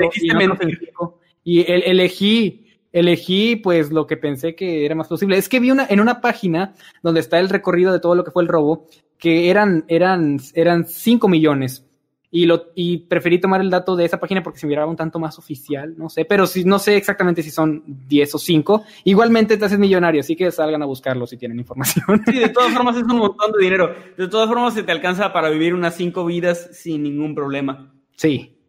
otro. 0.51 1.19
Y 1.43 1.59
el- 1.71 1.83
elegí, 1.83 2.65
elegí 2.91 3.55
pues 3.55 3.91
lo 3.91 4.05
que 4.05 4.17
pensé 4.17 4.55
que 4.55 4.85
era 4.85 4.95
más 4.95 5.07
posible. 5.07 5.37
Es 5.37 5.47
que 5.49 5.59
vi 5.59 5.71
una, 5.71 5.87
en 5.89 5.99
una 6.01 6.21
página 6.21 6.73
donde 7.01 7.21
está 7.21 7.39
el 7.39 7.49
recorrido 7.49 7.93
de 7.93 7.99
todo 7.99 8.15
lo 8.15 8.23
que 8.23 8.31
fue 8.31 8.43
el 8.43 8.49
robo, 8.49 8.87
que 9.17 9.49
eran, 9.49 9.85
eran, 9.87 10.39
eran 10.53 10.85
5 10.87 11.27
millones. 11.27 11.85
Y, 12.31 12.45
lo, 12.45 12.67
y 12.75 12.97
preferí 12.97 13.39
tomar 13.39 13.61
el 13.61 13.71
dato 13.71 13.95
de 13.95 14.05
esa 14.05 14.19
página 14.19 14.43
porque 14.43 14.59
se 14.59 14.67
miraba 14.67 14.89
un 14.89 14.95
tanto 14.95 15.17
más 15.17 15.39
oficial, 15.39 15.95
no 15.97 16.09
sé, 16.09 16.25
pero 16.25 16.45
si, 16.45 16.63
no 16.63 16.77
sé 16.77 16.95
exactamente 16.95 17.41
si 17.41 17.49
son 17.49 17.83
10 18.07 18.35
o 18.35 18.37
5. 18.37 18.83
Igualmente 19.05 19.57
te 19.57 19.65
haces 19.65 19.79
millonario, 19.79 20.21
así 20.21 20.35
que 20.35 20.51
salgan 20.51 20.83
a 20.83 20.85
buscarlo 20.85 21.25
si 21.25 21.37
tienen 21.37 21.57
información. 21.57 22.21
Sí, 22.25 22.37
de 22.37 22.49
todas 22.49 22.73
formas 22.73 22.97
es 22.97 23.03
un 23.03 23.17
montón 23.17 23.51
de 23.53 23.63
dinero. 23.63 23.95
De 24.15 24.27
todas 24.27 24.47
formas 24.47 24.73
se 24.75 24.83
te 24.83 24.91
alcanza 24.91 25.33
para 25.33 25.49
vivir 25.49 25.73
unas 25.73 25.95
5 25.95 26.23
vidas 26.25 26.69
sin 26.73 27.03
ningún 27.03 27.33
problema. 27.33 27.91
Sí. 28.15 28.59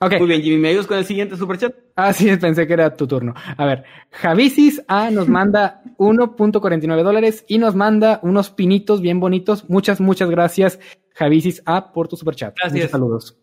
Muy 0.00 0.28
bien, 0.28 0.40
Jimmy, 0.40 0.56
¿me 0.56 0.68
ayudas 0.70 0.86
con 0.86 0.96
el 0.96 1.04
siguiente 1.04 1.36
superchat? 1.36 1.74
Ah, 1.94 2.14
sí, 2.14 2.34
pensé 2.38 2.66
que 2.66 2.72
era 2.72 2.96
tu 2.96 3.06
turno. 3.06 3.34
A 3.58 3.66
ver, 3.66 3.84
Javisis 4.10 4.82
A 4.88 5.10
nos 5.10 5.28
manda 5.28 5.82
1.49 5.98 7.02
dólares 7.02 7.44
y 7.46 7.58
nos 7.58 7.74
manda 7.74 8.18
unos 8.22 8.48
pinitos 8.48 9.02
bien 9.02 9.20
bonitos. 9.20 9.68
Muchas, 9.68 10.00
muchas 10.00 10.30
gracias, 10.30 10.80
Javisis 11.20 11.62
A, 11.66 11.92
por 11.92 12.08
tu 12.08 12.16
superchat. 12.16 12.56
Gracias. 12.56 12.72
Muchos 12.72 12.90
saludos. 12.90 13.38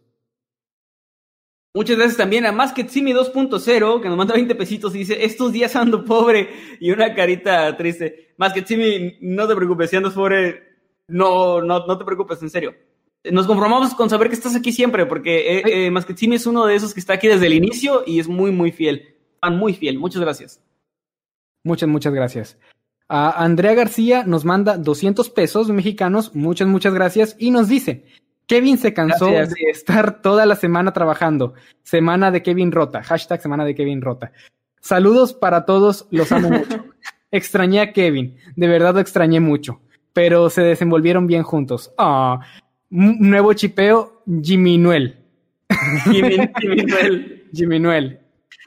Muchas 1.76 1.96
gracias 1.96 2.18
también 2.18 2.44
a 2.48 2.52
Masketsimi 2.52 3.14
2.0, 3.14 4.02
que 4.02 4.10
nos 4.10 4.18
manda 4.18 4.34
20 4.34 4.56
pesitos 4.56 4.96
y 4.96 5.00
dice, 5.00 5.24
estos 5.24 5.54
días 5.54 5.76
ando 5.76 6.04
pobre 6.04 6.50
y 6.80 6.90
una 6.90 7.14
carita 7.14 7.78
triste. 7.78 8.34
Masketsimi, 8.38 9.20
no 9.22 9.48
te 9.48 9.56
preocupes, 9.56 9.92
si 9.92 9.96
andas 9.96 10.14
pobre, 10.14 10.64
no, 11.08 11.62
no, 11.62 11.86
no 11.86 11.98
te 12.00 12.04
preocupes, 12.04 12.42
en 12.42 12.50
serio. 12.50 12.74
Nos 13.32 13.46
conformamos 13.46 13.94
con 13.94 14.10
saber 14.10 14.30
que 14.30 14.34
estás 14.34 14.56
aquí 14.56 14.72
siempre, 14.72 15.06
porque 15.06 15.60
eh, 15.60 15.64
eh, 15.86 15.92
Masketsimi 15.92 16.38
es 16.38 16.48
uno 16.48 16.66
de 16.66 16.74
esos 16.74 16.96
que 16.96 17.00
está 17.00 17.14
aquí 17.14 17.28
desde 17.28 17.46
el 17.46 17.54
inicio 17.54 18.02
y 18.08 18.20
es 18.20 18.28
muy, 18.28 18.50
muy 18.50 18.72
fiel. 18.72 19.16
Fan 19.40 19.56
muy 19.56 19.76
fiel. 19.76 20.00
Muchas 20.00 20.24
gracias. 20.24 20.64
Muchas, 21.64 21.88
muchas 21.88 22.12
gracias. 22.12 22.58
A 23.10 23.44
Andrea 23.44 23.74
García 23.74 24.24
nos 24.26 24.44
manda 24.44 24.78
200 24.78 25.30
pesos 25.30 25.70
mexicanos. 25.70 26.36
Muchas, 26.36 26.68
muchas 26.68 26.94
gracias. 26.94 27.36
Y 27.40 27.52
nos 27.52 27.70
dice, 27.70 28.06
Kevin 28.48 28.78
se 28.78 28.94
cansó 28.94 29.28
Gracias. 29.32 29.54
de 29.54 29.70
estar 29.70 30.22
toda 30.22 30.46
la 30.46 30.56
semana 30.56 30.92
trabajando. 30.94 31.54
Semana 31.84 32.32
de 32.32 32.44
Kevin 32.44 32.72
Rota. 32.72 33.04
Hashtag 33.04 33.42
semana 33.42 33.64
de 33.66 33.76
Kevin 33.76 34.02
Rota. 34.02 34.32
Saludos 34.82 35.34
para 35.34 35.66
todos. 35.66 36.08
Los 36.12 36.32
amo 36.32 36.50
mucho. 36.50 36.86
Extrañé 37.32 37.82
a 37.82 37.94
Kevin. 37.94 38.38
De 38.56 38.68
verdad 38.68 38.94
lo 38.94 39.00
extrañé 39.00 39.40
mucho. 39.40 39.82
Pero 40.14 40.50
se 40.50 40.62
desenvolvieron 40.62 41.28
bien 41.28 41.44
juntos. 41.44 41.94
Ah, 41.98 42.40
nuevo 42.90 43.54
chipeo, 43.54 44.24
Jimmy 44.42 44.78
Nuel. 44.78 45.18
Jimmy, 46.06 46.38
Jimmy 46.60 46.84
Noel. 46.84 47.48
Jimmy 47.54 47.80
Nuel. 47.80 48.20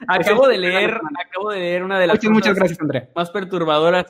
Acabo 0.07 0.47
de 0.47 0.57
leer, 0.57 0.99
acabo 1.19 1.51
de 1.51 1.59
leer 1.59 1.83
una 1.83 1.99
de 1.99 2.07
las 2.07 2.15
Muchas, 2.15 2.31
muchas 2.31 2.49
cosas 2.49 2.55
gracias, 2.59 2.81
Andrea. 2.81 3.09
más 3.15 3.29
perturbadoras. 3.31 4.05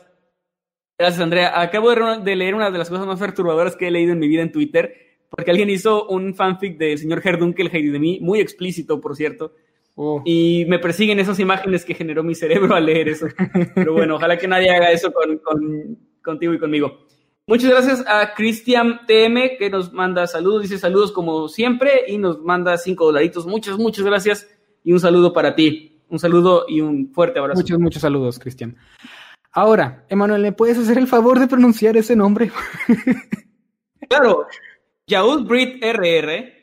Gracias, 1.02 1.20
Andrea. 1.22 1.60
Acabo 1.60 1.90
de, 1.90 1.96
re- 1.96 2.20
de 2.24 2.36
leer 2.36 2.54
una 2.54 2.70
de 2.70 2.78
las 2.78 2.90
cosas 2.90 3.08
más 3.08 3.20
perturbadoras 3.20 3.76
que 3.76 3.88
he 3.88 3.92
leído 3.92 4.14
en 4.14 4.20
mi 4.20 4.28
vida 4.28 4.42
en 4.44 4.52
Twitter, 4.52 4.94
porque 5.30 5.50
alguien 5.50 5.70
hizo 5.70 6.08
un 6.08 6.36
fanfic 6.36 6.78
del 6.78 6.98
señor 7.00 7.22
Herdunkel 7.26 7.70
Heidi 7.74 7.90
de 7.90 8.00
mí, 8.00 8.20
muy 8.22 8.40
explícito, 8.40 9.02
por 9.02 9.16
cierto, 9.16 9.54
Oh. 9.96 10.22
y 10.24 10.64
me 10.70 10.80
persiguen 10.80 11.20
esas 11.20 11.38
imágenes 11.40 11.84
que 11.84 11.94
generó 11.94 12.24
mi 12.24 12.34
cerebro 12.34 12.76
al 12.76 12.86
leer 12.86 13.10
eso. 13.10 13.28
Pero 13.76 13.94
bueno, 13.94 14.16
ojalá 14.16 14.38
que 14.38 14.48
nadie 14.48 14.70
haga 14.70 14.90
eso 14.92 15.12
con, 15.12 15.38
con- 15.40 15.98
contigo 16.24 16.54
y 16.54 16.60
conmigo. 16.60 17.00
Muchas 17.48 17.72
gracias 17.72 18.06
a 18.08 18.34
Cristian 18.36 19.02
TM, 19.08 19.58
que 19.58 19.70
nos 19.72 19.92
manda 19.92 20.28
saludos, 20.28 20.62
dice 20.62 20.78
saludos 20.78 21.12
como 21.12 21.48
siempre, 21.50 22.04
y 22.08 22.18
nos 22.20 22.40
manda 22.42 22.78
cinco 22.78 23.06
dolaritos. 23.06 23.46
Muchas, 23.48 23.78
muchas 23.78 24.06
gracias, 24.06 24.48
y 24.84 24.94
un 24.94 25.00
saludo 25.00 25.34
para 25.34 25.56
ti. 25.56 25.88
Un 26.08 26.20
saludo 26.20 26.66
y 26.68 26.82
un 26.82 27.12
fuerte 27.14 27.40
abrazo. 27.40 27.60
Muchos, 27.62 27.80
muchos 27.80 28.02
saludos, 28.02 28.38
Cristian. 28.40 28.78
Ahora, 29.54 30.06
Emanuel, 30.10 30.42
¿me 30.44 30.52
puedes 30.54 30.78
hacer 30.78 30.98
el 30.98 31.08
favor 31.08 31.40
de 31.40 31.48
pronunciar 31.48 31.98
ese 31.98 32.16
nombre? 32.16 32.52
Claro, 34.10 34.46
Yaud 35.08 35.48
Brit 35.48 35.82
RR, 35.82 36.54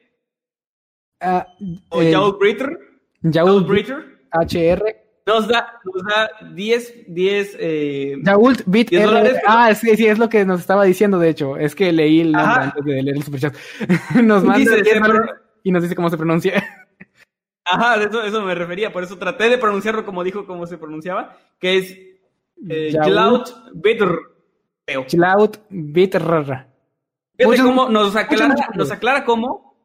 Ah, 1.21 1.47
o 1.89 2.03
eh, 2.03 2.11
Yaud 2.11 2.37
Britter, 2.39 2.79
Yaul 3.23 3.49
Yaud 3.63 3.67
Britter, 3.67 4.19
HR. 4.33 4.85
nos 5.27 5.49
da, 5.49 5.81
nos 5.83 6.03
da 6.05 6.31
10, 6.55 7.05
10, 7.09 7.57
eh, 7.59 8.17
Yault 8.23 8.63
Bit 8.67 8.91
10 8.91 9.01
R. 9.03 9.07
dólares, 9.09 9.33
pero- 9.41 9.45
Ah, 9.49 9.75
sí, 9.75 9.97
sí, 9.97 10.07
es 10.07 10.19
lo 10.19 10.29
que 10.29 10.45
nos 10.45 10.61
estaba 10.61 10.85
diciendo, 10.85 11.19
de 11.19 11.31
hecho. 11.31 11.57
Es 11.57 11.75
que 11.75 11.91
leí 11.91 12.21
el 12.21 12.33
nombre 12.33 12.51
Ajá. 12.53 12.63
antes 12.65 12.85
de 12.85 13.03
leer 13.03 13.17
el 13.17 13.23
superchat. 13.23 13.55
nos 14.23 14.45
manda 14.45 14.59
Dice, 14.59 14.83
10 14.83 14.89
se 14.89 15.01
dólares 15.01 15.31
y 15.65 15.73
nos 15.73 15.83
dice 15.83 15.95
cómo 15.95 16.11
se 16.11 16.19
pronuncia. 16.19 16.63
ajá, 17.65 17.99
de 17.99 18.05
eso, 18.07 18.23
eso 18.25 18.43
me 18.43 18.55
refería, 18.55 18.93
por 18.93 19.03
eso 19.05 19.17
traté 19.17 19.49
de 19.49 19.57
pronunciarlo 19.57 20.05
como 20.05 20.23
dijo, 20.23 20.45
cómo 20.47 20.67
se 20.67 20.77
pronunciaba, 20.77 21.39
que 21.59 21.79
es 21.79 21.99
eh, 22.69 22.91
Yault 22.93 23.09
Yaud 23.09 23.73
Britter. 23.75 24.19
Feo. 24.87 25.07
Yault 25.09 25.59
Bit 25.69 26.15
R. 26.17 26.45
Fíjate 27.37 27.47
Muchas- 27.47 27.65
cómo 27.67 27.89
nos 27.89 28.17
aclara, 28.17 28.55
nos 28.75 28.91
aclara 28.91 29.25
cómo, 29.25 29.77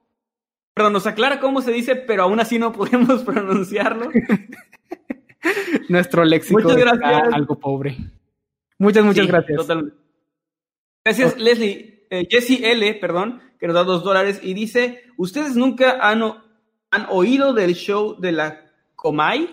perdón, 0.73 0.93
nos 0.93 1.05
aclara 1.05 1.39
cómo 1.39 1.61
se 1.61 1.71
dice, 1.71 1.95
pero 1.95 2.23
aún 2.23 2.39
así 2.39 2.57
no 2.57 2.71
podemos 2.73 3.23
pronunciarlo. 3.23 4.09
Nuestro 5.89 6.23
léxico 6.23 6.61
Muchas 6.61 6.77
gracias. 6.77 7.33
algo 7.33 7.59
pobre. 7.59 7.97
Muchas, 8.79 9.03
muchas 9.03 9.25
Sí, 9.25 9.31
gracias. 9.31 9.57
Totalmente. 9.57 9.97
Gracias, 11.05 11.37
Leslie. 11.37 12.07
Eh, 12.09 12.27
Jesse 12.29 12.61
L, 12.63 12.93
perdón, 12.95 13.41
que 13.59 13.67
nos 13.67 13.73
da 13.75 13.83
dos 13.83 14.03
dólares 14.03 14.39
y 14.41 14.53
dice: 14.53 15.03
¿Ustedes 15.17 15.55
nunca 15.55 15.97
han, 16.01 16.21
han 16.91 17.07
oído 17.09 17.53
del 17.53 17.73
show 17.75 18.19
de 18.19 18.31
la 18.31 18.71
Comay? 18.95 19.49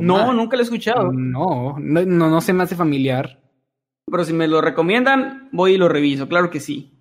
No, 0.00 0.32
nunca 0.32 0.56
lo 0.56 0.62
he 0.62 0.64
escuchado. 0.64 1.12
No, 1.12 1.76
no, 1.78 2.04
no, 2.04 2.30
no 2.30 2.40
se 2.40 2.52
me 2.52 2.62
hace 2.64 2.76
familiar. 2.76 3.40
Pero 4.10 4.24
si 4.24 4.32
me 4.32 4.48
lo 4.48 4.60
recomiendan, 4.60 5.48
voy 5.52 5.74
y 5.74 5.76
lo 5.78 5.88
reviso. 5.88 6.28
Claro 6.28 6.50
que 6.50 6.60
sí. 6.60 6.92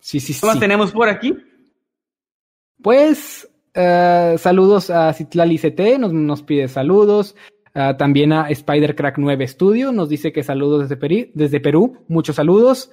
Sí, 0.00 0.20
sí, 0.20 0.32
¿Qué 0.38 0.46
más 0.46 0.54
sí. 0.54 0.60
tenemos 0.60 0.92
por 0.92 1.08
aquí? 1.08 1.36
Pues 2.82 3.48
eh, 3.74 4.36
saludos 4.38 4.90
a 4.90 5.12
Citlali 5.12 5.58
CT, 5.58 5.98
nos, 5.98 6.12
nos 6.12 6.42
pide 6.42 6.68
saludos. 6.68 7.34
Ah, 7.74 7.96
también 7.96 8.32
a 8.32 8.48
Spider 8.50 8.94
Crack 8.96 9.18
9 9.18 9.46
Studio, 9.48 9.92
nos 9.92 10.08
dice 10.08 10.32
que 10.32 10.42
saludos 10.42 10.88
desde, 10.88 10.98
Peri- 11.00 11.30
desde 11.34 11.60
Perú, 11.60 12.04
muchos 12.08 12.36
saludos. 12.36 12.90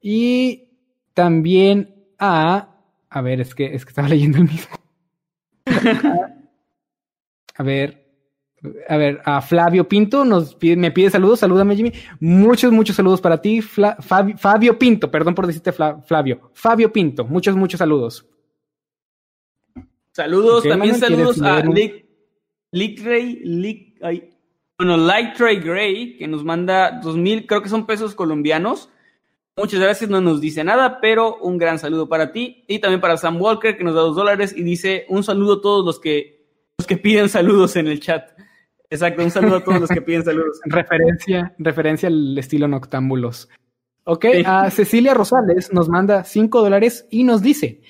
Y 0.00 0.68
también 1.12 1.94
a. 2.18 2.70
A 3.10 3.20
ver, 3.20 3.40
es 3.40 3.54
que, 3.54 3.74
es 3.74 3.84
que 3.84 3.90
estaba 3.90 4.08
leyendo 4.14 4.38
el 4.38 4.44
mismo. 4.44 4.76
a 7.56 7.62
ver. 7.62 8.03
A 8.88 8.96
ver, 8.96 9.20
a 9.24 9.42
Flavio 9.42 9.86
Pinto 9.88 10.24
nos 10.24 10.54
pide, 10.54 10.76
me 10.76 10.90
pide 10.90 11.10
saludos. 11.10 11.40
Salúdame, 11.40 11.76
Jimmy. 11.76 11.92
Muchos, 12.20 12.72
muchos 12.72 12.96
saludos 12.96 13.20
para 13.20 13.40
ti. 13.40 13.60
Fla- 13.60 13.96
Fabi- 13.98 14.38
Fabio 14.38 14.78
Pinto, 14.78 15.10
perdón 15.10 15.34
por 15.34 15.46
decirte 15.46 15.72
Fla- 15.72 16.00
Flavio. 16.02 16.50
Fabio 16.54 16.92
Pinto, 16.92 17.24
muchos, 17.24 17.54
muchos 17.56 17.78
saludos. 17.78 18.26
Saludos, 20.12 20.62
también 20.62 20.92
Manuel, 20.92 21.00
¿quieres 21.00 21.36
saludos 21.36 21.42
a 21.42 21.60
Lick, 21.74 22.06
Lick 22.72 23.04
Ray, 23.04 23.40
Lick- 23.44 23.98
ay, 24.02 24.30
bueno, 24.78 24.96
Light 24.96 25.36
Ray 25.38 25.58
Gray, 25.60 26.16
que 26.16 26.28
nos 26.28 26.44
manda 26.44 27.00
dos 27.02 27.16
mil, 27.16 27.46
creo 27.46 27.62
que 27.62 27.68
son 27.68 27.86
pesos 27.86 28.14
colombianos. 28.14 28.88
Muchas 29.56 29.78
gracias, 29.80 30.10
no 30.10 30.20
nos 30.20 30.40
dice 30.40 30.64
nada, 30.64 31.00
pero 31.00 31.36
un 31.36 31.58
gran 31.58 31.78
saludo 31.78 32.08
para 32.08 32.32
ti. 32.32 32.64
Y 32.66 32.80
también 32.80 33.00
para 33.00 33.16
Sam 33.16 33.40
Walker, 33.40 33.76
que 33.76 33.84
nos 33.84 33.94
da 33.94 34.00
dos 34.00 34.16
dólares 34.16 34.52
y 34.56 34.62
dice 34.64 35.04
un 35.08 35.22
saludo 35.22 35.54
a 35.54 35.60
todos 35.60 35.84
los 35.84 36.00
que, 36.00 36.44
los 36.78 36.86
que 36.88 36.96
piden 36.96 37.28
saludos 37.28 37.76
en 37.76 37.86
el 37.86 38.00
chat. 38.00 38.30
Exacto, 38.94 39.22
un 39.24 39.30
saludo 39.30 39.56
a 39.56 39.64
todos 39.64 39.80
los 39.80 39.90
que 39.90 40.00
piden 40.02 40.24
saludos. 40.24 40.60
Referencia, 40.64 41.54
referencia 41.58 42.06
al 42.08 42.38
estilo 42.38 42.68
noctámbulos. 42.68 43.48
Ok, 44.04 44.26
Sí. 44.32 44.42
a 44.46 44.70
Cecilia 44.70 45.14
Rosales 45.14 45.72
nos 45.72 45.88
manda 45.88 46.24
5 46.24 46.60
dólares 46.62 47.06
y 47.10 47.24
nos 47.24 47.42
dice: 47.42 47.80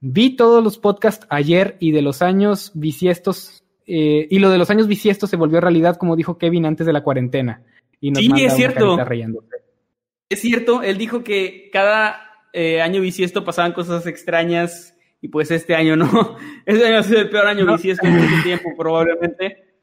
Vi 0.00 0.36
todos 0.36 0.62
los 0.62 0.78
podcasts 0.78 1.26
ayer 1.30 1.76
y 1.80 1.90
de 1.92 2.02
los 2.02 2.22
años 2.22 2.70
bisiestos, 2.74 3.64
eh, 3.86 4.26
y 4.30 4.38
lo 4.38 4.50
de 4.50 4.58
los 4.58 4.70
años 4.70 4.86
bisiestos 4.86 5.30
se 5.30 5.36
volvió 5.36 5.60
realidad, 5.60 5.96
como 5.96 6.16
dijo 6.16 6.38
Kevin 6.38 6.66
antes 6.66 6.86
de 6.86 6.92
la 6.92 7.02
cuarentena. 7.02 7.62
Y 8.00 8.10
nos 8.10 8.20
Sí, 8.22 8.28
manda 8.28 8.46
es 8.46 8.54
cierto. 8.54 8.96
Es 10.28 10.40
cierto, 10.40 10.82
él 10.82 10.98
dijo 10.98 11.22
que 11.24 11.70
cada 11.72 12.16
eh, 12.52 12.80
año 12.80 13.00
bisiesto 13.00 13.44
pasaban 13.44 13.72
cosas 13.72 14.06
extrañas 14.06 14.94
y 15.20 15.28
pues 15.28 15.50
este 15.50 15.74
año 15.74 15.96
no. 15.96 16.36
Este 16.66 16.86
año 16.86 16.98
ha 16.98 17.02
sido 17.02 17.20
el 17.20 17.30
peor 17.30 17.46
año 17.46 17.64
No. 17.64 17.72
bisiesto 17.72 18.06
en 18.06 18.14
mucho 18.16 18.42
tiempo, 18.42 18.70
probablemente. 18.76 19.73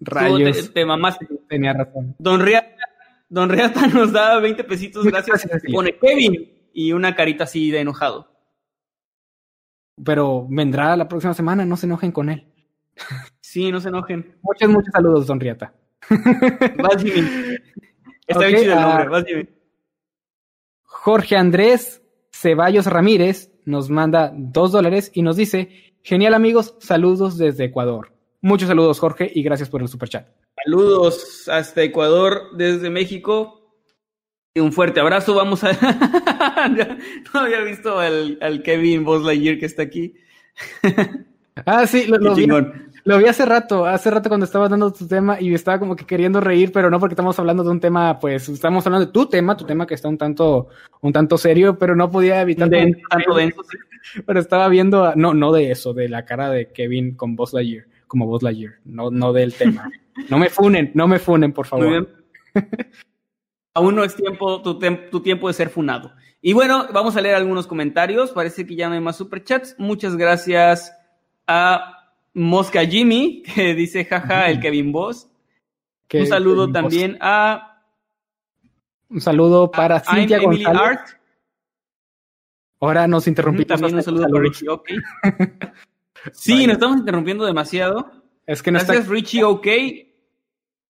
Rayos, 0.00 0.68
te, 0.68 0.72
te 0.72 0.86
mamaste. 0.86 1.26
tenía 1.48 1.72
razón. 1.72 2.14
Don 2.18 2.40
Riata, 2.40 2.76
Don 3.28 3.48
Riata 3.48 3.86
nos 3.94 4.12
da 4.12 4.38
20 4.38 4.64
pesitos, 4.64 5.04
Muchas 5.04 5.26
gracias. 5.26 5.50
gracias. 5.50 5.72
Pone 5.72 5.98
Kevin 5.98 6.52
y 6.72 6.92
una 6.92 7.14
carita 7.14 7.44
así 7.44 7.70
de 7.70 7.80
enojado. 7.80 8.30
Pero 10.04 10.46
vendrá 10.48 10.96
la 10.96 11.08
próxima 11.08 11.34
semana, 11.34 11.64
no 11.64 11.76
se 11.76 11.86
enojen 11.86 12.12
con 12.12 12.28
él. 12.30 12.52
Sí, 13.40 13.70
no 13.70 13.80
se 13.80 13.88
enojen. 13.88 14.36
Muchos, 14.42 14.68
muchos 14.68 14.92
saludos, 14.92 15.26
Don 15.26 15.38
Riata. 15.38 15.72
Vas, 16.10 17.02
Jimmy. 17.02 17.28
Está 18.26 18.46
bien 18.46 18.60
chido 18.60 18.72
el 18.72 18.78
ah, 18.78 18.88
nombre, 18.88 19.08
vas, 19.08 19.24
Jimmy. 19.24 19.48
Jorge 20.82 21.36
Andrés 21.36 22.02
Ceballos 22.32 22.86
Ramírez 22.86 23.52
nos 23.64 23.90
manda 23.90 24.32
dos 24.34 24.72
dólares 24.72 25.10
y 25.14 25.22
nos 25.22 25.36
dice, 25.36 25.94
genial 26.02 26.34
amigos, 26.34 26.74
saludos 26.80 27.38
desde 27.38 27.64
Ecuador. 27.64 28.13
Muchos 28.44 28.68
saludos 28.68 29.00
Jorge 29.00 29.32
y 29.34 29.42
gracias 29.42 29.70
por 29.70 29.80
el 29.80 29.88
superchat. 29.88 30.26
Saludos 30.66 31.48
hasta 31.48 31.82
Ecuador 31.82 32.54
desde 32.54 32.90
México. 32.90 33.72
Y 34.52 34.60
un 34.60 34.70
fuerte 34.70 35.00
abrazo. 35.00 35.34
Vamos 35.34 35.64
a. 35.64 35.72
no 37.34 37.40
había 37.40 37.60
visto 37.62 37.98
al, 37.98 38.36
al 38.42 38.62
Kevin 38.62 39.02
Buzz 39.02 39.24
Lightyear 39.24 39.58
que 39.58 39.66
está 39.66 39.82
aquí. 39.82 40.14
Ah, 41.66 41.86
sí, 41.86 42.06
lo, 42.08 42.34
vi, 42.34 42.48
lo 43.04 43.18
vi 43.18 43.26
hace 43.26 43.44
rato, 43.46 43.86
hace 43.86 44.10
rato 44.10 44.28
cuando 44.28 44.44
estabas 44.44 44.68
dando 44.70 44.92
tu 44.92 45.06
tema 45.06 45.40
y 45.40 45.54
estaba 45.54 45.78
como 45.78 45.94
que 45.94 46.04
queriendo 46.04 46.40
reír, 46.40 46.72
pero 46.72 46.90
no 46.90 46.98
porque 46.98 47.12
estamos 47.12 47.38
hablando 47.38 47.62
de 47.62 47.70
un 47.70 47.78
tema, 47.78 48.18
pues 48.18 48.48
estamos 48.48 48.84
hablando 48.84 49.06
de 49.06 49.12
tu 49.12 49.26
tema, 49.26 49.56
tu 49.56 49.64
tema 49.64 49.86
que 49.86 49.94
está 49.94 50.08
un 50.08 50.18
tanto, 50.18 50.66
un 51.00 51.12
tanto 51.12 51.38
serio, 51.38 51.78
pero 51.78 51.94
no 51.94 52.10
podía 52.10 52.40
evitar 52.40 52.68
tanto 52.68 53.34
denso, 53.36 53.62
sí. 53.70 53.78
Pero 54.26 54.40
estaba 54.40 54.68
viendo, 54.68 55.04
a- 55.04 55.14
no, 55.14 55.32
no 55.32 55.52
de 55.52 55.70
eso, 55.70 55.94
de 55.94 56.08
la 56.08 56.24
cara 56.24 56.50
de 56.50 56.72
Kevin 56.72 57.14
con 57.14 57.36
Buzz 57.36 57.52
Lightyear, 57.52 57.86
como 58.14 58.26
Buzz 58.28 58.44
Lightyear, 58.44 58.74
no, 58.84 59.10
no 59.10 59.32
del 59.32 59.52
tema. 59.52 59.90
No 60.30 60.38
me 60.38 60.48
funen, 60.48 60.92
no 60.94 61.08
me 61.08 61.18
funen, 61.18 61.52
por 61.52 61.66
favor. 61.66 61.84
Muy 61.84 61.92
bien. 61.92 62.08
Aún 63.74 63.96
no 63.96 64.04
es 64.04 64.14
tiempo, 64.14 64.62
tu, 64.62 64.78
tem- 64.78 65.10
tu 65.10 65.20
tiempo 65.20 65.48
de 65.48 65.54
ser 65.54 65.68
funado. 65.68 66.12
Y 66.40 66.52
bueno, 66.52 66.86
vamos 66.92 67.16
a 67.16 67.20
leer 67.20 67.34
algunos 67.34 67.66
comentarios. 67.66 68.30
Parece 68.30 68.64
que 68.64 68.76
ya 68.76 68.88
no 68.88 68.94
hay 68.94 69.00
más 69.00 69.16
superchats. 69.16 69.74
Muchas 69.78 70.14
gracias 70.14 70.96
a 71.48 72.12
Mosca 72.34 72.84
Jimmy, 72.86 73.42
que 73.54 73.74
dice 73.74 74.04
jaja, 74.04 74.48
el 74.48 74.60
Kevin 74.60 74.92
Boss. 74.92 75.28
Que- 76.06 76.20
Un 76.20 76.26
saludo 76.28 76.70
también 76.70 77.18
a, 77.20 77.82
Un 79.08 79.20
saludo 79.20 79.68
para 79.72 79.98
Cintia 79.98 80.38
González. 80.40 80.80
Art. 80.80 81.08
Ahora 82.78 83.08
nos 83.08 83.26
interrumpimos. 83.26 83.66
También 83.66 83.96
un 83.96 84.02
saludo 84.04 84.28
para 84.28 84.40
Richie 84.42 84.68
OK. 84.68 84.88
Sí, 86.32 86.66
nos 86.66 86.74
estamos 86.74 86.98
interrumpiendo 86.98 87.44
demasiado. 87.44 88.10
Es 88.46 88.62
que 88.62 88.70
no 88.70 88.78
Gracias, 88.78 89.00
está. 89.00 89.12
Richie 89.12 89.44
OK. 89.44 89.66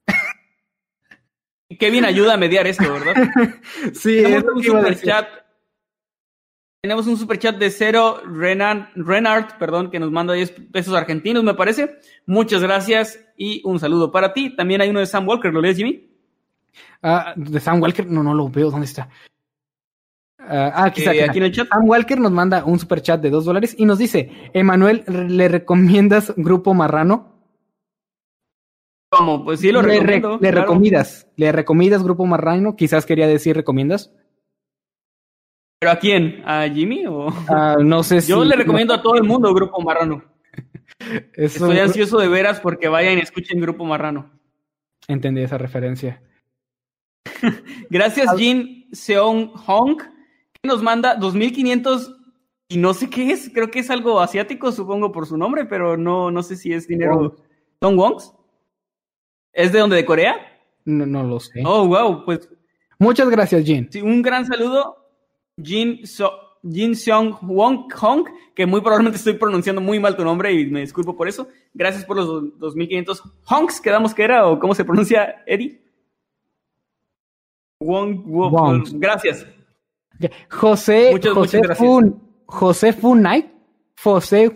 Kevin 1.79 2.05
ayuda 2.05 2.35
a 2.35 2.37
mediar 2.37 2.67
esto, 2.67 2.93
¿verdad? 2.93 3.15
Sí, 3.95 4.19
es 4.19 4.25
Tenemos 4.25 4.45
un 4.45 4.55
decir. 4.57 4.73
superchat. 4.73 5.29
Tenemos 6.83 7.07
un 7.07 7.17
superchat 7.17 7.57
de 7.57 7.71
cero 7.71 8.21
Renan, 8.27 8.91
Renard, 8.95 9.57
perdón, 9.59 9.91
que 9.91 9.99
nos 9.99 10.11
manda 10.11 10.35
10 10.35 10.51
pesos 10.71 10.95
argentinos, 10.95 11.43
me 11.43 11.55
parece. 11.55 11.99
Muchas 12.27 12.61
gracias 12.63 13.19
y 13.39 13.63
un 13.65 13.81
saludo 13.81 14.13
para 14.13 14.35
ti. 14.35 14.55
También 14.55 14.83
hay 14.83 14.91
uno 14.91 15.01
de 15.01 15.07
Sam 15.07 15.27
Walker, 15.27 15.51
¿lo 15.53 15.63
lees, 15.63 15.79
Jimmy? 15.79 16.11
Ah, 17.03 17.33
de 17.37 17.59
Sam 17.59 17.81
Walker, 17.81 18.07
no, 18.07 18.23
no 18.23 18.35
lo 18.35 18.51
veo. 18.51 18.71
¿Dónde 18.71 18.85
está? 18.85 19.09
Ah, 20.49 20.73
ah, 20.75 20.85
aquí. 20.85 21.03
Eh, 21.03 21.25
aquí 21.25 21.39
en 21.39 21.45
el 21.45 21.53
chat. 21.53 21.69
Sam 21.69 21.89
Walker 21.89 22.19
nos 22.19 22.33
manda 22.33 22.65
un 22.65 22.79
super 22.79 23.01
chat 23.01 23.21
de 23.21 23.31
dos 23.31 23.45
dólares 23.45 23.75
y 23.79 23.85
nos 23.85 23.99
dice: 23.99 24.31
Emanuel, 24.53 25.05
¿le 25.07 25.49
recomiendas 25.49 26.33
Grupo 26.37 26.75
Marrano? 26.75 27.33
¿Cómo? 29.11 29.45
Pues 29.45 29.61
sí, 29.61 29.71
lo 29.71 29.81
le, 29.83 29.89
re- 29.89 29.95
recomiendo. 30.01 30.33
le 30.35 30.39
claro. 30.39 30.61
recomiendas. 30.63 31.29
¿Le 31.37 31.53
recomiendas 31.53 32.03
Grupo 32.03 32.27
Marrano? 32.27 32.77
Quizás 32.77 33.07
quería 33.07 33.27
decir 33.29 33.57
recomiendas. 33.57 34.13
¿Pero 35.79 35.93
a 35.93 35.97
quién? 35.97 36.43
¿A 36.47 36.69
Jimmy? 36.69 37.07
O... 37.07 37.29
Ah, 37.49 37.77
no 37.81 38.03
sé 38.03 38.21
si. 38.21 38.31
Yo 38.31 38.45
le 38.45 38.57
recomiendo 38.57 38.95
a 38.95 39.03
todo 39.03 39.17
el 39.17 39.25
mundo 39.25 39.53
Grupo 39.55 39.81
Marrano. 39.83 40.25
Estoy 41.35 41.79
ansioso 41.79 42.19
de 42.19 42.29
veras 42.29 42.61
porque 42.61 42.89
vayan 42.89 43.19
y 43.19 43.21
escuchen 43.21 43.61
Grupo 43.61 43.85
Marrano. 43.85 44.31
Entendí 45.07 45.43
esa 45.43 45.59
referencia. 45.59 46.23
Gracias, 47.91 48.35
Jin 48.37 48.89
Seong 48.93 49.53
Hong, 49.55 49.99
nos 50.65 50.83
manda 50.83 51.15
2500 51.17 52.17
y 52.69 52.77
no 52.79 52.95
sé 52.95 53.09
qué 53.11 53.31
es. 53.31 53.51
Creo 53.53 53.71
que 53.71 53.81
es 53.81 53.91
algo 53.91 54.21
asiático, 54.21 54.73
supongo 54.73 55.13
por 55.13 55.27
su 55.27 55.37
nombre, 55.37 55.65
pero 55.67 55.97
no, 55.97 56.31
no 56.31 56.43
sé 56.43 56.57
si 56.57 56.73
es 56.73 56.87
dinero. 56.89 57.37
¿Son 57.81 57.99
Wongs? 57.99 58.33
¿Es 59.53 59.73
de 59.73 59.79
donde? 59.81 59.97
¿De 59.97 60.05
Corea? 60.05 60.37
No, 60.85 61.07
no 61.07 61.23
lo 61.23 61.39
sé. 61.41 61.63
Oh, 61.65 61.87
wow. 61.87 62.25
Pues 62.25 62.49
Muchas 62.99 63.29
gracias, 63.29 63.65
Jin. 63.65 63.89
sí, 63.91 64.01
un 64.01 64.23
gran 64.23 64.47
saludo. 64.47 64.97
Jin, 65.63 66.07
so 66.07 66.31
Jin 66.69 66.95
Seong 66.97 67.37
Wong 67.43 67.93
Hong, 67.95 68.25
que 68.55 68.67
muy 68.67 68.81
probablemente 68.81 69.19
estoy 69.19 69.35
pronunciando 69.35 69.81
muy 69.83 70.01
mal 70.01 70.17
tu 70.17 70.25
nombre 70.25 70.53
y 70.53 70.67
me 70.67 70.81
disculpo 70.81 71.15
por 71.17 71.29
eso. 71.29 71.49
Gracias 71.75 72.05
por 72.05 72.17
los 72.17 72.27
do- 72.27 72.41
2500 72.59 73.23
Honks, 73.49 73.81
quedamos 73.81 74.15
que 74.15 74.23
era, 74.23 74.47
o 74.49 74.59
cómo 74.59 74.75
se 74.75 74.85
pronuncia, 74.85 75.43
Eddie. 75.47 75.83
Wong, 77.81 78.23
Wong. 78.25 78.89
Gracias. 78.95 79.47
José, 80.51 81.11
Muchas, 81.13 81.33
José, 81.33 81.59
muchas. 81.59 81.79
Fun, 81.79 82.23
José 82.47 82.93
Funnight, 82.93 83.47
José 84.03 84.53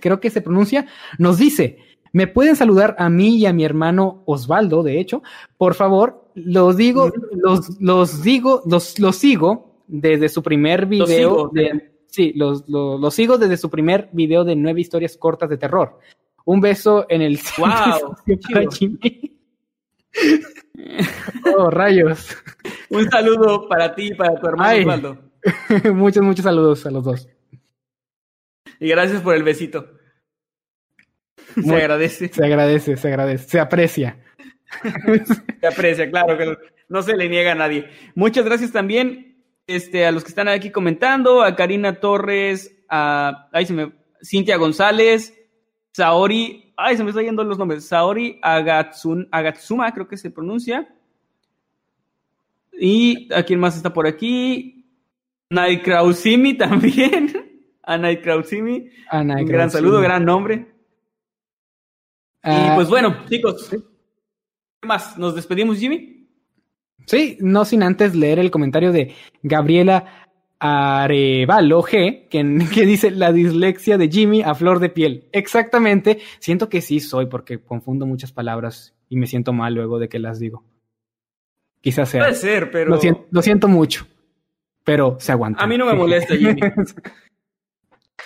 creo 0.00 0.20
que 0.20 0.30
se 0.30 0.40
pronuncia, 0.42 0.86
nos 1.18 1.38
dice, 1.38 1.78
¿me 2.12 2.26
pueden 2.26 2.56
saludar 2.56 2.94
a 2.98 3.08
mí 3.08 3.36
y 3.38 3.46
a 3.46 3.52
mi 3.52 3.64
hermano 3.64 4.22
Osvaldo, 4.26 4.82
de 4.82 5.00
hecho? 5.00 5.22
Por 5.56 5.74
favor, 5.74 6.28
los 6.34 6.76
digo, 6.76 7.10
los, 7.32 7.80
los 7.80 8.22
digo, 8.22 8.62
los, 8.66 8.98
los 8.98 9.16
sigo 9.16 9.76
desde 9.86 10.28
su 10.28 10.42
primer 10.42 10.86
video. 10.86 11.06
sigo. 11.06 11.50
de- 11.52 11.92
sí, 12.06 12.32
los, 12.34 12.68
los, 12.68 13.00
los 13.00 13.14
sigo 13.14 13.38
desde 13.38 13.56
su 13.56 13.70
primer 13.70 14.10
video 14.12 14.44
de 14.44 14.54
nueve 14.56 14.80
historias 14.82 15.16
cortas 15.16 15.48
de 15.48 15.56
terror. 15.56 15.98
Un 16.44 16.60
beso 16.60 17.06
en 17.08 17.22
el 17.22 17.38
Wow, 17.58 17.68
para 18.52 18.66
chido. 18.68 18.70
Jimmy. 18.70 19.38
oh, 21.56 21.70
rayos. 21.70 22.36
Un 22.90 23.08
saludo 23.10 23.68
para 23.68 23.94
ti 23.94 24.08
y 24.08 24.14
para 24.14 24.38
tu 24.38 24.46
hermano 24.46 24.68
Ay. 24.68 24.80
Osvaldo. 24.80 25.32
muchos, 25.94 26.22
muchos 26.22 26.44
saludos 26.44 26.86
a 26.86 26.90
los 26.90 27.04
dos. 27.04 27.28
Y 28.78 28.88
gracias 28.88 29.22
por 29.22 29.34
el 29.34 29.42
besito. 29.42 29.98
Se 31.62 31.74
agradece. 31.74 32.28
Se 32.28 32.44
agradece, 32.44 32.96
se 32.96 33.08
agradece, 33.08 33.48
se 33.48 33.60
aprecia. 33.60 34.18
Se 35.60 35.66
aprecia, 35.66 36.10
claro 36.10 36.38
que 36.38 36.46
no, 36.46 36.56
no 36.88 37.02
se 37.02 37.14
le 37.14 37.28
niega 37.28 37.52
a 37.52 37.54
nadie. 37.54 37.90
Muchas 38.14 38.42
gracias 38.46 38.72
también 38.72 39.32
este, 39.66 40.06
a 40.06 40.12
los 40.12 40.24
que 40.24 40.30
están 40.30 40.48
aquí 40.48 40.70
comentando, 40.70 41.42
a 41.42 41.54
Karina 41.54 42.00
Torres, 42.00 42.74
a 42.88 43.48
ay, 43.52 43.66
se 43.66 43.72
me, 43.74 43.92
Cintia 44.22 44.56
González, 44.56 45.38
Saori, 45.92 46.71
ay, 46.82 46.96
se 46.96 47.04
me 47.04 47.10
están 47.10 47.24
yendo 47.24 47.44
los 47.44 47.58
nombres, 47.58 47.84
Saori 47.84 48.38
Agatsun, 48.42 49.28
Agatsuma, 49.30 49.92
creo 49.92 50.08
que 50.08 50.16
se 50.16 50.30
pronuncia. 50.30 50.92
Y 52.72 53.32
a 53.32 53.42
quién 53.42 53.60
más 53.60 53.76
está 53.76 53.92
por 53.92 54.06
aquí. 54.06 54.86
Night 55.50 55.82
Krausimi 55.82 56.54
también. 56.58 57.70
A 57.82 57.96
Night 57.98 58.22
Krausimi. 58.22 58.88
Un 59.12 59.46
gran 59.46 59.70
saludo, 59.70 60.00
gran 60.00 60.24
nombre. 60.24 60.54
y 62.44 62.50
Ah, 62.50 62.72
pues 62.74 62.88
bueno, 62.88 63.24
chicos. 63.28 63.68
¿Qué 63.70 64.86
más? 64.86 65.16
¿Nos 65.18 65.34
despedimos, 65.34 65.78
Jimmy? 65.78 66.28
Sí, 67.06 67.36
no 67.40 67.64
sin 67.64 67.82
antes 67.82 68.14
leer 68.14 68.38
el 68.38 68.50
comentario 68.50 68.92
de 68.92 69.14
Gabriela 69.42 70.21
Arevalo 70.64 71.82
G, 71.82 72.28
que, 72.28 72.58
que 72.72 72.86
dice 72.86 73.10
la 73.10 73.32
dislexia 73.32 73.98
de 73.98 74.08
Jimmy 74.08 74.42
a 74.42 74.54
flor 74.54 74.78
de 74.78 74.90
piel. 74.90 75.28
Exactamente, 75.32 76.20
siento 76.38 76.68
que 76.68 76.80
sí 76.80 77.00
soy 77.00 77.26
porque 77.26 77.58
confundo 77.58 78.06
muchas 78.06 78.30
palabras 78.30 78.94
y 79.08 79.16
me 79.16 79.26
siento 79.26 79.52
mal 79.52 79.74
luego 79.74 79.98
de 79.98 80.08
que 80.08 80.20
las 80.20 80.38
digo. 80.38 80.64
Quizás 81.80 82.10
sea. 82.10 82.22
Puede 82.22 82.36
ser, 82.36 82.70
pero. 82.70 82.90
Lo 82.90 82.98
siento, 82.98 83.26
lo 83.30 83.42
siento 83.42 83.66
mucho, 83.66 84.06
pero 84.84 85.16
se 85.18 85.32
aguanta. 85.32 85.64
A 85.64 85.66
mí 85.66 85.76
no 85.76 85.84
me 85.84 85.94
molesta, 85.94 86.36
Jimmy. 86.36 86.60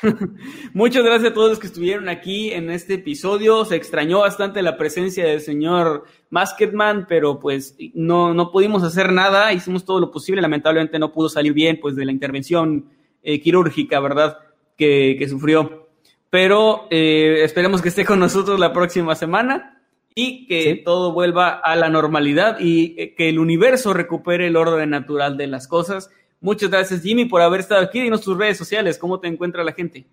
Muchas 0.74 1.04
gracias 1.04 1.30
a 1.30 1.34
todos 1.34 1.50
los 1.50 1.58
que 1.58 1.66
estuvieron 1.66 2.08
aquí 2.08 2.50
en 2.52 2.70
este 2.70 2.94
episodio. 2.94 3.64
Se 3.64 3.76
extrañó 3.76 4.20
bastante 4.20 4.62
la 4.62 4.76
presencia 4.76 5.24
del 5.26 5.40
señor 5.40 6.04
Masketman, 6.30 7.06
pero 7.08 7.38
pues 7.40 7.76
no, 7.94 8.34
no 8.34 8.50
pudimos 8.50 8.82
hacer 8.82 9.12
nada. 9.12 9.52
Hicimos 9.52 9.84
todo 9.84 10.00
lo 10.00 10.10
posible. 10.10 10.42
Lamentablemente 10.42 10.98
no 10.98 11.12
pudo 11.12 11.28
salir 11.28 11.52
bien 11.52 11.78
pues 11.80 11.96
de 11.96 12.04
la 12.04 12.12
intervención 12.12 12.86
eh, 13.22 13.40
quirúrgica, 13.40 14.00
¿verdad? 14.00 14.38
Que, 14.76 15.16
que 15.18 15.28
sufrió. 15.28 15.88
Pero 16.30 16.86
eh, 16.90 17.40
esperemos 17.44 17.80
que 17.80 17.88
esté 17.88 18.04
con 18.04 18.18
nosotros 18.18 18.60
la 18.60 18.72
próxima 18.72 19.14
semana 19.14 19.82
y 20.14 20.46
que 20.46 20.62
Sí. 20.62 20.82
todo 20.84 21.12
vuelva 21.12 21.48
a 21.50 21.76
la 21.76 21.88
normalidad 21.88 22.58
y 22.60 22.94
eh, 22.98 23.14
que 23.14 23.28
el 23.28 23.38
universo 23.38 23.92
recupere 23.94 24.46
el 24.46 24.56
orden 24.56 24.90
natural 24.90 25.36
de 25.36 25.46
las 25.46 25.68
cosas. 25.68 26.10
Muchas 26.46 26.70
gracias, 26.70 27.02
Jimmy, 27.02 27.24
por 27.24 27.42
haber 27.42 27.58
estado 27.58 27.82
aquí. 27.82 28.00
Dinos 28.00 28.20
tus 28.20 28.38
redes 28.38 28.56
sociales, 28.56 28.98
cómo 28.98 29.18
te 29.18 29.26
encuentra 29.26 29.64
la 29.64 29.72
gente. 29.72 30.06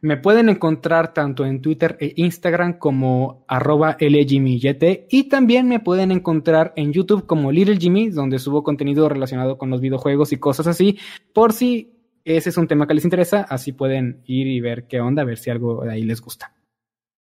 Me 0.00 0.16
pueden 0.16 0.48
encontrar 0.48 1.14
tanto 1.14 1.46
en 1.46 1.62
Twitter 1.62 1.96
e 2.00 2.12
Instagram 2.16 2.76
como 2.76 3.44
arroba 3.46 3.96
LJimmyYT 4.00 5.06
y 5.10 5.28
también 5.28 5.68
me 5.68 5.78
pueden 5.78 6.10
encontrar 6.10 6.72
en 6.74 6.92
YouTube 6.92 7.26
como 7.26 7.52
Little 7.52 7.76
Jimmy, 7.76 8.10
donde 8.10 8.40
subo 8.40 8.64
contenido 8.64 9.08
relacionado 9.08 9.56
con 9.56 9.70
los 9.70 9.80
videojuegos 9.80 10.32
y 10.32 10.38
cosas 10.38 10.66
así, 10.66 10.98
por 11.32 11.52
si 11.52 11.92
ese 12.24 12.48
es 12.48 12.56
un 12.56 12.66
tema 12.66 12.88
que 12.88 12.94
les 12.94 13.04
interesa, 13.04 13.46
así 13.48 13.70
pueden 13.70 14.22
ir 14.26 14.48
y 14.48 14.60
ver 14.60 14.88
qué 14.88 15.00
onda, 15.00 15.22
a 15.22 15.24
ver 15.24 15.38
si 15.38 15.50
algo 15.50 15.84
de 15.84 15.92
ahí 15.92 16.02
les 16.02 16.20
gusta. 16.20 16.52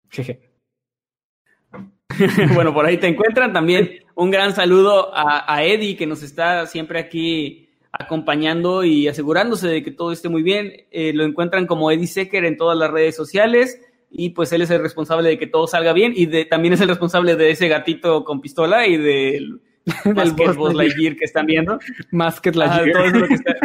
Jeje. 0.10 0.40
bueno, 2.54 2.74
por 2.74 2.86
ahí 2.86 2.96
te 2.96 3.10
encuentran. 3.10 3.52
También 3.52 3.90
un 4.16 4.32
gran 4.32 4.56
saludo 4.56 5.14
a, 5.14 5.54
a 5.54 5.66
Eddie, 5.66 5.98
que 5.98 6.08
nos 6.08 6.24
está 6.24 6.66
siempre 6.66 6.98
aquí 6.98 7.68
acompañando 8.02 8.84
y 8.84 9.08
asegurándose 9.08 9.68
de 9.68 9.84
que 9.84 9.92
todo 9.92 10.12
esté 10.12 10.30
muy 10.30 10.44
bien. 10.44 10.74
Eh, 10.92 11.14
lo 11.14 11.24
encuentran 11.24 11.66
como 11.68 11.92
Eddie 11.92 12.08
Secker 12.08 12.46
en 12.46 12.58
todas 12.58 12.78
las 12.78 12.92
redes 12.92 13.16
sociales 13.16 13.80
y 14.10 14.30
pues 14.30 14.52
él 14.52 14.62
es 14.62 14.70
el 14.70 14.82
responsable 14.82 15.30
de 15.30 15.38
que 15.40 15.48
todo 15.48 15.68
salga 15.68 15.94
bien 15.94 16.14
y 16.16 16.26
de, 16.26 16.46
también 16.46 16.74
es 16.74 16.82
el 16.82 16.90
responsable 16.90 17.36
de 17.36 17.52
ese 17.52 17.68
gatito 17.70 18.24
con 18.24 18.42
pistola 18.42 18.86
y 18.88 18.98
del 18.98 19.62
Basket 20.06 20.54
Buzz 20.54 20.74
Lightyear 20.74 21.16
que 21.16 21.26
están 21.26 21.46
viendo. 21.46 21.80
Más 22.12 22.42
que 22.42 22.52
la 22.52 22.84
todo, 22.92 23.06
eso 23.06 23.20
lo 23.20 23.28
que 23.28 23.34
está- 23.36 23.56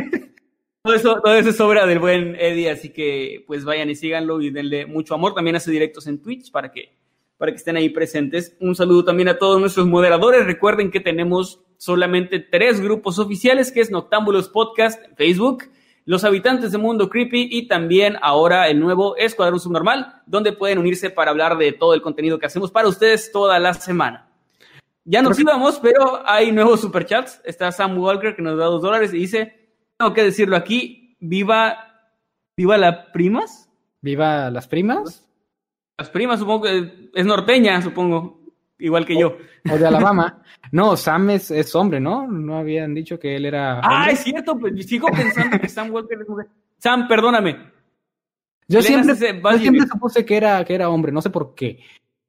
todo 0.83 0.95
eso, 0.95 1.21
todo 1.21 1.35
eso 1.35 1.51
es 1.51 1.61
obra 1.61 1.85
del 1.85 1.99
buen 1.99 2.37
Eddie, 2.37 2.71
así 2.71 2.91
que 2.91 3.43
pues 3.49 3.65
vayan 3.65 3.91
y 3.91 3.97
síganlo 3.97 4.41
y 4.41 4.51
denle 4.51 4.87
mucho 4.87 5.15
amor. 5.15 5.35
También 5.35 5.57
hace 5.57 5.73
directos 5.73 6.07
en 6.07 6.23
Twitch 6.23 6.53
para 6.53 6.71
que, 6.71 6.93
para 7.39 7.53
que 7.53 7.59
estén 7.59 7.77
ahí 7.77 7.91
presentes. 7.91 8.57
Un 8.61 8.75
saludo 8.75 9.05
también 9.05 9.29
a 9.29 9.39
todos 9.39 9.61
nuestros 9.61 9.87
moderadores. 9.87 10.47
Recuerden 10.47 10.91
que 10.91 11.01
tenemos 11.01 11.61
solamente 11.77 12.41
tres 12.41 12.81
grupos 12.81 13.19
oficiales, 13.19 13.71
que 13.71 13.81
es 13.81 13.91
Noctámbulos 13.91 14.49
Podcast 14.49 15.03
en 15.05 15.17
Facebook, 15.17 15.65
Los 16.05 16.25
Habitantes 16.25 16.73
de 16.73 16.79
Mundo 16.79 17.11
Creepy 17.11 17.49
y 17.51 17.69
también 17.69 18.17
ahora 18.23 18.69
el 18.69 18.81
nuevo 18.81 19.17
Escuadrón 19.17 19.61
Subnormal, 19.61 20.23
donde 20.27 20.53
pueden 20.53 20.79
unirse 20.79 21.11
para 21.11 21.31
hablar 21.31 21.59
de 21.59 21.73
todo 21.73 21.95
el 21.95 22.03
contenido 22.03 22.39
que 22.39 22.47
hacemos 22.47 22.71
para 22.71 22.89
ustedes 22.89 23.31
toda 23.31 23.59
la 23.59 23.75
semana. 23.75 24.31
Ya 25.05 25.23
nos 25.23 25.39
íbamos, 25.39 25.79
pero 25.79 26.23
hay 26.25 26.51
nuevos 26.51 26.81
superchats. 26.81 27.41
Está 27.45 27.71
Sam 27.71 27.99
Walker 27.99 28.35
que 28.35 28.43
nos 28.43 28.59
da 28.59 28.65
dos 28.65 28.83
dólares 28.83 29.13
y 29.13 29.19
dice, 29.19 29.71
tengo 29.97 30.15
que 30.15 30.25
decirlo 30.25 30.57
aquí, 30.57 31.17
viva, 31.21 31.77
viva 32.57 32.77
la 32.77 33.13
primas. 33.13 33.71
Viva 34.01 34.51
las 34.51 34.67
primas 34.67 35.26
Las 35.99 36.11
primas 36.11 36.39
supongo 36.39 36.65
que 36.65 37.11
es 37.15 37.25
norteña, 37.25 37.81
supongo, 37.81 38.41
igual 38.79 39.07
que 39.07 39.19
yo. 39.19 39.39
o 39.71 39.79
de 39.79 39.87
Alabama. 39.87 40.43
No, 40.73 40.97
Sam 40.97 41.31
es, 41.31 41.51
es 41.51 41.75
hombre, 41.75 42.01
¿no? 42.01 42.27
No 42.27 42.59
habían 42.59 42.95
dicho 42.95 43.19
que 43.19 43.37
él 43.37 43.47
era. 43.47 43.81
Ah, 43.83 44.11
es 44.11 44.21
cierto, 44.21 44.59
pues 44.59 44.87
sigo 44.87 45.09
pensando 45.09 45.59
que 45.59 45.69
Sam 45.69 45.91
Walker 45.91 46.19
es 46.21 46.29
mujer. 46.29 46.47
Sam, 46.79 47.09
perdóname. 47.09 47.57
Yo 48.69 48.81
Elena 48.81 49.15
siempre, 49.15 49.41
yo 49.53 49.59
siempre 49.59 49.87
supuse 49.87 50.25
que 50.25 50.37
era, 50.37 50.65
que 50.65 50.75
era 50.75 50.91
hombre, 50.91 51.13
no 51.13 51.23
sé 51.23 51.31
por 51.31 51.55
qué. 51.55 51.81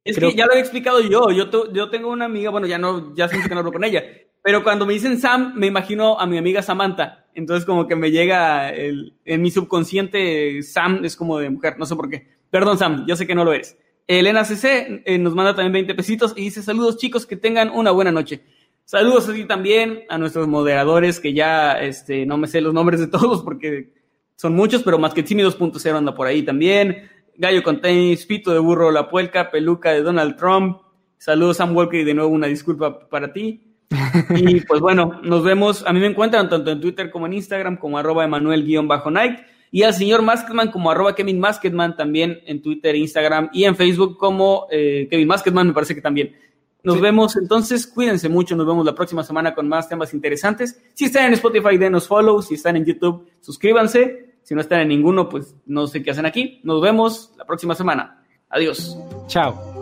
Es 0.03 0.15
Creo- 0.15 0.30
que 0.30 0.38
ya 0.38 0.45
lo 0.45 0.53
he 0.53 0.60
explicado 0.60 1.02
yo. 1.02 1.31
Yo, 1.31 1.73
yo 1.73 1.89
tengo 1.89 2.10
una 2.10 2.26
amiga, 2.26 2.49
bueno, 2.52 2.68
ya 2.68 2.77
no, 2.77 3.14
ya 3.15 3.27
siento 3.27 3.49
que 3.49 3.56
no 3.56 3.60
hablo 3.60 3.73
con 3.73 3.84
ella. 3.84 4.03
Pero 4.44 4.64
cuando 4.64 4.85
me 4.85 4.94
dicen 4.94 5.19
Sam, 5.19 5.53
me 5.56 5.68
imagino 5.68 6.18
a 6.18 6.26
mi 6.26 6.38
amiga 6.38 6.61
Samantha. 6.61 7.26
Entonces, 7.34 7.65
como 7.65 7.85
que 7.88 7.95
me 7.98 8.11
llega 8.11 8.69
el, 8.69 9.15
en 9.26 9.41
mi 9.41 9.52
subconsciente, 9.52 10.61
Sam 10.64 11.03
es 11.03 11.18
como 11.18 11.38
de 11.39 11.49
mujer, 11.49 11.77
no 11.77 11.85
sé 11.85 11.95
por 11.95 12.10
qué. 12.10 12.36
Perdón, 12.49 12.78
Sam, 12.78 13.06
yo 13.07 13.15
sé 13.15 13.28
que 13.28 13.36
no 13.36 13.44
lo 13.44 13.53
eres. 13.53 13.78
Elena 14.07 14.45
CC 14.45 15.03
eh, 15.06 15.18
nos 15.18 15.36
manda 15.36 15.53
también 15.53 15.74
20 15.74 15.95
pesitos 15.95 16.34
y 16.36 16.44
dice: 16.44 16.61
Saludos, 16.64 16.98
chicos, 16.98 17.26
que 17.26 17.36
tengan 17.36 17.69
una 17.69 17.91
buena 17.91 18.11
noche. 18.11 18.41
Saludos 18.86 19.28
así 19.28 19.44
también 19.44 20.03
a 20.07 20.18
nuestros 20.18 20.48
moderadores, 20.48 21.19
que 21.19 21.34
ya 21.34 21.74
este, 21.74 22.26
no 22.26 22.38
me 22.38 22.48
sé 22.48 22.61
los 22.61 22.74
nombres 22.74 23.02
de 23.02 23.07
todos 23.07 23.44
porque 23.44 23.91
son 24.38 24.56
muchos, 24.56 24.82
pero 24.84 24.98
más 24.98 25.14
que 25.14 25.24
Timmy 25.24 25.44
2.0 25.44 25.98
anda 25.98 26.15
por 26.15 26.28
ahí 26.28 26.44
también. 26.44 27.10
Gallo 27.36 27.61
con 27.64 27.82
tenis, 27.82 28.26
Pito 28.26 28.52
de 28.52 28.60
Burro, 28.60 28.90
La 28.91 29.10
Puelca, 29.10 29.52
Peluca 29.52 29.91
de 29.91 30.02
Donald 30.02 30.38
Trump. 30.38 30.78
Saludos, 31.18 31.57
Sam 31.57 31.76
Walker, 31.76 31.99
y 31.99 32.03
de 32.03 32.14
nuevo 32.14 32.30
una 32.30 32.48
disculpa 32.48 33.10
para 33.10 33.34
ti. 33.34 33.64
Y 34.36 34.61
pues 34.61 34.80
bueno, 34.80 35.19
nos 35.24 35.44
vemos. 35.44 35.84
A 35.86 35.91
mí 35.91 35.99
me 35.99 36.07
encuentran 36.07 36.49
tanto 36.49 36.72
en 36.72 36.80
Twitter 36.80 37.11
como 37.11 37.26
en 37.26 37.34
Instagram 37.34 37.78
como 37.78 37.98
arroba 37.98 38.24
Emanuel-Night 38.24 39.40
y 39.72 39.84
al 39.84 39.94
señor 39.94 40.22
Masketman 40.22 40.72
como 40.72 40.89
arroba 40.91 41.15
Kevin 41.15 41.39
Masketman 41.39 41.95
también 41.95 42.39
en 42.45 42.61
Twitter, 42.61 42.95
Instagram 42.95 43.49
y 43.53 43.65
en 43.65 43.76
Facebook 43.76 44.18
como 44.18 44.68
eh, 44.72 45.07
Kevin 45.10 45.27
Masketman, 45.27 45.68
me 45.68 45.73
parece 45.73 45.95
que 45.95 46.02
también. 46.02 46.35
Nos 46.84 46.95
Sí. 46.95 47.02
vemos 47.02 47.35
entonces, 47.35 47.85
cuídense 47.85 48.30
mucho, 48.30 48.56
nos 48.56 48.65
vemos 48.65 48.85
la 48.85 48.95
próxima 48.95 49.23
semana 49.23 49.53
con 49.53 49.68
más 49.68 49.89
temas 49.89 50.14
interesantes. 50.14 50.81
Si 50.94 51.06
están 51.06 51.26
en 51.26 51.34
Spotify, 51.34 51.77
denos 51.77 52.07
follow, 52.07 52.41
si 52.41 52.53
están 52.53 52.77
en 52.77 52.85
YouTube, 52.85 53.27
suscríbanse. 53.41 54.26
Si 54.44 54.56
no 54.56 54.61
están 54.61 54.80
en 54.80 54.88
ninguno, 54.88 55.27
pues 55.27 55.53
no 55.65 55.88
sé 55.88 56.02
qué 56.02 56.11
hacen 56.11 56.26
aquí. 56.26 56.61
Nos 56.64 56.81
vemos 56.81 57.34
la 57.38 57.44
próxima 57.44 57.76
semana. 57.76 58.23
Adiós. 58.49 58.98
Chao. 59.27 59.77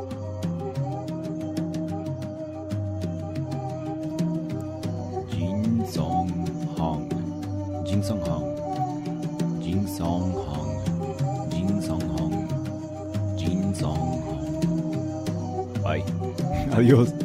Adiós. 16.75 17.24